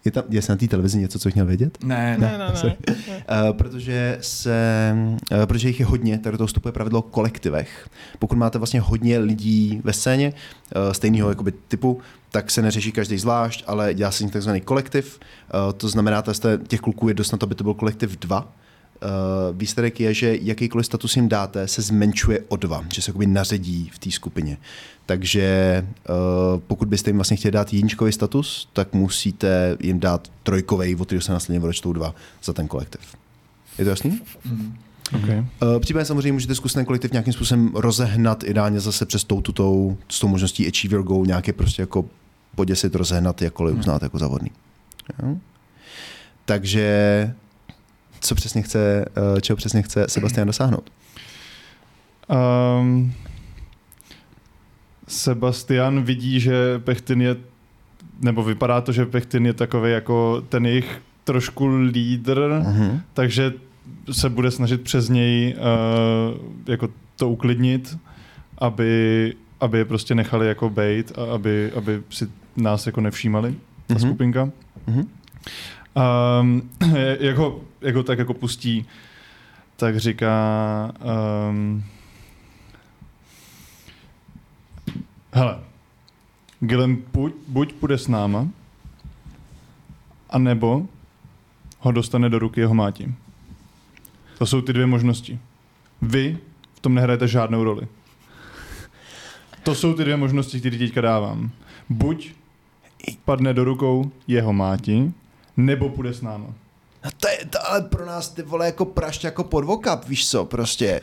je 0.05 0.11
tam, 0.11 0.25
je 0.29 0.41
na 0.49 0.57
té 0.57 0.69
televizi 0.69 0.99
něco, 0.99 1.19
co 1.19 1.29
bych 1.29 1.35
měl 1.35 1.47
vědět? 1.47 1.79
Ne, 1.85 2.17
Ne, 2.19 2.39
ne, 2.39 2.57
sorry. 2.57 2.77
ne. 2.89 3.25
Uh, 3.49 3.57
protože, 3.57 4.19
se, 4.21 4.95
uh, 5.33 5.47
protože 5.47 5.69
jich 5.69 5.81
je 5.81 5.87
hodně, 5.87 6.19
tak 6.19 6.33
do 6.33 6.39
toho 6.39 6.47
vstupuje 6.47 6.73
pravidlo 6.73 6.99
o 6.99 7.03
kolektivech. 7.03 7.89
Pokud 8.19 8.39
máte 8.39 8.59
vlastně 8.59 8.81
hodně 8.81 9.19
lidí 9.19 9.81
ve 9.85 9.93
scéně, 9.93 10.33
uh, 10.77 10.93
stejného 10.93 11.29
jakoby 11.29 11.53
typu, 11.69 12.01
tak 12.31 12.51
se 12.51 12.63
neřeší 12.63 12.93
každý 12.93 13.19
zvlášť, 13.19 13.65
ale 13.67 13.95
dělá 13.95 14.11
se 14.11 14.19
z 14.19 14.21
nich 14.21 14.33
takzvaný 14.33 14.61
kolektiv. 14.61 15.21
Uh, 15.67 15.73
to 15.73 15.89
znamená, 15.89 16.23
že 16.33 16.59
těch 16.69 16.81
kluků 16.81 17.09
je 17.09 17.15
dost 17.15 17.33
na 17.33 17.39
to, 17.39 17.47
aby 17.47 17.55
to 17.55 17.65
byl 17.65 17.75
kolektiv 17.75 18.19
dva. 18.19 18.53
Uh, 19.05 19.57
výsledek 19.59 20.01
je, 20.01 20.15
že 20.15 20.39
jakýkoliv 20.41 20.87
status 20.87 21.17
jim 21.17 21.29
dáte, 21.29 21.69
se 21.69 21.83
zmenšuje 21.83 22.41
o 22.49 22.57
dva, 22.57 22.85
že 22.95 23.03
se 23.03 23.11
jakoby 23.11 23.27
naředí 23.27 23.91
v 23.95 23.99
té 23.99 24.11
skupině. 24.11 24.57
Takže 25.07 25.87
uh, 26.09 26.61
pokud 26.67 26.89
byste 26.89 27.11
jim 27.11 27.17
vlastně 27.17 27.37
chtěli 27.37 27.53
dát 27.53 27.73
jedničkový 27.73 28.13
status, 28.13 28.69
tak 28.73 28.93
musíte 28.93 29.77
jim 29.81 30.01
dát 30.01 30.29
trojkový, 30.43 30.97
od 30.97 31.05
kterého 31.05 31.23
se 31.23 31.33
následně 31.33 31.61
odečtou 31.61 31.93
dva 31.93 32.15
za 32.45 32.53
ten 32.53 32.69
kolektiv. 32.69 33.01
Je 33.79 33.85
to 33.85 33.91
jasný? 33.91 34.21
Okay. 35.23 35.39
Uh, 35.39 35.79
případně 35.81 36.05
samozřejmě 36.05 36.33
můžete 36.33 36.55
zkusit 36.55 36.75
ten 36.75 36.85
kolektiv 36.85 37.13
nějakým 37.13 37.33
způsobem 37.33 37.71
rozehnat, 37.75 38.45
ideálně 38.45 38.81
zase 38.81 39.07
přes 39.07 39.25
tou 39.25 39.41
tutou, 39.41 39.97
s 40.09 40.21
tou 40.21 40.29
možností 40.29 40.69
achieve 40.69 40.95
your 40.95 41.05
goal, 41.05 41.27
nějaké 41.27 41.53
prostě 41.53 41.83
jako 41.83 42.05
poděsit, 42.55 42.95
rozehnat, 42.95 43.43
jakkoliv 43.43 43.79
uznáte 43.79 44.07
jako 44.07 44.19
závodný. 44.19 44.51
Jo? 45.23 45.37
Takže 46.45 47.35
co 48.25 48.35
přesně 48.35 48.63
chce, 48.63 49.05
uh, 49.35 49.41
čeho 49.41 49.57
přesně 49.57 49.83
chce 49.83 50.05
Sebastian 50.09 50.47
dosáhnout? 50.47 50.91
Um, 52.81 53.13
Sebastian 55.09 56.03
vidí, 56.03 56.41
že 56.41 56.79
Pechtin 56.79 57.21
je, 57.23 57.37
nebo 58.21 58.43
vypadá 58.45 58.81
to, 58.81 58.93
že 58.93 59.07
Pechtin 59.07 59.47
je 59.47 59.53
takový 59.53 59.93
jako 59.93 60.43
ten 60.49 60.67
jejich 60.67 61.01
trošku 61.25 61.67
lídr, 61.77 62.39
Uh-huh. 62.65 63.01
takže 63.15 63.53
se 64.13 64.29
bude 64.31 64.51
snažit 64.51 64.81
přes 64.81 65.09
něj 65.09 65.55
uh, 65.57 66.39
jako 66.67 66.89
to 67.17 67.29
uklidnit, 67.29 67.99
aby, 68.59 69.35
aby 69.61 69.79
je 69.79 69.85
prostě 69.85 70.15
nechali 70.15 70.49
jako 70.49 70.71
bejt 70.71 71.13
a 71.19 71.35
aby, 71.35 71.73
aby 71.77 72.03
si 72.11 72.29
nás 72.57 72.87
jako 72.87 73.01
nevšímali. 73.01 73.55
ta 73.87 73.95
Mhm. 73.95 74.01
skupinka. 74.03 74.51
Mhm. 74.87 75.09
Um, 76.41 76.71
jak, 77.21 77.37
ho, 77.85 77.87
jak 77.87 77.97
ho 77.97 78.03
tak 78.03 78.19
jako 78.19 78.35
pustí, 78.35 78.87
tak 79.77 79.97
říká... 79.97 80.93
Um, 81.51 81.85
hele, 85.33 85.61
Gillen 86.61 86.97
buď, 87.13 87.35
buď 87.49 87.73
půjde 87.73 87.99
s 87.99 88.09
náma, 88.09 88.49
anebo 90.31 90.87
ho 91.81 91.93
dostane 91.93 92.29
do 92.29 92.39
ruky 92.39 92.61
jeho 92.61 92.75
máti. 92.75 93.15
To 94.39 94.47
jsou 94.47 94.61
ty 94.61 94.73
dvě 94.73 94.87
možnosti. 94.87 95.39
Vy 96.03 96.39
v 96.75 96.81
tom 96.81 96.95
nehrajete 96.95 97.29
žádnou 97.29 97.65
roli. 97.65 97.87
To 99.63 99.75
jsou 99.75 99.95
ty 99.95 100.05
dvě 100.05 100.17
možnosti, 100.17 100.61
které 100.61 100.79
teďka 100.79 101.01
dávám. 101.01 101.51
Buď 101.89 102.33
padne 103.25 103.55
do 103.55 103.65
rukou 103.65 104.13
jeho 104.27 104.53
máti, 104.53 105.13
nebo 105.57 105.89
půjde 105.89 106.15
s 106.15 106.23
náma. 106.23 106.47
No 107.05 107.11
to 107.21 107.29
je 107.29 107.39
to 107.51 107.67
ale 107.71 107.81
pro 107.83 108.07
nás 108.07 108.29
ty 108.29 108.43
vole 108.43 108.67
jako 108.67 108.85
prašť 108.85 109.25
jako 109.25 109.45
podvokap, 109.45 110.09
víš 110.09 110.29
co, 110.31 110.45
prostě. 110.45 111.01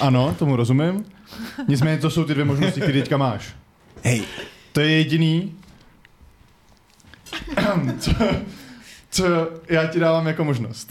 Ano, 0.00 0.34
tomu 0.38 0.56
rozumím. 0.56 1.04
Nicméně 1.68 1.98
to 1.98 2.10
jsou 2.10 2.24
ty 2.24 2.32
dvě 2.34 2.44
možnosti, 2.44 2.80
které 2.80 2.92
teďka 3.00 3.16
máš. 3.16 3.54
Hej, 4.02 4.22
To 4.72 4.80
je 4.80 4.90
jediný, 4.90 5.54
co, 7.98 8.10
co 9.10 9.24
já 9.68 9.86
ti 9.86 10.00
dávám 10.00 10.26
jako 10.26 10.44
možnost. 10.44 10.88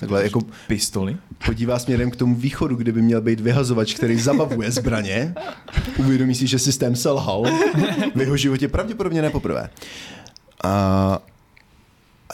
takhle 0.00 0.22
jako 0.22 0.40
Pistoli? 0.66 1.16
podívá 1.46 1.78
směrem 1.78 2.10
k 2.10 2.16
tomu 2.16 2.34
východu, 2.34 2.76
kde 2.76 2.92
by 2.92 3.02
měl 3.02 3.20
být 3.20 3.40
vyhazovač, 3.40 3.94
který 3.94 4.16
zabavuje 4.20 4.70
zbraně. 4.70 5.34
Uvědomí 5.96 6.34
si, 6.34 6.46
že 6.46 6.58
systém 6.58 6.96
selhal. 6.96 7.42
V 8.14 8.20
jeho 8.20 8.36
životě 8.36 8.68
pravděpodobně 8.68 9.22
nepoprvé. 9.22 9.60
A, 9.62 9.70
a 10.64 11.18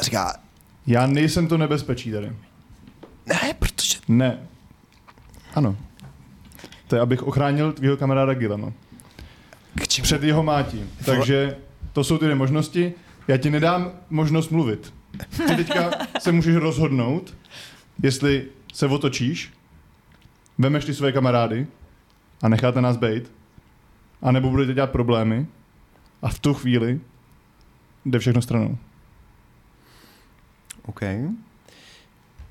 říká, 0.00 0.36
Já 0.86 1.06
nejsem 1.06 1.48
to 1.48 1.58
nebezpečí 1.58 2.12
tady. 2.12 2.32
ne, 3.26 3.54
protože... 3.58 3.98
Ne. 4.08 4.38
Ano. 5.54 5.76
To 6.88 6.96
je, 6.96 7.02
abych 7.02 7.22
ochránil 7.22 7.72
tvýho 7.72 7.96
kamaráda 7.96 8.34
Gilema. 8.34 8.72
K 9.74 9.88
čemu? 9.88 10.04
Před 10.04 10.22
jeho 10.22 10.42
mátí. 10.42 10.84
Takže 11.04 11.56
to 11.92 12.04
jsou 12.04 12.18
ty 12.18 12.34
možnosti. 12.34 12.92
Já 13.28 13.36
ti 13.36 13.50
nedám 13.50 13.90
možnost 14.10 14.50
mluvit. 14.50 14.94
Ty 15.46 15.56
teďka 15.56 15.90
se 16.18 16.32
můžeš 16.32 16.56
rozhodnout, 16.56 17.34
jestli 18.02 18.46
se 18.72 18.86
otočíš, 18.86 19.52
vemeš 20.58 20.84
ty 20.84 20.94
své 20.94 21.12
kamarády 21.12 21.66
a 22.42 22.48
necháte 22.48 22.80
nás 22.80 22.96
bejt, 22.96 23.32
anebo 24.22 24.50
budete 24.50 24.74
dělat 24.74 24.90
problémy 24.90 25.46
a 26.22 26.28
v 26.28 26.38
tu 26.38 26.54
chvíli 26.54 27.00
jde 28.04 28.18
všechno 28.18 28.42
stranou. 28.42 28.78
OK. 30.86 31.00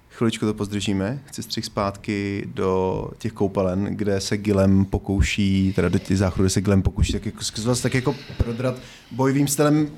Chviličku 0.09 0.45
to 0.45 0.53
pozdržíme. 0.53 1.19
Chci 1.25 1.43
střih 1.43 1.65
zpátky 1.65 2.43
do 2.53 3.09
těch 3.17 3.31
koupelen, 3.33 3.83
kde 3.85 4.21
se 4.21 4.37
Gilem 4.37 4.85
pokouší, 4.85 5.73
teda 5.75 5.89
do 5.89 5.99
těch 5.99 6.17
záchodů, 6.17 6.43
kde 6.43 6.49
se 6.49 6.61
Gilem 6.61 6.81
pokouší 6.81 7.13
tak 7.13 7.25
jako, 7.25 7.39
vás 7.65 7.81
tak 7.81 7.93
jako 7.93 8.15
prodrat 8.37 8.75
bojovým 9.11 9.47
stylem. 9.47 9.91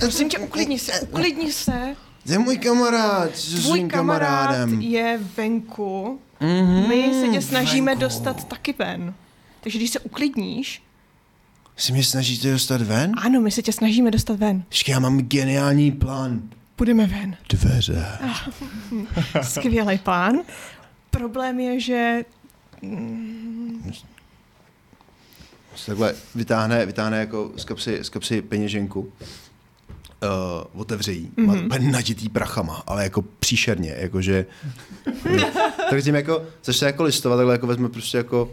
Prosím 0.00 0.28
tě, 0.28 0.38
uklidni 0.38 0.78
se, 0.78 1.00
uklidni 1.00 1.52
se. 1.52 1.96
Je 2.26 2.38
můj 2.38 2.58
kamarád, 2.58 3.36
s 3.36 3.62
Tvůj 3.62 3.84
kamarád 3.88 4.46
kamarádem. 4.48 4.80
je 4.80 5.20
venku. 5.36 6.20
Mhm, 6.40 6.88
My 6.88 7.10
se 7.20 7.28
tě 7.28 7.40
snažíme 7.42 7.86
venku. 7.90 8.00
dostat 8.00 8.44
taky 8.48 8.74
ven. 8.78 9.14
Takže 9.60 9.78
když 9.78 9.90
se 9.90 10.00
uklidníš, 10.00 10.82
Si 11.80 11.92
mě 11.92 12.04
snažíte 12.04 12.52
dostat 12.52 12.82
ven? 12.82 13.12
ano, 13.18 13.40
my 13.40 13.50
se 13.50 13.62
tě 13.62 13.72
snažíme 13.72 14.10
dostat 14.10 14.38
ven. 14.38 14.62
Počkej, 14.68 14.92
já 14.92 14.98
mám 14.98 15.18
geniální 15.18 15.92
plán. 15.92 16.42
Půjdeme 16.76 17.06
ven. 17.06 17.36
Dveře. 17.48 18.06
Skvělý 19.42 19.98
plán. 19.98 20.38
Problém 21.10 21.60
je, 21.60 21.80
že 21.80 22.24
Takhle 25.86 26.14
vytáhne, 26.34 26.86
vytáhne 26.86 27.18
jako 27.18 27.52
z 27.56 27.64
kapsy, 27.64 28.04
z 28.04 28.08
kapsy 28.08 28.42
peněženku. 28.42 29.00
Uh, 29.00 30.80
otevře 30.80 31.12
jí. 31.12 31.30
Mm-hmm. 31.36 31.46
Má 31.46 31.54
úplně 31.64 31.92
naditý 31.92 32.28
prachama, 32.28 32.82
ale 32.86 33.04
jako 33.04 33.22
příšerně, 33.22 33.94
jakože... 33.98 34.46
tak 35.90 36.04
tím 36.04 36.14
jako, 36.14 36.42
začne 36.64 36.86
jako 36.86 37.02
listovat, 37.02 37.38
takhle 37.38 37.54
jako 37.54 37.66
vezme 37.66 37.88
prostě 37.88 38.16
jako 38.16 38.50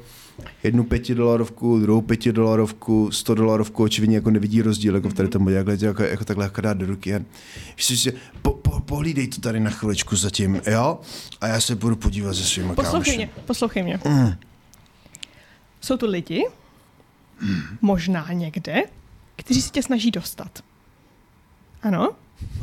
jednu 0.63 0.83
pětidolarovku, 0.83 1.79
druhou 1.79 2.01
pětidolarovku, 2.01 3.11
sto 3.11 3.35
dolarovku, 3.35 3.83
očividně 3.83 4.15
jako 4.15 4.31
nevidí 4.31 4.61
rozdíl, 4.61 4.95
jako 4.95 5.09
v 5.09 5.13
tady 5.13 5.29
tom 5.29 5.43
bodě, 5.43 5.55
jako, 5.55 5.71
jako, 5.71 6.03
jako 6.03 6.25
takhle 6.25 6.45
jako 6.45 6.61
dát 6.61 6.77
do 6.77 6.85
ruky. 6.85 7.15
A 7.15 7.19
víš 7.77 7.99
si, 8.01 8.13
po, 8.41 8.51
po, 8.51 8.79
pohlídej 8.79 9.27
to 9.27 9.41
tady 9.41 9.59
na 9.59 9.69
chviličku 9.69 10.15
zatím, 10.15 10.61
jo? 10.67 10.99
A 11.41 11.47
já 11.47 11.61
se 11.61 11.75
budu 11.75 11.95
podívat 11.95 12.33
se 12.33 12.43
svýma 12.43 12.73
Poslouchej 12.73 13.13
kámoši. 13.13 13.17
mě, 13.17 13.43
poslouchej 13.45 13.83
mě. 13.83 13.99
Mm. 14.05 14.33
Jsou 15.81 15.97
tu 15.97 16.05
lidi, 16.07 16.45
možná 17.81 18.27
někde, 18.33 18.83
kteří 19.35 19.61
se 19.61 19.69
tě 19.69 19.83
snaží 19.83 20.11
dostat. 20.11 20.63
Ano? 21.83 22.09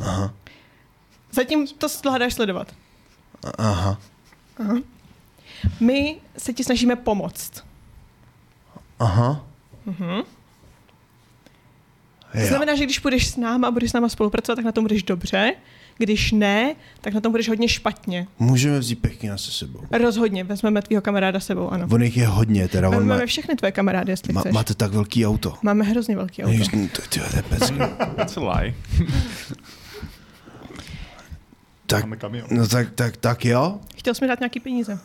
Aha, 0.01 0.33
Zatím 1.31 1.67
to 1.67 1.87
hledáš 2.09 2.33
sledovat. 2.33 2.73
aha, 3.57 3.97
My 5.79 6.15
se 6.37 6.53
ti 6.53 6.63
snažíme 6.63 6.95
pomoct. 6.95 7.64
Aha. 8.99 9.45
Mhm. 9.85 10.21
To 12.31 12.41
Jo. 12.41 12.47
znamená, 12.47 12.75
že 12.75 12.83
když 12.83 12.99
půjdeš 12.99 13.27
s 13.27 13.37
náma 13.37 13.67
a 13.67 13.71
budeš 13.71 13.89
s 13.89 13.93
náma 13.93 14.09
spolupracovat, 14.09 14.55
tak 14.55 14.65
na 14.65 14.71
tom 14.71 14.83
budeš 14.83 15.03
dobře. 15.03 15.53
Když 15.97 16.31
ne, 16.31 16.75
tak 17.01 17.13
na 17.13 17.21
tom 17.21 17.31
budeš 17.31 17.49
hodně 17.49 17.67
špatně. 17.69 18.27
Můžeme 18.39 18.79
vzít 18.79 18.95
pechkina 18.95 19.37
se 19.37 19.51
sebou. 19.51 19.79
Rozhodně, 19.91 20.43
vezmeme 20.43 20.81
tvýho 20.81 21.01
kamaráda 21.01 21.39
sebou, 21.39 21.69
ano. 21.69 21.87
On 21.91 22.03
jich 22.03 22.17
je 22.17 22.27
hodně, 22.27 22.67
teda 22.67 22.87
on 22.89 22.93
má, 22.95 22.99
Vezmeme 22.99 23.25
všechny 23.25 23.55
tvoje 23.55 23.71
kamarády, 23.71 24.11
jestli 24.11 24.33
má, 24.33 24.41
chceš. 24.41 24.53
máte 24.53 24.73
tak 24.73 24.91
velký 24.91 25.25
auto. 25.27 25.53
Máme 25.61 25.83
hrozně 25.83 26.15
velký 26.15 26.43
auto. 26.43 26.51
Ježiš, 26.51 26.67
To, 26.67 27.01
to, 27.01 27.19
to 27.29 27.35
je 27.37 27.43
pecky. 27.43 27.77
That's 28.15 28.37
a 28.37 28.59
lie. 28.59 28.73
tak, 31.87 32.03
Máme 32.03 32.17
kamion. 32.17 32.47
no 32.51 32.67
tak, 32.67 32.91
tak, 32.95 33.17
tak 33.17 33.45
jo. 33.45 33.79
Chtěl 33.97 34.13
jsi 34.13 34.23
mi 34.23 34.27
dát 34.27 34.39
nějaký 34.39 34.59
peníze. 34.59 34.99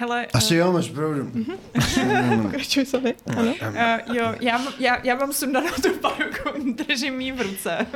Hele, 0.00 0.26
Asi 0.34 0.54
eh, 0.54 0.58
jo, 0.58 0.72
máš 0.72 0.88
pravdu. 0.90 1.30
Pokračuj 2.42 2.84
sami. 2.86 3.14
Ano. 3.36 3.54
Uh, 4.08 4.16
jo, 4.16 4.34
já, 4.40 4.58
mám- 4.58 4.72
já, 4.78 4.98
já 5.06 5.14
mám 5.14 5.32
sundanou 5.32 5.68
tu 5.82 5.94
paruku, 5.94 6.72
držím 6.88 7.20
ji 7.20 7.32
v 7.32 7.40
ruce. 7.40 7.86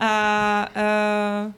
A 0.00 0.68
uh, 1.46 1.52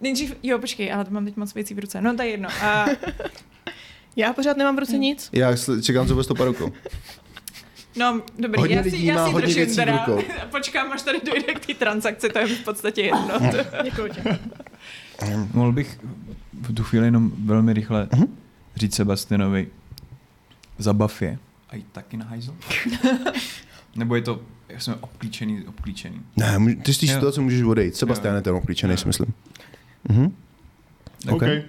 nejdřív, 0.00 0.34
jo, 0.42 0.58
počkej, 0.58 0.92
ale 0.92 1.04
to 1.04 1.10
mám 1.10 1.24
teď 1.24 1.36
moc 1.36 1.54
věcí 1.54 1.74
v 1.74 1.78
ruce. 1.78 2.00
No, 2.00 2.16
to 2.16 2.22
je 2.22 2.28
jedno. 2.28 2.48
Uh, 2.48 2.94
Já 4.16 4.32
pořád 4.32 4.56
nemám 4.56 4.76
v 4.76 4.78
ruce 4.78 4.98
nic. 4.98 5.28
Já 5.32 5.56
čekám, 5.82 6.06
co 6.06 6.14
bude 6.14 6.24
s 6.24 6.26
tou 6.26 6.34
parukou. 6.34 6.72
no, 7.96 8.22
dobrý, 8.38 8.60
Hodně 8.60 8.76
já 8.76 8.82
si, 8.82 9.04
já 9.06 9.26
si 9.26 9.32
hodně 9.32 9.54
držím 9.54 9.76
teda. 9.76 10.04
rukou. 10.06 10.22
Počkám, 10.50 10.92
až 10.92 11.02
tady 11.02 11.20
dojde 11.26 11.54
k 11.54 11.66
té 11.66 11.74
transakci, 11.74 12.28
to 12.28 12.38
je 12.38 12.46
v 12.46 12.64
podstatě 12.64 13.02
jedno. 13.02 13.34
Děkuji 13.84 14.10
tě. 14.12 14.38
Mohl 15.54 15.72
bych 15.72 15.98
v 16.52 16.74
tu 16.74 16.84
chvíli 16.84 17.06
jenom 17.06 17.32
velmi 17.44 17.72
rychle 17.72 18.08
Mhm. 18.12 18.36
Říct 18.78 18.94
Sebastianovi, 18.94 19.68
zabav 20.78 21.22
je. 21.22 21.38
A 21.70 21.76
jít 21.76 21.86
taky 21.92 22.16
na 22.16 22.24
hajzl? 22.24 22.54
Nebo 23.96 24.14
je 24.14 24.22
to, 24.22 24.40
jak 24.68 24.82
jsme 24.82 24.94
obklíčený, 24.94 25.64
obklíčený. 25.66 26.20
Ne, 26.36 26.76
ty 26.82 26.94
z 26.94 26.98
té 26.98 27.06
situace 27.06 27.40
můžeš 27.40 27.62
odejít. 27.62 27.96
Sebastian 27.96 28.34
je 28.36 28.42
ten 28.42 28.54
oklíčený, 28.54 28.96
si 28.96 29.06
myslím. 29.06 29.34
Mhm. 30.08 30.32
OK. 31.28 31.32
Okay. 31.32 31.62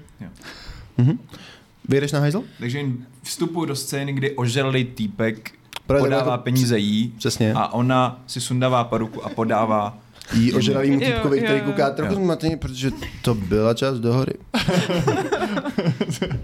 Vyjedeš 1.90 2.12
na 2.12 2.20
hajzl? 2.20 2.44
Takže 2.60 2.78
jen 2.78 3.06
vstupuji 3.24 3.66
do 3.66 3.76
scény, 3.76 4.14
kdy 4.14 4.36
ožralý 4.36 4.86
týpek 4.86 5.52
Právě 5.88 6.04
podává 6.04 6.38
peníze 6.38 6.80
jí 6.80 7.14
Přesně. 7.18 7.54
a 7.54 7.68
ona 7.68 8.24
si 8.28 8.42
sundává 8.42 8.84
paruku 8.84 9.26
a 9.26 9.30
podává 9.30 9.98
Jí 10.34 10.54
ožravýmu 10.54 11.02
Jo, 11.04 11.12
týpkovi, 11.12 11.38
jo, 11.38 11.44
který 11.44 11.60
jo. 11.60 11.66
kouká 11.66 11.90
trochu 11.90 12.16
zmateně, 12.16 12.58
protože 12.58 12.92
to 13.22 13.36
byla 13.36 13.74
část 13.74 14.00
do 14.00 14.14
hory. 14.14 14.34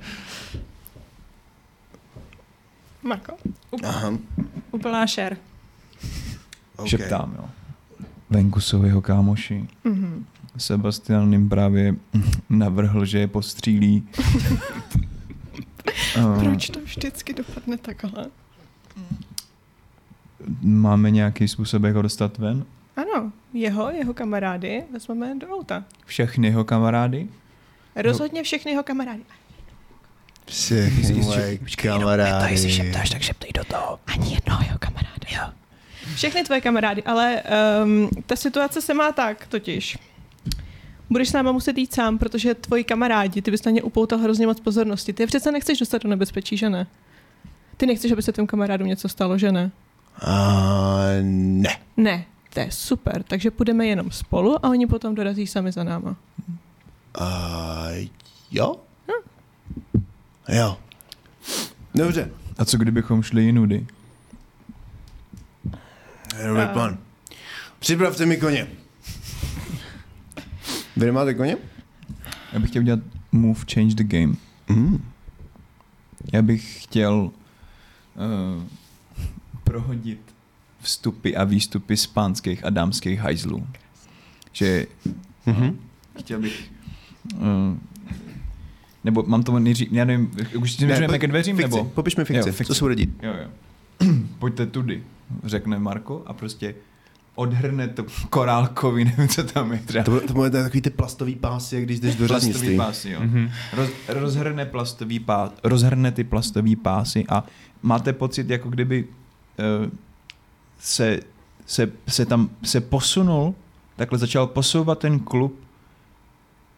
Marko? 3.03 3.33
Aha. 3.83 4.13
Úplná 4.71 5.07
šer. 5.07 5.37
Okay. 6.75 6.89
šeptám, 6.89 7.35
jo. 7.37 7.45
Venku 8.29 8.59
jsou 8.59 8.83
jeho 8.83 9.01
kámoši. 9.01 9.67
Mhm. 9.83 10.25
Sebastian 10.57 11.31
jim 11.33 11.49
právě 11.49 11.95
navrhl, 12.49 13.05
že 13.05 13.19
je 13.19 13.27
postřílí. 13.27 14.03
Proč 16.39 16.69
to 16.69 16.79
vždycky 16.79 17.33
dopadne 17.33 17.77
takhle? 17.77 18.25
Máme 20.61 21.11
nějaký 21.11 21.47
způsob, 21.47 21.83
jak 21.83 21.95
ho 21.95 22.01
dostat 22.01 22.37
ven? 22.37 22.65
Ano, 22.95 23.31
jeho, 23.53 23.91
jeho 23.91 24.13
kamarády 24.13 24.83
vezmeme 24.91 25.35
do 25.35 25.47
auta. 25.47 25.83
Všechny 26.05 26.47
jeho 26.47 26.63
kamarády? 26.63 27.27
Rozhodně 27.95 28.43
všechny 28.43 28.71
jeho 28.71 28.83
kamarády. 28.83 29.21
Všechny 30.47 31.13
moje 31.13 31.57
kamarády. 31.75 32.79
tak 32.93 33.21
šeptej 33.21 33.51
do 33.53 33.63
toho. 33.63 33.99
Ani 34.07 34.33
jednoho 34.33 34.63
jeho 34.63 34.77
kamaráda. 34.79 35.15
Všechny 36.15 36.43
tvoje 36.43 36.61
kamarády, 36.61 37.03
ale 37.03 37.43
um, 37.83 38.09
ta 38.25 38.35
situace 38.35 38.81
se 38.81 38.93
má 38.93 39.11
tak 39.11 39.47
totiž. 39.47 39.97
Budeš 41.09 41.29
s 41.29 41.33
náma 41.33 41.51
muset 41.51 41.77
jít 41.77 41.93
sám, 41.93 42.17
protože 42.17 42.53
tvoji 42.53 42.83
kamarádi, 42.83 43.41
ty 43.41 43.51
bys 43.51 43.63
na 43.63 43.71
ně 43.71 43.83
upoutal 43.83 44.19
hrozně 44.19 44.47
moc 44.47 44.59
pozornosti. 44.59 45.13
Ty 45.13 45.23
je 45.23 45.27
přece 45.27 45.51
nechceš 45.51 45.79
dostat 45.79 46.03
do 46.03 46.09
nebezpečí, 46.09 46.57
že 46.57 46.69
ne? 46.69 46.87
Ty 47.77 47.85
nechceš, 47.85 48.11
aby 48.11 48.21
se 48.21 48.31
tvým 48.31 48.47
kamarádům 48.47 48.87
něco 48.87 49.09
stalo, 49.09 49.37
že 49.37 49.51
ne? 49.51 49.71
Uh, 50.27 50.29
ne. 51.21 51.77
Ne, 51.97 52.25
to 52.55 52.61
je 52.61 52.71
super, 52.71 53.23
takže 53.23 53.51
půjdeme 53.51 53.85
jenom 53.85 54.11
spolu 54.11 54.65
a 54.65 54.69
oni 54.69 54.87
potom 54.87 55.15
dorazí 55.15 55.47
sami 55.47 55.71
za 55.71 55.83
náma. 55.83 56.15
Uh, 57.21 58.07
jo? 58.51 58.75
Jo. 60.49 60.77
Dobře. 61.95 62.31
A 62.57 62.65
co 62.65 62.77
kdybychom 62.77 63.23
šli 63.23 63.43
jinudy? 63.43 63.87
Dobrý 66.47 66.61
A- 66.61 66.67
plán. 66.73 66.97
Připravte 67.79 68.25
mi 68.25 68.37
koně. 68.37 68.67
Vy 70.97 71.05
nemáte 71.05 71.33
koně? 71.33 71.57
Já 72.53 72.59
bych 72.59 72.69
chtěl 72.69 72.83
dělat 72.83 72.99
move 73.31 73.59
change 73.73 73.95
the 73.95 74.03
game. 74.03 74.35
Mm. 74.67 75.05
Já 76.33 76.41
bych 76.41 76.83
chtěl 76.83 77.13
uh, 77.13 78.63
prohodit 79.63 80.34
vstupy 80.85 81.35
a 81.35 81.43
výstupy 81.43 81.97
z 81.97 82.07
pánských 82.07 82.65
a 82.65 82.69
dámských 82.69 83.19
hajzlů. 83.19 83.67
Že 84.53 84.87
Mhm. 85.45 85.79
chtěl 86.19 86.39
bych... 86.39 86.71
Uh, 87.35 87.41
nebo 89.03 89.23
mám 89.27 89.43
to 89.43 89.59
nejdřív, 89.59 89.87
já 89.91 90.05
nevím, 90.05 90.31
už 90.57 90.71
si 90.71 90.77
směřujeme 90.77 91.13
pojď- 91.13 91.21
ke 91.21 91.27
dveřím, 91.27 91.55
fikci. 91.57 91.77
nebo? 91.77 91.89
Popiš 91.89 92.15
mi 92.15 92.25
fikci. 92.25 92.49
Jo, 92.49 92.53
fikci. 92.53 92.65
Co 92.65 92.75
se 92.75 92.83
bude 92.85 92.95
dít? 92.95 93.17
Jo, 93.23 93.33
jo. 93.41 93.49
Pojďte 94.39 94.65
tudy, 94.65 95.03
řekne 95.43 95.79
Marko 95.79 96.23
a 96.25 96.33
prostě 96.33 96.75
odhrne 97.35 97.87
to 97.87 98.05
korálkový, 98.29 99.05
nevím, 99.17 99.27
co 99.27 99.43
tam 99.43 99.71
je 99.73 99.79
třeba. 99.85 100.03
To, 100.03 100.11
bude- 100.11 100.27
to 100.27 100.33
bude 100.33 100.49
takový 100.49 100.81
ty 100.81 100.89
plastový 100.89 101.35
pásy, 101.35 101.75
jak 101.75 101.85
když 101.85 101.99
jdeš 101.99 102.15
do 102.15 102.27
plastový 102.27 102.77
pásy, 102.77 103.09
jo. 103.09 103.19
Mhm. 103.23 103.49
Roz, 103.73 103.89
rozhrne 104.07 104.65
plastový 104.65 105.19
pás, 105.19 105.51
rozhrne 105.63 106.11
ty 106.11 106.23
plastový 106.23 106.75
pásy 106.75 107.25
a 107.29 107.43
máte 107.81 108.13
pocit, 108.13 108.49
jako 108.49 108.69
kdyby 108.69 109.03
uh, 109.83 109.89
se, 110.79 111.19
se, 111.65 111.91
se 112.07 112.25
tam 112.25 112.49
se 112.63 112.81
posunul, 112.81 113.55
takhle 113.95 114.19
začal 114.19 114.47
posouvat 114.47 114.99
ten 114.99 115.19
klub 115.19 115.59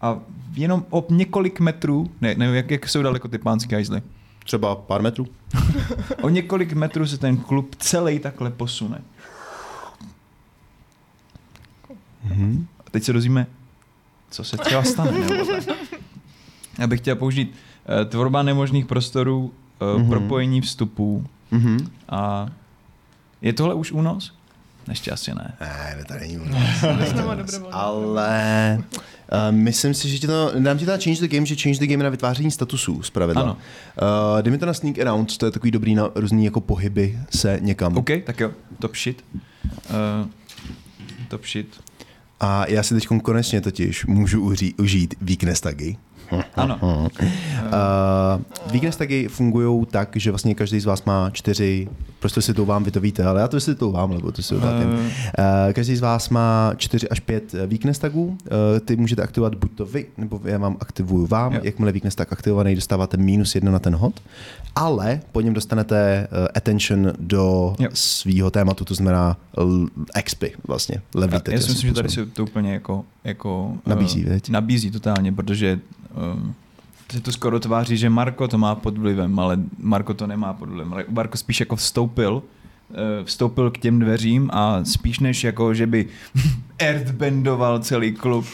a 0.01 0.19
jenom 0.53 0.85
o 0.89 1.05
několik 1.09 1.59
metrů, 1.59 2.11
ne, 2.21 2.35
nevím, 2.35 2.55
jak, 2.55 2.71
jak 2.71 2.89
jsou 2.89 3.01
daleko 3.01 3.27
ty 3.27 3.37
pánské 3.37 3.75
hajzly, 3.75 4.01
Třeba 4.43 4.75
pár 4.75 5.01
metrů. 5.01 5.27
o 6.21 6.29
několik 6.29 6.73
metrů 6.73 7.07
se 7.07 7.17
ten 7.17 7.37
klub 7.37 7.75
celý 7.75 8.19
takhle 8.19 8.49
posune. 8.51 9.01
Mhm. 12.23 12.67
A 12.87 12.89
teď 12.91 13.03
se 13.03 13.13
dozvíme, 13.13 13.47
co 14.29 14.43
se 14.43 14.57
třeba 14.57 14.83
stane. 14.83 15.11
Já 16.79 16.87
bych 16.87 16.99
chtěl 16.99 17.15
použít 17.15 17.55
uh, 18.03 18.09
tvorba 18.09 18.43
nemožných 18.43 18.85
prostorů, 18.85 19.39
uh, 19.45 19.87
Mhm. 19.87 20.05
mm-hmm. 20.05 20.09
propojení 20.09 20.61
vstupů 20.61 21.25
Mhm. 21.51 21.91
a 22.09 22.47
je 23.41 23.53
tohle 23.53 23.73
už 23.73 23.91
únos? 23.91 24.33
Ještě 24.89 25.11
asi 25.11 25.31
ne. 25.35 25.53
Ne, 25.59 26.03
to 26.07 26.13
není 26.13 26.35
dobrovolně. 26.35 27.71
Ale 27.71 28.77
uh, 28.81 29.55
myslím 29.55 29.93
si, 29.93 30.09
že 30.09 30.19
ti 30.19 30.27
to, 30.27 30.51
dám 30.59 30.77
ti 30.77 30.85
teda 30.85 30.97
Change 31.03 31.21
the 31.21 31.27
Game, 31.27 31.45
že 31.45 31.55
Change 31.55 31.79
the 31.79 31.87
Game 31.87 31.99
je 31.99 32.03
na 32.03 32.09
vytváření 32.09 32.51
statusů 32.51 33.03
z 33.03 33.09
pravidla. 33.09 33.41
Ano. 33.41 33.57
Uh, 34.33 34.41
dej 34.41 34.51
mi 34.51 34.57
to 34.57 34.65
na 34.65 34.73
Sneak 34.73 34.99
Around, 34.99 35.37
to 35.37 35.45
je 35.45 35.51
takový 35.51 35.71
dobrý 35.71 35.95
na 35.95 36.09
různý 36.15 36.45
jako 36.45 36.61
pohyby 36.61 37.19
se 37.29 37.59
někam. 37.61 37.97
OK, 37.97 38.09
tak 38.23 38.39
jo, 38.39 38.51
top 38.79 38.95
shit. 38.95 39.25
Uh, 39.89 40.27
top 41.27 41.45
shit. 41.45 41.67
A 42.39 42.65
já 42.67 42.83
si 42.83 42.93
teď 42.93 43.07
konečně 43.23 43.61
totiž 43.61 44.05
můžu 44.05 44.41
uří, 44.41 44.73
užít 44.73 45.15
weakness 45.21 45.61
tagy. 45.61 45.97
Ano. 46.55 46.77
Uh, 46.81 47.11
weakness 48.71 48.95
tagy 48.97 49.27
fungují 49.27 49.85
tak, 49.91 50.09
že 50.15 50.31
vlastně 50.31 50.55
každý 50.55 50.79
z 50.79 50.85
vás 50.85 51.03
má 51.03 51.29
čtyři, 51.29 51.87
prostě 52.19 52.41
si 52.41 52.53
to 52.53 52.65
vám, 52.65 52.83
vy 52.83 52.91
to 52.91 52.99
víte, 53.01 53.23
ale 53.23 53.41
já 53.41 53.47
to 53.47 53.59
si 53.59 53.75
to 53.75 53.91
vám, 53.91 54.13
nebo 54.13 54.31
to 54.31 54.41
si 54.41 54.49
to 54.49 54.55
uh, 54.55 54.63
Uh, 55.39 55.73
každý 55.73 55.95
z 55.95 56.01
vás 56.01 56.29
má 56.29 56.73
4 56.77 57.09
až 57.09 57.19
5 57.19 57.53
weakness 57.53 57.99
tagů. 57.99 58.25
Uh, 58.25 58.37
ty 58.85 58.95
můžete 58.95 59.21
aktivovat 59.21 59.55
buď 59.55 59.71
to 59.75 59.85
vy, 59.85 60.05
nebo 60.17 60.41
já 60.43 60.57
vám 60.57 60.77
aktivuju 60.79 61.27
vám. 61.27 61.53
Jo. 61.53 61.59
Jakmile 61.63 61.91
weakness 61.91 62.15
tag 62.15 62.33
aktivovaný, 62.33 62.75
dostáváte 62.75 63.17
minus 63.17 63.55
jedna 63.55 63.71
na 63.71 63.79
ten 63.79 63.95
hod. 63.95 64.21
Ale 64.75 65.19
po 65.31 65.41
něm 65.41 65.53
dostanete 65.53 66.27
uh, 66.31 66.47
attention 66.55 67.13
do 67.19 67.75
Jo. 67.79 67.89
svého 67.93 68.51
tématu, 68.51 68.85
to 68.85 68.93
znamená 68.93 69.37
l- 69.57 69.87
expy 70.15 70.53
vlastně. 70.67 71.01
Levíte. 71.15 71.53
já 71.53 71.59
si 71.61 71.69
myslím, 71.69 71.89
že 71.89 71.93
tady 71.93 72.09
se 72.09 72.25
to 72.25 72.43
úplně 72.43 72.73
jako, 72.73 73.05
jako 73.23 73.73
Nabízí, 73.85 74.25
uh, 74.25 74.31
nabízí 74.49 74.91
totálně, 74.91 75.31
protože 75.31 75.79
se 77.11 77.21
to 77.21 77.31
skoro 77.31 77.59
tváří, 77.59 77.97
že 77.97 78.09
Marko 78.09 78.47
to 78.47 78.57
má 78.57 78.75
pod 78.75 78.97
vlivem, 78.97 79.39
ale 79.39 79.59
Marko 79.79 80.13
to 80.13 80.27
nemá 80.27 80.53
pod 80.53 80.69
vlivem. 80.69 80.93
Ale 80.93 81.05
Marko 81.09 81.37
spíš 81.37 81.59
jako 81.59 81.75
vstoupil, 81.75 82.43
eh, 82.91 83.23
vstoupil 83.23 83.71
k 83.71 83.77
těm 83.77 83.99
dveřím 83.99 84.49
a 84.53 84.85
spíš 84.85 85.19
než 85.19 85.43
jako, 85.43 85.73
že 85.73 85.87
by 85.87 86.07
earthbendoval 86.79 87.79
celý 87.79 88.11
klub, 88.11 88.45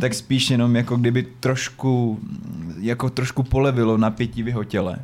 tak 0.00 0.14
spíš 0.14 0.50
jenom 0.50 0.76
jako 0.76 0.96
kdyby 0.96 1.26
trošku, 1.40 2.20
jako 2.78 3.10
trošku 3.10 3.42
polevilo 3.42 3.98
napětí 3.98 4.42
v 4.42 4.48
jeho 4.48 4.64
těle. 4.64 4.98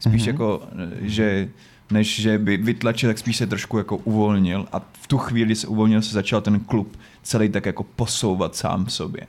Spíš 0.00 0.12
Mhm. 0.12 0.20
mm-hmm. 0.20 0.26
jako, 0.26 0.62
eh, 0.78 1.08
že 1.08 1.48
než 1.90 2.20
že 2.20 2.38
by 2.38 2.56
vytlačil, 2.56 3.10
tak 3.10 3.18
spíš 3.18 3.36
se 3.36 3.46
trošku 3.46 3.78
jako 3.78 3.96
uvolnil 3.96 4.66
a 4.72 4.78
v 4.78 5.06
tu 5.06 5.18
chvíli 5.18 5.54
se 5.54 5.66
uvolnil, 5.66 6.02
se 6.02 6.12
začal 6.12 6.40
ten 6.40 6.60
klub 6.60 6.96
celý 7.22 7.48
tak 7.48 7.66
jako 7.66 7.82
posouvat 7.84 8.56
sám 8.56 8.84
v 8.84 8.92
sobě. 8.92 9.26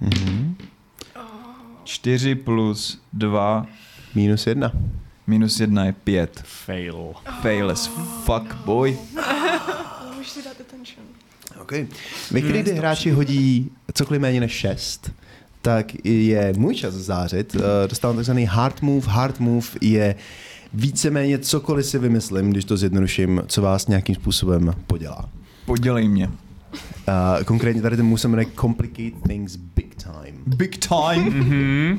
Mhm. 0.00 0.54
4 1.88 2.34
plus 2.34 2.98
2 3.12 3.66
Minus 4.14 4.46
jedna. 4.46 4.72
minus 5.26 5.60
1 5.60 5.84
je 5.84 5.92
5. 5.92 6.42
Fail. 6.44 7.12
Fail 7.42 7.70
as 7.70 7.86
fuck, 8.24 8.54
boy. 8.64 8.98
Můžeš 10.16 10.30
si 10.30 10.42
dát 10.42 10.60
attention. 10.60 11.06
Okay. 11.60 11.86
Ve 12.30 12.40
chvíli, 12.40 12.62
kdy 12.62 12.72
hráči 12.74 13.10
hodí 13.10 13.70
cokoliv 13.94 14.22
méně 14.22 14.40
než 14.40 14.52
6, 14.52 15.10
tak 15.62 16.04
je 16.04 16.52
můj 16.56 16.74
čas 16.74 16.94
zářit. 16.94 17.56
Eh, 17.56 17.88
Dostávám 17.88 18.16
takzvaný 18.16 18.44
hard 18.44 18.82
move. 18.82 19.06
Hard 19.06 19.40
move 19.40 19.66
je 19.80 20.14
víceméně 20.74 21.38
cokoliv 21.38 21.86
si 21.86 21.98
vymyslím, 21.98 22.50
když 22.50 22.64
to 22.64 22.76
zjednoduším, 22.76 23.42
co 23.46 23.62
vás 23.62 23.86
nějakým 23.86 24.14
způsobem 24.14 24.74
podělá. 24.86 25.28
Podělej 25.66 26.08
mě. 26.08 26.30
Uh, 27.08 27.44
konkrétně 27.44 27.82
tady 27.82 27.96
ten 27.96 28.06
move 28.06 28.20
se 28.20 28.28
jmenuje 28.28 28.46
Complicate 28.60 29.28
Things 29.28 29.56
Big 29.56 29.94
Time. 29.94 30.42
Big 30.46 30.78
time. 30.78 31.24
Mhm. 31.24 31.98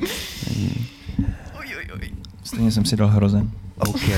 Stejně 2.44 2.72
jsem 2.72 2.84
si 2.84 2.96
dal 2.96 3.08
hrozen. 3.08 3.50
OK. 3.78 4.08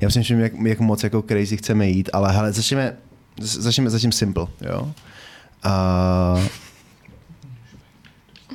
Já 0.00 0.08
přemýšlím, 0.08 0.40
jak, 0.40 0.52
jak 0.66 0.80
moc 0.80 1.04
jako 1.04 1.22
crazy 1.22 1.56
chceme 1.56 1.88
jít, 1.88 2.10
ale 2.12 2.32
hele, 2.32 2.52
začneme, 2.52 2.96
začneme 3.40 3.90
zatím 3.90 4.12
simple, 4.12 4.46
jo. 4.60 4.92
Uh, 5.66 6.42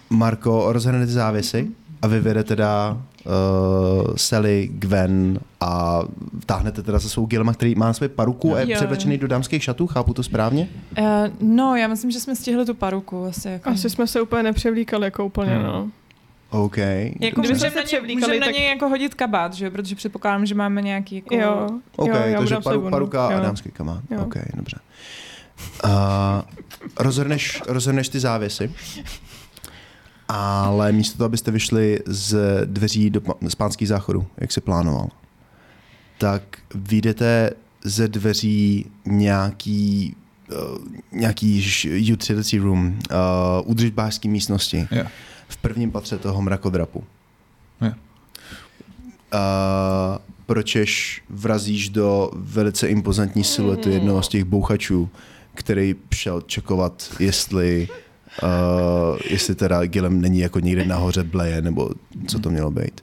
Marko, 0.09 0.73
rozhrne 0.73 1.05
ty 1.05 1.11
závěsy 1.11 1.67
a 2.01 2.07
vy 2.07 2.19
vede 2.19 2.43
teda 2.43 3.01
uh, 3.25 4.13
Sally, 4.15 4.69
Gwen 4.73 5.39
a 5.61 5.99
táhnete 6.45 6.83
teda 6.83 6.99
se 6.99 7.09
svou 7.09 7.25
Gilma, 7.25 7.53
který 7.53 7.75
má 7.75 7.85
na 7.85 7.93
své 7.93 8.09
paruku 8.09 8.55
a 8.55 8.59
je 8.59 8.69
Jo, 8.71 8.75
převlečený 8.75 9.17
do 9.17 9.27
dámských 9.27 9.63
šatů, 9.63 9.87
chápu 9.87 10.13
to 10.13 10.23
správně? 10.23 10.67
Uh, 10.99 11.05
no, 11.41 11.75
já 11.75 11.87
myslím, 11.87 12.11
že 12.11 12.19
jsme 12.19 12.35
stihli 12.35 12.65
tu 12.65 12.73
paruku 12.73 13.25
asi. 13.25 13.49
Jako. 13.49 13.69
Asi 13.69 13.89
jsme 13.89 14.07
se 14.07 14.21
úplně 14.21 14.43
nepřevlíkali 14.43 15.05
jako 15.05 15.25
úplně, 15.25 15.51
Hmm. 15.55 15.63
no. 15.63 15.89
OK. 16.49 16.77
Jako 16.77 17.41
Kdyby 17.41 17.59
jsme 17.59 17.69
na, 17.69 17.73
se 17.75 17.81
převlíkali, 17.83 18.15
můžeme 18.21 18.39
na 18.39 18.45
tak- 18.45 18.55
něj 18.55 18.69
jako 18.69 18.89
hodit 18.89 19.13
kabát, 19.13 19.53
že? 19.53 19.69
protože 19.69 19.95
předpokládám, 19.95 20.45
že 20.45 20.55
máme 20.55 20.81
nějaký 20.81 21.15
jako... 21.15 21.35
Jo, 21.35 21.69
OK, 21.95 22.07
jo, 22.07 22.37
takže 22.37 22.57
paru, 22.63 22.81
no. 22.81 22.89
paruka 22.89 23.27
a 23.27 23.31
Jo. 23.31 23.39
dámský 23.39 23.71
kamán. 23.71 24.01
Jo. 24.11 24.21
OK, 24.23 24.35
dobře. 24.55 24.77
Uh, 25.83 25.91
rozhrneš, 26.99 27.61
rozhrneš 27.67 28.09
ty 28.09 28.19
závěsy, 28.19 28.71
ale 30.27 30.91
místo 30.91 31.17
toho, 31.17 31.25
abyste 31.25 31.51
vyšli 31.51 31.99
z 32.05 32.37
dveří 32.65 33.09
do 33.09 33.21
pa- 33.21 33.35
z 33.47 33.55
pánský 33.55 33.85
záchodu, 33.85 34.27
jak 34.37 34.51
si 34.51 34.61
plánoval, 34.61 35.07
tak 36.17 36.57
vyjdete 36.75 37.51
ze 37.83 38.07
dveří 38.07 38.85
nějaký 39.05 40.15
uh, 40.51 40.85
nějaký 41.11 41.63
utility 42.13 42.57
room, 42.57 42.87
uh, 42.87 43.71
údržbářské 43.71 44.27
místnosti 44.29 44.87
Jo. 44.91 45.03
v 45.47 45.57
prvním 45.57 45.91
patře 45.91 46.17
toho 46.17 46.41
mrakodrapu. 46.41 47.03
Jo. 47.81 47.87
Uh, 47.87 47.93
pročež 50.45 51.21
vrazíš 51.29 51.89
do 51.89 52.31
velice 52.33 52.87
impozantní 52.87 53.43
siluety 53.43 53.91
jednoho 53.91 54.23
z 54.23 54.27
těch 54.27 54.43
bouchačů, 54.43 55.09
který 55.53 55.95
šel 56.13 56.41
čekovat, 56.41 57.13
jestli, 57.19 57.87
uh, 58.43 58.49
jestli 59.29 59.55
teda 59.55 59.85
Gilem 59.85 60.21
není 60.21 60.39
jako 60.39 60.59
někde 60.59 60.85
nahoře 60.85 61.23
bleje, 61.23 61.61
nebo 61.61 61.89
co 62.27 62.39
to 62.39 62.49
mělo 62.49 62.71
být. 62.71 63.01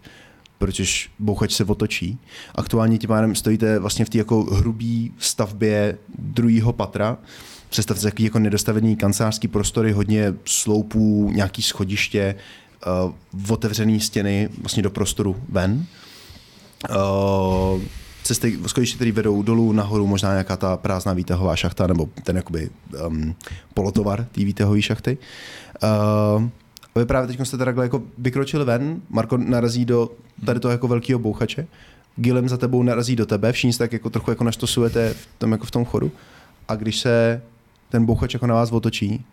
protože 0.62 0.84
bouchač 1.18 1.52
se 1.52 1.64
otočí. 1.64 2.18
Aktuálně 2.54 2.98
tím 2.98 3.09
pádem 3.09 3.34
stojíte 3.34 3.78
vlastně 3.78 4.04
v 4.04 4.09
té 4.09 4.18
jako 4.18 4.42
hrubý 4.44 5.12
stavbě 5.18 5.98
druhého 6.18 6.72
patra. 6.72 7.18
Představte 7.68 8.00
si 8.00 8.06
takový 8.06 8.24
jako 8.24 8.38
nedostavený 8.38 8.96
kancelářský 8.96 9.48
prostory, 9.48 9.92
hodně 9.92 10.34
sloupů, 10.44 11.30
nějaký 11.34 11.62
schodiště, 11.62 12.34
uh, 13.34 13.52
otevřené 13.52 14.00
stěny 14.00 14.48
vlastně 14.60 14.82
do 14.82 14.90
prostoru 14.90 15.36
ven. 15.48 15.86
Uh, 16.90 17.82
cesty, 18.22 18.58
schodiště, 18.66 18.96
které 18.96 19.12
vedou 19.12 19.42
dolů, 19.42 19.72
nahoru, 19.72 20.06
možná 20.06 20.32
nějaká 20.32 20.56
ta 20.56 20.76
prázdná 20.76 21.12
výtahová 21.12 21.56
šachta, 21.56 21.86
nebo 21.86 22.08
ten 22.22 22.36
jakoby 22.36 22.70
um, 23.06 23.34
polotovar 23.74 24.26
té 24.32 24.44
výtahové 24.44 24.82
šachty. 24.82 25.18
Uh, 25.82 26.48
a 26.94 26.98
vy 26.98 27.06
právě 27.06 27.26
teď 27.26 27.46
jste 27.46 27.56
takhle 27.56 27.84
jako 27.84 28.02
vykročili 28.18 28.64
ven, 28.64 29.02
Marko 29.08 29.36
narazí 29.36 29.84
do 29.84 30.10
tady 30.46 30.60
toho 30.60 30.72
jako 30.72 30.88
velkého 30.88 31.18
bouchače, 31.18 31.66
Gilem 32.16 32.48
za 32.48 32.56
tebou 32.56 32.82
narazí 32.82 33.16
do 33.16 33.26
tebe, 33.26 33.52
všichni 33.52 33.72
se 33.72 33.78
tak 33.78 33.92
jako 33.92 34.10
trochu 34.10 34.30
jako 34.30 34.44
naštosujete 34.44 35.14
v 35.14 35.28
tom, 35.38 35.52
jako 35.52 35.66
v 35.66 35.70
tom 35.70 35.84
chodu 35.84 36.12
a 36.68 36.74
když 36.74 37.00
se 37.00 37.42
ten 37.88 38.04
bouchač 38.04 38.34
jako 38.34 38.46
na 38.46 38.54
vás 38.54 38.72
otočí, 38.72 39.24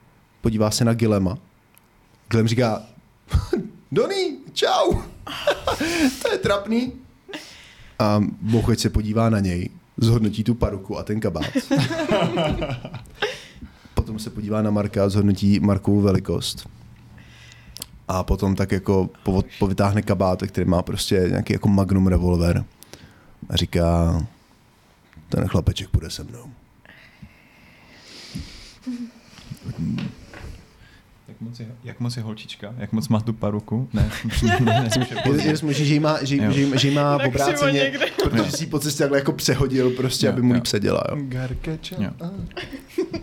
podívá 0.42 0.72
se 0.72 0.86
na 0.86 0.94
Gilema. 0.94 1.38
Gilem 2.30 2.48
říká, 2.48 2.84
Donny, 3.92 4.38
čau, 4.54 4.94
to 6.22 6.32
je 6.32 6.38
trapný. 6.38 6.94
A 8.00 8.24
bouchač 8.42 8.80
se 8.80 8.90
podívá 8.90 9.30
na 9.30 9.40
něj, 9.40 9.70
zhodnotí 9.98 10.44
tu 10.44 10.56
paruku 10.56 10.98
a 10.98 11.04
ten 11.04 11.20
kabát. 11.20 11.46
Potom 13.94 14.20
se 14.20 14.30
podívá 14.30 14.62
na 14.62 14.72
Marka 14.72 15.04
a 15.04 15.10
zhodnotí 15.10 15.60
Markovu 15.60 16.02
velikost. 16.02 16.70
A 18.08 18.24
potom 18.24 18.56
tak 18.56 18.72
jako 18.72 19.10
po- 19.24 19.44
povytáhne 19.60 20.02
kabát, 20.02 20.42
který 20.42 20.70
má 20.70 20.82
prostě 20.82 21.26
nějaký 21.30 21.54
jako 21.54 21.68
magnum 21.68 22.08
revolver. 22.08 22.66
A 23.50 23.56
říká, 23.56 24.16
ten 25.30 25.48
chlapeček 25.48 25.90
půjde 25.90 26.10
se 26.10 26.24
mnou. 26.24 26.52
Jak 31.42 31.50
moc, 31.50 31.60
je, 31.60 31.68
jak 31.84 32.00
moc 32.00 32.18
je 32.18 32.24
holčička? 32.24 32.74
Jak 32.78 32.92
moc 32.92 33.08
má 33.08 33.20
tu 33.20 33.34
paruku? 33.34 33.90
Ne, 33.94 34.10
ne, 34.44 34.60
ne, 34.60 34.90
Je, 35.26 35.46
je 35.46 35.52
dost 35.52 35.62
možný, 35.62 35.86
že 35.86 35.94
jí 35.94 36.00
má, 36.00 36.24
že, 36.24 36.36
Jo. 36.38 36.52
že, 36.52 36.62
jí- 36.62 36.72
že 36.80 36.88
jí 36.90 36.96
má 36.96 37.16
obráceně, 37.28 37.80
někde. 37.80 38.06
protože 38.24 38.52
si 38.52 38.64
ji 38.64 38.68
po 38.70 38.80
cestě 38.80 39.04
takhle 39.04 39.18
jako 39.18 39.32
přehodil 39.34 39.90
prostě, 39.90 40.26
Jo, 40.28 40.34
aby 40.34 40.42
mu 40.42 40.54
ji 40.54 40.58
jo. 40.58 40.64
předěla. 40.64 41.04
Jo. 41.10 41.18
Garkeče. 41.22 41.96
Jo. 42.00 42.12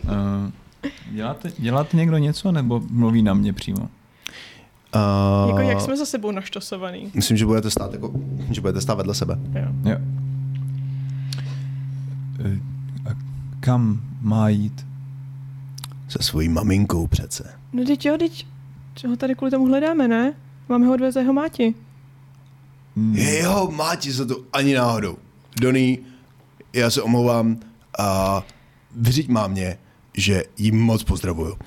Uh, 0.05 0.51
děláte, 1.11 1.53
děláte 1.59 1.97
někdo 1.97 2.19
něco, 2.19 2.53
nebo 2.53 2.83
mluví 2.91 3.23
na 3.23 3.35
mě 3.35 3.53
přímo? 3.53 3.81
Uh, 3.81 5.49
Jako 5.49 5.61
jak 5.61 5.81
jsme 5.81 5.97
za 5.97 6.07
sebou 6.07 6.31
naštosovaný. 6.31 7.11
Myslím, 7.15 7.37
že 7.37 7.47
budete 7.47 7.71
stát 7.71 7.93
jako, 7.93 8.13
že 8.51 8.61
budete 8.61 8.81
stát 8.81 8.95
vedle 8.95 9.15
sebe. 9.15 9.39
Jo. 9.55 9.91
Jo. 9.93 9.97
Eh, 12.45 12.61
A 13.11 13.15
kam 13.61 14.01
má 14.21 14.49
jít? 14.49 14.87
Se 16.09 16.19
svojí 16.23 16.49
maminkou 16.49 17.07
přece. 17.07 17.51
No 17.77 17.85
teď 17.85 18.07
jo, 18.07 18.19
teď 18.19 18.47
ho 19.09 19.17
tady 19.17 19.35
kvůli 19.35 19.51
tomu 19.51 19.67
hledáme, 19.67 20.09
ne? 20.09 20.35
Máme 20.69 20.87
ho 20.87 20.93
odvést 20.93 21.15
za 21.15 21.21
jeho 21.21 21.33
máti. 21.33 21.75
Hmm. 22.97 23.17
Jo, 23.17 23.69
máti 23.71 24.13
se 24.13 24.27
to 24.27 24.37
ani 24.53 24.75
náhodou. 24.75 25.19
Donny, 25.61 25.99
já 26.73 26.91
se 26.91 27.03
omlouvám 27.03 27.61
a 27.99 28.43
vyřiď 28.97 29.29
mámě, 29.29 29.79
že 30.15 30.45
jí 30.59 30.73
moc 30.73 31.05
pozdravuju. 31.05 31.59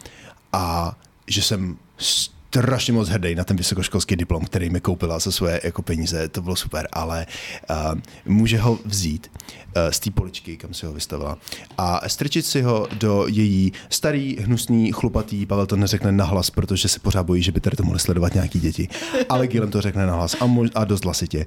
A 0.54 0.96
že 1.28 1.42
jsem 1.42 1.78
strašně 1.98 2.94
moc 2.94 3.10
hrdý 3.10 3.36
na 3.36 3.44
ten 3.44 3.58
vysokoškolský 3.58 4.16
diplom, 4.16 4.46
který 4.46 4.70
mi 4.70 4.82
koupila 4.82 5.20
za 5.20 5.32
své 5.32 5.60
jako 5.64 5.82
peníze, 5.82 6.30
to 6.30 6.42
bylo 6.42 6.56
super, 6.56 6.88
ale 6.92 7.26
uh, 7.70 8.00
může 8.26 8.58
ho 8.58 8.80
vzít 8.86 9.32
uh, 9.34 9.59
z 9.90 10.00
té 10.00 10.12
poličky, 10.12 10.58
kam 10.58 10.74
si 10.74 10.86
ho 10.86 10.94
vystavila 10.94 11.38
a 11.78 12.10
strčit 12.10 12.46
si 12.46 12.62
ho 12.62 12.88
do 12.94 13.26
její 13.28 13.74
starý, 13.90 14.38
hnusný, 14.40 14.92
chlupatý, 14.92 15.46
Pavel 15.46 15.66
to 15.66 15.76
neřekne 15.76 16.12
nahlas, 16.12 16.50
protože 16.50 16.88
se 16.88 17.00
pořád 17.00 17.24
bojí, 17.24 17.44
že 17.44 17.52
by 17.52 17.60
tady 17.60 17.76
to 17.76 17.84
mohly 17.84 18.00
sledovat 18.00 18.34
nějaký 18.34 18.60
děti, 18.60 18.88
ale 19.30 19.48
Gilem 19.48 19.72
to 19.72 19.82
řekne 19.82 20.06
nahlas 20.06 20.36
a, 20.40 20.46
mož, 20.46 20.70
a 20.76 20.86
dost 20.86 21.06
hlasitě. 21.06 21.46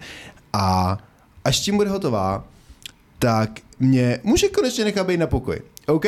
A 0.52 0.98
až 1.44 1.60
tím 1.60 1.76
bude 1.76 1.90
hotová, 1.90 2.44
tak 3.18 3.60
mě 3.78 4.20
může 4.22 4.48
konečně 4.48 4.84
nechat 4.84 5.06
být 5.06 5.16
na 5.16 5.26
pokoji. 5.26 5.60
OK? 5.86 6.06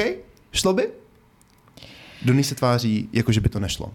Šlo 0.53 0.73
by? 0.73 0.89
Donny 2.23 2.45
se 2.45 2.55
tváří, 2.55 3.09
jako 3.13 3.33
že 3.33 3.41
by 3.41 3.49
to 3.49 3.61
nešlo. 3.61 3.95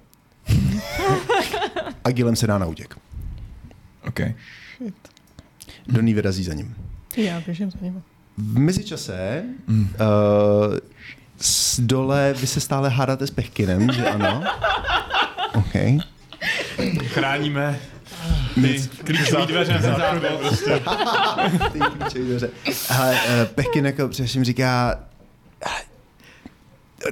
A 2.04 2.12
Gilem 2.12 2.36
se 2.36 2.48
dá 2.48 2.58
na 2.58 2.66
útěk. 2.66 2.98
OK. 4.08 4.20
Donny 5.88 6.14
vyrazí 6.14 6.44
za 6.44 6.54
ním. 6.54 6.76
Já 7.18 7.41
běžím 7.41 7.72
za 7.72 7.78
ním. 7.82 8.04
V 8.40 8.57
mezičase 8.60 9.44
Mm. 9.68 9.82
uh, 9.82 10.78
s 11.41 11.80
dole 11.80 12.34
vy 12.38 12.48
se 12.48 12.60
stále 12.60 12.90
hádáte 12.90 13.28
s 13.28 13.32
Pechkinem, 13.32 13.91
že 13.94 14.10
ano? 14.10 14.44
OK. 15.56 16.02
Chráníme 17.06 17.80
ty 18.56 18.82
klíčové 19.03 19.45
dveře 19.45 19.74
na 19.74 19.82
záchod. 19.82 20.24
Prostě. 20.40 20.82
Ty 21.74 21.80
klíčové 21.80 22.24
dveře. 22.26 22.49
Ale 22.98 23.14
uh, 23.14 23.20
Pechkin 23.56 23.86
jako 23.86 24.07
především 24.07 24.44
říká, 24.44 24.99
"Hele, 25.66 25.82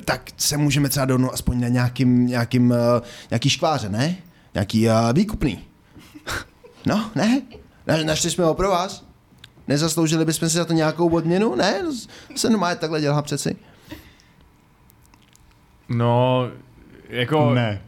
tak 0.05 0.29
se 0.37 0.57
můžeme 0.57 0.89
třeba 0.89 1.05
dohnout 1.05 1.31
aspoň 1.33 1.59
na 1.61 1.67
nějakým, 1.67 2.27
nějakým, 2.27 2.71
uh, 2.71 2.77
nějaký 3.31 3.49
škváře, 3.49 3.89
ne? 3.89 4.15
Nějaký 4.53 4.87
uh, 4.89 4.93
výkupný. 5.13 5.59
No, 6.85 7.09
ne? 7.15 7.41
Na, 7.87 7.97
našli 8.03 8.31
jsme 8.31 8.43
ho 8.43 8.53
pro 8.53 8.69
vás? 8.69 9.06
Nezasloužili 9.67 10.25
bychom 10.25 10.49
si 10.49 10.57
za 10.57 10.65
to 10.65 10.73
nějakou 10.73 11.09
odměnu? 11.09 11.55
Ne? 11.55 11.81
To 12.33 12.37
se 12.37 12.49
normálně 12.49 12.75
takhle 12.75 13.01
dělá 13.01 13.21
přeci. 13.21 13.55
No, 15.89 16.43
jako... 17.09 17.53
Ne. 17.53 17.81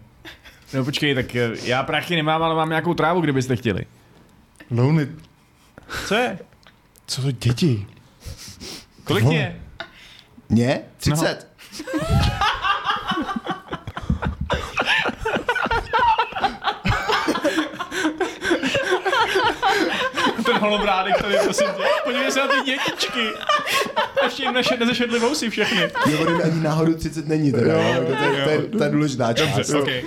No 0.74 0.86
počkej, 0.86 1.16
tak 1.16 1.36
já 1.64 1.84
prachy 1.84 2.16
nemám, 2.16 2.44
ale 2.44 2.56
mám 2.56 2.70
nějakou 2.70 2.94
trávu, 2.94 3.22
kdybyste 3.22 3.56
chtěli. 3.56 3.82
Louny, 4.72 5.08
Co 6.08 6.16
je? 6.16 6.40
co 7.08 7.22
to 7.22 7.32
děti? 7.32 7.88
Kolik 9.04 9.26
je? 9.26 9.60
Ne? 10.50 10.82
30. 10.98 11.48
Ten 20.46 20.58
holobrádek 20.58 21.22
tady, 21.22 21.36
prosím 21.44 21.68
tě. 21.68 21.84
Podívej 22.04 22.32
se 22.32 22.40
na 22.40 22.48
ty 22.48 22.54
dětičky. 22.66 23.28
Ještě 24.24 24.44
jim 24.44 24.54
neše, 24.54 24.78
nezešedli 24.78 25.20
vousy 25.20 25.50
všechny. 25.50 25.92
On 26.28 26.42
ani 26.44 26.62
náhodou 26.62 26.94
30 26.94 27.28
není 27.28 27.52
teda. 27.52 27.74
Jo, 27.74 27.94
jo, 27.94 28.06
to, 28.06 28.24
je, 28.24 28.44
to, 28.44 28.50
je, 28.50 28.62
to 28.62 28.84
je 28.84 28.90
důležitá 28.90 29.34
část. 29.34 29.56
Dobře, 29.56 29.78
okay. 29.78 30.04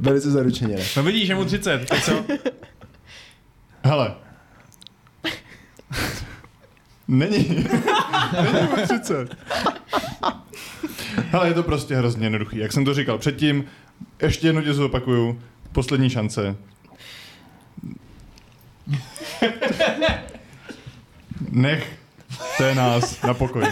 Velice 0.00 0.30
zaručeně. 0.30 0.76
Ne. 0.76 0.84
No 0.96 1.02
vidíš, 1.02 1.26
že 1.26 1.34
mu 1.34 1.44
30, 1.44 1.88
tak 1.88 2.02
co? 2.04 2.24
Hele. 3.84 4.14
Není. 7.08 7.68
Není 8.42 8.66
mu 8.70 8.76
30. 8.96 9.36
Hele, 11.30 11.48
je 11.48 11.54
to 11.54 11.62
prostě 11.62 11.96
hrozně 11.96 12.26
jednoduchý. 12.26 12.58
Jak 12.58 12.72
jsem 12.72 12.84
to 12.84 12.94
říkal 12.94 13.18
předtím, 13.18 13.64
ještě 14.22 14.46
jednou 14.46 14.62
tě 14.62 14.74
zopakuju. 14.74 15.42
Poslední 15.72 16.10
šance. 16.10 16.56
Nech 21.50 21.98
té 22.58 22.74
nás 22.74 23.22
na 23.22 23.34
pokoji. 23.34 23.66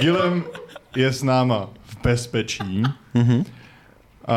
Gilem 0.00 0.44
je 0.96 1.12
s 1.12 1.22
náma 1.22 1.68
v 1.84 1.96
bezpečí. 2.02 2.82
A 4.28 4.34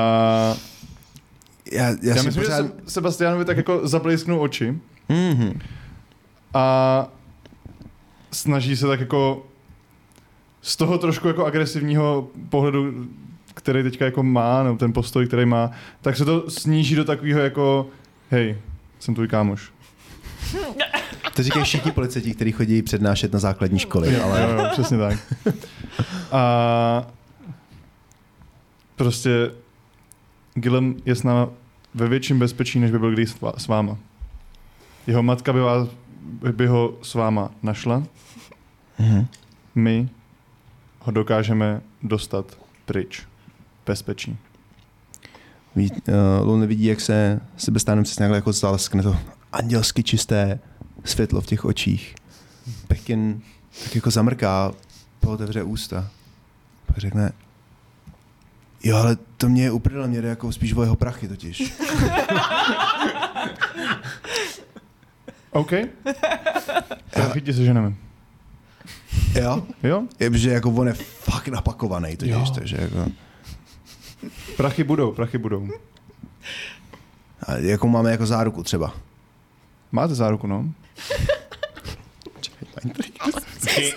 Já, 1.72 1.88
já, 1.90 1.96
já 2.04 2.16
si 2.16 2.26
myslím, 2.26 2.44
pořád... 2.44 2.62
že 2.62 2.68
Se- 2.70 2.92
Sebastianovi 2.92 3.46
tak 3.46 3.58
jako 3.58 3.88
zablísknou 3.88 4.40
oči 4.40 4.78
Mm-hmm. 5.10 5.60
a 6.54 7.08
snaží 8.32 8.76
se 8.78 8.88
tak 8.88 9.00
jako 9.00 9.46
z 10.62 10.76
toho 10.76 10.98
trošku 10.98 11.28
jako 11.28 11.46
agresivního 11.46 12.28
pohledu, 12.50 13.08
který 13.54 13.84
teďka 13.84 14.06
jako 14.06 14.24
má, 14.24 14.64
nebo 14.64 14.78
ten 14.78 14.94
postoj, 14.94 15.28
který 15.28 15.46
má, 15.46 15.72
tak 16.02 16.18
se 16.18 16.26
to 16.26 16.50
sníží 16.50 16.96
do 16.96 17.06
takového 17.06 17.40
jako 17.40 17.88
hej, 18.32 18.58
jsem 19.00 19.16
tvůj 19.16 19.28
kámoš. 19.28 19.72
To 21.36 21.44
říkají 21.44 21.66
všichni 21.66 21.92
policajti, 21.92 22.34
kteří 22.34 22.52
chodí 22.52 22.82
přednášet 22.82 23.34
na 23.34 23.40
základní 23.40 23.80
školy, 23.80 24.22
ale 24.22 24.42
Jo, 24.42 24.50
jo, 24.50 24.70
přesně 24.72 24.98
tak. 24.98 25.20
A 26.32 27.08
prostě 28.96 29.52
Gilem 30.54 30.96
je 31.06 31.16
s 31.16 31.24
náma 31.24 31.50
ve 31.94 32.10
větším 32.10 32.40
bezpečí, 32.40 32.80
než 32.80 32.92
by 32.92 33.00
byl 33.00 33.12
kdy 33.12 33.26
s 33.58 33.68
váma. 33.68 33.98
Jeho 35.08 35.24
matka 35.24 35.54
by, 35.54 35.60
vás, 35.60 35.88
by 36.52 36.68
ho 36.68 36.98
s 37.02 37.14
váma 37.14 37.52
našla. 37.64 38.04
Mhm. 39.00 39.28
My 39.76 40.10
ho 41.00 41.12
dokážeme 41.12 41.82
dostat 42.04 42.58
pryč. 42.86 43.24
Bezpečí. 43.86 44.38
Ví, 45.76 45.92
uh, 45.92 45.98
Lone 46.48 46.68
vidí, 46.68 46.86
jak 46.86 47.02
se 47.02 47.40
Sebestánem 47.58 48.04
přesně 48.04 48.24
takhle 48.24 48.38
jako 48.38 48.54
zaleskne 48.54 49.04
to 49.04 49.18
andělsky 49.52 50.04
čisté 50.04 50.60
světlo 51.04 51.42
v 51.42 51.46
těch 51.46 51.66
očích. 51.66 52.16
Pekin 52.88 53.42
tak 53.84 53.96
jako 53.96 54.12
zamrká, 54.12 54.72
pootevře 55.20 55.64
ústa. 55.64 56.10
Pak 56.86 56.98
řekne, 56.98 57.32
jo, 58.84 58.98
ale 58.98 59.18
to 59.38 59.50
mě 59.50 59.64
je 59.64 59.72
uprdele, 59.72 60.08
mě 60.08 60.22
jde 60.22 60.28
jako 60.28 60.52
spíš 60.52 60.74
o 60.74 60.82
jeho 60.84 60.96
prachy 60.96 61.28
totiž. 61.28 61.74
OK. 65.52 65.72
Prachy 67.14 67.42
ti 67.42 67.54
seženeme. 67.54 67.94
jo? 69.42 69.64
Jo? 69.84 70.04
Je, 70.20 70.38
že 70.38 70.52
jako 70.52 70.70
on 70.72 70.88
je 70.88 70.94
fakt 71.20 71.48
napakovaný 71.48 72.18
totiž, 72.18 72.34
Jo. 72.34 72.46
takže 72.56 72.78
jako... 72.80 73.12
Prachy 74.58 74.84
budou, 74.84 75.12
prachy 75.12 75.38
budou. 75.38 75.68
A 77.48 77.54
jakou 77.58 77.88
máme 77.88 78.12
jako 78.12 78.26
záruku 78.26 78.64
třeba? 78.64 78.94
Máte 79.92 80.16
záruku, 80.16 80.48
no? 80.48 80.66
Ty, 83.66 83.94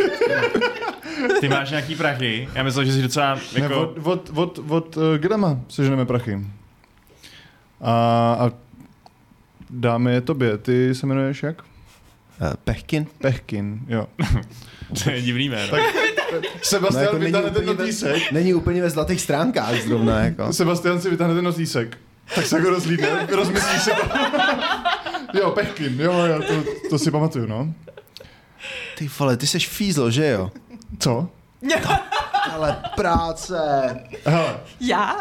ty 1.40 1.48
máš 1.48 1.70
nějaký 1.70 1.96
prachy? 1.96 2.48
Já 2.54 2.62
myslel, 2.62 2.84
že 2.84 2.92
jsi 2.92 3.02
docela 3.02 3.34
Ne, 3.34 3.60
jako... 3.60 3.80
od, 3.80 3.98
od, 4.06 4.30
od, 4.34 4.58
od 4.68 4.96
uh, 4.96 5.02
Grama 5.16 5.60
seženeme 5.68 6.06
prachy. 6.06 6.46
A, 7.80 7.92
a 8.40 8.50
dáme 9.70 10.12
je 10.12 10.20
tobě. 10.20 10.58
Ty 10.58 10.94
se 10.94 11.06
jmenuješ 11.06 11.42
jak? 11.42 11.64
Uh, 12.40 12.54
Pechkin? 12.64 13.06
Pechkin, 13.18 13.80
jo. 13.88 14.06
To 15.04 15.10
je 15.10 15.22
divný 15.22 15.48
jméno. 15.48 15.70
Tak 15.70 15.80
Sebastian 16.62 17.02
jako 17.02 17.12
no, 17.12 17.18
není, 17.18 17.32
vytáhne 17.32 17.50
ten 17.50 17.66
notýsek. 17.66 18.32
není 18.32 18.54
úplně 18.54 18.82
ve 18.82 18.90
zlatých 18.90 19.20
stránkách 19.20 19.74
zrovna, 19.80 20.20
jako. 20.20 20.52
Sebastian 20.52 21.00
si 21.00 21.10
vytáhne 21.10 21.34
ten 21.34 21.44
notýsek. 21.44 21.98
Tak 22.34 22.46
se 22.46 22.56
jako 22.56 22.70
rozlídne, 22.70 23.26
rozmyslí 23.30 23.78
se 23.78 23.90
to. 23.90 24.18
jo, 25.38 25.50
Pechkin, 25.50 26.00
jo, 26.00 26.12
jo, 26.12 26.42
to, 26.42 26.64
to 26.90 26.98
si 26.98 27.10
pamatuju, 27.10 27.46
no. 27.46 27.74
Ty 28.98 29.08
vole, 29.18 29.36
ty 29.36 29.46
seš 29.46 29.68
fízl, 29.68 30.10
že 30.10 30.26
jo? 30.26 30.50
Co? 30.98 31.28
Ale 32.52 32.76
práce. 32.96 33.58
Hele, 34.26 34.56
Já? 34.80 35.16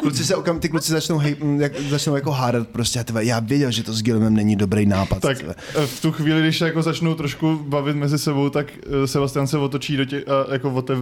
Kluci 0.00 0.24
se 0.24 0.36
okam, 0.36 0.60
ty 0.60 0.68
kluci 0.68 0.92
začnou, 0.92 1.18
hej, 1.18 1.36
mm, 1.42 1.60
jak, 1.60 1.80
začnou 1.80 2.14
jako 2.14 2.30
hádat 2.30 2.68
prostě 2.68 3.00
a 3.00 3.04
tyhle, 3.04 3.24
já 3.24 3.40
věděl, 3.40 3.70
že 3.70 3.82
to 3.82 3.92
s 3.92 4.02
Gilmem 4.02 4.34
není 4.34 4.56
dobrý 4.56 4.86
nápad. 4.86 5.22
tak 5.22 5.38
tyhle. 5.38 5.54
eh, 5.74 5.86
v 5.86 6.00
tu 6.02 6.12
chvíli, 6.12 6.40
když 6.40 6.58
se 6.58 6.66
jako 6.66 6.82
začnou 6.82 7.14
trošku 7.14 7.56
bavit 7.66 7.96
mezi 7.96 8.18
sebou, 8.18 8.48
tak 8.48 8.66
eh, 9.04 9.06
Sebastian 9.06 9.46
se 9.46 9.58
otočí 9.58 9.96
do 9.96 10.04
těch, 10.04 10.24
a 10.28 10.52
jako 10.52 10.70
otev, 10.70 10.98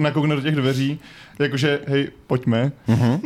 nakoukne 0.00 0.36
do 0.36 0.42
těch 0.42 0.56
dveří, 0.56 1.00
jakože, 1.38 1.80
hej, 1.86 2.08
pojďme. 2.26 2.72
Mhm. 2.86 3.20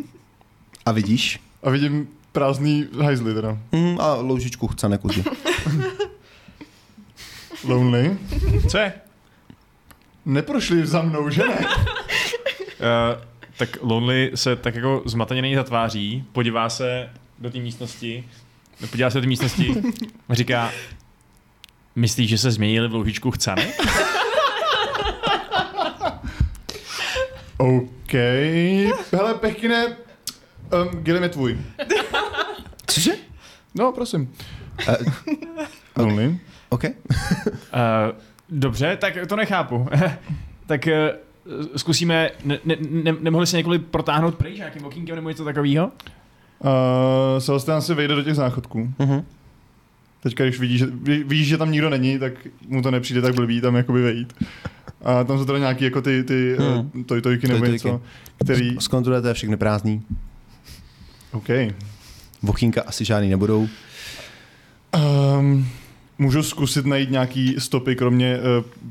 A 0.87 0.93
vidíš? 0.93 1.41
A 1.63 1.71
vidím 1.71 2.09
prázdný 2.33 2.87
hajzly 3.03 3.35
teda. 3.35 3.59
Mhm, 3.73 4.01
a 4.01 4.15
loužičku 4.15 4.67
chce 4.69 4.89
nekuzi. 4.89 5.25
Lonely. 7.65 8.19
Co 8.69 8.79
je? 8.79 8.93
Neprošli 10.29 10.87
za 10.87 11.03
mnou, 11.03 11.31
že 11.31 11.43
ne? 11.49 11.59
Uh, 11.59 11.65
tak 13.57 13.79
Lonely 13.81 14.31
se 14.35 14.57
tak 14.57 14.75
jako 14.75 15.03
zmateně 15.07 15.43
na 15.43 15.49
ní 15.49 15.55
zatváří, 15.55 16.25
podívá 16.33 16.69
se 16.69 17.11
do 17.39 17.51
té 17.51 17.59
místnosti, 17.59 18.25
podívá 18.91 19.11
se 19.11 19.19
do 19.19 19.23
té 19.23 19.27
místnosti 19.27 19.75
a 20.29 20.35
říká, 20.35 20.73
myslíš, 21.97 22.31
že 22.31 22.39
se 22.39 22.51
změnili 22.51 22.89
v 22.89 22.95
loužičku 22.95 23.31
chcany? 23.31 23.73
OK. 27.57 28.13
Hele, 29.13 29.35
Pechkine, 29.41 29.87
um, 29.87 30.89
Gilem 31.03 31.23
je 31.23 31.29
tvůj. 31.29 31.59
Cože? 32.87 33.13
No, 33.75 33.93
prosím. 33.93 34.35
Uh, 34.89 34.95
Lonely. 35.97 36.39
OK. 36.69 36.85
Uh, 36.85 36.91
dobře, 38.51 38.97
tak 39.01 39.15
to 39.29 39.37
nechápu. 39.37 39.89
tak 40.67 40.87
uh, 40.87 41.63
zkusíme, 41.77 42.31
ne, 42.45 42.59
ne, 42.65 42.77
ne, 42.91 43.15
nemohli 43.21 43.47
se 43.47 43.57
několik 43.57 43.83
protáhnout 43.87 44.35
pryč 44.35 44.57
nějakým 44.57 44.85
okýnkem 44.85 45.17
nebo 45.17 45.29
něco 45.29 45.45
takového? 45.45 45.87
Uh, 45.87 47.39
Sebastian 47.39 47.83
si 47.83 47.95
vejde 47.95 48.15
do 48.15 48.23
těch 48.23 48.35
záchodků. 48.35 48.93
Mhm. 48.99 49.25
Teďka, 50.23 50.45
když 50.45 50.59
vidí, 50.61 50.79
že, 50.79 50.87
ví, 50.87 51.25
víš, 51.25 51.49
že 51.49 51.59
tam 51.59 51.71
nikdo 51.73 51.91
není, 51.91 52.19
tak 52.19 52.33
mu 52.69 52.83
to 52.83 52.91
nepřijde 52.91 53.23
tak 53.23 53.35
blbý 53.35 53.61
tam 53.61 53.77
jakoby 53.77 54.03
vejít. 54.03 54.33
A 55.05 55.25
tam 55.25 55.39
jsou 55.39 55.45
teda 55.45 55.59
nějaký 55.59 55.85
jako 55.85 56.03
ty, 56.03 56.25
ty 56.25 56.57
Hmm. 56.59 56.91
hmm. 56.95 57.05
tojtojky 57.05 57.49
nebo 57.49 57.59
Tojtojky. 57.59 57.89
něco, 57.89 58.03
který... 58.45 58.77
Zkontrolujete 58.79 59.35
všechny 59.35 59.57
prázdný. 59.57 60.03
OK. 61.33 61.49
Vokínka 62.43 62.83
asi 62.87 63.05
žádný 63.05 63.29
nebudou. 63.29 63.69
Um, 65.39 65.69
můžu 66.19 66.43
zkusit 66.43 66.87
najít 66.87 67.11
nějaký 67.11 67.55
stopy, 67.59 67.97
kromě 67.97 68.39
uh, 68.39 68.43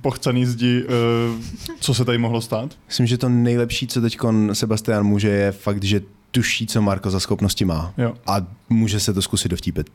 pochcaný 0.01 0.45
zdi, 0.45 0.83
uh, 0.83 1.41
co 1.79 1.93
se 1.93 2.05
tady 2.05 2.17
mohlo 2.17 2.41
stát? 2.41 2.77
Myslím, 2.87 3.07
že 3.07 3.17
to 3.17 3.29
nejlepší, 3.29 3.87
co 3.87 4.01
teď 4.01 4.17
Sebastian 4.53 5.03
může, 5.05 5.29
je 5.29 5.51
fakt, 5.51 5.83
že 5.83 6.01
tuší, 6.31 6.67
co 6.67 6.81
Marko 6.81 7.09
za 7.11 7.19
schopnosti 7.19 7.65
má. 7.65 7.93
Jo. 7.97 8.13
A 8.27 8.37
může 8.69 8.99
se 8.99 9.13
to 9.13 9.21
zkusit 9.21 9.49
dovtípit, 9.49 9.89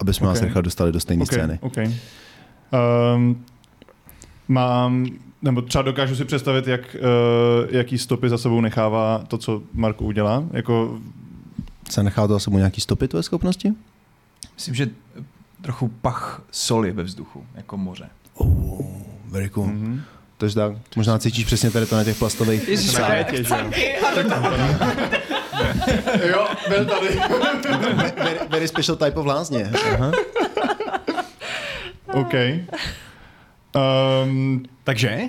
aby 0.00 0.14
jsme 0.14 0.26
Ok. 0.26 0.34
vás 0.34 0.40
nechali 0.40 0.62
dostali 0.62 0.92
do 0.92 1.00
stejné 1.00 1.22
OK, 1.22 1.32
scény. 1.32 1.58
OK. 1.62 1.76
Um, 3.16 3.44
mám, 4.48 5.06
nebo 5.42 5.62
třeba 5.62 5.82
dokážu 5.82 6.16
si 6.16 6.24
představit, 6.24 6.66
jak, 6.66 6.96
uh, 7.00 7.74
jaký 7.76 7.98
stopy 7.98 8.28
za 8.28 8.38
sebou 8.38 8.60
nechává 8.60 9.24
to, 9.28 9.38
co 9.38 9.62
Marko 9.74 10.04
udělá. 10.04 10.44
Jako, 10.52 10.98
Se 11.90 12.02
nechá 12.02 12.26
to 12.26 12.32
za 12.32 12.38
sebou 12.38 12.56
nějaký 12.58 12.80
stopy 12.80 13.08
tvoje 13.08 13.22
schopnosti? 13.22 13.72
Myslím, 14.54 14.74
že 14.74 14.90
trochu 15.62 15.88
pach 15.88 16.42
soli 16.50 16.92
ve 16.92 17.02
vzduchu, 17.02 17.46
jako 17.54 17.76
moře. 17.76 18.08
Oh, 18.34 18.86
very 19.24 19.48
cool. 19.48 19.66
Mm. 19.66 19.84
mm-hmm. 19.84 20.00
Takže 20.38 20.54
tak, 20.54 20.72
možná 20.96 21.18
cítíš 21.18 21.44
přesně 21.44 21.70
tady 21.70 21.86
to 21.86 21.96
na 21.96 22.04
těch 22.04 22.18
plastových. 22.18 22.68
Ježiš, 22.68 22.92
Na 22.94 23.06
krétě, 23.06 23.44
že 23.44 23.54
jo? 23.54 23.70
jo, 26.28 26.46
byl 26.68 26.84
tady. 26.84 27.20
very, 28.16 28.38
very 28.48 28.68
special 28.68 28.96
type 28.96 29.20
of 29.20 29.26
lázně. 29.26 29.70
Aha. 29.94 30.12
OK. 32.06 32.34
Um, 34.24 34.62
Takže? 34.84 35.20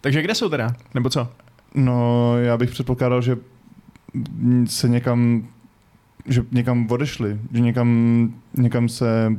Takže 0.00 0.22
kde 0.22 0.34
jsou 0.34 0.48
teda? 0.48 0.74
Nebo 0.94 1.10
co? 1.10 1.28
no, 1.74 2.38
já 2.38 2.56
bych 2.56 2.70
předpokládal, 2.70 3.22
že 3.22 3.36
se 4.66 4.88
někam 4.88 5.48
že 6.28 6.42
někam 6.50 6.86
odešli, 6.90 7.38
že 7.52 7.60
někam, 7.60 7.88
někam 8.56 8.88
se... 8.88 9.32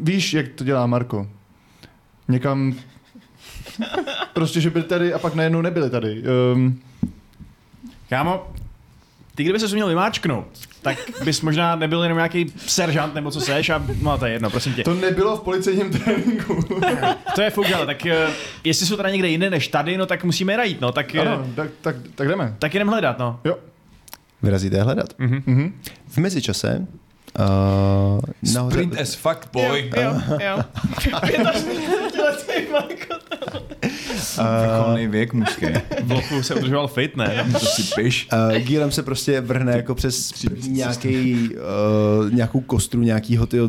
Víš, 0.00 0.34
jak 0.34 0.48
to 0.48 0.64
dělá 0.64 0.86
Marko? 0.86 1.28
Někam... 2.28 2.74
Prostě, 4.32 4.60
že 4.60 4.70
byli 4.70 4.84
tady 4.84 5.14
a 5.14 5.18
pak 5.18 5.34
najednou 5.34 5.60
nebyli 5.60 5.90
tady. 5.90 6.22
Um, 6.54 6.80
Kámo, 8.08 8.52
ty 9.34 9.42
kdyby 9.42 9.58
se 9.58 9.74
měl 9.74 9.88
vymáčknout, 9.88 10.46
tak 10.82 10.98
bys 11.24 11.40
možná 11.40 11.76
nebyl 11.76 12.02
jenom 12.02 12.18
nějaký 12.18 12.52
seržant 12.56 13.14
nebo 13.14 13.30
co 13.30 13.40
seš 13.40 13.70
a 13.70 13.84
no 14.02 14.18
to 14.18 14.26
je 14.26 14.32
jedno, 14.32 14.50
prosím 14.50 14.74
tě. 14.74 14.84
to 14.84 14.94
nebylo 14.94 15.36
v 15.36 15.40
policejním 15.40 15.90
tréninku. 15.90 16.64
To 17.34 17.42
je 17.42 17.50
fuk, 17.50 17.72
ale 17.72 17.86
tak 17.86 18.04
uh, 18.04 18.32
jestli 18.64 18.86
jsou 18.86 18.96
teda 18.96 19.10
někde 19.10 19.28
jinde 19.28 19.50
než 19.50 19.68
tady, 19.68 19.96
no 19.96 20.06
tak 20.06 20.24
musíme 20.24 20.52
je 20.52 20.56
najít, 20.56 20.80
no 20.80 20.92
tak, 20.92 21.06
uh, 21.14 21.20
ano, 21.20 21.46
tak, 21.54 21.70
tak, 21.80 21.96
tak 22.14 22.28
jdeme. 22.28 22.54
tak 22.58 22.74
jdem 22.74 22.88
hledat, 22.88 23.18
no. 23.18 23.40
Jo. 23.44 23.56
Vyrazíte 24.42 24.82
hledat. 24.82 25.14
Mhm. 25.18 25.42
Mhm. 25.46 25.72
V 26.08 26.18
mezičase 26.18 26.86
uh, 27.38 28.20
nahoře, 28.54 28.74
Sprint 28.74 29.00
as 29.00 29.14
fuck, 29.14 29.52
boy. 29.52 29.90
Jo, 29.96 30.02
jo, 30.02 30.38
jo. 30.46 30.62
25 32.16 32.70
Marko. 32.72 33.14
Vrcholný 34.36 35.06
věk 35.06 35.32
mužský. 35.32 35.66
V 36.02 36.10
lochu 36.12 36.42
se 36.42 36.54
udržoval 36.54 36.88
fit, 36.88 37.16
ne? 37.16 37.46
To 37.52 37.58
si 37.66 37.82
piš. 37.94 38.28
Uh, 38.32 38.58
Gilem 38.58 38.90
se 38.90 39.02
prostě 39.02 39.40
vrhne 39.40 39.72
jako 39.76 39.94
přes 39.94 40.32
nějaký, 40.68 41.48
uh, 41.48 42.32
nějakou 42.32 42.60
kostru 42.60 43.02
nějakýho 43.02 43.46
tyho 43.46 43.68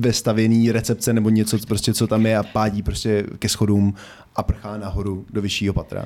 vestavěný 0.00 0.72
recepce 0.72 1.12
nebo 1.12 1.30
něco, 1.30 1.58
prostě, 1.58 1.94
co 1.94 2.06
tam 2.06 2.26
je 2.26 2.36
a 2.38 2.42
pádí 2.42 2.82
prostě 2.82 3.24
ke 3.38 3.48
schodům 3.48 3.94
a 4.36 4.42
prchá 4.42 4.76
nahoru 4.76 5.24
do 5.32 5.42
vyššího 5.42 5.74
patra. 5.74 6.00
Uh, 6.00 6.04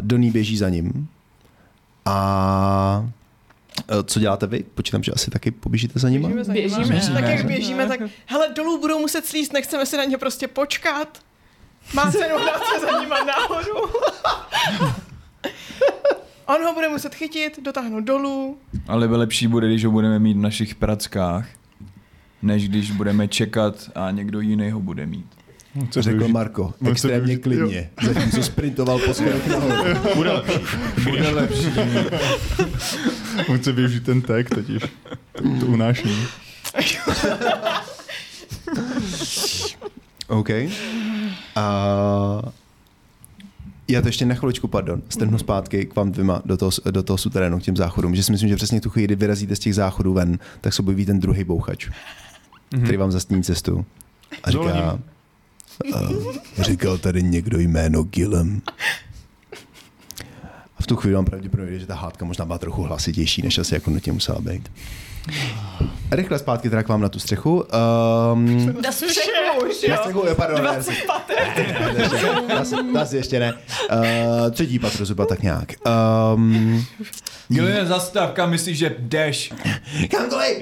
Doný 0.00 0.30
běží 0.30 0.56
za 0.56 0.68
ním 0.68 1.08
a 2.04 3.04
uh, 3.92 4.02
co 4.04 4.20
děláte 4.20 4.46
vy? 4.46 4.64
Počítám, 4.74 5.02
že 5.02 5.12
asi 5.12 5.30
taky 5.30 5.50
poběžíte 5.50 5.98
za 5.98 6.08
ním. 6.08 6.20
Běžíme 6.22 6.44
za 6.44 6.52
nima. 6.52 6.68
Běžíme. 6.88 7.00
Tak 7.00 7.14
jak 7.14 7.24
Běžíme. 7.24 7.48
běžíme, 7.48 7.86
tak 7.86 8.00
hele, 8.26 8.48
dolů 8.56 8.80
budou 8.80 8.98
muset 9.00 9.26
slíst, 9.26 9.52
nechceme 9.52 9.86
si 9.86 9.96
na 9.96 10.04
ně 10.04 10.18
prostě 10.18 10.48
počkat. 10.48 11.18
Má 11.94 12.12
cenu 12.12 12.36
dát 12.46 12.62
se 12.74 12.80
za 12.86 13.00
nima 13.00 13.24
nahoru. 13.24 13.90
On 16.46 16.64
ho 16.64 16.74
bude 16.74 16.88
muset 16.88 17.14
chytit, 17.14 17.62
dotáhnout 17.62 18.04
dolů. 18.04 18.58
Ale 18.88 19.06
lepší 19.06 19.46
bude, 19.46 19.68
když 19.68 19.84
ho 19.84 19.90
budeme 19.90 20.18
mít 20.18 20.36
v 20.36 20.40
našich 20.40 20.74
prackách, 20.74 21.46
než 22.42 22.68
když 22.68 22.90
budeme 22.90 23.28
čekat 23.28 23.90
a 23.94 24.10
někdo 24.10 24.40
jiný 24.40 24.70
ho 24.70 24.80
bude 24.80 25.06
mít. 25.06 25.26
Chce 25.86 26.02
Řekl 26.02 26.16
využít- 26.18 26.32
Marko, 26.32 26.68
chce 26.80 26.90
extrémně 26.90 27.26
využít- 27.36 27.42
klidně, 27.42 27.90
zatímco 28.02 28.42
sprintoval 28.42 28.98
po 28.98 29.14
schodech 29.14 29.46
nahoru. 29.48 29.94
Bude 30.14 30.32
lepší. 30.32 30.58
Bude 31.04 31.28
lepší. 31.30 31.66
On 33.48 33.58
chce 33.58 33.72
využít 33.72 34.04
ten 34.04 34.22
tag 34.22 34.50
totiž. 34.50 34.82
To 35.60 35.66
unášení. 35.66 36.26
OK. 40.28 40.48
A 41.56 42.42
já 43.88 44.02
to 44.02 44.08
ještě 44.08 44.24
na 44.26 44.34
chviličku, 44.34 44.68
pardon, 44.68 45.02
strhnu 45.08 45.38
zpátky 45.38 45.86
k 45.86 45.96
vám 45.96 46.12
dvěma 46.12 46.42
do 46.44 46.56
toho, 46.56 46.70
do 46.90 47.02
toho 47.02 47.18
suterénu, 47.18 47.58
k 47.58 47.62
těm 47.62 47.76
záchodům, 47.76 48.14
že 48.16 48.22
si 48.22 48.32
myslím, 48.32 48.48
že 48.48 48.56
přesně 48.56 48.80
tu 48.80 48.90
chvíli, 48.90 49.04
kdy 49.06 49.16
vyrazíte 49.16 49.56
z 49.56 49.58
těch 49.58 49.74
záchodů 49.74 50.12
ven, 50.12 50.38
tak 50.60 50.72
se 50.74 50.82
objeví 50.82 51.06
ten 51.06 51.20
druhý 51.20 51.44
bouchač, 51.44 51.88
mm-hmm. 51.88 52.82
který 52.82 52.96
vám 52.96 53.12
zastíní 53.12 53.42
cestu 53.42 53.84
a 54.42 54.50
říká. 54.50 54.98
Uh, 55.84 56.34
říkal 56.58 56.98
tady 56.98 57.22
někdo 57.22 57.58
jméno 57.58 58.02
Gilem. 58.02 58.62
A 60.78 60.82
v 60.82 60.86
tu 60.86 60.96
chvíli 60.96 61.14
vám 61.14 61.24
pravděpodobně, 61.24 61.78
že 61.78 61.86
ta 61.86 61.94
hádka 61.94 62.24
možná 62.24 62.44
byla 62.44 62.58
trochu 62.58 62.82
hlasitější, 62.82 63.42
než 63.42 63.58
asi 63.58 63.74
jako 63.74 63.90
nutně 63.90 64.12
musela 64.12 64.40
být. 64.40 64.70
Rychle 66.10 66.38
zpátky 66.38 66.70
teda 66.70 66.82
k 66.82 66.88
vám 66.88 67.00
na 67.00 67.08
tu 67.08 67.18
střechu. 67.18 67.64
Um, 68.32 68.76
Na 68.82 68.92
střechu 68.92 69.30
už, 69.68 69.82
na 69.88 69.94
jo. 69.94 70.00
střechu, 70.00 70.18
jo, 70.26 70.34
pardon. 70.34 70.60
20 70.60 70.94
pater. 71.06 71.38
To 72.92 72.98
asi 73.00 73.16
ještě 73.16 73.40
ne. 73.40 73.52
Uh, 73.54 74.50
třetí 74.50 74.78
patro 74.78 75.04
zhruba 75.04 75.26
tak 75.26 75.42
nějak. 75.42 75.72
Um, 76.34 76.84
Giline, 77.48 77.86
zastav, 77.86 78.30
kam 78.32 78.50
myslíš, 78.50 78.78
že 78.78 78.96
jdeš? 78.98 79.52
kamkoliv, 80.10 80.58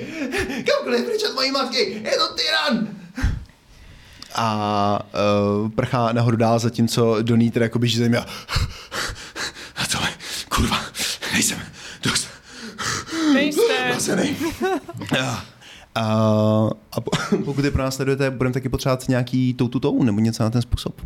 kamkoliv, 0.67 1.05
pryč 1.07 1.23
od 1.31 1.35
mojí 1.35 1.51
matky, 1.51 2.03
je 2.05 2.17
to 2.17 2.35
tyran! 2.35 2.89
A 4.41 4.99
uh, 5.63 5.69
prchá 5.71 6.13
nahoru 6.13 6.37
dál, 6.37 6.59
zatímco 6.59 7.23
Doný 7.23 7.51
teda 7.51 7.65
jako 7.65 7.79
běží 7.79 8.03
ním 8.03 8.17
a 8.17 8.27
tohle, 9.93 10.09
kurva, 10.49 10.81
nejsem 11.33 11.59
dost 12.03 12.29
Nejste. 13.35 13.63
placený. 13.91 14.37
A, 15.21 15.45
a, 15.95 16.05
a 16.93 17.01
po, 17.01 17.11
pokud 17.45 17.65
je 17.65 17.71
pro 17.71 17.83
nás 17.83 17.97
sledujete, 17.97 18.31
budeme 18.31 18.55
taky 18.55 18.69
potřebovat 18.69 19.09
nějaký 19.09 19.55
toututou 19.55 20.03
nebo 20.03 20.21
něco 20.21 20.43
na 20.43 20.51
ten 20.51 20.63
způsob. 20.63 21.01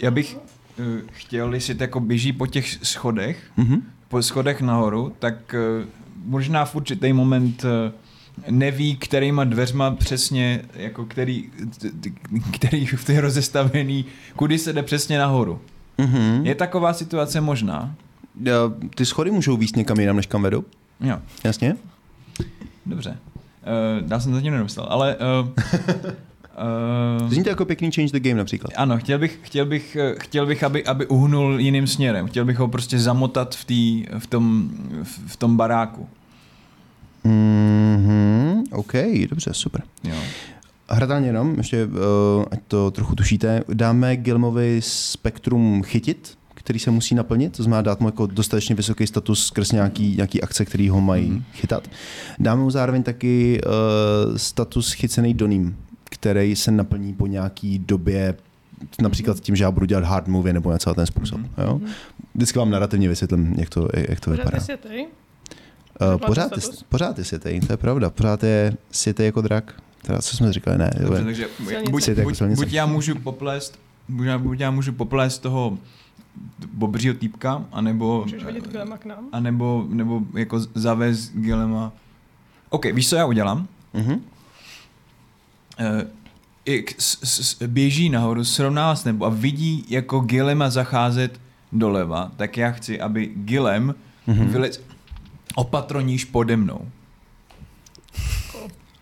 Já 0.00 0.10
bych 0.10 0.36
uh, 0.78 0.84
chtěl, 1.12 1.54
jestli 1.54 1.74
to 1.74 1.82
jako 1.82 2.00
běží 2.00 2.32
po 2.32 2.46
těch 2.46 2.78
schodech, 2.82 3.38
Mhm. 3.56 3.82
po 4.08 4.22
schodech 4.22 4.60
nahoru, 4.60 5.12
tak 5.18 5.54
uh, 5.80 5.86
možná 6.24 6.64
v 6.64 6.74
určitý 6.74 7.12
moment 7.12 7.64
uh, 7.64 7.70
neví, 8.50 8.96
kterýma 8.96 9.44
dveřma 9.44 9.90
přesně, 9.90 10.62
jako 10.74 11.04
který, 11.04 11.44
který 12.52 12.86
v 12.96 13.04
té 13.04 13.20
rozestavený, 13.20 14.04
kudy 14.36 14.58
se 14.58 14.72
jde 14.72 14.82
přesně 14.82 15.18
nahoru. 15.18 15.60
Mhm. 15.98 16.40
Je 16.46 16.54
taková 16.54 16.92
situace 16.92 17.40
možná? 17.40 17.94
Já- 18.42 18.72
Ty 18.94 19.06
schody 19.06 19.30
můžou 19.30 19.56
výst 19.56 19.76
někam 19.76 20.00
jinam, 20.00 20.16
než 20.16 20.26
kam 20.26 20.42
vedou? 20.42 20.64
Jo, 21.00 21.18
Jasně? 21.44 21.76
dobře. 22.86 23.10
Uh, 24.00 24.08
já 24.10 24.20
jsem 24.20 24.34
zatím 24.34 24.52
nemyslel, 24.52 24.86
ale... 24.90 25.16
Uh, 25.42 25.48
uh, 27.22 27.28
Zní 27.30 27.42
to 27.42 27.48
jako 27.48 27.64
pěkný 27.64 27.90
change 27.90 28.12
the 28.12 28.28
game 28.28 28.38
například. 28.38 28.70
Ano, 28.76 28.98
chtěl 28.98 29.18
bych, 29.18 29.38
chtěl 29.42 29.66
bych, 29.66 29.96
chtěl 30.20 30.46
bych 30.46 30.64
aby, 30.64 30.84
aby 30.84 31.06
uhnul 31.06 31.60
jiným 31.60 31.86
směrem. 31.86 32.26
Chtěl 32.26 32.44
bych 32.44 32.58
ho 32.58 32.68
prostě 32.68 32.98
zamotat 32.98 33.54
v, 33.54 33.64
tý, 33.64 34.04
v, 34.18 34.26
tom, 34.26 34.70
v 35.26 35.36
tom 35.36 35.56
baráku. 35.56 36.08
Mhm, 37.24 38.64
OK, 38.72 38.92
dobře, 39.30 39.54
super. 39.54 39.82
Jo. 40.04 40.14
Hradálně 40.88 41.26
jenom, 41.28 41.54
ještě, 41.58 41.86
uh, 41.86 42.44
ať 42.50 42.58
to 42.68 42.90
trochu 42.90 43.14
tušíte, 43.14 43.62
dáme 43.74 44.16
Gilmovi 44.16 44.80
spektrum 44.84 45.82
chytit, 45.82 46.38
který 46.54 46.78
se 46.78 46.90
musí 46.90 47.14
naplnit, 47.14 47.56
to 47.56 47.62
znamená 47.62 47.82
dát 47.82 48.00
mu 48.00 48.08
jako 48.08 48.26
dostatečně 48.26 48.74
vysoký 48.74 49.06
status 49.06 49.46
skrz 49.46 49.72
nějaký, 49.72 50.16
nějaký 50.16 50.42
akce, 50.42 50.64
který 50.64 50.88
ho 50.88 51.00
mají 51.00 51.30
Mhm. 51.30 51.42
chytat. 51.54 51.88
Dáme 52.38 52.62
mu 52.62 52.70
zároveň 52.70 53.02
taky 53.02 53.60
uh, 53.66 54.36
status 54.36 54.92
chycený 54.92 55.34
doným, 55.34 55.76
který 56.04 56.56
se 56.56 56.70
naplní 56.70 57.14
po 57.14 57.26
nějaký 57.26 57.78
době 57.78 58.34
například 59.02 59.40
tím, 59.40 59.56
že 59.56 59.64
já 59.64 59.70
budu 59.70 59.86
dělat 59.86 60.04
hard 60.04 60.28
movie 60.28 60.52
nebo 60.52 60.72
něco 60.72 60.90
na 60.90 60.94
ten 60.94 61.06
způsob. 61.06 61.40
Mhm. 61.40 61.48
Jo? 61.58 61.80
Vždycky 62.34 62.58
vám 62.58 62.70
narrativně 62.70 63.08
vysvětlím, 63.08 63.54
jak 63.58 63.68
to, 63.70 63.88
jak 64.08 64.20
to 64.20 64.30
vypadá. 64.30 64.58
ty? 64.60 65.06
Uh, 66.00 66.06
Máte 66.12 66.26
pořád, 66.26 66.56
je, 66.56 66.62
pořád 66.88 67.18
je 67.18 67.24
světej, 67.24 67.60
to 67.60 67.72
je 67.72 67.76
pravda. 67.76 68.10
Pořád 68.10 68.42
je 68.42 68.76
světej 68.90 69.26
jako 69.26 69.40
drak. 69.40 69.80
Teda, 70.02 70.22
co 70.22 70.36
jsme 70.36 70.52
říkali, 70.52 70.78
ne. 70.78 70.90
Dobře, 71.00 71.18
jo, 71.18 71.24
takže 71.24 71.48
buď, 71.90 72.08
jako 72.08 72.22
buď, 72.22 72.42
buď, 72.42 72.72
já 72.72 72.86
můžu 72.86 73.14
poplést 73.14 73.78
buď 74.08 74.26
já, 74.26 74.38
buď 74.38 74.60
já 74.60 74.70
můžu 74.70 74.92
poplést 74.92 75.42
toho 75.42 75.78
bobřího 76.72 77.14
týpka, 77.14 77.64
anebo, 77.72 78.22
Můžeš 78.22 78.44
hodit 78.44 78.68
Glema 78.72 78.98
k 78.98 79.04
nám? 79.04 79.28
anebo 79.32 79.86
nebo 79.88 80.20
jako 80.34 80.60
zavést 80.74 81.32
Gilema. 81.34 81.92
OK, 82.70 82.84
víš, 82.84 83.08
co 83.08 83.16
já 83.16 83.24
udělám? 83.26 83.68
Mhm. 83.94 84.20
Eh, 85.78 86.06
jak 86.66 87.00
s, 87.00 87.18
s, 87.24 87.40
s, 87.50 87.62
běží 87.66 88.08
nahoru, 88.10 88.44
srovná 88.44 88.96
s 88.96 89.04
nebo 89.04 89.24
a 89.24 89.28
vidí 89.28 89.84
jako 89.88 90.20
Gilema 90.20 90.70
zacházet 90.70 91.40
doleva, 91.72 92.32
tak 92.36 92.56
já 92.56 92.70
chci, 92.70 93.00
aby 93.00 93.30
Gilem 93.36 93.94
Mhm. 94.26 94.38
mm-hmm. 94.38 94.48
vylez 94.48 94.80
opatroníž 95.54 96.24
pode 96.24 96.56
mnou. 96.56 96.88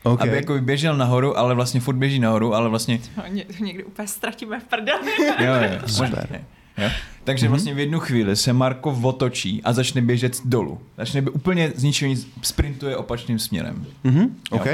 OK. 0.02 0.20
Aby 0.20 0.36
jako 0.36 0.58
běžel 0.58 0.96
nahoru, 0.96 1.38
ale 1.38 1.54
vlastně 1.54 1.80
furt 1.80 1.94
běží 1.96 2.18
nahoru, 2.18 2.54
ale 2.54 2.68
vlastně 2.68 3.00
Ně, 3.28 3.44
někdy 3.60 3.84
úplně 3.84 4.08
ztratíme 4.08 4.60
v 4.60 4.64
prdeli. 4.64 5.12
Jo, 5.44 5.52
jo, 5.54 5.80
Super. 5.86 6.08
možná, 6.08 6.22
ne. 6.30 6.44
Jo? 6.78 6.90
Takže 7.24 7.46
Mhm. 7.46 7.50
vlastně 7.52 7.74
v 7.74 7.78
jednu 7.78 8.00
chvíli 8.00 8.36
se 8.36 8.52
Marko 8.52 8.98
otočí 9.02 9.60
a 9.64 9.72
začne 9.72 10.00
běžet 10.02 10.40
dolů. 10.44 10.80
Začne 10.96 11.22
by 11.22 11.30
úplně 11.30 11.72
z 11.76 11.82
ničeho 11.82 12.08
nic 12.08 12.28
sprintuje 12.42 12.96
opačným 12.96 13.38
směrem. 13.38 13.86
Mhm, 14.04 14.20
Jo. 14.22 14.58
OK. 14.58 14.66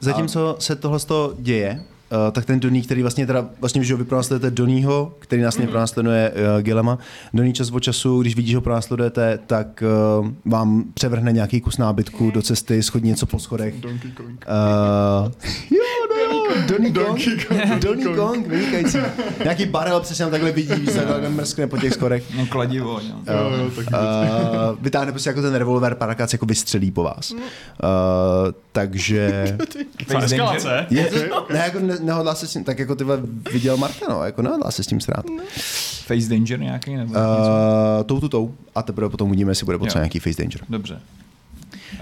Zatímco 0.00 0.56
se 0.58 0.76
tohle 0.76 0.98
děje, 1.38 1.82
Uh, 2.12 2.32
tak 2.32 2.44
ten 2.44 2.60
Doný, 2.60 2.82
který 2.82 3.02
vlastně 3.02 3.26
teda, 3.26 3.48
vlastně, 3.60 3.84
že 3.84 3.94
ho 3.94 3.98
vy 3.98 4.04
pronásledujete 4.04 4.56
Donýho, 4.56 5.14
který 5.18 5.42
nás 5.42 5.58
mm-hmm. 5.58 5.68
pronásleduje 5.68 6.32
uh, 6.56 6.62
Gilema. 6.62 6.98
Doný 7.34 7.52
čas 7.52 7.70
od 7.70 7.80
času, 7.80 8.20
když 8.20 8.36
vidíš, 8.36 8.50
že 8.50 8.56
ho 8.56 8.60
pronásledujete, 8.60 9.38
tak 9.46 9.82
uh, 10.20 10.28
vám 10.44 10.84
převrhne 10.94 11.32
nějaký 11.32 11.60
kus 11.60 11.78
nábytku 11.78 12.30
do 12.30 12.42
cesty, 12.42 12.82
schodí 12.82 13.08
něco 13.08 13.26
po 13.26 13.38
schodech. 13.38 13.80
Donkey 13.80 14.10
Kong. 14.10 14.46
Uh, 14.48 15.32
jo, 15.70 15.82
no, 16.30 16.66
Donny 16.66 16.92
Kong, 16.92 17.06
Donkey 17.06 17.44
Kong, 17.44 17.82
Donny 17.82 18.04
Kong. 18.04 18.16
Kong, 18.16 18.46
vynikající. 18.46 18.98
Nějaký 19.42 19.66
barel 19.66 20.00
přesně 20.00 20.24
tam 20.24 20.30
takhle 20.30 20.52
vidí, 20.52 20.74
víš, 20.74 20.94
takhle 20.94 21.28
mrskne 21.28 21.66
po 21.66 21.78
těch 21.78 21.92
schodech. 21.92 22.24
No 22.36 22.46
kladivo. 22.46 23.00
Jo. 23.08 23.16
Jo, 23.26 23.58
jo, 23.58 23.70
taky 23.70 23.86
Uh, 23.96 24.82
vytáhne 24.82 25.12
prostě 25.12 25.30
jako 25.30 25.42
ten 25.42 25.54
revolver, 25.54 25.94
parakác 25.94 26.32
jako 26.32 26.46
vystřelí 26.46 26.90
po 26.90 27.02
vás. 27.02 27.30
Uh, 27.30 27.38
takže... 28.72 29.56
Co, 30.08 30.18
eskalace? 30.18 30.86
Je 30.90 31.04
to, 31.04 31.46
ne, 31.52 31.58
jako 31.58 31.78
ne, 31.78 31.95
nehodlá 32.00 32.34
se 32.34 32.46
s 32.46 32.52
tím, 32.52 32.64
tak 32.64 32.78
jako 32.78 32.94
ty 32.96 33.04
viděl 33.52 33.76
Marka, 33.76 34.06
no, 34.10 34.24
jako 34.24 34.42
nehodlá 34.42 34.70
se 34.70 34.82
s 34.82 34.86
tím 34.86 35.00
srát. 35.00 35.30
Uh, 35.30 35.40
Face 36.06 36.28
danger 36.28 36.60
nějaký? 36.60 36.96
Nebo 36.96 37.08
něco? 37.14 37.20
tou 38.06 38.20
tu 38.20 38.28
tou 38.28 38.54
a 38.74 38.82
teprve 38.82 39.08
potom 39.08 39.28
uvidíme, 39.28 39.50
jestli 39.50 39.64
bude 39.64 39.78
potřeba 39.78 40.00
Jo. 40.00 40.02
nějaký 40.04 40.18
face 40.18 40.42
danger. 40.42 40.60
Dobře. 40.68 41.00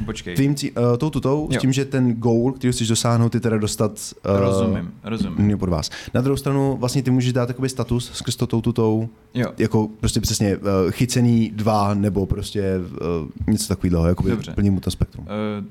A 0.01 0.03
počkej. 0.05 0.35
Tvým 0.37 0.55
cí, 0.55 0.71
uh, 0.73 0.97
tou 0.99 1.11
tu 1.11 1.21
tou, 1.21 1.49
s 1.53 1.59
tím, 1.59 1.73
že 1.73 1.85
ten 1.85 2.13
goal, 2.15 2.53
který 2.53 2.73
chceš 2.73 2.89
dosáhnout, 2.89 3.29
ty 3.29 3.41
teda 3.41 3.59
dostat 3.59 3.91
uh, 4.31 4.37
Rozumím, 4.41 4.91
rozumím. 5.05 5.39
mě 5.39 5.57
pod 5.57 5.69
vás. 5.69 5.91
Na 6.15 6.21
druhou 6.21 6.37
stranu 6.37 6.77
vlastně 6.81 7.03
ty 7.03 7.11
můžeš 7.11 7.33
dát 7.33 7.47
takový 7.47 7.69
status 7.69 8.11
skrz 8.15 8.37
to 8.37 8.47
tou 8.47 8.61
tu 8.61 8.73
tou, 8.73 9.09
Jo, 9.35 9.53
jako 9.59 9.89
prostě 10.01 10.21
přesně 10.21 10.57
uh, 10.57 10.63
chycený 10.91 11.51
dva, 11.51 11.95
nebo 11.95 12.27
prostě 12.27 12.75
uh, 12.79 13.53
něco 13.53 13.69
takového, 13.69 14.07
jako 14.07 14.29
Dobře. 14.29 14.53
plní 14.55 14.71
mu 14.71 14.81
to 14.81 14.91
spektrum. 14.91 15.27
uh, 15.27 15.65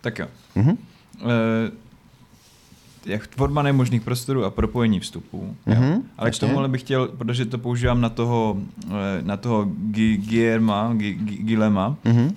tak 0.00 0.18
jo. 0.18 0.26
Mhm. 0.54 0.70
Uh, 0.70 0.76
jak 3.06 3.26
tvorba 3.26 3.62
nemožných 3.62 4.02
prostorů 4.02 4.44
a 4.44 4.50
propojení 4.50 5.00
vstupů. 5.00 5.56
Mhm, 5.66 6.02
Ale 6.18 6.30
k 6.30 6.34
jasně. 6.34 6.48
tomuhle 6.48 6.68
bych 6.68 6.80
chtěl, 6.80 7.08
protože 7.08 7.44
to 7.44 7.58
používám 7.58 8.00
na 8.00 8.08
toho, 8.08 8.56
eh, 8.88 8.92
na 9.22 9.36
toho 9.36 9.64
Guillerma, 10.16 10.92
Gi- 10.94 11.18
Gi- 11.24 11.44
Guillema, 11.44 11.96
Mhm. 12.04 12.34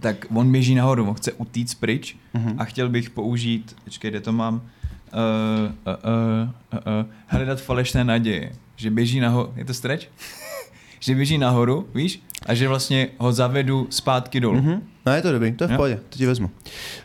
tak 0.00 0.26
on 0.34 0.52
běží 0.52 0.74
nahoru, 0.74 1.08
on 1.08 1.14
chce 1.14 1.32
utíct 1.32 1.74
pryč 1.80 2.16
Mhm. 2.34 2.54
a 2.58 2.64
chtěl 2.64 2.88
bych 2.88 3.10
použít, 3.10 3.76
počkej, 3.84 4.10
kde 4.10 4.20
to 4.20 4.32
mám, 4.32 4.54
uh, 4.54 4.60
uh, 4.60 5.92
uh, 5.92 6.78
uh, 6.78 7.00
uh, 7.00 7.06
hledat 7.26 7.60
falešné 7.60 8.04
naděje. 8.04 8.52
Že 8.76 8.90
běží 8.90 9.20
nahoru, 9.20 9.52
je 9.56 9.64
to 9.64 9.74
stretch? 9.74 10.06
že 11.00 11.14
běží 11.14 11.38
nahoru, 11.38 11.88
víš? 11.94 12.22
A 12.46 12.54
že 12.54 12.68
vlastně 12.68 13.08
ho 13.18 13.32
zavedu 13.32 13.86
zpátky 13.90 14.40
dolů. 14.40 14.56
Mhm. 14.62 14.82
No 15.06 15.12
je 15.12 15.22
to 15.22 15.32
dobrý, 15.32 15.52
to 15.52 15.64
je 15.64 15.68
v 15.68 15.76
pohodě, 15.76 16.00
to 16.08 16.18
ti 16.18 16.26
vezmu. 16.26 16.50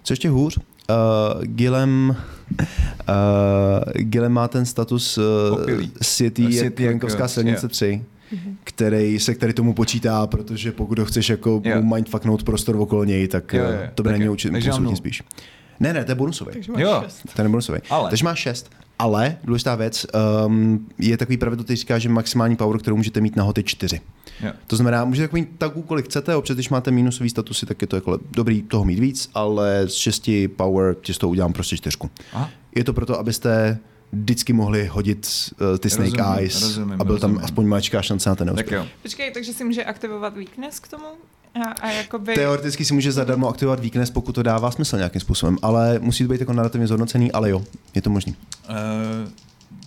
Co 0.03 0.13
ještě 0.13 0.29
hůř, 0.29 0.59
uh, 0.89 1.43
Gilem, 1.43 2.15
uh, 3.09 3.91
Gilem 3.93 4.31
má 4.31 4.47
ten 4.47 4.65
status 4.65 5.17
uh. 5.17 5.23
City, 6.03 6.47
City, 6.53 6.83
Jankovská 6.83 7.23
jo, 7.23 7.27
silnice 7.27 7.65
jo. 7.65 7.69
3, 7.69 8.03
který 8.63 9.19
se 9.19 9.35
který 9.35 9.53
tomu 9.53 9.73
počítá, 9.73 10.27
protože 10.27 10.71
pokud 10.71 10.99
ho 10.99 11.05
chceš 11.05 11.29
jako 11.29 11.61
mu 11.75 11.95
mindfucknout 11.95 12.43
prostor 12.43 12.75
okolo 12.75 13.03
něj, 13.03 13.27
tak 13.27 13.53
Jo, 13.53 13.63
jo, 13.63 13.69
jo, 13.69 13.77
jo, 13.81 13.89
to 13.95 14.03
by 14.03 14.09
na 14.09 14.17
něj 14.17 14.29
absolutně 14.29 14.71
nulu. 14.79 14.95
spíš. 14.95 15.23
Ne, 15.79 15.93
ne, 15.93 16.05
to 16.05 16.11
je 16.11 16.15
bonusový. 16.15 16.51
Jo. 16.77 17.01
šest. 17.03 17.21
Ten 17.35 17.45
je 17.45 17.49
bonusový. 17.49 17.79
Ale. 17.89 18.09
Takže 18.09 18.25
máš 18.25 18.39
6. 18.39 18.71
Ale 18.99 19.37
důležitá 19.43 19.75
věc, 19.75 20.05
um, 20.45 20.87
je 20.97 21.17
takový 21.17 21.37
pravidlo, 21.37 21.63
který 21.63 21.77
říká, 21.77 21.99
že 21.99 22.09
maximální 22.09 22.55
power, 22.55 22.79
kterou 22.79 22.97
můžete 22.97 23.21
mít 23.21 23.35
na 23.35 23.43
hod, 23.43 23.57
je 23.57 23.63
4. 23.63 24.01
Jo. 24.43 24.51
To 24.67 24.75
znamená, 24.75 25.05
můžete 25.05 25.27
takový 25.27 25.47
taku, 25.57 25.81
kolik 25.81 26.05
chcete, 26.05 26.35
občas, 26.35 26.55
když 26.55 26.69
máte 26.69 26.91
minusový 26.91 27.29
statusy, 27.29 27.65
tak 27.65 27.81
je 27.81 27.87
to 27.87 27.95
jako 27.95 28.19
dobrý 28.31 28.61
toho 28.61 28.85
mít 28.85 28.99
víc, 28.99 29.29
ale 29.33 29.83
z 29.87 29.93
6 29.93 30.29
power 30.55 30.95
ti 31.01 31.13
z 31.13 31.17
toho 31.17 31.29
udělám 31.31 31.53
prostě 31.53 31.77
čtyřku. 31.77 32.09
Aha. 32.33 32.49
Je 32.75 32.83
to 32.83 32.93
proto, 32.93 33.19
abyste 33.19 33.77
vždycky 34.13 34.53
mohli 34.53 34.87
hodit 34.87 35.27
uh, 35.71 35.77
ty 35.77 35.89
Snake 35.89 36.09
Rozumím, 36.11 36.33
Eyes 36.37 36.61
rozumím, 36.61 37.01
a 37.01 37.03
byl 37.03 37.19
tam 37.19 37.29
rozumím. 37.31 37.45
aspoň 37.45 37.65
maličká 37.65 38.01
šance 38.01 38.29
na 38.29 38.35
ten 38.35 38.47
Tak 38.47 38.55
neúspěch. 38.55 38.79
jo. 38.79 38.87
Počkej, 39.01 39.31
takže 39.31 39.53
si 39.53 39.63
může 39.63 39.83
aktivovat 39.83 40.33
weakness 40.35 40.79
k 40.79 40.87
tomu? 40.87 41.05
A, 41.65 41.71
a 41.81 41.89
jakoby... 41.89 42.35
Teoreticky 42.35 42.85
si 42.85 42.93
může 42.93 43.11
zadarmo 43.11 43.49
aktivovat 43.49 43.79
weakness, 43.79 44.09
pokud 44.09 44.31
to 44.35 44.43
dává 44.43 44.71
smysl 44.71 44.97
nějakým 44.97 45.21
způsobem, 45.21 45.57
ale 45.61 45.99
musí 45.99 46.23
to 46.23 46.29
být 46.33 46.39
jako 46.39 46.53
narrativně 46.53 46.87
zhodnocený, 46.87 47.31
ale 47.31 47.49
jo, 47.49 47.63
je 47.95 48.01
to 48.01 48.09
možný. 48.09 48.35
Uh, 48.69 48.75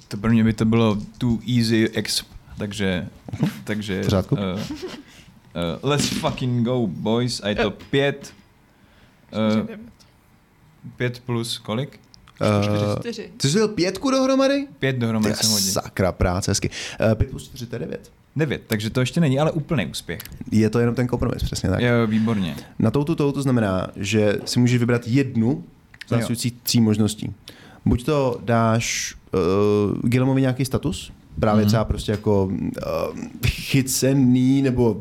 to 0.08 0.16
pro 0.16 0.30
mě 0.30 0.44
by 0.44 0.52
to 0.52 0.64
bylo 0.64 0.98
too 1.18 1.38
easy 1.58 1.88
exp, 1.94 2.26
takže, 2.62 3.08
takže. 3.64 4.02
Uh, 4.30 4.38
uh, 4.38 4.60
let's 5.82 6.08
fucking 6.08 6.64
go, 6.64 6.86
boys. 6.86 7.40
A 7.40 7.48
je 7.48 7.54
to 7.54 7.70
pět, 7.70 8.32
uh, 9.60 9.66
pět 10.96 11.20
plus 11.26 11.58
kolik? 11.58 12.00
Uh, 12.40 12.98
Čtyři. 13.00 13.30
ty 13.36 13.48
jsi 13.48 13.56
měl 13.56 13.68
pětku 13.68 14.10
dohromady? 14.10 14.66
Pět 14.78 14.96
dohromady 14.96 15.34
jsem 15.34 15.50
hodin. 15.50 15.70
Sakra, 15.70 16.12
práce, 16.12 16.50
hezky. 16.50 16.70
Uh, 17.10 17.14
5 17.14 17.30
plus 17.30 17.44
4, 17.44 17.66
to 17.66 17.74
je 17.74 17.78
9. 17.78 18.12
Devět, 18.36 18.62
takže 18.66 18.90
to 18.90 19.00
ještě 19.00 19.20
není, 19.20 19.38
ale 19.38 19.50
úplný 19.50 19.86
úspěch. 19.86 20.20
Je 20.52 20.70
to 20.70 20.78
jenom 20.78 20.94
ten 20.94 21.06
kompromis, 21.06 21.42
přesně 21.42 21.70
tak. 21.70 21.80
Jo, 21.80 22.06
výborně. 22.06 22.56
Na 22.78 22.90
touto 22.90 23.16
tou 23.16 23.32
to 23.32 23.42
znamená, 23.42 23.86
že 23.96 24.38
si 24.44 24.60
můžeš 24.60 24.80
vybrat 24.80 25.02
jednu 25.06 25.64
z 26.06 26.10
následujících 26.10 26.52
tří 26.62 26.80
možností. 26.80 27.34
Buď 27.84 28.04
to 28.04 28.38
dáš 28.44 29.14
uh, 29.34 30.08
Gilemovi 30.08 30.40
nějaký 30.40 30.64
status, 30.64 31.12
právě 31.40 31.64
mm-hmm. 31.64 31.68
třeba 31.68 31.84
prostě 31.84 32.12
jako 32.12 32.44
uh, 32.44 33.20
chycený, 33.46 34.62
nebo 34.62 35.00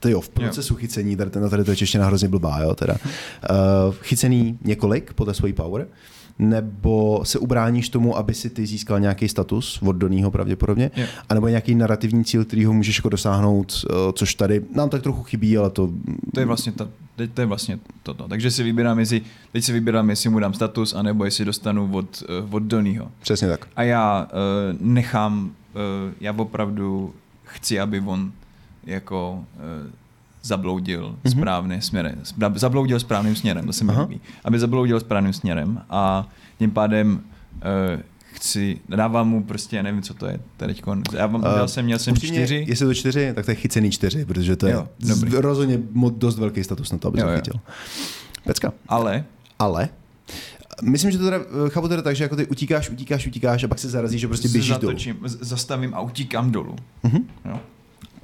to 0.00 0.08
jo, 0.08 0.20
v 0.20 0.28
procesu 0.28 0.74
jo. 0.74 0.78
chycení, 0.78 1.16
tady, 1.16 1.30
tady 1.30 1.64
to 1.64 1.70
je 1.70 1.76
čeština 1.76 2.06
hrozně 2.06 2.28
blbá, 2.28 2.60
jo, 2.60 2.74
teda. 2.74 2.94
Uh, 2.94 3.94
chycený 4.00 4.58
několik 4.64 5.12
podle 5.12 5.34
svojí 5.34 5.52
power, 5.52 5.86
nebo 6.38 7.20
se 7.24 7.38
ubráníš 7.38 7.88
tomu, 7.88 8.16
aby 8.16 8.34
si 8.34 8.50
ty 8.50 8.66
získal 8.66 9.00
nějaký 9.00 9.28
status 9.28 9.78
od 9.82 9.92
Donýho 9.92 10.30
pravděpodobně, 10.30 10.90
Jo. 10.96 11.06
anebo 11.28 11.48
nějaký 11.48 11.74
narrativní 11.74 12.24
cíl, 12.24 12.44
který 12.44 12.64
ho 12.64 12.72
můžeš 12.72 12.96
jako 12.96 13.08
dosáhnout, 13.08 13.84
uh, 13.90 13.96
což 14.12 14.34
tady 14.34 14.62
nám 14.74 14.88
tak 14.88 15.02
trochu 15.02 15.22
chybí, 15.22 15.58
ale 15.58 15.70
to... 15.70 15.90
To 16.34 16.40
je 16.40 16.46
vlastně, 16.46 16.72
ta, 16.72 16.88
teď 17.16 17.30
to 17.32 17.40
je 17.40 17.46
vlastně 17.46 17.78
toto. 18.02 18.28
Takže 18.28 18.50
si 18.50 18.62
vybírám, 18.62 18.98
jestli, 18.98 19.20
teď 19.52 19.64
si 19.64 19.72
vybírám, 19.72 20.10
jestli 20.10 20.30
mu 20.30 20.38
dám 20.38 20.54
status, 20.54 20.94
anebo 20.94 21.24
jestli 21.24 21.44
dostanu 21.44 21.90
od, 21.92 22.22
eh, 22.28 22.46
od 22.50 22.62
Donnyho. 22.62 23.10
Přesně 23.20 23.48
tak. 23.48 23.66
A 23.76 23.82
já 23.82 24.28
uh, 24.32 24.76
nechám, 24.80 25.52
já 26.20 26.32
opravdu 26.32 27.14
chci, 27.44 27.80
aby 27.80 28.00
on 28.00 28.32
jako 28.84 29.44
uh, 29.56 29.90
zabloudil 30.42 31.06
Mhm. 31.08 31.16
mm-hmm. 31.24 31.38
správným 31.38 31.80
směrem. 31.80 32.14
Zabloudil 32.54 33.00
správným 33.00 33.36
směrem, 33.36 33.66
to 33.66 33.72
se 33.72 33.84
mi 33.84 33.92
líbí. 34.00 34.20
Aby 34.44 34.58
zabloudil 34.58 35.00
správným 35.00 35.32
směrem 35.32 35.82
a 35.90 36.28
tím 36.58 36.70
pádem 36.70 37.20
uh, 37.94 38.00
chci, 38.32 38.80
dávám 38.88 39.28
mu 39.28 39.42
prostě, 39.44 39.76
já 39.76 39.82
nevím, 39.82 40.02
co 40.02 40.14
to 40.14 40.26
je 40.26 40.40
teďko. 40.56 40.96
Já 41.16 41.24
Eh, 41.24 41.28
měl 41.38 41.68
jsem, 41.68 41.84
měl 41.84 41.98
jsem 41.98 42.12
Upřímně, 42.12 42.38
čtyři. 42.38 42.64
Jestli 42.68 42.86
to 42.86 42.94
čtyři, 42.94 43.32
tak 43.34 43.44
to 43.44 43.50
je 43.50 43.54
chycený 43.54 43.90
čtyři, 43.90 44.24
protože 44.24 44.56
to 44.56 44.66
je 44.66 44.72
Jo, 44.72 44.88
dobrý. 45.08 45.30
rozhodně 45.34 45.78
dost 46.16 46.38
velký 46.38 46.64
status 46.64 46.92
na 46.92 46.98
to, 46.98 47.08
aby 47.08 47.20
Jo, 47.20 47.24
to 47.26 47.30
jo. 47.30 47.36
chytil. 47.36 47.60
Pecka. 48.44 48.72
Ale 48.88 49.24
Ale 49.58 49.88
Myslím, 50.82 51.10
že 51.10 51.18
to 51.18 51.24
teda, 51.24 51.36
eh, 51.66 51.70
chápu 51.70 51.88
teda 51.88 52.02
tak, 52.02 52.16
že 52.16 52.24
jako 52.24 52.36
ty 52.36 52.46
utíkáš, 52.46 52.90
utíkáš, 52.90 53.26
utíkáš 53.26 53.64
a 53.64 53.68
pak 53.68 53.78
se 53.78 53.88
zarazíš, 53.88 54.20
že 54.20 54.28
prostě 54.28 54.48
běžíš 54.48 54.68
dolů. 54.70 54.80
zatočím, 54.92 55.18
z- 55.24 55.38
zastavím 55.40 55.94
a 55.94 56.00
utíkám 56.00 56.50
dolů. 56.50 56.76
Mhm. 57.02 57.28
Jo. 57.44 57.60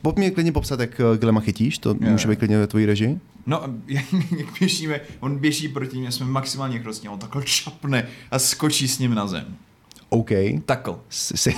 Pojď 0.03 0.17
mě 0.17 0.31
klidně 0.31 0.53
popsat, 0.53 0.81
jak 0.81 1.01
eh, 1.01 1.19
Glema 1.19 1.41
chytíš, 1.41 1.79
to 1.79 1.89
Jo, 1.91 1.97
může 2.11 2.29
jo. 2.29 2.31
být 2.31 2.39
klidně 2.39 2.59
ve 2.59 2.67
tvojí 2.67 2.87
režii. 2.87 3.19
No, 3.47 3.65
a 3.65 3.71
jak 3.89 4.05
jak 4.39 4.47
běžíme, 4.59 5.01
on 5.21 5.39
běží 5.39 5.69
proti 5.69 5.99
mě, 5.99 6.13
jsme 6.13 6.27
maximálně 6.27 6.77
rychlostní, 6.79 7.09
on 7.09 7.19
takhle 7.19 7.43
čapne 7.45 8.09
a 8.31 8.39
skočí 8.39 8.89
s 8.89 8.99
ním 8.99 9.15
na 9.15 9.27
zem. 9.27 9.45
OK. 10.09 10.31
Takhle. 10.67 10.95
Si, 11.09 11.37
si. 11.37 11.55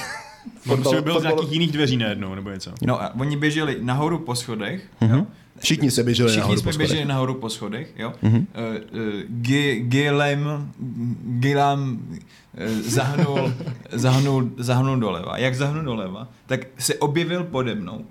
On 0.68 0.82
byl 1.02 1.20
z 1.20 1.22
nějakých 1.22 1.52
jiných 1.52 1.72
dveří 1.72 1.96
najednou, 1.96 2.34
nebo 2.34 2.50
něco. 2.50 2.72
No 2.82 3.02
a 3.02 3.14
oni 3.14 3.36
běželi 3.36 3.76
nahoru 3.80 4.18
po 4.18 4.34
schodech. 4.34 4.82
Mhm. 5.00 5.14
Jo? 5.18 5.26
Všichni 5.60 5.90
se 5.90 6.02
běželi 6.04 6.28
Všichni 6.28 6.40
nahoru 6.40 6.60
jsme 6.60 6.72
po 6.72 6.78
běželi 6.78 6.96
schodech. 6.98 7.08
nahoru 7.08 7.34
po 7.34 7.48
schodech, 7.50 7.92
jo. 7.96 8.12
Mhm. 8.22 8.36
Uh, 8.36 8.42
uh, 9.00 9.08
Gi- 9.42 9.80
Gilem, 9.88 10.72
Gilam 11.24 11.90
uh, 12.00 12.82
zahnul, 12.82 13.52
zahnul, 13.92 14.50
zahnul 14.58 14.96
doleva. 14.96 15.38
Jak 15.38 15.54
zahnul 15.54 15.82
doleva, 15.84 16.28
tak 16.46 16.60
se 16.78 16.94
objevil 16.94 17.44
pode 17.44 17.74
mnou, 17.74 18.04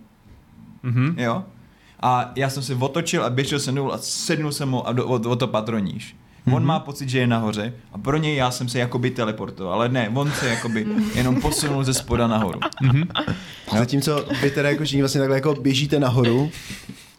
Mhm. 0.83 1.15
jo. 1.19 1.43
A 2.01 2.31
já 2.35 2.49
jsem 2.49 2.63
se 2.63 2.75
otočil 2.75 3.23
a 3.23 3.29
běžel 3.29 3.59
jsem 3.59 3.75
dolů 3.75 3.93
a 3.93 3.97
sednul 3.97 4.51
jsem 4.51 4.69
mu 4.69 4.87
a 4.87 4.91
do, 4.93 5.07
o, 5.07 5.13
o 5.29 5.35
to 5.35 5.47
patroníš. 5.47 6.15
On 6.47 6.53
Mhm. 6.53 6.65
má 6.65 6.79
pocit, 6.79 7.09
že 7.09 7.19
je 7.19 7.27
nahoře 7.27 7.73
a 7.93 7.97
pro 7.97 8.17
něj 8.17 8.35
já 8.35 8.51
jsem 8.51 8.69
se 8.69 8.79
jakoby 8.79 9.09
teleportoval, 9.11 9.73
ale 9.73 9.89
ne, 9.89 10.09
on 10.15 10.31
se 10.31 10.47
jakoby 10.49 10.85
jenom 11.15 11.41
posunul 11.41 11.83
ze 11.83 11.93
spoda 11.93 12.27
nahoru. 12.27 12.59
Zatímco 13.77 14.25
vy 14.41 14.51
teda 14.51 14.69
jako 14.69 14.83
všichni 14.83 15.01
vlastně 15.01 15.19
takhle 15.19 15.37
jako 15.37 15.55
běžíte 15.55 15.99
nahoru, 15.99 16.51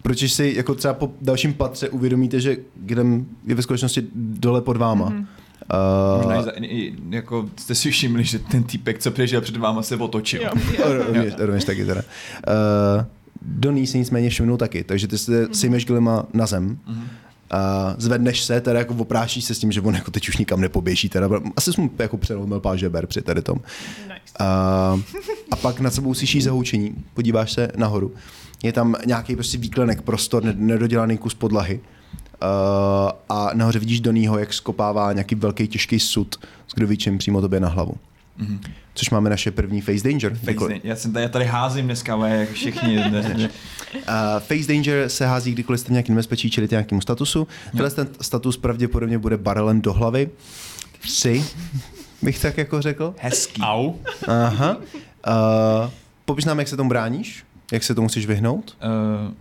protože 0.03 0.29
si 0.29 0.53
jako 0.57 0.75
třeba 0.75 0.95
po 0.95 1.13
dalším 1.21 1.55
patře 1.55 1.89
uvědomíte, 1.89 2.41
že 2.41 2.57
Glem 2.77 3.27
je 3.47 3.55
ve 3.55 3.63
skutečnosti 3.63 4.07
dole 4.15 4.61
pod 4.61 4.77
váma. 4.77 5.11
Mm-hmm. 5.11 5.27
Možná 6.17 6.35
i, 6.35 6.39
Uh, 6.39 6.45
za, 6.45 6.51
i, 6.51 6.95
jako 7.11 7.49
jste 7.57 7.75
si 7.75 7.91
všimli, 7.91 8.25
že 8.25 8.39
ten 8.39 8.63
týpek, 8.63 8.99
co 8.99 9.11
přežil 9.11 9.41
před 9.41 9.57
váma, 9.57 9.83
se 9.83 9.97
otočil. 9.97 10.43
Jo. 10.43 10.51
rovněž, 11.07 11.35
rovněž 11.39 11.65
taky 11.65 11.85
teda. 11.85 12.03
Uh, 12.49 13.05
Doný 13.43 13.87
se 13.87 13.99
nicméně 13.99 14.31
všimnul 14.31 14.57
taky, 14.57 14.85
takže 14.85 15.09
ty 15.09 15.19
se 15.19 15.49
sejmeš 15.53 15.87
Glema 15.87 16.25
na 16.33 16.47
zem. 16.47 16.79
Mhm. 16.87 17.09
A 17.51 17.95
zvedneš 17.99 18.43
se, 18.43 18.61
teda 18.61 18.79
jako 18.79 18.95
oprášíš 18.95 19.45
se 19.45 19.55
s 19.55 19.59
tím, 19.59 19.73
že 19.73 19.81
on 19.81 19.95
jako 19.95 20.11
teď 20.11 20.29
už 20.29 20.37
nikam 20.37 20.61
nepoběží. 20.61 21.09
Teda, 21.09 21.29
asi 21.57 21.73
jsem 21.73 21.85
mu 21.85 21.91
jako 21.99 22.17
přelomil 22.17 22.61
pár 22.61 22.79
žeber 22.79 23.07
při 23.07 23.23
tady 23.23 23.43
tom. 23.43 23.59
Nice. 24.03 24.15
A, 24.39 25.01
a 25.51 25.57
pak 25.57 25.81
nad 25.81 25.95
sebou 25.95 26.15
slyšíš 26.15 26.45
zahoučení, 26.45 26.95
podíváš 27.15 27.53
se 27.53 27.69
nahoru. 27.77 28.13
Je 28.63 28.73
tam 28.73 28.95
nějaký 29.07 29.35
prostě 29.35 29.59
výklenek, 29.59 30.03
prostor, 30.03 30.45
ne- 30.45 30.55
nedodělaný 30.57 31.19
kus 31.19 31.35
podlahy. 31.35 31.81
Uh, 32.43 33.11
a 33.29 33.51
nahoře 33.55 33.79
vidíš 33.79 34.01
Donýho, 34.01 34.39
jak 34.39 34.53
skopává 34.53 35.13
nějaký 35.13 35.35
velký 35.35 35.69
těžký 35.69 36.01
sud 36.01 36.37
s 36.69 36.75
kdovičem 36.75 37.19
přímo 37.19 37.41
tobě 37.41 37.61
na 37.61 37.69
hlavu. 37.69 37.95
Mhm. 38.39 38.61
Což 38.95 39.11
máme 39.11 39.31
naše 39.31 39.51
první 39.51 39.81
face 39.81 40.09
danger. 40.09 40.35
Face 40.35 40.69
day. 40.69 40.81
Já, 40.85 40.97
jsem 40.97 41.13
tady, 41.13 41.23
já 41.23 41.29
tady 41.29 41.45
házím 41.45 41.85
dneska, 41.85 42.15
ale 42.15 42.31
jak 42.31 42.51
všichni. 42.51 42.97
Ne, 42.97 43.11
ne. 43.11 43.49
Uh, 43.95 44.01
face 44.39 44.73
danger 44.73 45.09
se 45.09 45.27
hází, 45.27 45.53
kdykoliv 45.53 45.81
jste 45.81 45.89
v 45.89 45.93
nějakém 45.93 46.15
nebezpečí 46.15 46.51
čelit 46.51 46.71
nějakému 46.71 47.01
statusu. 47.01 47.49
Tenhle 47.71 47.91
ten 47.91 48.09
status 48.21 48.57
pravděpodobně 48.57 49.19
bude 49.19 49.37
barelem 49.37 49.81
do 49.81 49.93
hlavy. 49.93 50.31
Tři, 51.01 51.45
bych 52.23 52.39
tak 52.41 52.59
jako 52.59 52.83
řekl. 52.83 53.15
Hezký. 53.19 53.63
Au. 53.63 53.93
Aha. 54.29 54.77
Uh, 54.77 55.91
popiš 56.25 56.45
nám, 56.45 56.59
jak 56.59 56.69
se 56.69 56.77
tomu 56.77 56.89
bráníš? 56.89 57.45
Jak 57.73 57.85
se 57.85 57.95
tomu 57.95 58.05
musíš 58.05 58.27
vyhnout? 58.27 58.77
Uh, 58.83 59.35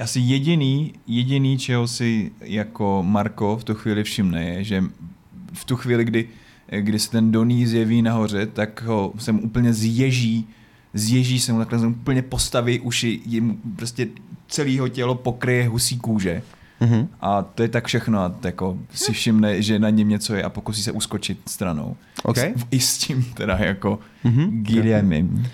asi 0.00 0.20
jediný, 0.20 0.94
jediný, 1.06 1.58
čeho 1.58 1.88
si 1.88 2.32
jako 2.40 3.02
Marko 3.02 3.56
v 3.56 3.64
tu 3.64 3.74
chvíli 3.74 4.04
všimne, 4.04 4.44
je, 4.44 4.64
že 4.64 4.84
v 5.52 5.64
tu 5.64 5.76
chvíli, 5.76 6.04
kdy, 6.04 6.28
kdy 6.80 6.98
se 6.98 7.10
ten 7.10 7.32
Doný 7.32 7.66
zjeví 7.66 8.02
nahoře, 8.02 8.46
tak 8.46 8.82
ho 8.82 9.12
se 9.18 9.32
mu 9.32 9.42
úplně 9.42 9.72
zježí, 9.72 10.48
zježí 10.94 11.40
se 11.40 11.52
mu 11.52 11.58
takhle 11.58 11.88
úplně 11.88 12.22
postaví 12.22 12.80
uši, 12.80 13.20
jemu 13.26 13.58
prostě 13.76 14.08
celého 14.48 14.88
tělo 14.88 15.14
pokryje 15.14 15.68
husí 15.68 15.98
kůže. 15.98 16.42
Mhm. 16.82 17.08
A 17.20 17.42
to 17.42 17.62
je 17.62 17.68
tak 17.68 17.86
všechno 17.86 18.18
a 18.20 18.34
jako 18.44 18.78
si 18.94 19.12
všimne, 19.12 19.62
že 19.62 19.78
na 19.78 19.90
něm 19.90 20.08
něco 20.08 20.34
je 20.34 20.42
a 20.42 20.48
pokusí 20.50 20.82
se 20.82 20.92
uskočit 20.92 21.38
stranou. 21.46 21.96
OK. 22.22 22.36
I, 22.38 22.40
s, 22.40 22.54
I 22.70 22.80
s 22.80 22.98
tím 22.98 23.24
teda 23.34 23.56
jako 23.56 23.98
Mhm. 24.24 24.62
Guillemem. 24.64 25.46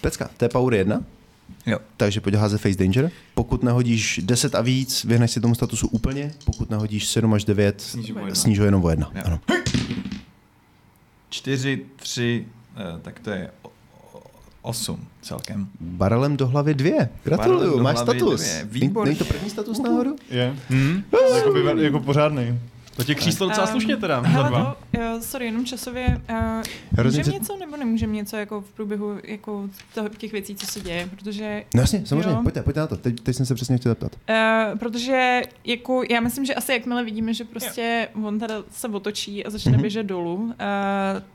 Pecka, 0.00 0.30
to 0.36 0.44
je 0.44 0.48
power 0.48 0.74
1. 0.74 1.02
Jo. 1.66 1.78
Takže 1.96 2.20
pojď 2.20 2.34
házet 2.34 2.58
face 2.60 2.78
danger. 2.78 3.10
Pokud 3.34 3.62
nehodíš 3.62 4.20
10 4.24 4.54
a 4.54 4.60
víc, 4.60 5.04
vyhneš 5.04 5.30
si 5.30 5.40
tomu 5.40 5.54
statusu 5.54 5.88
úplně. 5.88 6.32
Pokud 6.44 6.70
nehodíš 6.70 7.06
7 7.06 7.34
až 7.34 7.44
9, 7.44 7.80
Sníží 7.80 8.12
o 8.12 8.18
jedna. 8.18 8.34
sníž 8.34 8.58
ho 8.58 8.64
jenom 8.64 8.84
o 8.84 8.90
jedna. 8.90 9.10
Jo. 9.14 9.22
Ano. 9.24 9.40
Čtyři, 11.28 11.82
tři, 11.96 12.46
eh, 12.76 13.00
tak 13.02 13.20
to 13.20 13.30
je 13.30 13.50
osm 14.66 15.06
celkem. 15.22 15.68
Barelem 15.80 16.36
do 16.36 16.46
hlavy 16.46 16.74
dvě. 16.74 17.08
Gratuluju, 17.24 17.58
Barelem 17.58 17.78
do 17.78 17.82
máš 17.84 17.94
hlavy 17.96 18.18
status. 18.20 18.62
výborně. 18.64 19.08
Není 19.10 19.18
to 19.18 19.24
první 19.24 19.50
status 19.50 19.78
náhodou? 19.78 20.16
Je. 20.30 20.56
Hm? 20.70 21.02
Jako, 21.36 21.52
by, 21.52 21.84
jako 21.84 22.00
pořádný. 22.00 22.60
To 22.96 23.04
tě 23.04 23.14
kříslo 23.14 23.48
docela 23.48 23.66
Ehm, 23.66 23.72
slušně 23.72 23.96
teda, 23.96 24.22
za 24.22 24.28
Hele, 24.28 24.48
dva. 24.48 24.76
to, 24.92 24.98
jo, 25.00 25.18
sorry, 25.20 25.46
jenom 25.46 25.64
časově. 25.64 26.20
Uh, 26.30 26.62
Hrozně 26.92 27.18
můžeme 27.18 27.24
se- 27.24 27.38
něco 27.40 27.56
nebo 27.56 27.76
nemůžeme 27.76 28.12
něco 28.12 28.36
jako 28.36 28.60
v 28.60 28.70
průběhu 28.72 29.16
jako 29.24 29.68
toho, 29.94 30.08
těch 30.08 30.32
věcí, 30.32 30.54
co 30.56 30.66
se 30.66 30.80
děje? 30.80 31.08
Protože 31.10 31.64
No 31.74 31.80
jasně, 31.80 32.02
samozřejmě, 32.06 32.30
Jo. 32.30 32.40
pojďte, 32.42 32.62
pojďte 32.62 32.80
na 32.80 32.86
to. 32.86 32.96
Teď, 32.96 33.20
teď 33.20 33.36
jsem 33.36 33.46
se 33.46 33.54
přesně 33.54 33.76
chtěl 33.78 33.90
zeptat. 33.90 34.16
Uh, 34.72 34.78
protože 34.78 35.42
jako, 35.64 36.02
já 36.10 36.20
myslím, 36.20 36.44
že 36.44 36.54
asi 36.54 36.72
jakmile 36.72 37.04
vidíme, 37.04 37.34
že 37.34 37.44
prostě 37.44 38.08
jo. 38.16 38.26
on 38.26 38.38
teda 38.38 38.54
se 38.70 38.88
otočí 38.88 39.46
a 39.46 39.50
začne 39.50 39.70
Mhm. 39.70 39.78
mm-hmm. 39.78 39.82
běžet 39.82 40.02
dolů, 40.06 40.34
uh, 40.34 40.52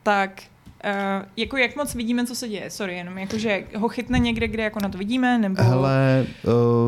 tak 0.04 0.42
uh, 0.86 1.26
jako 1.38 1.58
jak 1.58 1.76
moc 1.76 1.96
vidíme, 1.96 2.26
co 2.26 2.36
se 2.36 2.48
děje, 2.50 2.70
sorry, 2.70 2.98
jenom 2.98 3.18
jako, 3.18 3.38
že 3.38 3.64
ho 3.78 3.88
chytne 3.90 4.20
někde, 4.20 4.48
kde 4.48 4.64
jako 4.64 4.80
na 4.84 4.90
to 4.90 4.98
vidíme, 4.98 5.38
nebo... 5.38 5.64
Hele, 5.64 6.26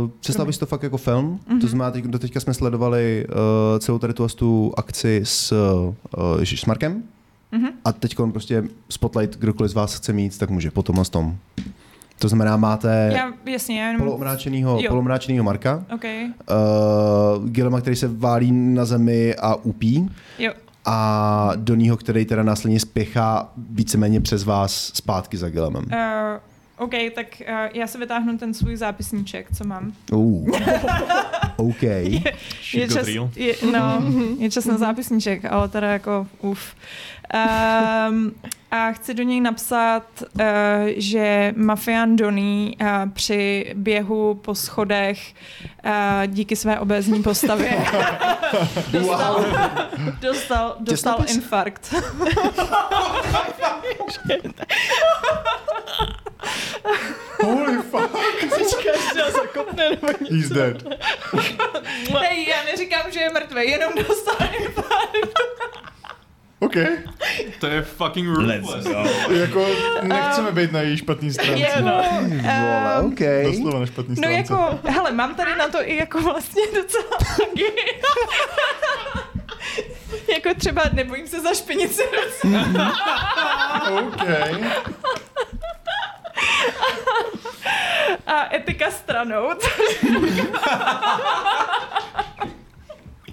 uh, 0.03 0.09
představ 0.19 0.57
to 0.57 0.65
fakt 0.65 0.83
jako 0.83 0.97
film, 0.97 1.39
mm-hmm. 1.39 1.47
to 1.47 1.53
Mhm. 1.53 1.67
znamená, 1.67 1.91
teď, 1.91 2.03
do 2.05 2.19
teďka 2.19 2.39
jsme 2.39 2.53
sledovali 2.53 3.25
uh, 3.29 3.79
celou 3.79 3.99
tady 3.99 4.13
tu, 4.13 4.27
tu 4.27 4.73
akci 4.77 5.21
s, 5.23 5.51
uh, 6.17 6.39
ježiš, 6.39 6.61
s 6.61 6.65
Markem 6.65 7.03
Mhm. 7.51 7.67
a 7.85 7.91
teď 7.93 8.15
prostě 8.31 8.63
spotlight, 8.89 9.37
kdokoliv 9.39 9.71
z 9.71 9.73
vás 9.73 9.95
chce 9.95 10.13
mít, 10.13 10.37
tak 10.37 10.49
může 10.49 10.71
po 10.71 10.83
tomhle 10.83 11.05
tom. 11.05 11.35
To 12.19 12.27
znamená, 12.27 12.57
máte 12.57 13.11
Já, 13.15 13.33
jasně, 13.51 13.81
já 13.81 13.87
jenom... 13.87 14.01
polomráčenýho, 14.07 14.79
Jo. 14.81 14.89
polomráčenýho 14.89 15.43
Marka, 15.43 15.85
OK, 15.95 16.03
uh, 16.03 17.49
Gilema, 17.49 17.81
který 17.81 17.95
se 17.95 18.07
válí 18.07 18.51
na 18.51 18.85
zemi 18.85 19.35
a 19.35 19.55
upí 19.55 20.09
jo. 20.39 20.51
A 20.85 21.51
Donýho, 21.55 21.97
který 21.97 22.26
teda 22.26 22.43
následně 22.43 22.80
spěchá 22.80 23.49
víceméně 23.69 24.22
přes 24.22 24.43
vás 24.43 24.91
zpátky 24.93 25.38
za 25.38 25.49
Gilemem. 25.49 25.84
Uh, 25.84 26.52
OK, 26.84 26.93
tak 27.15 27.26
uh, 27.41 27.47
já 27.73 27.88
si 27.88 27.97
vytáhnu 27.97 28.38
ten 28.38 28.53
svůj 28.53 28.76
zápisníček, 28.76 29.47
co 29.57 29.68
mám. 29.68 29.93
Uh. 30.11 30.49
OK. 31.57 31.84
Je 31.84 32.88
got 32.88 32.97
čas, 32.97 33.07
je, 33.35 33.55
no, 33.72 34.03
je 34.39 34.51
čas 34.51 34.65
na 34.65 34.77
zápisníček, 34.77 35.45
ale 35.45 35.69
teda 35.69 35.88
jako 35.91 36.27
uf. 36.39 36.76
Um, 38.10 38.31
a 38.72 38.91
chci 38.91 39.14
do 39.14 39.23
něj 39.23 39.41
napsat, 39.41 40.03
uh, 40.22 40.41
že 40.97 41.53
mafián 41.57 42.15
Donny 42.15 42.76
uh, 42.81 42.88
při 43.14 43.72
běhu 43.76 44.34
po 44.34 44.55
schodech 44.55 45.34
uh, 45.85 45.91
díky 46.27 46.55
své 46.55 46.80
obézní 46.80 47.23
postavě 47.23 47.72
dostal, 48.91 49.45
dostal, 50.22 50.76
dostal 50.80 51.15
Těsnopis? 51.15 51.35
infarkt. 51.35 51.95
Holy 57.43 57.77
fuck, 57.91 58.11
Říkáš, 58.41 59.13
že 59.15 59.31
zakopne, 59.31 59.89
nebo 59.89 60.07
něco. 60.07 60.33
he's 60.35 60.49
dead. 60.49 60.83
Hej, 62.21 62.47
já 62.49 62.63
neříkám, 62.63 63.11
že 63.11 63.19
je 63.19 63.29
mrtvý, 63.29 63.69
jenom 63.71 63.93
dostal 64.07 64.35
infarkt. 64.59 65.39
OK. 66.59 66.73
To 67.59 67.67
je 67.67 67.81
fucking 67.81 68.27
ruthless. 68.27 68.85
Jako 69.29 69.67
nechceme 70.01 70.51
být 70.51 70.71
na 70.71 70.81
její 70.81 70.97
špatný 70.97 71.33
stránce. 71.33 71.59
Je, 71.59 71.81
no, 71.81 71.91
Vole, 72.41 72.99
um, 73.01 73.11
OK. 73.11 73.19
Doslova 73.43 73.79
na 73.79 73.85
špatný 73.85 74.15
No 74.15 74.21
stránce. 74.23 74.53
jako, 74.53 74.79
hele, 74.89 75.11
mám 75.11 75.35
tady 75.35 75.55
na 75.55 75.67
to 75.67 75.77
i 75.89 75.95
jako 75.95 76.21
vlastně 76.21 76.61
docela 76.75 77.17
taky. 77.37 77.65
jako 80.33 80.49
třeba 80.59 80.83
nebojím 80.93 81.27
se 81.27 81.41
zašpinit 81.41 81.91
ruce. 81.91 82.47
OK. 83.91 84.27
A 88.27 88.55
etika 88.55 88.91
stranou. 88.91 89.49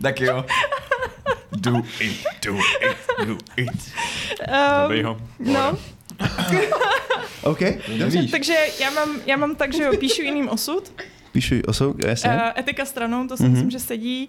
Tak 0.03 0.21
jo. 0.21 0.45
Do 1.53 1.77
it, 2.01 2.25
do 2.45 2.57
it, 2.81 2.97
do 3.27 3.37
it. 3.57 3.93
Um, 4.49 5.05
ho. 5.05 5.17
no, 5.39 5.79
OK, 7.43 7.61
dobře. 7.99 8.29
takže 8.31 8.55
já 8.81 8.91
mám, 8.91 9.21
já 9.27 9.37
mám 9.37 9.55
tak, 9.55 9.75
že 9.75 9.83
jo, 9.83 9.97
píšu 9.97 10.23
jiným 10.23 10.49
osud. 10.49 10.93
Píšu 11.33 11.55
osou, 11.67 11.95
jasně. 12.07 12.31
Uh, 12.31 12.41
etika 12.59 12.85
stranou, 12.85 13.27
to 13.29 13.37
si 13.37 13.43
Mhm. 13.43 13.53
myslím, 13.53 13.71
že 13.71 13.79
sedí. 13.81 14.29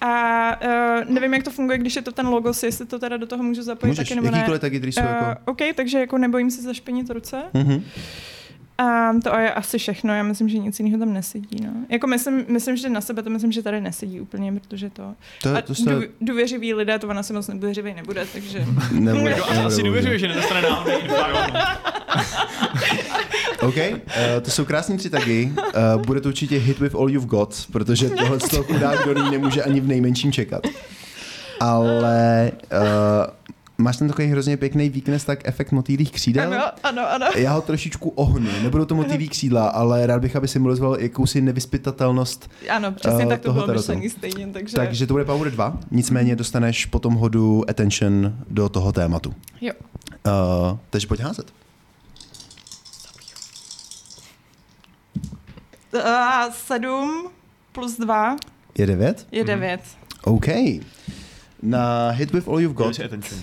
A 0.00 0.60
uh, 0.64 1.10
nevím, 1.14 1.34
jak 1.34 1.42
to 1.42 1.50
funguje, 1.50 1.78
když 1.78 1.96
je 1.96 2.02
to 2.02 2.12
ten 2.12 2.26
logos, 2.26 2.62
jestli 2.62 2.86
to 2.86 2.98
teda 2.98 3.16
do 3.16 3.26
toho 3.26 3.42
můžu 3.42 3.62
zapojit 3.62 3.90
Můžeš, 3.90 4.08
taky 4.08 4.20
nebo 4.20 4.30
ne. 4.30 4.38
jakýkoliv 4.38 4.60
taky, 4.60 4.78
Uh, 4.78 5.08
jako... 5.08 5.40
OK, 5.44 5.58
takže 5.74 5.98
jako 5.98 6.18
nebojím 6.18 6.50
se 6.50 6.62
zašpinit 6.62 7.10
ruce. 7.10 7.42
Mhm. 7.54 7.84
A 8.78 9.12
to 9.24 9.38
je 9.38 9.54
asi 9.54 9.78
všechno, 9.78 10.14
já 10.14 10.22
myslím, 10.22 10.48
že 10.48 10.58
nic 10.58 10.80
jiného 10.80 10.98
tam 10.98 11.12
nesedí. 11.12 11.64
No. 11.64 11.72
Jako 11.88 12.06
myslím, 12.06 12.44
myslím, 12.48 12.76
že 12.76 12.88
na 12.88 13.00
sebe 13.00 13.22
to 13.22 13.30
myslím, 13.30 13.52
že 13.52 13.62
tady 13.62 13.80
nesedí 13.80 14.20
úplně, 14.20 14.52
protože 14.52 14.90
to... 14.90 15.14
To, 15.42 15.56
A 15.56 15.62
to 15.62 15.74
jste... 15.74 15.94
dů, 15.94 16.02
důvěřiví 16.20 16.74
lidé, 16.74 16.98
to 16.98 17.08
ona 17.08 17.22
si 17.22 17.32
moc 17.32 17.48
nedůvěřivý 17.48 17.94
nebude, 17.94 18.26
takže... 18.32 18.66
Nebude, 18.92 19.30
Jako 19.30 19.50
asi, 19.50 19.60
asi 19.60 19.82
důvěřuje, 19.82 20.18
že 20.18 20.28
nedostane 20.28 20.68
infarkt. 21.02 21.56
OK, 23.62 23.76
uh, 23.76 24.02
to 24.42 24.50
jsou 24.50 24.64
krásní 24.64 24.96
tři 24.98 25.10
tagy. 25.10 25.52
Uh, 25.96 26.02
bude 26.06 26.20
to 26.20 26.28
určitě 26.28 26.58
hit 26.58 26.78
with 26.78 26.94
all 26.94 27.10
you've 27.10 27.26
got, 27.26 27.66
protože 27.72 28.10
tohle 28.10 28.40
z 28.40 28.48
toho 28.48 28.62
chudák 28.62 29.06
Donny 29.06 29.30
nemůže 29.30 29.62
ani 29.62 29.80
v 29.80 29.86
nejmenším 29.86 30.32
čekat. 30.32 30.66
Ale 31.60 32.52
uh, 32.72 32.78
máš 33.82 33.96
ten 33.96 34.08
takový 34.08 34.28
hrozně 34.28 34.56
pěkný 34.56 34.90
weakness, 34.90 35.24
tak 35.24 35.40
efekt 35.48 35.72
motýlých 35.72 36.12
křídel. 36.12 36.54
Ano, 36.54 36.64
ano, 36.82 37.10
ano. 37.12 37.26
Já 37.36 37.52
ho 37.52 37.60
trošičku 37.62 38.08
ohnu. 38.08 38.50
Nebudou 38.62 38.84
to 38.84 38.94
motivní 38.94 39.28
křídla, 39.28 39.68
ale 39.68 40.06
rád 40.06 40.20
bych, 40.22 40.36
aby 40.36 40.48
symbolizoval 40.48 40.96
jakousi 41.00 41.40
nevyspytatelnost. 41.40 42.50
Ano, 42.70 42.92
přesně 42.92 43.24
Eh, 43.24 43.26
tak 43.26 43.40
to 43.40 43.48
toho 43.48 43.66
bylo 43.66 43.82
to. 43.82 43.82
stejně, 44.08 44.46
takže... 44.52 44.76
Takže 44.76 45.06
to 45.06 45.14
bude 45.14 45.24
Power 45.24 45.52
2, 45.52 45.78
nicméně 45.90 46.36
dostaneš 46.36 46.86
po 46.86 46.98
tom 46.98 47.14
hodu 47.14 47.70
attention 47.70 48.34
do 48.50 48.68
toho 48.68 48.92
tématu. 48.92 49.34
Jo. 49.60 49.72
Uh, 50.26 50.78
takže 50.90 51.06
pojď 51.06 51.20
házet. 51.20 51.52
A 56.04 56.50
sedm 56.50 57.28
plus 57.72 57.96
dva 57.98 58.36
Je 58.78 58.86
9? 58.86 59.26
je 59.32 59.44
devět. 59.44 59.80
OK. 60.24 60.46
Na 61.62 62.10
hit 62.10 62.32
with 62.32 62.48
all 62.48 62.60
you've 62.60 62.74
got. 62.76 62.96
Got. 62.96 63.00
attention. 63.06 63.38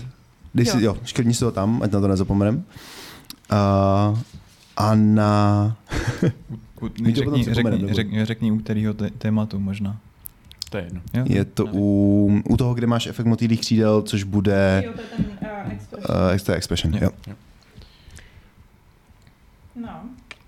Když 0.54 0.68
Jo. 0.68 0.74
si, 0.74 0.84
jo, 0.84 0.98
škrtni 1.06 1.34
si 1.34 1.40
to 1.40 1.52
tam, 1.52 1.82
ať 1.84 1.92
na 1.92 2.00
to 2.02 2.08
nezapomenem. 2.08 2.64
Uh, 3.52 4.20
a 4.78 4.96
na... 4.96 5.76
Řekni, 7.14 7.44
řekni, 7.44 7.72
nebo- 7.72 7.94
řekni, 7.94 8.26
řekni, 8.26 8.52
u 8.52 8.58
kterého 8.58 8.94
té, 8.94 9.10
tématu 9.10 9.60
možná. 9.60 9.98
To 10.70 10.78
je 10.78 10.84
jedno. 10.84 11.02
Jo? 11.14 11.24
Je 11.28 11.46
to 11.46 11.66
u, 11.72 12.42
u 12.50 12.58
toho, 12.58 12.74
kde 12.74 12.88
máš 12.88 13.08
efekt 13.08 13.26
motýlých 13.26 13.60
křídel, 13.60 14.02
což 14.02 14.24
bude 14.24 14.84
Jo, 14.86 14.92
to 14.96 15.02
je 15.02 15.08
ten 15.08 15.26
uh, 15.66 15.72
expression. 15.72 16.18
uh, 16.26 16.32
extra 16.32 16.56
expression. 16.56 16.94
Jo. 17.02 17.10
Jo. 17.28 17.34
No. 19.76 19.90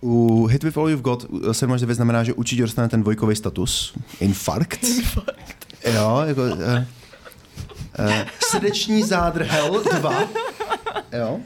U 0.02 0.46
Hit 0.46 0.64
with 0.64 0.78
all 0.78 0.90
you've 0.90 1.02
got 1.04 1.24
uh, 1.30 1.52
7 1.52 1.74
až 1.74 1.82
9 1.82 1.96
znamená, 1.96 2.24
že 2.24 2.34
určitě 2.34 2.62
dostane 2.62 2.90
ten 2.90 3.02
dvojkový 3.02 3.36
status. 3.36 3.94
Infarkt. 4.20 4.86
Jo, 5.94 6.22
jako... 6.26 6.42
Uh, 6.44 6.84
uh, 8.00 8.14
srdeční 8.50 9.04
zádrhel 9.04 9.84
2. 10.00 10.24
Jo. 11.18 11.40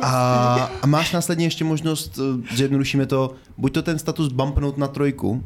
A, 0.00 0.70
a 0.82 0.86
máš 0.86 1.12
následně 1.12 1.46
ještě 1.46 1.64
možnost, 1.64 2.18
eh, 2.18 2.54
zjednodušíme 2.56 3.06
to, 3.06 3.34
buď 3.56 3.72
to 3.72 3.82
ten 3.82 3.98
status 3.98 4.28
bumpnout 4.32 4.78
na 4.78 4.86
trojku, 4.88 5.44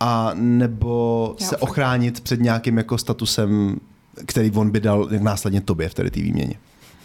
a 0.00 0.30
nebo 0.34 1.34
Já 1.40 1.46
se 1.46 1.56
fakt- 1.56 1.62
ochránit 1.62 2.20
před 2.20 2.40
nějakým 2.40 2.76
jako 2.78 2.98
statusem, 2.98 3.76
který 4.26 4.50
on 4.50 4.70
by 4.70 4.80
dal 4.80 5.08
následně 5.18 5.60
tobě 5.60 5.88
v 5.88 5.94
té 5.94 6.02
výměně. 6.10 6.54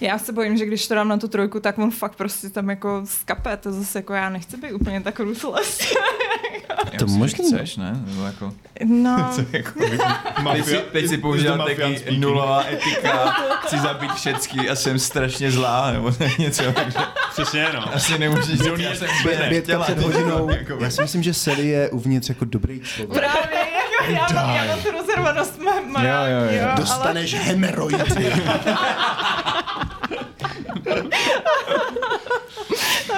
Já 0.02 0.18
se 0.20 0.32
bojím, 0.34 0.58
že 0.58 0.66
když 0.66 0.88
to 0.88 0.96
dám 0.96 1.08
na 1.08 1.18
tu 1.18 1.28
trojku, 1.28 1.60
tak 1.60 1.78
on 1.78 1.92
fakt 1.92 2.16
prostě 2.16 2.50
tam 2.50 2.70
jako 2.70 3.02
skape. 3.06 3.58
To 3.58 3.72
zase 3.72 4.00
jako 4.00 4.14
já 4.14 4.30
nechci 4.30 4.58
být 4.58 4.72
úplně 4.74 5.02
tak 5.02 5.20
ruthless. 5.20 5.80
To 7.00 7.08
možná- 7.08 7.46
chceš, 7.48 7.78
ne? 7.78 8.04
Nebo 8.06 8.24
jako, 8.24 8.54
No, 8.86 9.30
co, 9.36 9.42
jako 9.52 9.72
teď, 10.54 10.66
si, 10.66 10.78
teď 10.92 11.08
si 11.08 11.18
používám 11.18 11.60
taky 11.60 12.04
nulová 12.20 12.64
etika, 12.72 13.34
chci 13.66 13.78
zabít 13.80 14.12
všecky 14.14 14.70
a 14.70 14.76
jsem 14.76 15.00
strašně 15.00 15.52
zlá, 15.52 15.92
nebo 15.92 16.12
něco, 16.40 16.64
takže 16.72 17.00
Přesně, 17.32 17.68
no. 17.74 17.94
asi 17.96 18.20
nemůžeš 18.20 18.46
říct, 18.46 18.66
já 18.80 18.96
jsem 18.96 19.08
úplně 19.20 19.36
Pětka 19.36 19.50
nechtěla. 19.50 19.84
před 19.84 20.00
hodinou. 20.00 20.50
jako- 20.50 20.78
Já 20.84 20.90
si 20.90 21.02
myslím, 21.02 21.24
že 21.24 21.34
Sally 21.34 21.68
je 21.68 21.90
uvnitř 21.90 22.30
jako 22.30 22.46
dobrý 22.46 22.80
člověk. 22.82 23.20
právě, 23.24 23.60
jako 24.00 24.12
já, 24.12 24.42
mám, 24.42 24.56
já 24.56 24.66
mám 24.66 24.80
tu 24.84 24.92
rozervanost 24.92 25.60
morální, 25.60 26.32
Jo, 26.32 26.40
jo, 26.40 26.46
jo. 26.46 26.60
jo, 26.62 26.68
ale 26.68 26.76
Dostaneš 26.78 27.36
hemeroidy. 30.86 31.18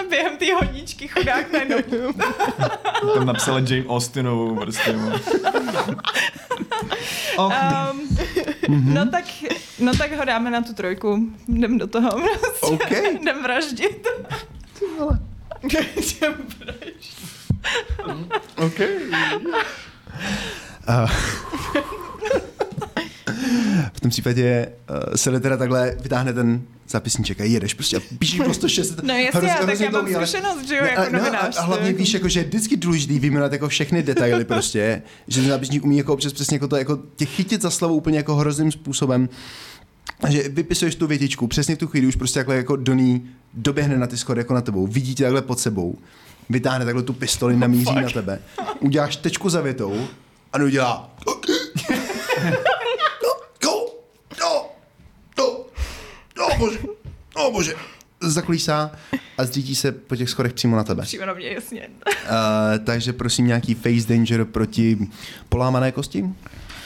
během 0.10 0.38
té 0.38 0.53
hodničky 0.53 1.07
chudák 1.07 1.52
najednou. 1.52 2.14
Tam 3.14 3.26
napsala 3.26 3.60
Jane 3.60 3.85
Austenovou 3.88 4.56
prostě. 4.56 4.95
Oh, 7.38 7.53
Um, 7.91 8.18
no, 8.94 9.10
tak, 9.10 9.26
no 9.80 9.95
tak 9.95 10.11
ho 10.11 10.26
dáme 10.26 10.52
na 10.52 10.61
tu 10.61 10.73
trojku. 10.73 11.30
Jdem 11.48 11.77
do 11.77 11.88
toho. 11.88 12.10
Prostě. 12.11 12.65
OK. 12.65 12.91
Jdem 13.22 13.44
vraždit. 13.44 14.07
Jdem 15.64 16.34
vraždit. 16.60 17.18
OK. 18.56 18.80
Uh, 20.89 21.10
tom 24.07 24.10
případě 24.10 24.72
uh, 24.89 25.15
se 25.15 25.39
teda 25.39 25.57
takhle 25.57 25.95
vytáhne 25.99 26.34
ten 26.34 26.61
zápisníček 26.89 27.41
a 27.41 27.43
jedeš 27.43 27.73
prostě 27.73 27.97
a 27.97 27.99
píšeš 28.19 28.39
po 28.45 28.53
106. 28.53 29.03
No 29.03 29.14
jasně, 29.14 29.30
hrozně- 29.34 29.49
já, 29.49 29.55
tak 29.55 29.65
hrozně 29.68 29.85
já 29.85 29.91
mám 29.91 30.05
dlouhý, 30.05 30.27
zkušenost, 30.27 30.68
že 30.68 30.76
jo, 30.76 30.84
Ne, 30.84 30.89
jako 30.89 31.01
a, 31.01 31.05
no, 31.09 31.19
a, 31.19 31.23
novinář. 31.23 31.57
a 31.57 31.61
hlavně 31.61 31.84
to 31.84 31.88
jako- 31.88 31.97
víš, 31.97 32.14
jako, 32.14 32.30
že 32.30 32.39
je 32.39 32.43
vždycky 32.43 32.77
důležitý 32.77 33.19
vyjmenovat 33.19 33.51
jako 33.53 33.68
všechny 33.69 34.03
detaily 34.03 34.45
prostě, 34.53 35.01
že 35.27 35.41
ten 35.41 35.49
zápisník 35.49 35.84
umí 35.84 35.97
jako 35.97 36.14
občas 36.14 36.34
přesně 36.34 36.55
jako 36.55 36.68
to 36.68 36.76
jako 36.76 36.99
tě 37.15 37.26
chytit 37.26 37.61
za 37.61 37.69
slavu 37.69 37.95
úplně 37.95 38.18
jako 38.18 38.35
hrozným 38.35 38.72
způsobem. 38.72 39.30
že 40.30 40.49
vypisuješ 40.49 40.95
tu 40.95 41.07
větičku, 41.07 41.47
přesně 41.47 41.76
v 41.76 41.77
tu 41.77 41.88
chvíli 41.88 42.07
už 42.07 42.15
prostě 42.15 42.39
takhle 42.39 42.55
jako 42.55 42.76
Doný 42.76 43.30
doběhne 43.53 43.97
na 43.97 44.07
ty 44.07 44.18
schody 44.18 44.39
jako 44.41 44.53
na 44.53 44.61
tebou, 44.61 44.88
vidí 44.88 45.15
tě 45.15 45.23
takhle 45.23 45.41
pod 45.41 45.59
sebou, 45.59 45.97
vytáhne 46.49 46.85
takhle 46.85 47.03
tu 47.03 47.14
pistoli, 47.14 47.55
namíří 47.57 47.95
na 47.95 48.09
tebe, 48.09 48.39
uděláš 48.80 49.15
tečku 49.15 49.49
za 49.49 49.61
větou 49.61 50.07
a 50.53 50.57
udělá 50.64 51.15
no, 53.23 53.30
go, 53.61 53.85
no, 54.39 54.65
no, 55.38 55.65
no, 56.38 56.47
bože, 56.59 56.80
no, 57.48 57.53
bože. 57.53 57.74
Zaklísá 58.22 58.91
a 59.38 59.45
zdítí 59.45 59.76
se 59.76 59.91
po 59.91 60.15
těch 60.15 60.30
schodech 60.30 60.53
přímo 60.53 60.76
na 60.76 60.84
tebe. 60.84 61.03
Přímo 61.03 61.26
na 61.26 61.34
mě, 61.34 61.48
jasně. 61.48 61.88
Uh, 62.07 62.11
takže 62.84 63.14
prosím 63.14 63.48
nějaký 63.48 63.74
face 63.74 64.07
danger 64.07 64.45
proti 64.45 64.98
polámané 65.49 65.91
kosti, 65.91 66.26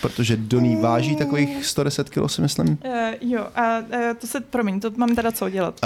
protože 0.01 0.37
Doný 0.37 0.75
váží 0.81 1.15
takových 1.15 1.65
110 1.65 2.09
kg, 2.09 2.31
si 2.31 2.41
myslím. 2.41 2.67
Uh, 2.67 2.93
jo, 3.21 3.47
a 3.55 3.79
uh, 3.79 3.85
to 4.19 4.27
se, 4.27 4.41
promiň, 4.41 4.79
to 4.79 4.91
mám 4.97 5.15
teda 5.15 5.31
co 5.31 5.49
dělat. 5.49 5.79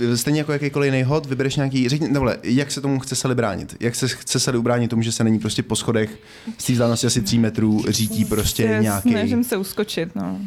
Uh, 0.00 0.14
stejně 0.14 0.40
jako 0.40 0.52
jakýkoliv 0.52 0.92
jiný 0.92 1.02
hod, 1.02 1.26
vybereš 1.26 1.56
nějaký, 1.56 1.88
řekni, 1.88 2.08
nevole, 2.08 2.36
jak 2.42 2.70
se 2.70 2.80
tomu 2.80 2.98
chce 2.98 3.16
Sally 3.16 3.34
bránit? 3.34 3.76
Jak 3.80 3.94
se 3.94 4.08
chce 4.08 4.40
Sally 4.40 4.58
ubránit 4.58 4.88
tomu, 4.88 5.02
že 5.02 5.12
se 5.12 5.24
není 5.24 5.38
prostě 5.38 5.62
po 5.62 5.76
schodech 5.76 6.18
z 6.58 6.64
té 6.64 6.72
vzdálenosti 6.72 7.06
asi 7.06 7.22
3 7.22 7.38
metrů 7.38 7.84
řítí 7.88 8.24
prostě 8.24 8.62
Já 8.62 8.80
nějaký... 8.80 9.10
Snažím 9.10 9.44
se 9.44 9.56
uskočit, 9.56 10.14
no. 10.16 10.38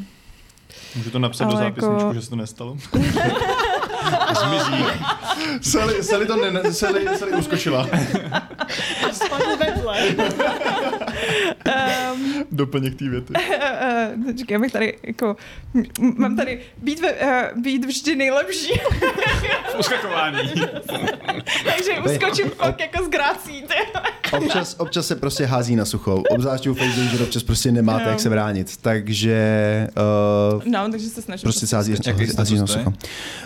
Můžu 0.96 1.10
to 1.10 1.20
napsat 1.20 1.46
Ale 1.46 1.54
do 1.54 1.60
jako- 1.60 1.82
zápisničku, 1.82 2.14
že 2.14 2.22
se 2.22 2.30
to 2.30 2.36
nestalo. 2.36 2.78
Zmizí. 4.34 4.86
Sally, 5.62 6.04
Sally 6.04 6.26
to 6.26 6.36
ne, 6.36 6.74
Sally, 6.74 7.18
Sally 7.18 7.32
uskočila. 7.32 7.88
Spadl 9.12 9.58
vedle. 9.58 9.98
Um, 12.14 12.44
Doplněk 12.52 12.96
té 12.96 13.10
věty. 13.10 13.34
uh, 13.34 14.36
čekaj, 14.36 14.56
abych 14.58 14.72
tady 14.72 14.98
jako, 15.04 15.36
m- 15.76 15.84
m- 16.00 16.14
mám 16.18 16.36
tady 16.36 16.60
být, 16.78 17.00
ve, 17.02 17.14
uh, 17.14 17.62
být 17.62 17.86
vždy 17.86 18.16
nejlepší, 18.16 18.72
Uskakování. 19.80 20.38
takže 21.66 21.92
uskočím 22.06 22.50
fakt 22.50 22.80
jako 22.80 23.06
z 23.06 23.10
grácí, 23.10 23.62
ty. 23.68 23.74
Občas, 24.38 24.76
občas 24.80 25.08
se 25.08 25.16
prostě 25.16 25.46
hází 25.46 25.76
na 25.76 25.86
suchou, 25.86 26.24
obzvlášť 26.30 26.68
u 26.68 26.74
face 26.74 27.00
danger 27.00 27.22
občas 27.22 27.44
prostě 27.44 27.72
nemáte, 27.72 28.04
No. 28.04 28.10
jak 28.10 28.20
se 28.20 28.30
bránit, 28.30 28.78
takže 28.78 29.88
uh, 30.56 30.64
No, 30.66 30.90
takže 30.92 31.10
se 31.10 31.22
snažím. 31.22 31.42
prostě 31.44 31.68
se 31.68 31.76
hází, 31.76 31.92
hází, 31.92 32.12
hází 32.38 32.56
na 32.58 32.68
status 32.68 32.74
to 32.74 32.80
je? 32.80 32.84
sucho. 32.86 32.94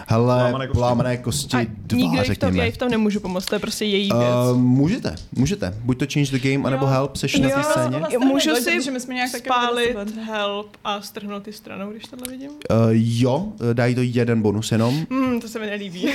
Hele, 0.08 0.28
Lámané 0.44 0.68
kosti. 0.68 0.80
lámané 0.82 1.18
kosti 1.18 1.58
A 1.58 1.66
dva, 1.86 1.98
nikdo 2.00 2.22
v 2.22 2.26
řekněme. 2.26 2.66
já 2.66 2.72
v 2.72 2.78
tom 2.78 2.90
nemůžu 2.90 3.20
pomoct, 3.20 3.46
to 3.46 3.56
je 3.56 3.60
prostě 3.60 3.86
její 3.86 4.04
věc. 4.12 4.24
Uh, 4.52 4.58
můžete, 4.58 5.16
můžete. 5.32 5.74
Buď 5.84 5.98
to 6.00 6.06
change 6.14 6.32
the 6.40 6.50
game, 6.50 6.68
anebo 6.68 6.86
Jo. 6.86 6.92
help, 6.92 7.16
seš 7.16 7.36
na 7.40 7.50
té 7.50 7.64
scéně. 7.64 7.95
Vlastně 8.00 8.18
Můžu 8.18 8.56
si 8.56 8.82
že 8.82 8.92
my 8.92 9.00
jsme 9.00 9.14
nějak 9.14 9.30
spálit 9.38 9.98
help 10.18 10.78
a 10.84 11.02
strhnout 11.02 11.44
ty 11.44 11.54
stranou, 11.54 11.92
když 11.92 12.04
tohle 12.04 12.26
vidím? 12.32 12.50
Uh, 12.52 12.58
jo, 12.94 13.54
dají 13.74 13.96
to 13.96 14.02
jeden 14.04 14.42
bonus 14.42 14.72
jenom. 14.72 15.06
Hmm, 15.12 15.42
to 15.42 15.48
se 15.48 15.60
mi 15.60 15.66
nelíbí. 15.66 16.02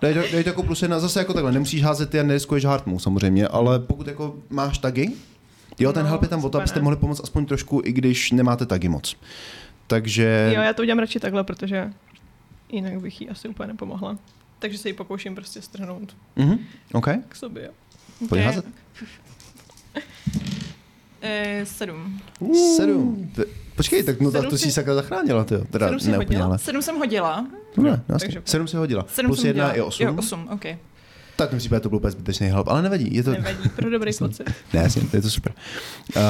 Dej 0.00 0.14
to, 0.14 0.20
dej 0.32 0.42
to 0.44 0.48
jako 0.50 0.62
plus 0.62 0.82
jedna, 0.82 1.00
zase 1.00 1.18
jako 1.18 1.32
takhle, 1.32 1.52
nemusíš 1.52 1.82
házet 1.82 2.10
ty 2.10 2.20
a 2.20 2.22
neriskuješ 2.22 2.64
hardmu 2.64 2.98
samozřejmě, 2.98 3.48
ale 3.48 3.78
pokud 3.80 4.06
jako 4.06 4.36
máš 4.50 4.78
tagy, 4.78 5.12
jo, 5.78 5.92
ten 5.92 6.02
No, 6.02 6.08
help 6.08 6.22
je 6.22 6.28
tam 6.28 6.44
o 6.44 6.48
to, 6.50 6.58
abyste 6.58 6.80
mohli 6.80 6.96
pomoct 6.96 7.20
aspoň 7.24 7.46
trošku, 7.46 7.82
i 7.84 7.92
když 7.92 8.30
nemáte 8.32 8.66
tagy 8.66 8.88
moc. 8.88 9.16
Takže... 9.86 10.52
Jo, 10.54 10.62
já 10.62 10.72
to 10.72 10.82
udělám 10.82 10.98
radši 10.98 11.20
takhle, 11.20 11.44
protože 11.44 11.90
jinak 12.72 13.00
bych 13.00 13.20
jí 13.20 13.28
asi 13.30 13.48
úplně 13.48 13.66
nepomohla. 13.66 14.18
Takže 14.58 14.78
se 14.78 14.88
ji 14.88 14.92
pokouším 14.92 15.34
prostě 15.34 15.62
strhnout 15.62 16.16
Mhm, 16.36 16.58
OK, 16.92 17.06
k 17.28 17.36
sobě. 17.36 17.70
pojď 18.28 18.42
házet. 18.42 18.64
Eh, 21.26 21.66
sedm. 21.66 22.20
Sedm. 22.76 23.32
Počkej, 23.76 24.02
tak 24.02 24.20
no 24.20 24.30
tak 24.30 24.44
to 24.44 24.58
si- 24.58 24.64
si 24.64 24.72
sakra 24.72 24.94
zachránila, 24.94 25.44
ty 25.44 25.54
Teda 25.70 25.88
sedm 25.88 26.12
ne 26.12 26.18
úplně, 26.18 26.26
hodila? 26.26 26.44
ale... 26.46 26.58
Sedm 26.58 26.82
jsem 26.82 26.96
hodila. 26.96 27.46
Jo, 27.76 27.82
no, 27.82 27.88
jasně. 27.88 28.04
takže- 28.18 28.42
Sedm 28.44 28.68
si 28.68 28.76
hodila. 28.76 29.06
Sedm 29.08 29.28
Plus 29.28 29.40
jsem 29.40 29.46
jedna 29.46 29.64
hodila. 29.64 29.76
je 29.76 29.82
osm. 29.82 30.02
Jo, 30.02 30.14
osm, 30.18 30.48
ok. 30.52 30.64
Tak 31.36 31.48
v 31.48 31.50
tom 31.50 31.58
případě 31.58 31.80
to 31.80 31.88
byl 31.88 31.96
úplně 31.96 32.10
zbytečný 32.10 32.46
help, 32.46 32.68
ale 32.68 32.82
nevadí, 32.82 33.14
je 33.14 33.22
to... 33.22 33.30
Nevadí, 33.30 33.68
pro 33.76 33.90
dobrý 33.90 34.12
pocit. 34.18 34.50
Ne, 34.72 34.82
jasně, 34.82 35.02
je 35.12 35.22
to 35.22 35.30
super. 35.30 35.52
Uh, 36.16 36.22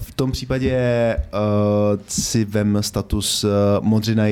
v 0.00 0.14
tom 0.14 0.32
případě 0.32 1.16
uh, 1.16 2.00
si 2.08 2.44
vem 2.44 2.78
status 2.80 3.44
uh, 3.44 3.50
modřina, 3.80 4.24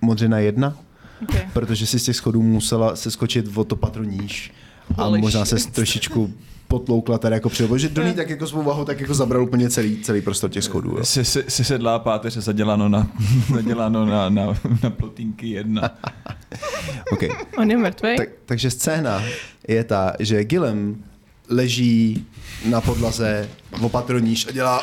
modřina 0.00 0.38
jedna, 0.38 0.76
okay. 1.22 1.42
protože 1.52 1.86
si 1.86 1.98
z 1.98 2.04
těch 2.04 2.16
schodů 2.16 2.42
musela 2.42 2.96
se 2.96 3.10
skočit 3.10 3.56
o 3.56 3.64
to 3.64 3.76
patro 3.76 4.04
níž 4.04 4.52
a 4.96 5.04
Holy 5.04 5.20
možná 5.20 5.44
se 5.44 5.56
trošičku 5.70 6.34
potloukla 6.78 7.18
tady 7.18 7.34
jako 7.34 7.48
přijel, 7.48 7.78
že 7.78 7.88
do 7.88 8.02
ní 8.02 8.14
tak 8.14 8.30
jako 8.30 8.46
svou 8.46 8.62
váhu 8.62 8.84
tak 8.84 9.00
jako 9.00 9.14
zabral 9.14 9.42
úplně 9.42 9.70
celý, 9.70 10.02
celý 10.02 10.20
prostor 10.20 10.50
těch 10.50 10.64
schodů. 10.64 10.90
Jo. 10.90 11.04
Si, 11.04 11.24
si, 11.24 11.44
si 11.48 11.64
sedlá 11.64 11.98
páteře 11.98 12.40
zaděláno 12.40 12.88
na, 12.88 13.06
zaděláno 13.54 14.06
na, 14.06 14.28
na, 14.28 14.46
na 14.82 14.90
plotínky 14.90 15.48
jedna. 15.48 15.90
Okay. 17.12 17.28
On 17.58 17.70
je 17.70 17.76
mrtvý? 17.76 18.16
Tak, 18.16 18.28
takže 18.46 18.70
scéna 18.70 19.22
je 19.68 19.84
ta, 19.84 20.12
že 20.18 20.44
Gilem 20.44 21.04
leží 21.48 22.26
na 22.64 22.80
podlaze 22.80 23.48
v 23.78 23.84
opatroníž 23.84 24.46
a 24.46 24.52
dělá 24.52 24.82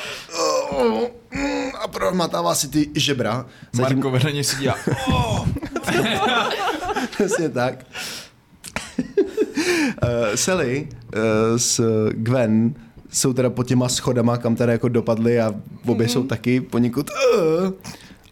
a 1.82 1.88
prohmatává 1.88 2.56
si 2.56 2.68
ty 2.68 2.90
žebra. 2.96 3.46
Zatím, 3.72 3.98
Marko 3.98 4.12
vedle 4.12 4.32
něj 4.32 4.44
si 4.44 4.56
dělá, 4.62 4.76
Přesně 7.12 7.50
tak. 7.50 7.86
Uh, 10.04 10.10
Sally 10.36 10.88
uh, 11.16 11.22
s 11.58 11.82
Gwen 12.12 12.74
jsou 13.12 13.34
teda 13.34 13.50
pod 13.50 13.68
těma 13.68 13.90
schodama, 13.90 14.38
kam 14.38 14.56
teda 14.56 14.72
jako 14.72 14.88
dopadly 14.88 15.42
a 15.42 15.54
obě 15.86 16.08
jsou 16.08 16.24
taky 16.24 16.62
poněkud 16.62 17.10
uh, 17.10 17.72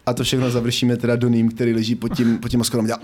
a 0.06 0.12
to 0.12 0.24
všechno 0.24 0.50
završíme 0.50 0.96
teda 0.96 1.16
Doným, 1.16 1.50
který 1.50 1.74
leží 1.74 1.94
pod, 1.94 2.08
tím, 2.16 2.38
pod 2.38 2.48
těma 2.48 2.64
schodama. 2.64 2.86
Dělá, 2.86 2.98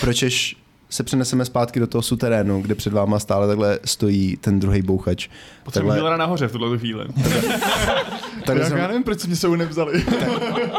Pročež 0.00 0.56
se 0.90 1.02
přeneseme 1.02 1.44
zpátky 1.44 1.80
do 1.80 1.86
toho 1.86 2.02
suterénu, 2.02 2.62
kde 2.62 2.74
před 2.74 2.92
váma 2.92 3.18
stále 3.18 3.46
takhle 3.46 3.78
stojí 3.84 4.36
ten 4.36 4.60
druhý 4.60 4.82
bouchač. 4.82 5.28
Potřebuji 5.64 5.72
Takhle, 5.72 5.94
Hillera 5.94 6.16
nahoře 6.16 6.48
v 6.48 6.52
tuhle 6.52 6.78
chvíli. 6.78 7.04
takhle, 8.46 8.70
Já, 8.70 8.78
já 8.78 8.88
nevím, 8.88 9.02
proč 9.04 9.20
se 9.20 9.26
mě 9.26 9.36
sebou 9.36 9.54
nevzali. 9.54 10.04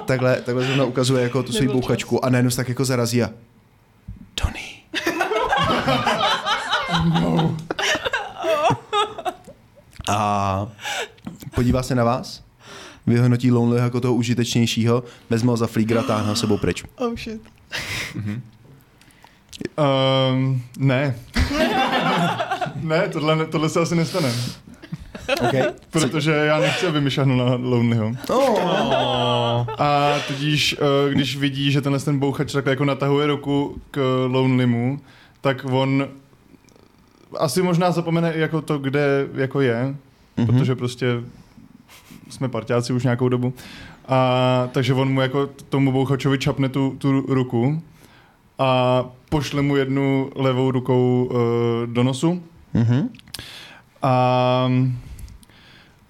takhle, 0.06 0.42
takhle 0.42 0.66
zrovna 0.66 0.86
ukazuje 0.86 1.24
jako 1.24 1.44
tu 1.44 1.52
svou 1.52 1.74
bouchačku 1.74 2.26
a 2.26 2.30
najednou 2.30 2.52
se 2.52 2.58
tak 2.58 2.70
jako 2.70 2.86
zarazí 2.86 3.24
a 3.24 3.30
Tony. 4.44 4.84
A 10.10 10.68
podívá 11.56 11.84
se 11.84 11.96
na 11.96 12.04
vás, 12.04 12.44
vyhodnotí 13.08 13.52
Lonely 13.52 13.82
jako 13.82 14.02
toho 14.02 14.14
užitečnějšího, 14.14 15.04
vezme 15.30 15.52
ho 15.52 15.58
za 15.58 15.68
flígra 15.68 16.02
a 16.02 16.04
táhne 16.04 16.30
ho 16.30 16.36
sebou 16.36 16.58
pryč. 16.58 16.84
Oh 16.96 17.16
shit. 17.16 17.42
Um, 19.78 20.64
ne. 20.78 21.16
ne, 22.76 23.10
tohle, 23.10 23.36
ne- 23.36 23.46
tohle 23.46 23.70
se 23.70 23.80
asi 23.80 23.96
nestane. 23.96 24.34
Okay. 25.48 25.64
Protože 25.92 26.32
já 26.32 26.60
nechci, 26.60 26.88
aby 26.88 27.02
mi 27.02 27.12
šahnul 27.12 27.38
na 27.38 27.56
Lonelyho. 27.56 28.12
Oh. 28.30 28.60
A 29.78 30.14
tudíž, 30.28 30.76
eh, 30.80 31.14
když 31.14 31.38
vidí, 31.38 31.72
že 31.72 31.82
tenhle 31.82 32.00
ten 32.00 32.20
bouchač 32.20 32.52
takhle 32.52 32.72
jako 32.72 32.86
natahuje 32.86 33.28
ruku 33.28 33.82
k 33.92 34.26
Lonelymu, 34.32 35.00
tak 35.42 35.66
on 35.72 36.08
asi 37.40 37.62
možná 37.62 37.92
zapomene 37.92 38.34
i 38.34 38.40
jako 38.40 38.62
to, 38.62 38.78
kde 38.78 39.28
jako 39.36 39.62
je, 39.62 39.96
Mhm. 40.38 40.48
protože 40.48 40.76
prostě 40.76 41.08
jsme 42.30 42.50
parťáci 42.50 42.94
už 42.94 43.04
nějakou 43.04 43.30
dobu. 43.30 43.54
A 44.08 44.70
takže 44.72 44.94
on 44.94 45.14
mu 45.14 45.22
jako 45.22 45.50
tomu 45.70 45.92
bouchačovi 45.92 46.38
čapne 46.38 46.70
tu, 46.70 46.96
tu 46.98 47.22
ruku 47.22 47.82
a 48.60 49.04
pošle 49.30 49.62
mu 49.62 49.76
jednu 49.76 50.30
levou 50.36 50.72
rukou 50.72 51.30
uh, 51.32 51.38
do 51.94 52.04
nosu. 52.04 52.44
Mhm. 52.74 53.10
A, 54.04 54.72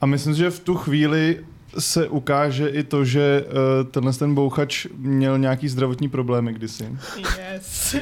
a 0.02 0.06
myslím 0.06 0.34
si, 0.34 0.40
že 0.40 0.50
v 0.50 0.60
tu 0.60 0.76
chvíli 0.76 1.40
se 1.80 2.08
ukáže 2.08 2.68
i 2.68 2.84
to, 2.84 3.06
že 3.06 3.46
uh, 3.46 3.90
tenhle 3.92 4.14
ten 4.14 4.36
bouchač 4.36 4.88
měl 4.98 5.38
nějaký 5.38 5.68
zdravotní 5.70 6.10
problémy 6.10 6.54
kdysi. 6.54 6.98
Yes. 7.18 7.96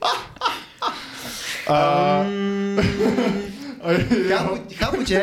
A, 0.00 1.74
a 1.74 2.24
Chápu, 4.28 4.56
chápu 4.74 5.04
tě, 5.04 5.22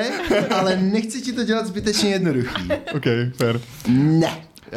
ale 0.55 0.75
nechci 0.77 1.21
ti 1.21 1.33
to 1.33 1.43
dělat 1.43 1.65
zbytečně 1.67 2.09
jednoduchý. 2.11 2.69
OK, 2.95 3.03
fair. 3.37 3.59
Ne. 3.87 4.27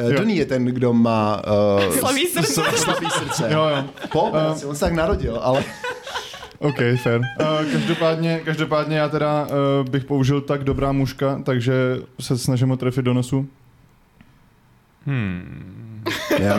Uh, 0.05 0.11
Jo. 0.11 0.19
Donny 0.19 0.37
je 0.37 0.47
ten, 0.47 0.65
kdo 0.65 0.93
má 0.93 1.43
uh, 1.87 1.95
Slabý 1.99 2.27
srdce. 2.27 2.63
slabý 2.77 3.07
srdce. 3.11 3.49
Jo, 3.53 3.69
jo. 3.69 3.85
Po 4.13 4.21
operaci, 4.21 4.65
on 4.67 4.75
se 4.75 4.81
tak 4.81 4.93
narodil, 4.93 5.39
ale 5.43 5.65
OK, 6.59 6.77
fair. 7.03 7.21
Uh, 7.41 7.73
každopádně, 7.73 8.41
každopádně 8.45 8.97
já 8.99 9.09
teda 9.09 9.47
uh, 9.47 9.89
bych 9.91 10.05
použil 10.05 10.41
tak 10.41 10.65
dobrá 10.65 10.93
mužka, 10.93 11.41
takže 11.45 11.75
se 12.21 12.39
snažím 12.39 12.69
ho 12.69 12.77
trefit 12.77 13.05
do 13.05 13.15
nosu. 13.15 13.49
Hmm. 15.07 16.03
Jo, 16.39 16.55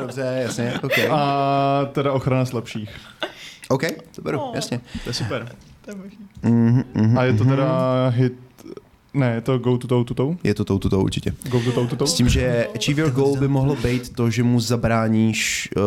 dobře, 0.00 0.38
jasně, 0.42 0.74
OK. 0.82 0.98
A 1.10 1.88
teda 1.92 2.12
ochrana 2.12 2.44
slabších. 2.44 2.90
OK, 3.68 3.82
to 4.14 4.22
beru, 4.22 4.38
Oh. 4.40 4.54
jasně. 4.54 4.80
To 5.04 5.10
je 5.10 5.14
super. 5.14 5.48
To 5.84 5.90
je 5.90 5.96
možný. 5.96 6.18
Mhm, 6.42 6.84
mhm, 6.94 7.18
A 7.18 7.24
je 7.24 7.32
to 7.32 7.44
mhm. 7.44 7.50
teda 7.52 8.08
hit... 8.08 8.32
Ne, 9.14 9.34
je 9.34 9.40
to 9.40 9.58
go 9.58 9.78
to 9.78 9.86
toe 9.86 10.04
to 10.04 10.14
toe? 10.14 10.36
Je 10.44 10.54
to 10.54 10.64
tou, 10.64 10.78
to, 10.78 10.88
to 10.88 11.00
určitě. 11.00 11.34
Go 11.50 11.60
to 11.60 11.72
toe 11.72 11.86
to 11.86 11.96
toe? 11.96 12.06
S 12.08 12.14
tím, 12.14 12.28
že 12.28 12.66
achieve 12.76 13.02
your 13.02 13.10
goal 13.12 13.36
by 13.36 13.48
mohlo 13.48 13.76
být 13.76 14.08
to, 14.08 14.30
že 14.30 14.42
mu 14.42 14.60
zabráníš 14.60 15.68
uh, 15.76 15.82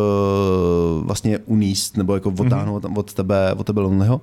vlastně 1.06 1.38
uníst 1.38 1.96
nebo 1.96 2.14
jako 2.14 2.28
odtáhnout 2.38 2.84
mm-hmm. 2.84 2.98
od 2.98 3.14
tebe, 3.14 3.54
od 3.54 3.66
tebe 3.66 3.80
lonelyho. 3.80 4.20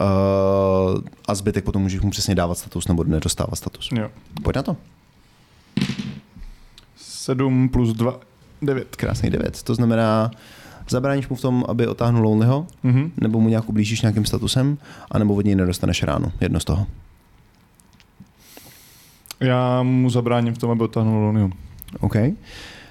Uh, 0.00 1.00
a 1.28 1.34
zbytek 1.34 1.64
potom 1.64 1.82
můžeš 1.82 2.00
mu 2.00 2.10
přesně 2.10 2.34
dávat 2.34 2.58
status 2.58 2.88
nebo 2.88 3.04
nedostávat 3.04 3.58
status. 3.58 3.88
Jo. 3.92 4.08
Pojď 4.42 4.56
na 4.56 4.62
to. 4.62 4.76
7 6.96 7.68
plus 7.68 7.92
2, 7.92 8.20
9. 8.62 8.96
Krásný 8.96 9.30
9. 9.30 9.62
To 9.62 9.74
znamená, 9.74 10.30
zabráníš 10.90 11.28
mu 11.28 11.36
v 11.36 11.40
tom, 11.40 11.64
aby 11.68 11.86
otáhnul 11.86 12.22
lonelyho, 12.24 12.66
Mhm. 12.82 13.10
nebo 13.20 13.40
mu 13.40 13.48
nějak 13.48 13.68
ublížíš 13.68 14.02
nějakým 14.02 14.24
statusem, 14.24 14.78
anebo 15.10 15.34
od 15.34 15.44
něj 15.44 15.54
nedostaneš 15.54 16.02
ránu. 16.02 16.32
Jedno 16.40 16.60
z 16.60 16.64
toho. 16.64 16.86
Já 19.40 19.82
mu 19.82 20.10
zabráním 20.10 20.54
v 20.54 20.58
tom, 20.58 20.70
aby 20.70 20.84
otáhnul 20.84 21.24
Lonyho. 21.24 21.50
OK. 22.00 22.14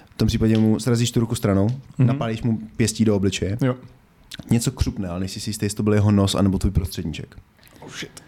V 0.09 0.17
tom 0.17 0.27
případě 0.27 0.57
mu 0.57 0.79
srazíš 0.79 1.11
tu 1.11 1.19
ruku 1.19 1.35
stranou, 1.35 1.67
mm-hmm. 1.67 1.81
Mhm. 1.97 2.07
napálíš 2.07 2.41
mu 2.43 2.59
pěstí 2.77 3.05
do 3.05 3.15
obličeje. 3.15 3.57
Jo. 3.61 3.75
Něco 4.49 4.71
křupne, 4.71 5.09
ale 5.09 5.19
nejsi 5.19 5.39
si 5.39 5.49
jistý, 5.49 5.65
jestli 5.65 5.77
to 5.77 5.83
byl 5.83 5.93
jeho 5.93 6.11
nos 6.11 6.35
anebo 6.35 6.57
tvůj 6.57 6.71
prostředníček. 6.71 7.35
Oh 7.79 7.91
shit. 7.91 8.23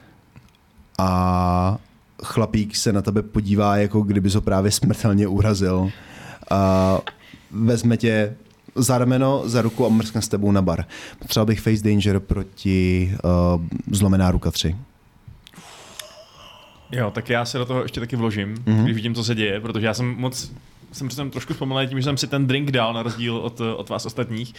A 0.99 1.77
chlapík 2.23 2.75
se 2.75 2.93
na 2.93 3.01
tebe 3.01 3.21
podívá, 3.21 3.77
jako 3.77 4.01
kdyby 4.01 4.29
ho 4.29 4.41
právě 4.41 4.71
smrtelně 4.71 5.27
urazil. 5.27 5.91
A 6.51 6.99
vezme 7.51 7.97
tě 7.97 8.35
za 8.75 8.97
rameno, 8.97 9.43
za 9.45 9.61
ruku 9.61 9.85
a 9.85 9.89
mrskne 9.89 10.21
s 10.21 10.27
tebou 10.27 10.51
na 10.51 10.61
bar. 10.61 10.85
Potřeboval 11.19 11.45
bych 11.45 11.61
face 11.61 11.83
danger 11.83 12.19
proti 12.19 13.11
uh, 13.55 13.61
zlomená 13.91 14.31
ruka 14.31 14.51
3. 14.51 14.75
Jo, 16.95 17.11
tak 17.11 17.29
já 17.29 17.45
se 17.45 17.57
do 17.57 17.65
toho 17.65 17.81
ještě 17.83 17.99
taky 17.99 18.15
vložím, 18.15 18.49
Mhm. 18.49 18.61
mm-hmm. 18.65 18.83
když 18.83 18.95
vidím, 18.95 19.15
co 19.15 19.23
se 19.23 19.35
děje, 19.35 19.59
protože 19.59 19.85
já 19.85 19.93
jsem 19.93 20.15
moc 20.17 20.53
jsem 20.91 21.07
přitom 21.07 21.31
trošku 21.31 21.53
vzpomněl 21.53 21.87
tím, 21.87 21.99
že 21.99 22.03
jsem 22.03 22.17
si 22.17 22.27
ten 22.27 22.47
drink 22.47 22.71
dal 22.71 22.93
na 22.93 23.03
rozdíl 23.03 23.37
od, 23.37 23.61
od 23.61 23.89
vás 23.89 24.05
ostatních, 24.05 24.53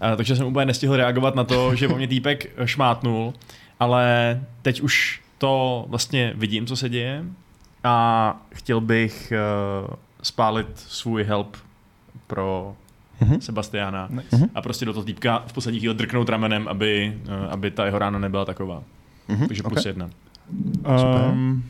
a, 0.00 0.16
takže 0.16 0.36
jsem 0.36 0.46
úplně 0.46 0.66
nestihl 0.66 0.96
reagovat 0.96 1.34
na 1.34 1.44
to, 1.44 1.74
že 1.74 1.88
po 1.88 1.96
mě 1.96 2.08
týpek 2.08 2.46
šmátnul, 2.64 3.34
ale 3.80 4.40
teď 4.62 4.80
už 4.80 5.20
to 5.38 5.84
vlastně 5.88 6.32
vidím, 6.36 6.66
co 6.66 6.76
se 6.76 6.88
děje 6.88 7.24
a 7.84 8.36
chtěl 8.54 8.80
bych 8.80 9.32
uh, 9.86 9.94
spálit 10.22 10.66
svůj 10.74 11.24
help 11.24 11.56
pro 12.26 12.74
Mhm. 13.20 13.40
Sebastiana 13.40 14.08
Nice. 14.10 14.48
a 14.54 14.62
prostě 14.62 14.84
do 14.84 14.92
toho 14.92 15.04
týpka 15.04 15.42
v 15.46 15.52
poslední 15.52 15.78
chvíli 15.80 15.94
drknout 15.94 16.28
ramenem, 16.28 16.68
aby, 16.68 17.16
uh, 17.28 17.52
aby 17.52 17.70
ta 17.70 17.86
jeho 17.86 17.98
rána 17.98 18.18
nebyla 18.18 18.44
taková. 18.44 18.82
Mhm. 19.28 19.46
Takže 19.48 19.62
plus 19.62 19.72
okay. 19.80 19.90
jedna. 19.90 20.10
Um, 21.30 21.64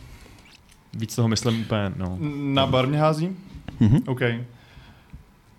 Víc 0.95 1.15
toho 1.15 1.29
myslím 1.29 1.61
úplně, 1.61 1.93
no. 1.97 2.19
na 2.37 2.67
bar 2.67 2.87
mě 2.87 2.99
hází? 2.99 3.37
Mhm. 3.81 3.99
OK. 4.07 4.21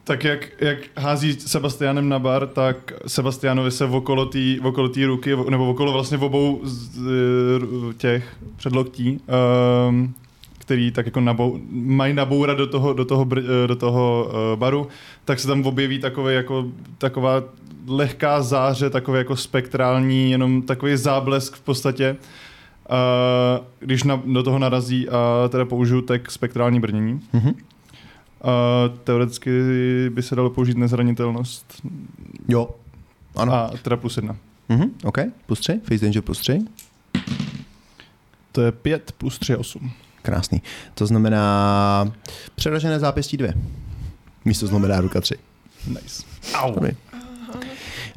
Tak 0.03 0.23
jak, 0.23 0.49
jak 0.61 0.77
hází 0.97 1.33
Sebastianem 1.33 2.09
na 2.09 2.19
bar, 2.19 2.47
tak 2.47 2.93
Sebastianovi 3.07 3.71
se 3.71 3.85
v 3.85 3.95
okolo 3.95 4.25
té 4.25 4.39
okolo 4.63 4.89
tý 4.89 5.05
ruky, 5.05 5.35
nebo 5.49 5.69
okolo 5.69 5.91
vlastně 5.91 6.17
v 6.17 6.23
obou 6.23 6.61
z, 6.63 6.99
těch 7.97 8.35
předloktí, 8.55 9.19
um, 9.89 10.13
který 10.59 10.91
tak 10.91 11.05
jako 11.05 11.19
nabou, 11.19 11.59
mají 11.71 12.13
nabourat 12.13 12.57
do 12.57 12.67
toho, 12.67 12.93
do 12.93 13.05
toho, 13.05 13.27
eh, 13.37 13.67
do 13.67 13.75
toho 13.75 14.27
uh, 14.27 14.59
baru, 14.59 14.87
tak 15.25 15.39
se 15.39 15.47
tam 15.47 15.65
objeví 15.65 15.99
takový 15.99 16.35
jako, 16.35 16.65
taková 16.97 17.43
lehká 17.87 18.41
záře, 18.41 18.89
takový 18.89 19.17
jako 19.17 19.35
spektrální, 19.35 20.31
jenom 20.31 20.61
takový 20.61 20.97
záblesk 20.97 21.55
v 21.55 21.61
podstatě, 21.61 22.15
uh, 22.93 23.65
když 23.79 24.03
na, 24.03 24.21
do 24.25 24.43
toho 24.43 24.59
narazí 24.59 25.09
a 25.09 25.47
teda 25.49 25.65
použiju 25.65 26.01
tak 26.01 26.31
spektrální 26.31 26.79
brnění. 26.79 27.21
Mhm. 27.33 27.49
Uh, 27.49 28.97
teoreticky 29.03 29.51
by 30.09 30.23
se 30.23 30.35
dalo 30.35 30.49
použít 30.49 30.77
nezranitelnost. 30.77 31.81
Jo. 32.47 32.69
Ano. 33.35 33.53
A 33.53 33.71
teda 33.81 33.97
plus 33.97 34.17
jedna. 34.17 34.35
Mhm. 34.69 34.91
OK, 35.03 35.17
plus 35.45 35.59
3, 35.59 35.81
face 35.83 36.05
danger 36.05 36.21
plus 36.21 36.39
3. 36.39 36.59
To 38.51 38.61
je 38.61 38.71
5 38.71 39.11
plus 39.17 39.39
3 39.39 39.51
je 39.51 39.57
8. 39.57 39.91
Krásný. 40.21 40.61
To 40.93 41.05
znamená 41.05 42.13
přeražené 42.55 42.99
zápěstí 42.99 43.37
2. 43.37 43.49
Místo 44.45 44.67
zlomená 44.67 45.01
ruka 45.01 45.21
3. 45.21 45.35
Nice. 45.87 46.23
Au. 46.53 46.73
Dobrý. 46.73 46.91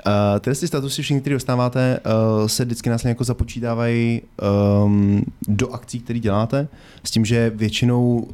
Uh, 0.06 0.40
tyhle 0.40 0.56
ty 0.56 0.66
statusy 0.66 1.02
všichni, 1.02 1.20
které 1.20 1.34
dostáváte, 1.34 2.00
uh, 2.40 2.46
se 2.46 2.64
vždycky 2.64 2.90
následně 2.90 3.10
jako 3.10 3.24
započítávají 3.24 4.22
um, 4.84 5.24
do 5.48 5.70
akcí, 5.70 6.00
které 6.00 6.18
děláte, 6.18 6.68
s 7.04 7.10
tím, 7.10 7.24
že 7.24 7.52
většinou 7.54 8.28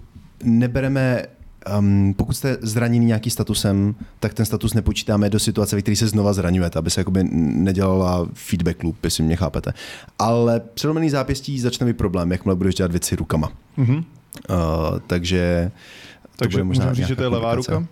nebereme, 0.45 1.23
um, 1.79 2.15
pokud 2.17 2.33
jste 2.33 2.57
zraněný 2.61 3.07
nějaký 3.07 3.31
statusem, 3.31 3.95
tak 4.21 4.35
ten 4.35 4.47
status 4.47 4.75
nepočítáme 4.75 5.31
do 5.31 5.39
situace, 5.39 5.77
ve 5.77 5.83
které 5.83 5.97
se 5.97 6.09
znova 6.09 6.33
zraňujete, 6.33 6.79
aby 6.79 6.91
se 6.91 7.01
jakoby 7.01 7.25
nedělala 7.33 8.29
feedback 8.35 8.83
loop, 8.83 9.05
jestli 9.05 9.25
mě 9.25 9.37
chápete. 9.37 9.73
Ale 10.19 10.61
přelomený 10.75 11.11
zápěstí 11.11 11.61
začne 11.61 11.87
být 11.87 11.97
problém, 11.97 12.33
jakmile 12.33 12.57
budeš 12.57 12.75
dělat 12.75 12.91
věci 12.91 13.17
rukama. 13.17 13.53
Mhm. 13.77 13.97
Uh, 13.97 14.05
takže 15.07 15.71
to 16.23 16.29
Takže 16.37 16.57
bude 16.57 16.65
možná 16.65 16.85
můžeme 16.85 16.95
říct, 16.95 17.09
že 17.09 17.17
to 17.17 17.23
je 17.23 17.29
levá 17.29 17.55
ruka? 17.55 17.87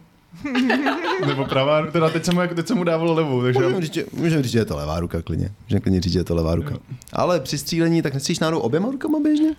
Nebo 1.26 1.44
pravá 1.44 1.80
ruka? 1.80 1.92
Teda 1.92 2.10
teď 2.10 2.24
jsem 2.24 2.34
mu, 2.34 2.40
jako- 2.40 2.54
teď 2.54 2.66
jsem 2.66 2.76
mu 2.76 2.84
dával 2.84 3.12
levou, 3.14 3.42
takže... 3.42 3.60
Můžeme 3.60 3.80
říct, 3.80 3.94
že- 3.94 4.04
můžeme 4.12 4.42
říct, 4.42 4.52
že 4.52 4.58
je 4.58 4.64
to 4.64 4.76
levá 4.76 5.00
ruka 5.00 5.22
klidně. 5.22 5.52
Můžeme 5.68 5.80
klidně 5.80 6.00
říct, 6.00 6.12
že 6.12 6.18
je 6.18 6.24
to 6.24 6.34
levá 6.34 6.54
ruka. 6.54 6.70
Jo. 6.74 6.78
Ale 7.12 7.40
při 7.40 7.58
střílení 7.58 8.02
tak 8.02 8.14
nestříš 8.14 8.38
náhodou 8.38 8.58
oběma 8.58 8.90
rukama 8.90 9.18
běžně? 9.20 9.50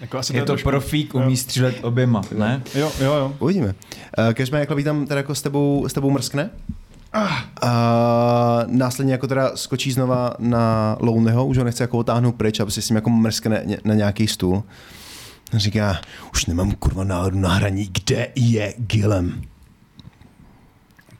Jako 0.00 0.18
asi 0.18 0.36
Je 0.36 0.40
to 0.42 0.46
trošku- 0.46 0.68
profík, 0.68 1.14
umí 1.14 1.36
střílet 1.36 1.76
oběma, 1.82 2.22
ne? 2.38 2.62
Jo, 2.74 2.92
jo, 3.00 3.14
jo. 3.14 3.34
Uvidíme. 3.38 3.66
Uh, 3.66 4.32
Každopádně 4.34 4.60
jak 4.60 4.76
vítám 4.76 5.06
teda 5.06 5.18
jako 5.18 5.34
s 5.34 5.42
tebou, 5.42 5.88
s 5.88 5.92
tebou 5.92 6.10
mrskne. 6.10 6.50
A 7.62 8.64
následně 8.66 9.12
jako 9.12 9.26
teda 9.26 9.56
skočí 9.56 9.92
znova 9.92 10.34
na 10.38 10.96
Lonelyho, 11.00 11.46
už 11.46 11.58
ho 11.58 11.64
nechce 11.64 11.84
jako 11.84 11.98
otáhnout 11.98 12.34
pryč, 12.34 12.60
aby 12.60 12.70
si 12.70 12.82
s 12.82 12.88
ním 12.88 12.96
jako 12.96 13.10
mrskne 13.10 13.64
na 13.84 13.94
nějaký 13.94 14.26
stůl. 14.28 14.62
A 15.54 15.58
říká, 15.58 16.00
už 16.32 16.46
nemám 16.46 16.72
kurva 16.72 17.04
náladu 17.04 17.38
na 17.38 17.48
hraní, 17.54 17.90
kde 18.04 18.28
je 18.34 18.74
Gilem? 18.78 19.42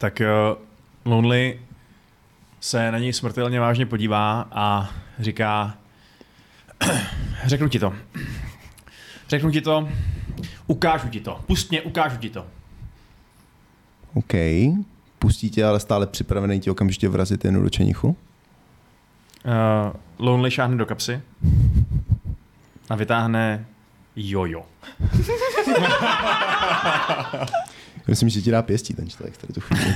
Tak 0.02 0.20
uh, 0.20 0.58
Lonely 1.12 1.60
se 2.60 2.92
na 2.92 2.98
něj 2.98 3.12
smrtelně 3.12 3.60
vážně 3.60 3.86
podívá 3.86 4.48
a 4.52 4.90
říká, 5.18 5.74
řeknu 7.46 7.68
ti 7.68 7.78
to. 7.78 7.94
Řeknu 9.28 9.50
ti 9.50 9.60
to, 9.60 9.88
ukážu 10.66 11.08
ti 11.08 11.20
to. 11.20 11.40
Pust 11.46 11.70
mě, 11.70 11.82
ukážu 11.82 12.16
ti 12.16 12.30
to. 12.30 12.46
OK. 14.14 14.32
Pustí 15.18 15.50
tě, 15.50 15.64
ale 15.64 15.80
stále 15.80 16.06
připravený 16.06 16.60
ti 16.60 16.70
okamžitě 16.70 17.08
vrazit 17.08 17.44
jen 17.44 17.62
do 17.62 17.70
čenichu. 17.70 18.08
Uh, 18.08 18.14
Lonely 20.18 20.50
šáhne 20.50 20.76
do 20.76 20.86
kapsy 20.86 21.20
a 22.90 22.96
vytáhne 22.96 23.66
jojo. 24.16 24.62
Myslím, 28.08 28.28
že 28.28 28.42
ti 28.42 28.50
dá 28.50 28.62
pěstí 28.62 28.94
ten 28.94 29.10
člověk 29.10 29.36
tady 29.36 29.52
tu 29.52 29.60
chvíli. 29.60 29.94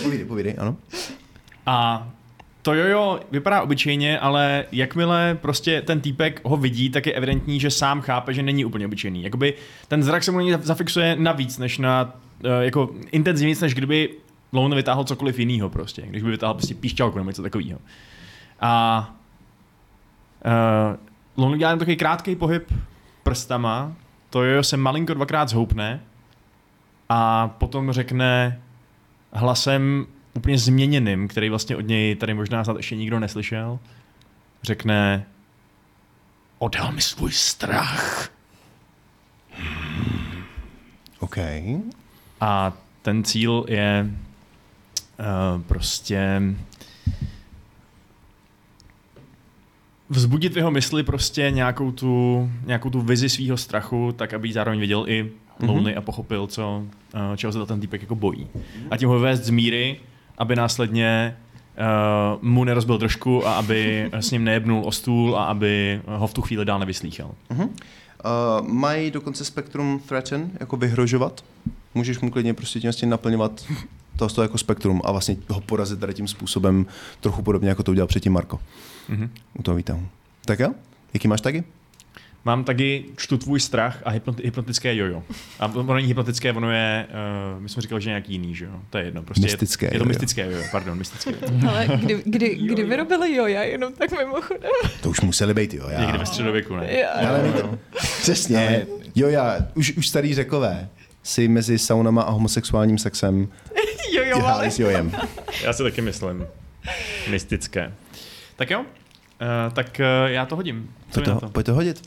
povídej, 0.02 0.24
povídej, 0.24 0.54
ano. 0.58 0.76
A 1.66 2.08
to 2.62 2.74
jojo 2.74 3.20
vypadá 3.30 3.62
obyčejně, 3.62 4.18
ale 4.18 4.64
jakmile 4.72 5.38
prostě 5.40 5.82
ten 5.82 6.00
týpek 6.00 6.40
ho 6.44 6.56
vidí, 6.56 6.90
tak 6.90 7.06
je 7.06 7.12
evidentní, 7.12 7.60
že 7.60 7.70
sám 7.70 8.00
chápe, 8.00 8.34
že 8.34 8.42
není 8.42 8.64
úplně 8.64 8.86
obyčejný. 8.86 9.22
Jakoby 9.22 9.54
ten 9.88 10.02
zrak 10.02 10.24
se 10.24 10.30
mu 10.30 10.50
na 10.50 10.58
zafixuje 10.62 11.16
navíc, 11.18 11.58
než 11.58 11.78
na, 11.78 12.14
uh, 12.44 12.50
jako 12.60 12.90
intenzivnějc, 13.10 13.60
než 13.60 13.74
kdyby 13.74 14.08
Lone 14.52 14.76
vytáhl 14.76 15.04
cokoliv 15.04 15.38
jiného 15.38 15.70
prostě. 15.70 16.02
Když 16.02 16.22
by 16.22 16.30
vytáhl 16.30 16.54
prostě 16.54 16.74
píšťalku 16.74 17.18
nebo 17.18 17.30
něco 17.30 17.42
takového. 17.42 17.78
A 18.60 19.14
uh, 20.44 21.44
Lone 21.44 21.58
dělá 21.58 21.70
jen 21.70 21.78
takový 21.78 21.96
krátký 21.96 22.36
pohyb 22.36 22.72
prstama, 23.22 23.92
to 24.30 24.44
jojo 24.44 24.62
se 24.62 24.76
malinko 24.76 25.14
dvakrát 25.14 25.48
zhoupne 25.48 26.00
a 27.12 27.48
potom 27.48 27.92
řekne 27.92 28.60
hlasem 29.32 30.06
úplně 30.34 30.58
změněným, 30.58 31.28
který 31.28 31.48
vlastně 31.48 31.76
od 31.76 31.80
něj 31.80 32.16
tady 32.16 32.34
možná 32.34 32.64
snad 32.64 32.76
ještě 32.76 32.96
nikdo 32.96 33.20
neslyšel, 33.20 33.78
řekne 34.62 35.26
odhal 36.58 36.92
mi 36.92 37.00
svůj 37.00 37.32
strach. 37.32 38.30
Hmm. 39.50 40.44
OK. 41.18 41.36
A 42.40 42.72
ten 43.02 43.24
cíl 43.24 43.64
je 43.68 44.10
uh, 45.18 45.62
prostě 45.62 46.42
vzbudit 50.08 50.52
v 50.54 50.56
jeho 50.56 50.70
mysli 50.70 51.02
prostě 51.02 51.50
nějakou 51.50 51.92
tu, 51.92 52.50
nějakou 52.66 52.90
tu 52.90 53.00
vizi 53.00 53.28
svého 53.28 53.56
strachu, 53.56 54.12
tak 54.12 54.34
aby 54.34 54.52
zároveň 54.52 54.80
viděl 54.80 55.04
i 55.08 55.32
Lonely 55.60 55.96
a 55.96 56.00
pochopil, 56.00 56.46
co, 56.46 56.82
eh, 57.14 57.36
čeho 57.36 57.52
se 57.52 57.66
ten 57.66 57.80
týpek 57.80 58.00
jako 58.02 58.14
bojí. 58.14 58.46
A 58.90 58.96
tím 58.96 59.08
ho 59.08 59.14
vyvést 59.14 59.44
z 59.44 59.50
míry, 59.50 60.00
aby 60.38 60.56
následně 60.56 61.36
uh, 61.78 62.42
mu 62.48 62.64
nerozbil 62.64 62.98
trošku 62.98 63.46
a 63.46 63.52
aby 63.54 64.10
s 64.12 64.30
ním 64.30 64.44
nejebnul 64.44 64.82
o 64.86 64.92
stůl 64.92 65.36
a 65.36 65.44
aby 65.44 66.00
ho 66.06 66.26
v 66.26 66.34
tu 66.34 66.42
chvíli 66.42 66.64
dál 66.64 66.78
nevyslýchal. 66.78 67.30
Uh, 67.50 68.68
mají 68.68 69.10
dokonce 69.10 69.44
spektrum 69.44 70.00
threaten, 70.06 70.50
jako 70.60 70.76
vyhrožovat. 70.76 71.44
Můžeš 71.94 72.18
mu 72.20 72.30
klidně 72.30 72.54
prostě 72.54 72.80
tím 72.80 72.88
vlastně 72.88 73.08
naplňovat 73.08 73.64
to, 74.16 74.28
to 74.28 74.42
jako 74.42 74.58
spektrum 74.58 75.02
a 75.04 75.12
vlastně 75.12 75.36
ho 75.48 75.60
porazit 75.60 76.00
tady 76.00 76.14
tím 76.14 76.28
způsobem 76.28 76.86
trochu 77.20 77.42
podobně, 77.42 77.68
jako 77.68 77.82
to 77.82 77.90
udělal 77.90 78.06
předtím 78.08 78.32
Marko 78.32 78.60
Mhm. 79.08 79.30
u 79.58 79.62
toho 79.62 79.74
výtahu. 79.76 80.06
Tak 80.44 80.58
jo? 80.60 80.68
Jaký 81.14 81.28
máš 81.28 81.40
taky? 81.40 81.64
Mám 82.44 82.64
taky 82.64 83.04
čtu 83.16 83.38
tvůj 83.38 83.60
strach 83.60 84.02
a 84.04 84.12
hypnoti- 84.12 84.44
hypnotické 84.44 84.94
jojo. 84.96 85.22
A 85.60 85.66
ono 85.66 85.94
není 85.94 86.06
hypnotické, 86.08 86.52
ono 86.52 86.70
je, 86.70 87.06
uh, 87.54 87.62
my 87.62 87.68
jsme 87.68 87.82
říkali, 87.82 88.00
že 88.00 88.10
nějaký 88.10 88.32
jiný, 88.32 88.54
že 88.54 88.64
jo? 88.64 88.72
To 88.90 88.98
je 88.98 89.04
jedno. 89.04 89.22
Prostě 89.22 89.42
Mystické 89.42 89.86
je, 89.86 89.88
je 89.88 89.90
to 89.90 89.96
jojo. 89.96 90.08
mystické 90.08 90.42
jojo, 90.50 90.62
pardon, 90.72 90.98
mystické 90.98 91.30
jojo. 91.30 91.68
Ale 91.68 91.86
kdy, 91.96 92.22
kdy, 92.24 92.54
kdy 92.54 92.82
vyrobili 92.84 93.34
joja, 93.36 93.62
jenom 93.62 93.92
tak 93.92 94.10
mimochodem. 94.18 94.70
To 95.02 95.10
už 95.10 95.20
museli 95.20 95.54
být, 95.54 95.74
jo. 95.74 95.88
Já. 95.88 96.00
Někdy 96.00 96.18
ve 96.18 96.26
středověku, 96.26 96.76
ne? 96.76 96.92
Já. 96.92 97.10
Ale 97.10 97.52
to, 97.52 97.78
přesně. 98.22 98.86
Jo, 99.14 99.28
já, 99.28 99.56
už, 99.74 99.92
už 99.96 100.08
starý 100.08 100.34
řekové 100.34 100.88
si 101.22 101.48
mezi 101.48 101.78
saunama 101.78 102.22
a 102.22 102.30
homosexuálním 102.30 102.98
sexem 102.98 103.48
Jojo, 104.14 104.34
ale 104.34 104.44
hráli 104.44 104.70
s 104.70 104.78
jojem. 104.78 105.12
Já 105.64 105.72
si 105.72 105.82
taky 105.82 106.00
myslím. 106.00 106.46
Mystické. 107.30 107.92
Tak 108.56 108.70
jo, 108.70 108.80
uh, 108.80 108.86
tak 109.74 110.00
uh, 110.00 110.30
já 110.30 110.46
to 110.46 110.56
hodím. 110.56 110.90
Co 111.10 111.20
Pojď 111.20 111.40
to? 111.40 111.48
pojď 111.48 111.66
to 111.66 111.74
hodit. 111.74 112.02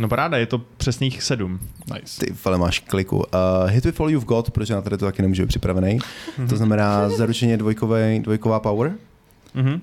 No 0.00 0.08
paráda, 0.08 0.36
je 0.38 0.46
to 0.46 0.58
přesných 0.58 1.22
sedm. 1.22 1.60
Nice. 1.94 2.26
Ty 2.26 2.34
vole, 2.44 2.58
máš 2.58 2.78
kliku. 2.78 3.16
Uh, 3.16 3.24
hit 3.66 3.84
with 3.84 4.00
all 4.00 4.10
you've 4.10 4.26
got, 4.26 4.50
protože 4.50 4.74
na 4.74 4.82
tady 4.82 4.98
to 4.98 5.04
taky 5.04 5.22
nemůže 5.22 5.42
být 5.42 5.48
připravený. 5.48 5.98
To 6.48 6.56
znamená 6.56 7.08
zaručeně 7.08 7.56
dvojkový, 7.56 8.20
dvojková 8.20 8.60
power. 8.60 8.92
Mhm. 9.54 9.72
Uh, 9.72 9.80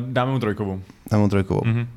dáme 0.00 0.32
mu 0.32 0.38
trojkovou. 0.38 0.82
Tam 1.08 1.20
mám 1.20 1.30
trojkovou. 1.30 1.62
Mhm. 1.64 1.88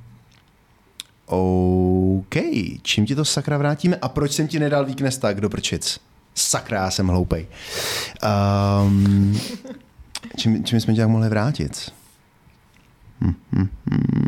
OK, 1.26 2.36
čím 2.82 3.06
ti 3.06 3.16
to 3.16 3.26
sakra 3.26 3.58
vrátíme 3.58 3.96
a 3.96 4.10
proč 4.10 4.32
jsem 4.32 4.48
ti 4.48 4.60
nedal 4.60 4.86
weakness 4.86 5.18
tak 5.18 5.42
do 5.42 5.50
prčic? 5.50 6.00
Sakra, 6.36 6.84
já 6.84 6.92
jsem 6.92 7.08
hloupej. 7.08 7.48
Um, 8.86 9.40
čím, 10.38 10.64
čím 10.64 10.80
jsme 10.80 10.94
tě 10.94 11.02
tak 11.02 11.10
mohli 11.10 11.30
vrátit? 11.30 11.92
Hm, 13.22 13.34
hm, 13.52 13.68
hm. 13.92 14.21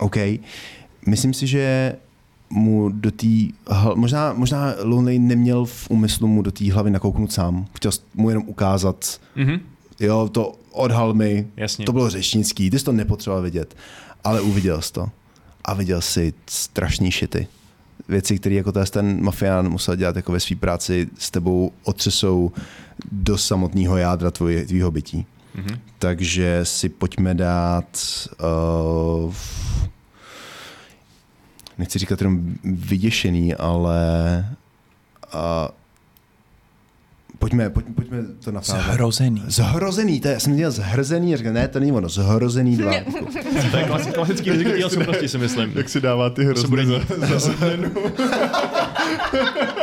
OK, 0.00 0.16
myslím 1.06 1.34
si, 1.34 1.46
že 1.46 1.96
mu 2.50 2.88
do 2.88 3.10
té, 3.10 3.26
možná, 3.94 4.32
možná 4.32 4.74
Lonely 4.82 5.18
neměl 5.18 5.64
v 5.64 5.90
úmyslu 5.90 6.28
mu 6.28 6.42
do 6.42 6.50
té 6.52 6.72
hlavy 6.72 6.90
nakouknout 6.90 7.32
sám. 7.32 7.66
Chtěl 7.74 7.92
mu 8.14 8.28
jenom 8.28 8.44
ukázat, 8.46 9.20
Mhm. 9.36 9.60
jo, 10.00 10.28
to 10.32 10.52
odhal 10.72 11.14
mi, 11.14 11.46
Jasně. 11.56 11.84
to 11.84 11.92
bylo 11.92 12.10
řečnický, 12.10 12.70
ty 12.70 12.78
jsi 12.78 12.84
to 12.84 12.92
nepotřeboval 12.92 13.42
vidět, 13.42 13.76
ale 14.24 14.40
uviděl 14.40 14.82
jsi 14.82 14.92
to. 14.92 15.08
A 15.64 15.74
viděl 15.74 16.00
si 16.00 16.32
strašný 16.46 17.10
šity. 17.10 17.46
Věci, 18.08 18.38
které 18.38 18.54
jako 18.54 18.72
ten 18.72 19.22
mafián 19.22 19.68
musel 19.68 19.96
dělat 19.96 20.16
jako 20.16 20.32
ve 20.32 20.40
své 20.40 20.56
práci, 20.56 21.08
s 21.18 21.30
tebou 21.30 21.72
otřesou 21.84 22.52
do 23.12 23.38
samotného 23.38 23.96
jádra 23.96 24.30
tvoje, 24.30 24.64
tvýho 24.66 24.90
bytí. 24.90 25.26
Mhm. 25.54 25.78
Takže 25.98 26.60
si 26.62 26.88
pojďme 26.88 27.34
dát 27.34 27.86
uh, 29.26 29.34
nechci 31.78 31.98
říkat 31.98 32.20
jenom 32.20 32.40
vyděšený, 32.64 33.54
ale 33.54 33.98
uh, 35.34 35.40
pojďme, 37.38 37.70
pojďme, 37.70 37.94
pojďme 37.94 38.18
to 38.44 38.52
naprávat. 38.52 38.84
Zhrozený. 38.86 39.42
Zhrozený, 39.46 40.20
to 40.20 40.28
je, 40.28 40.34
já 40.34 40.40
jsem 40.40 40.52
měl 40.52 40.70
zhrzený, 40.70 41.34
a 41.34 41.36
říkal, 41.36 41.52
ne, 41.52 41.68
to 41.68 41.80
není 41.80 41.92
ono, 41.92 42.08
zhrozený 42.08 42.76
dva. 42.76 42.92
To 43.70 43.76
je 43.76 43.84
klasi- 43.84 44.12
klasický 44.12 44.50
riziko 44.50 44.76
dělat 44.76 44.92
schopnosti, 44.92 45.28
si 45.28 45.38
myslím. 45.38 45.72
Jak 45.74 45.88
si 45.88 46.00
dává 46.00 46.30
ty 46.30 46.44
hrozny 46.44 46.86
za, 46.86 47.38
za. 47.38 47.52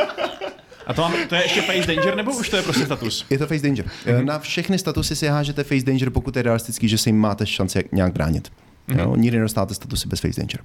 A 0.88 0.94
to, 0.94 1.02
mám, 1.02 1.12
to 1.28 1.34
je 1.34 1.42
ještě 1.42 1.62
face 1.62 1.86
danger, 1.94 2.16
nebo 2.16 2.30
už 2.36 2.48
to 2.48 2.56
je 2.56 2.62
prostě 2.62 2.84
status? 2.84 3.26
Je 3.30 3.38
to 3.38 3.46
face 3.46 3.62
danger. 3.62 3.84
Mm-hmm. 4.06 4.24
Na 4.24 4.38
všechny 4.38 4.78
statusy 4.78 5.16
si 5.16 5.26
hážete 5.26 5.64
face 5.64 5.86
danger, 5.86 6.10
pokud 6.10 6.36
je 6.36 6.42
realistický, 6.42 6.88
že 6.88 6.98
si 6.98 7.08
jim 7.08 7.18
máte 7.18 7.46
šanci 7.46 7.78
jak 7.78 7.92
nějak 7.92 8.12
bránit. 8.12 8.52
Mm-hmm. 8.88 8.98
Jo? 9.00 9.16
Nikdy 9.16 9.36
nedostáte 9.36 9.74
statusy 9.74 10.08
bez 10.08 10.20
face 10.20 10.40
danger. 10.40 10.60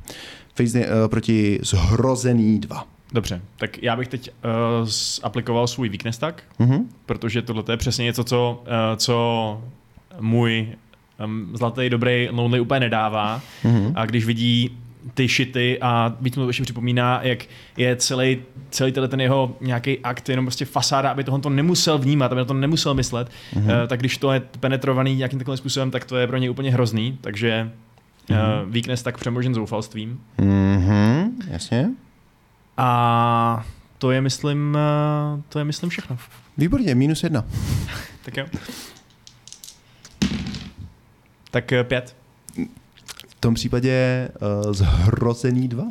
Face 0.56 0.80
da- 0.80 1.04
uh, 1.04 1.08
proti 1.10 1.60
zhrozený 1.64 2.60
dva. 2.60 2.88
Dobře, 3.14 3.42
tak 3.58 3.84
já 3.84 3.96
bych 3.96 4.08
teď 4.08 4.30
uh, 4.84 4.90
aplikoval 5.24 5.68
svůj 5.68 5.90
weakness 5.90 6.18
tak, 6.18 6.44
Mm-hmm. 6.60 6.84
protože 7.06 7.42
tohle 7.42 7.64
je 7.72 7.78
přesně 7.78 8.04
něco, 8.06 8.24
co, 8.24 8.64
uh, 8.66 8.98
co 8.98 9.62
můj 10.20 10.68
um, 11.26 11.50
zlatý 11.54 11.90
dobrý 11.90 12.28
lonely 12.32 12.60
úplně 12.60 12.80
nedává. 12.80 13.42
Mm-hmm. 13.64 13.92
A 13.96 14.06
když 14.06 14.26
vidí 14.26 14.78
ty 15.14 15.28
šity 15.28 15.78
a 15.82 16.16
víc 16.22 16.36
mu 16.36 16.44
to 16.44 16.50
ještě 16.50 16.64
připomíná, 16.64 17.20
jak 17.24 17.46
je 17.78 17.96
celý, 17.96 18.42
celý 18.70 18.92
tenhle 18.92 19.08
ten 19.08 19.22
jeho 19.22 19.58
nějaký 19.62 20.00
akt, 20.00 20.30
jenom 20.30 20.46
prostě 20.46 20.66
fasáda, 20.66 21.12
aby 21.12 21.24
tohle 21.24 21.40
to 21.40 21.50
nemusel 21.50 21.98
vnímat, 21.98 22.32
aby 22.32 22.40
na 22.40 22.46
to 22.46 22.54
nemusel 22.54 22.94
myslet, 22.94 23.30
mm-hmm. 23.54 23.88
tak 23.88 24.00
když 24.00 24.18
to 24.18 24.32
je 24.32 24.40
penetrovaný 24.60 25.16
nějakým 25.16 25.40
takovým 25.40 25.58
způsobem, 25.58 25.92
tak 25.92 26.06
to 26.06 26.18
je 26.18 26.28
pro 26.28 26.38
něj 26.38 26.50
úplně 26.50 26.72
hrozný, 26.72 27.18
takže 27.22 27.72
mm-hmm. 28.30 28.64
uh, 28.64 28.72
weakness 28.72 29.04
tak 29.04 29.18
přemožen 29.18 29.54
zoufalstvím. 29.54 30.22
Mm-hmm. 30.38 31.32
Jasně. 31.48 31.90
A 32.78 33.66
to 33.98 34.12
je, 34.12 34.22
myslím, 34.22 34.78
uh, 35.36 35.42
to 35.50 35.60
je, 35.60 35.66
myslím, 35.66 35.90
všechno. 35.90 36.18
Výborně, 36.58 36.96
minus 36.96 37.24
jedna. 37.24 37.46
Tak 38.26 38.38
jo. 38.38 38.46
Tak 41.52 41.74
pět. 41.84 42.23
V 43.44 43.46
tom 43.46 43.54
případě 43.54 44.30
uh, 44.66 44.74
zhrozený 44.74 45.68
dva. 45.68 45.84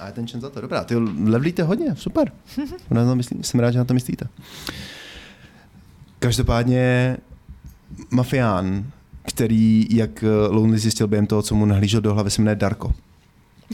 A 0.00 0.06
je 0.06 0.12
ten 0.12 0.26
čen 0.26 0.40
za 0.40 0.50
to. 0.50 0.60
Dobrá, 0.60 0.84
ty 0.84 0.96
levlíte 1.24 1.62
hodně, 1.62 1.96
super. 1.96 2.32
Na 2.90 3.04
to 3.04 3.16
myslí, 3.16 3.38
jsem 3.42 3.60
rád, 3.60 3.70
že 3.70 3.78
na 3.78 3.84
to 3.84 3.94
myslíte. 3.94 4.28
Každopádně 6.18 7.16
mafián, 8.10 8.84
který, 9.28 9.86
jak 9.90 10.22
eh, 10.22 10.28
Lonely 10.48 10.78
zjistil 10.78 11.08
během 11.08 11.26
toho, 11.26 11.42
co 11.42 11.54
mu 11.54 11.66
nahlížel 11.66 12.00
do 12.00 12.14
hlavy, 12.14 12.30
se 12.30 12.42
jmenuje 12.42 12.56
Darko. 12.56 12.92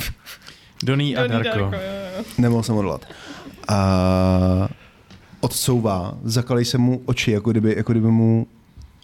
Donny 0.82 1.16
a 1.16 1.26
Donnie 1.26 1.44
Darko. 1.44 1.70
Darko. 1.70 2.30
Nemohl 2.38 2.62
jsem 2.62 2.76
odvolat. 2.76 3.06
A 3.68 4.68
odcouvá, 5.40 6.18
zakalej 6.24 6.64
se 6.64 6.78
mu 6.78 7.02
oči, 7.04 7.30
jako 7.30 7.50
kdyby, 7.50 7.74
jako 7.76 7.92
kdyby 7.92 8.08
mu 8.08 8.46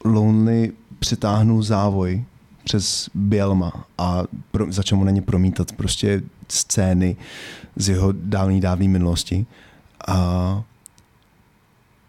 Lonely 0.04 0.72
přitáhnul 0.98 1.62
závoj 1.62 2.24
přes 2.66 3.10
Bielma 3.14 3.86
a 3.98 4.22
pro, 4.50 4.72
začal 4.72 4.98
mu 4.98 5.04
na 5.04 5.10
ně 5.10 5.22
promítat 5.22 5.72
prostě 5.72 6.22
scény 6.48 7.16
z 7.76 7.88
jeho 7.88 8.12
dávný, 8.12 8.60
dávný 8.60 8.88
minulosti. 8.88 9.46
A, 10.08 10.62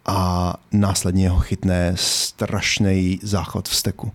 a 0.06 0.54
následně 0.72 1.30
ho 1.30 1.40
chytne 1.40 1.94
strašný 1.96 3.20
záchvat 3.24 3.70
vzteku. 3.70 4.12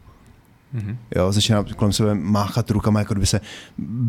Mhm. 0.72 0.98
Jo, 1.16 1.32
začíná 1.32 1.64
kolem 1.76 1.92
sebe 1.92 2.14
máchat 2.14 2.70
rukama, 2.70 2.98
jako 2.98 3.14
kdyby 3.14 3.26
se 3.26 3.40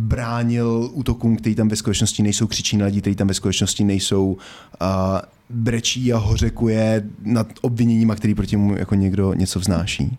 bránil 0.08 0.90
útokům, 0.94 1.38
který 1.38 1.56
tam 1.56 1.68
ve 1.68 1.76
skutečnosti 1.76 2.24
nejsou, 2.24 2.48
křičí 2.48 2.78
na 2.78 2.86
lidi, 2.86 3.02
který 3.02 3.16
tam 3.16 3.28
ve 3.28 3.34
skutečnosti 3.34 3.84
nejsou, 3.84 4.38
a 4.80 5.22
brečí 5.50 6.14
a 6.14 6.18
hořekuje 6.18 7.04
nad 7.22 7.48
obviněníma, 7.62 8.16
který 8.16 8.36
proti 8.36 8.58
mu 8.58 8.78
jako 8.78 8.96
někdo 8.96 9.34
něco 9.34 9.60
vznáší. 9.60 10.18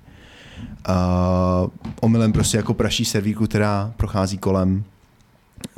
A 0.84 1.66
omylem 2.00 2.32
prostě 2.32 2.56
jako 2.56 2.74
praší 2.74 3.04
servíku, 3.04 3.46
která 3.46 3.92
prochází 3.96 4.38
kolem, 4.38 4.84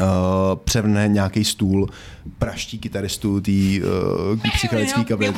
Uh, 0.00 0.56
převrne 0.64 1.08
nějaký 1.08 1.44
stůl, 1.44 1.88
praští 2.38 2.78
kytaristu 2.78 3.40
tý 3.40 3.82
uh, 3.82 4.40
psychedelický 4.54 5.04
kabely. 5.04 5.34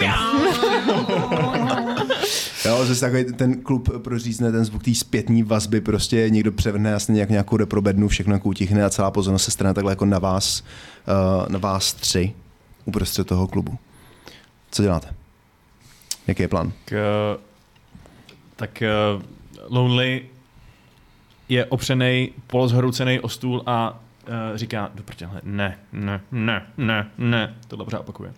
Jo, 2.65 2.87
zase 2.87 3.01
takový 3.01 3.25
ten 3.25 3.63
klub 3.63 4.03
prořízne 4.03 4.53
ten 4.53 4.65
zvuk 4.65 4.83
té 4.83 4.95
zpětní 4.95 5.43
vazby, 5.43 5.81
prostě 5.81 6.31
někdo 6.31 6.53
převrne 6.53 6.91
jasně 6.91 7.15
nějak 7.15 7.31
nějakou 7.31 7.57
reprobednu, 7.57 8.09
všechno 8.09 8.35
jako 8.35 8.49
utichne 8.49 8.85
a 8.85 8.91
celá 8.91 9.11
pozornost 9.11 9.45
se 9.45 9.51
strane 9.51 9.75
takhle 9.75 9.93
jako 9.93 10.05
na 10.05 10.19
vás, 10.19 10.63
uh, 11.43 11.49
na 11.49 11.59
vás 11.59 11.95
tři 11.95 12.33
uprostřed 12.85 13.27
toho 13.27 13.47
klubu. 13.47 13.79
Co 14.71 14.83
děláte? 14.83 15.09
Jaký 16.27 16.43
je 16.43 16.49
plán? 16.49 16.73
Tak, 16.85 16.93
eh, 16.93 17.39
tak 18.57 18.83
uh, 19.17 19.23
Lonely 19.71 20.23
je 21.49 21.65
opřený, 21.65 22.31
polozhroucený 22.47 23.21
o 23.21 23.29
stůl 23.29 23.63
a 23.67 23.91
uh, 23.91 24.57
říká 24.57 24.91
do 24.95 25.03
ne, 25.43 25.79
ne, 25.93 26.21
ne, 26.33 26.67
ne, 26.77 27.11
ne. 27.19 27.55
Tohle 27.69 27.85
pořád 27.85 27.99
opakuje. 28.01 28.33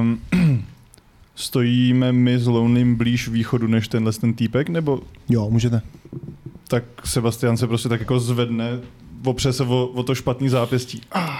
Um, 0.00 0.20
stojíme 1.34 2.12
my 2.12 2.38
s 2.38 2.46
Lowným 2.46 2.96
blíž 2.96 3.28
východu 3.28 3.66
než 3.66 3.88
tenhle 3.88 4.12
ten 4.12 4.34
týpek, 4.34 4.68
nebo 4.68 5.00
Jo, 5.28 5.50
můžete. 5.50 5.82
tak 6.68 6.84
Sebastian 7.04 7.56
se 7.56 7.66
prostě 7.66 7.88
tak 7.88 8.00
jako 8.00 8.20
zvedne, 8.20 8.80
opře 9.24 9.52
se 9.52 9.62
o, 9.62 9.86
o 9.86 10.02
to 10.02 10.14
špatný 10.14 10.48
zápěstí. 10.48 11.00
Ah. 11.12 11.38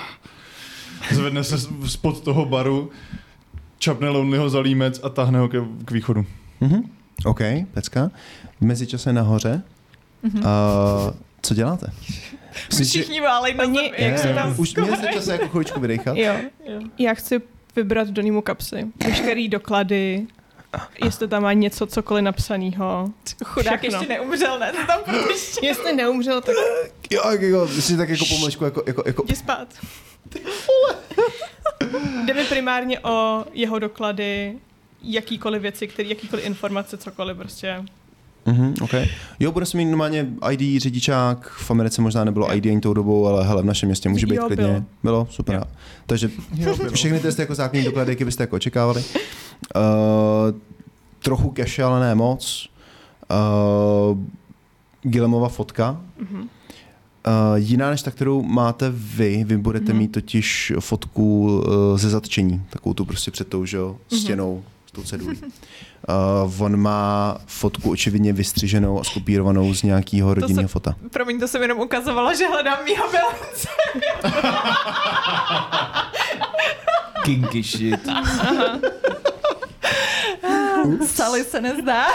Zvedne 1.13 1.45
se 1.45 1.59
spod 1.87 2.21
toho 2.21 2.47
baru, 2.47 2.91
čapne 3.79 4.09
Lonelyho 4.09 4.51
za 4.51 4.61
límec 4.61 5.01
a 5.03 5.09
tahne 5.09 5.39
ho 5.39 5.49
ke, 5.49 5.59
k 5.85 5.91
východu. 5.91 6.27
Mhm. 6.61 6.95
OK, 7.25 7.41
pecka. 7.75 8.11
V 8.61 8.65
mezičase 8.65 9.12
nahoře. 9.12 9.62
Mhm. 10.23 10.39
Uh, 10.39 10.45
co 11.43 11.55
děláte? 11.55 11.86
Myslím, 12.69 12.86
Všichni 12.86 13.20
válej 13.20 13.55
na 13.55 13.65
Oni- 13.65 13.93
jak 13.99 14.19
se 14.19 14.35
tam 14.35 14.55
už 14.61 14.75
měli 14.75 14.97
jste 14.97 15.12
čas 15.12 15.27
jako 15.27 15.49
chvíličku 15.49 15.81
vydechat. 15.81 16.17
Jo. 16.17 16.35
Já 16.99 17.15
chci 17.15 17.41
vybrat 17.77 18.09
do 18.09 18.23
Nýmu 18.23 18.43
kapsy. 18.43 18.86
Veškerý 19.07 19.49
doklady, 19.49 20.27
jestli 21.05 21.28
tam 21.28 21.43
má 21.43 21.53
něco, 21.53 21.86
cokoliv 21.86 22.25
napsanýho. 22.25 23.11
Chudák 23.45 23.81
Všechno. 23.81 23.99
ještě 24.01 24.15
neumřel, 24.15 24.59
ne? 24.59 24.73
To 24.73 24.86
tam 24.86 25.15
ještě. 25.31 25.67
Jestli 25.67 25.93
neumřel, 25.97 26.41
tak 26.41 26.55
Jo, 27.11 27.23
jako, 27.31 27.69
si 27.69 27.97
tak 27.97 28.09
jako 28.09 28.25
pomlčku, 28.28 28.65
jako, 28.65 28.83
jako, 28.86 29.03
jako 29.07 29.23
jdi 29.27 29.36
spát. 29.36 29.69
Jde 32.25 32.35
mi 32.35 32.45
primárně 32.45 33.01
o 33.01 33.45
jeho 33.53 33.78
doklady, 33.78 34.59
jakýkoliv 35.02 35.62
věci, 35.62 35.86
který, 35.89 36.08
jakýkoliv 36.08 36.47
informace, 36.47 36.97
cokoliv 36.97 37.36
prostě. 37.36 37.84
Mhm, 38.47 38.75
okay. 38.83 39.07
Jo, 39.41 39.52
bude 39.52 39.66
se 39.66 39.76
mít 39.76 39.84
normálně 39.84 40.28
ID, 40.50 40.83
řidičák, 40.83 41.49
v 41.50 41.70
Americe 41.70 42.02
možná 42.02 42.25
nebylo 42.25 42.55
ID 42.57 42.66
ani 42.66 42.81
tou 42.81 42.94
dobou, 42.94 43.26
ale 43.26 43.44
hele, 43.47 43.62
v 43.62 43.65
našem 43.65 43.86
městě 43.89 44.08
může 44.08 44.26
být 44.26 44.34
Jo, 44.34 44.47
klidně. 44.47 44.65
bylo. 44.66 44.83
bylo 45.02 45.28
super. 45.31 45.55
Jo. 45.55 45.62
Takže 46.07 46.31
všechny 46.92 47.20
testy 47.20 47.42
jako 47.42 47.55
základní 47.55 47.84
doklady, 47.84 48.12
jaké 48.12 48.25
byste 48.25 48.42
jako 48.42 48.57
očekávali. 48.57 49.05
Uh, 49.76 50.58
trochu 51.23 51.55
cache, 51.57 51.83
ale 51.83 52.00
ne 52.00 52.15
moc. 52.15 52.68
Uh, 54.10 54.18
Gilemova 55.02 55.49
fotka. 55.49 56.00
Mhm. 56.18 56.41
Uh, 56.41 56.49
jiná 57.57 57.91
než 57.91 58.02
ta, 58.02 58.10
kterou 58.10 58.42
máte 58.42 58.92
vy, 58.94 59.44
vy 59.47 59.57
budete 59.57 59.92
Mhm. 59.92 59.99
mít 59.99 60.12
totiž 60.12 60.73
fotku 60.81 61.44
uh, 61.58 61.99
ze 61.99 62.10
zatčení, 62.10 62.62
takovou 62.70 62.94
tu 62.94 63.05
prostě 63.05 63.31
před 63.31 63.49
tou, 63.49 63.65
že 63.65 63.76
jo, 63.76 63.97
Mhm. 64.12 64.20
stěnou, 64.20 64.65
s 64.65 64.76
tou 64.97 65.02
cedulí. 65.02 65.41
Uh, 65.42 66.62
on 66.62 66.76
má 66.76 67.39
fotku 67.47 67.91
očividně 67.91 68.33
vystřiženou 68.33 69.00
a 69.00 69.05
skopírovanou 69.05 69.75
z 69.75 69.83
nějakého 69.83 70.34
rodinného 70.34 70.68
fota. 70.68 70.94
Promiň, 71.10 71.41
to 71.41 71.49
jsem 71.49 71.62
jenom 71.62 71.78
ukazovala, 71.78 72.34
že 72.34 72.47
hledám 72.47 72.84
mýho 72.84 73.10
bilance. 73.10 73.68
Kinky 77.25 77.62
shit. 77.62 78.00
Sally 81.07 81.44
se 81.44 81.60
nezdá. 81.60 82.07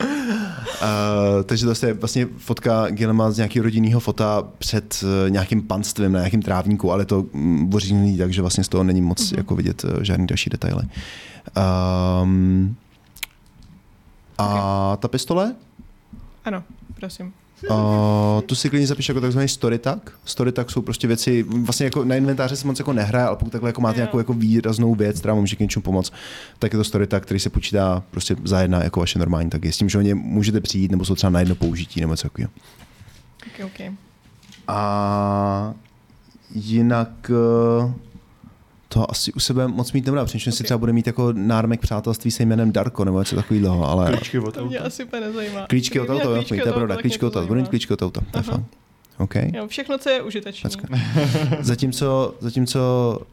Uh, 0.00 1.42
takže 1.44 1.66
to 1.66 1.86
je 1.86 1.92
vlastně 1.92 2.28
fotka 2.36 2.90
Gilema 2.90 3.30
z 3.30 3.36
nějakého 3.36 3.64
rodinného 3.64 4.00
fota 4.00 4.42
před 4.58 5.04
uh, 5.04 5.30
nějakým 5.30 5.62
panstvím 5.62 6.12
na 6.12 6.18
nějakým 6.18 6.42
trávníku, 6.42 6.92
ale 6.92 7.04
to 7.04 7.24
mm, 7.32 7.74
ořízněný, 7.74 8.18
takže 8.18 8.40
vlastně 8.40 8.64
z 8.64 8.68
toho 8.68 8.84
není 8.84 9.02
moc 9.02 9.22
mm-hmm. 9.22 9.36
jako 9.36 9.56
vidět 9.56 9.84
uh, 9.84 10.02
žádný 10.02 10.26
další 10.26 10.50
detaily. 10.50 10.82
Um, 12.22 12.76
a 14.38 14.46
okay. 14.92 15.00
ta 15.00 15.08
pistole? 15.08 15.54
Ano, 16.44 16.62
prosím. 16.94 17.32
Uh, 17.70 18.40
tu 18.46 18.54
si 18.54 18.70
klidně 18.70 18.86
zapiš 18.86 19.08
jako 19.08 19.20
takzvaný 19.20 19.48
story 19.48 19.78
tag. 19.78 20.10
Story 20.24 20.52
tag 20.52 20.70
jsou 20.70 20.82
prostě 20.82 21.06
věci, 21.06 21.42
vlastně 21.42 21.84
jako 21.84 22.04
na 22.04 22.16
inventáře 22.16 22.56
se 22.56 22.66
moc 22.66 22.78
jako 22.78 22.92
nehraje, 22.92 23.26
ale 23.26 23.36
pokud 23.36 23.50
takhle 23.50 23.68
jako 23.68 23.80
máte 23.80 23.96
nějakou 23.96 24.18
jako 24.18 24.32
výraznou 24.32 24.94
věc, 24.94 25.18
která 25.18 25.34
může 25.34 25.56
k 25.56 25.60
něčemu 25.60 25.82
pomoct, 25.82 26.12
tak 26.58 26.72
je 26.72 26.76
to 26.76 26.84
story 26.84 27.06
tag, 27.06 27.22
který 27.22 27.40
se 27.40 27.50
počítá 27.50 28.02
prostě 28.10 28.36
za 28.44 28.60
jedna 28.60 28.84
jako 28.84 29.00
vaše 29.00 29.18
normální 29.18 29.50
taky. 29.50 29.72
S 29.72 29.76
tím, 29.76 29.88
že 29.88 29.98
o 29.98 30.00
ně 30.00 30.14
můžete 30.14 30.60
přijít, 30.60 30.90
nebo 30.90 31.04
jsou 31.04 31.14
třeba 31.14 31.30
na 31.30 31.40
jedno 31.40 31.54
použití, 31.54 32.00
nebo 32.00 32.12
něco 32.12 32.22
takového. 32.22 32.50
Okay, 33.54 33.66
okay. 33.66 33.92
A 34.68 35.74
jinak 36.54 37.30
eh, 37.30 37.92
to 38.92 39.10
asi 39.10 39.32
u 39.32 39.40
sebe 39.40 39.68
moc 39.68 39.92
mít 39.92 40.06
nebude. 40.06 40.24
Přemýšlím, 40.24 40.50
okay. 40.50 40.56
si 40.56 40.64
třeba 40.64 40.78
bude 40.78 40.92
mít 40.92 41.06
jako 41.06 41.32
nármek 41.32 41.80
přátelství 41.80 42.30
se 42.30 42.42
jménem 42.42 42.72
Darko 42.72 43.04
nebo 43.04 43.18
něco 43.18 43.36
takového, 43.36 43.88
ale 43.88 44.06
Klíčky 44.06 44.38
od 44.38 44.54
To 44.54 44.66
mě 44.66 44.78
auta. 44.78 44.86
asi 44.86 45.04
úplně 45.04 45.22
nezajímá. 45.22 45.66
klíčky 45.66 46.00
od 46.00 46.10
auta, 46.10 46.42
to 46.48 46.54
je 46.54 46.62
pravda, 46.62 46.96
klíčky 46.96 47.26
od 47.26 47.32
to 47.32 47.38
auta, 47.38 47.48
bude 47.48 47.60
mít 47.60 47.68
klíčky 47.68 47.92
od 47.92 48.02
auta, 48.02 48.20
to 48.30 48.38
je 48.38 48.42
fajn. 48.42 48.64
OK. 49.18 49.34
Jo, 49.34 49.66
všechno, 49.68 49.98
co 49.98 50.10
je 50.10 50.22
užitečné. 50.22 50.70
Zatímco, 51.60 52.34
zatímco 52.40 52.80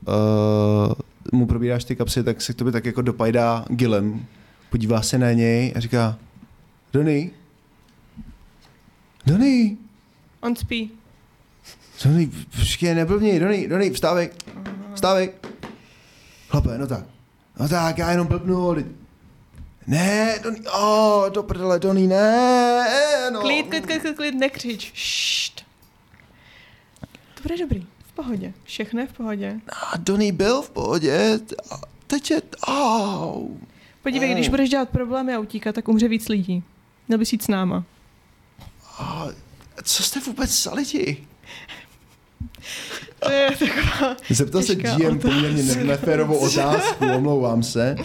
uh, 0.08 0.94
mu 1.40 1.46
probíráš 1.46 1.84
ty 1.84 1.96
kapsy, 1.96 2.24
tak 2.24 2.42
se 2.42 2.54
k 2.54 2.56
tobě 2.56 2.74
tak 2.74 2.86
jako 2.86 3.02
dopajdá 3.02 3.66
Gilem, 3.70 4.26
podívá 4.70 5.02
se 5.02 5.18
na 5.18 5.32
něj 5.32 5.74
a 5.76 5.80
říká 5.80 6.18
Donny, 6.94 7.32
Donny, 9.26 9.78
On 10.42 10.56
spí. 10.56 10.92
Donny, 12.04 12.30
počkej, 12.60 12.96
neblbni, 12.96 13.40
Donny, 13.40 13.68
Donny, 13.68 13.90
vstávej, 13.90 14.30
vstávej. 15.00 15.32
Chlape, 16.50 16.78
no 16.78 16.88
tak, 16.88 17.04
no 17.60 17.70
tak, 17.70 17.98
já 17.98 18.12
jenom 18.12 18.28
blbnu, 18.28 18.76
ne, 19.88 20.40
Donny, 20.44 20.60
oh, 20.68 21.30
do 21.30 21.44
prdele, 21.44 21.80
Donny, 21.80 22.08
ne, 22.08 23.30
no. 23.34 23.42
Klid, 23.42 23.68
klid, 23.70 23.86
klid, 23.86 24.02
klid, 24.02 24.16
klid, 24.16 24.36
nekřič. 24.36 24.92
Ššt. 24.94 25.66
To 27.36 27.42
bude 27.44 27.58
dobrý. 27.58 27.88
V 28.08 28.12
pohodě. 28.12 28.54
Všechno 28.64 29.02
je 29.02 29.08
v 29.08 29.14
pohodě. 29.14 29.60
A 29.92 29.98
Donny 29.98 30.32
byl 30.32 30.62
v 30.62 30.70
pohodě, 30.70 31.40
teď 32.08 32.32
je, 32.32 32.42
oh. 32.68 33.48
Podívej, 34.04 34.30
Mm. 34.30 34.36
když 34.36 34.50
budeš 34.50 34.70
dělat 34.70 34.90
problémy 34.90 35.34
a 35.34 35.40
utíkat, 35.40 35.76
tak 35.76 35.88
umře 35.88 36.08
víc 36.08 36.30
lidí. 36.30 36.64
Měl 37.08 37.20
bys 37.20 37.32
jít 37.32 37.44
s 37.44 37.48
náma. 37.48 37.84
A 38.98 39.28
co 39.84 40.04
jste 40.04 40.20
vůbec 40.20 40.64
za 40.64 40.74
lidi? 40.74 41.28
To 43.20 43.32
je 43.32 43.50
taková... 43.60 44.16
Zeptal 44.30 44.62
se 44.62 44.76
GM 44.76 44.86
otázka. 45.06 45.16
poměrně 45.30 45.64
ne- 45.64 45.84
neférovou 45.84 46.36
otázku, 46.38 47.06
omlouvám 47.16 47.64
se. 47.64 47.96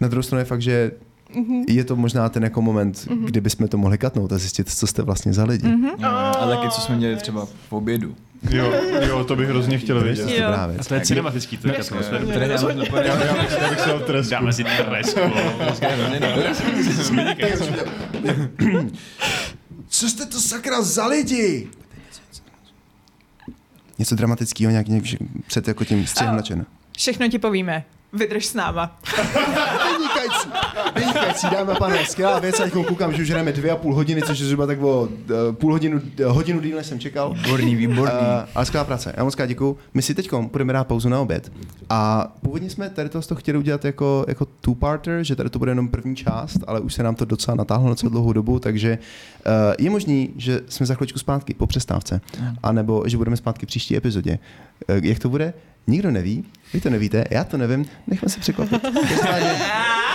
Na 0.00 0.08
druhou 0.08 0.22
stranu 0.22 0.40
je 0.40 0.44
fakt, 0.44 0.62
že 0.62 0.90
Mhm. 1.34 1.64
je 1.68 1.84
to 1.84 1.96
možná 1.96 2.28
ten 2.28 2.42
jako 2.42 2.62
moment, 2.62 3.06
Mhm. 3.10 3.24
kdy 3.24 3.40
bychom 3.40 3.68
to 3.68 3.78
mohli 3.78 3.98
katnout 3.98 4.32
a 4.32 4.38
zjistit, 4.38 4.70
co 4.70 4.86
jste 4.86 5.02
vlastně 5.02 5.32
za 5.32 5.44
lidi. 5.44 5.68
Mhm. 5.68 5.86
Jo, 5.98 6.08
A 6.08 6.46
taky, 6.50 6.68
co 6.68 6.80
jsme 6.80 6.96
dělali 6.98 7.16
třeba 7.18 7.46
v 7.68 7.72
obědu. 7.72 8.14
Jo, 8.50 8.72
jo, 9.08 9.24
to 9.24 9.36
bych 9.36 9.48
hrozně 9.48 9.78
chtěl 9.78 10.00
To 10.00 10.06
je 10.06 10.14
vědět. 10.14 10.24
to 10.26 10.30
Jo. 10.42 10.46
dobrá 10.46 10.70
A 10.80 10.84
to 10.84 10.94
je 10.94 11.00
cinematický, 11.00 11.56
to 11.56 11.62
to 11.62 11.68
Já, 11.68 11.74
bych, 11.74 11.84
se 11.84 11.90
dal 13.88 14.00
tresku. 14.00 14.30
Dáme 14.30 14.52
si 14.52 14.64
tresku. 14.64 15.20
Co 19.88 20.08
jste 20.08 20.26
to 20.26 20.40
sakra 20.40 20.82
za 20.82 21.06
lidi? 21.06 21.68
Něco 23.98 24.14
dramatického, 24.14 24.70
nějak, 24.70 24.88
nějak 24.88 25.04
před 25.46 25.68
jako 25.68 25.84
tím 25.84 26.06
střihem 26.06 26.36
načen. 26.36 26.66
Všechno 26.96 27.28
ti 27.28 27.38
povíme. 27.38 27.84
Vydrž 28.12 28.46
s 28.46 28.54
náma. 28.54 28.98
Vynikající, 29.92 30.48
vynikající, 30.96 31.46
dámy 31.52 31.72
a 31.72 31.74
pánové, 31.74 32.06
skvělá 32.06 32.38
věc, 32.38 32.56
teď 32.56 32.72
koukám, 32.72 33.12
že 33.12 33.22
už 33.22 33.28
jdeme 33.28 33.52
dvě 33.52 33.70
a 33.70 33.76
půl 33.76 33.94
hodiny, 33.94 34.22
což 34.22 34.38
je 34.38 34.46
zhruba 34.46 34.66
tak 34.66 34.82
o 34.82 35.08
eh, 35.30 35.52
půl 35.52 35.72
hodinu, 35.72 36.00
eh, 36.20 36.24
hodinu 36.24 36.60
díl, 36.60 36.76
než 36.76 36.86
jsem 36.86 36.98
čekal. 36.98 37.34
Výborný, 37.34 37.76
výborný. 37.76 38.14
Uh, 38.14 38.48
ale 38.54 38.66
skvělá 38.66 38.84
práce. 38.84 39.14
Já 39.16 39.24
moc 39.24 39.34
krát 39.34 39.46
děkuju. 39.46 39.76
My 39.94 40.02
si 40.02 40.14
teď 40.14 40.32
budeme 40.34 40.72
dát 40.72 40.84
pauzu 40.84 41.08
na 41.08 41.20
oběd. 41.20 41.52
A 41.90 42.32
původně 42.42 42.70
jsme 42.70 42.90
tady 42.90 43.08
to 43.08 43.34
chtěli 43.34 43.58
udělat 43.58 43.84
jako, 43.84 44.24
jako 44.28 44.46
two-parter, 44.60 45.18
že 45.22 45.36
tady 45.36 45.50
to 45.50 45.58
bude 45.58 45.70
jenom 45.70 45.88
první 45.88 46.16
část, 46.16 46.58
ale 46.66 46.80
už 46.80 46.94
se 46.94 47.02
nám 47.02 47.14
to 47.14 47.24
docela 47.24 47.54
natáhlo 47.54 47.88
na 47.88 47.94
celou 47.94 48.10
dlouhou 48.10 48.32
dobu, 48.32 48.58
takže 48.58 48.98
uh, 49.46 49.52
je 49.78 49.90
možný, 49.90 50.30
že 50.36 50.60
jsme 50.68 50.86
za 50.86 50.94
chvíličku 50.94 51.18
zpátky 51.18 51.54
po 51.54 51.66
přestávce, 51.66 52.20
anebo 52.62 53.02
že 53.06 53.16
budeme 53.16 53.36
zpátky 53.36 53.66
v 53.66 53.68
příští 53.68 53.96
epizodě. 53.96 54.38
Uh, 54.88 54.96
jak 55.04 55.18
to 55.18 55.28
bude? 55.28 55.54
Nikdo 55.86 56.10
neví, 56.10 56.44
vy 56.74 56.80
to 56.80 56.90
nevíte, 56.90 57.24
já 57.30 57.44
to 57.44 57.56
nevím, 57.56 57.86
nechme 58.06 58.28
se 58.28 58.40
překvapit. 58.40 58.82
Každopádně- 58.82 59.58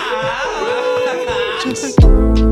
Čus. 1.61 1.93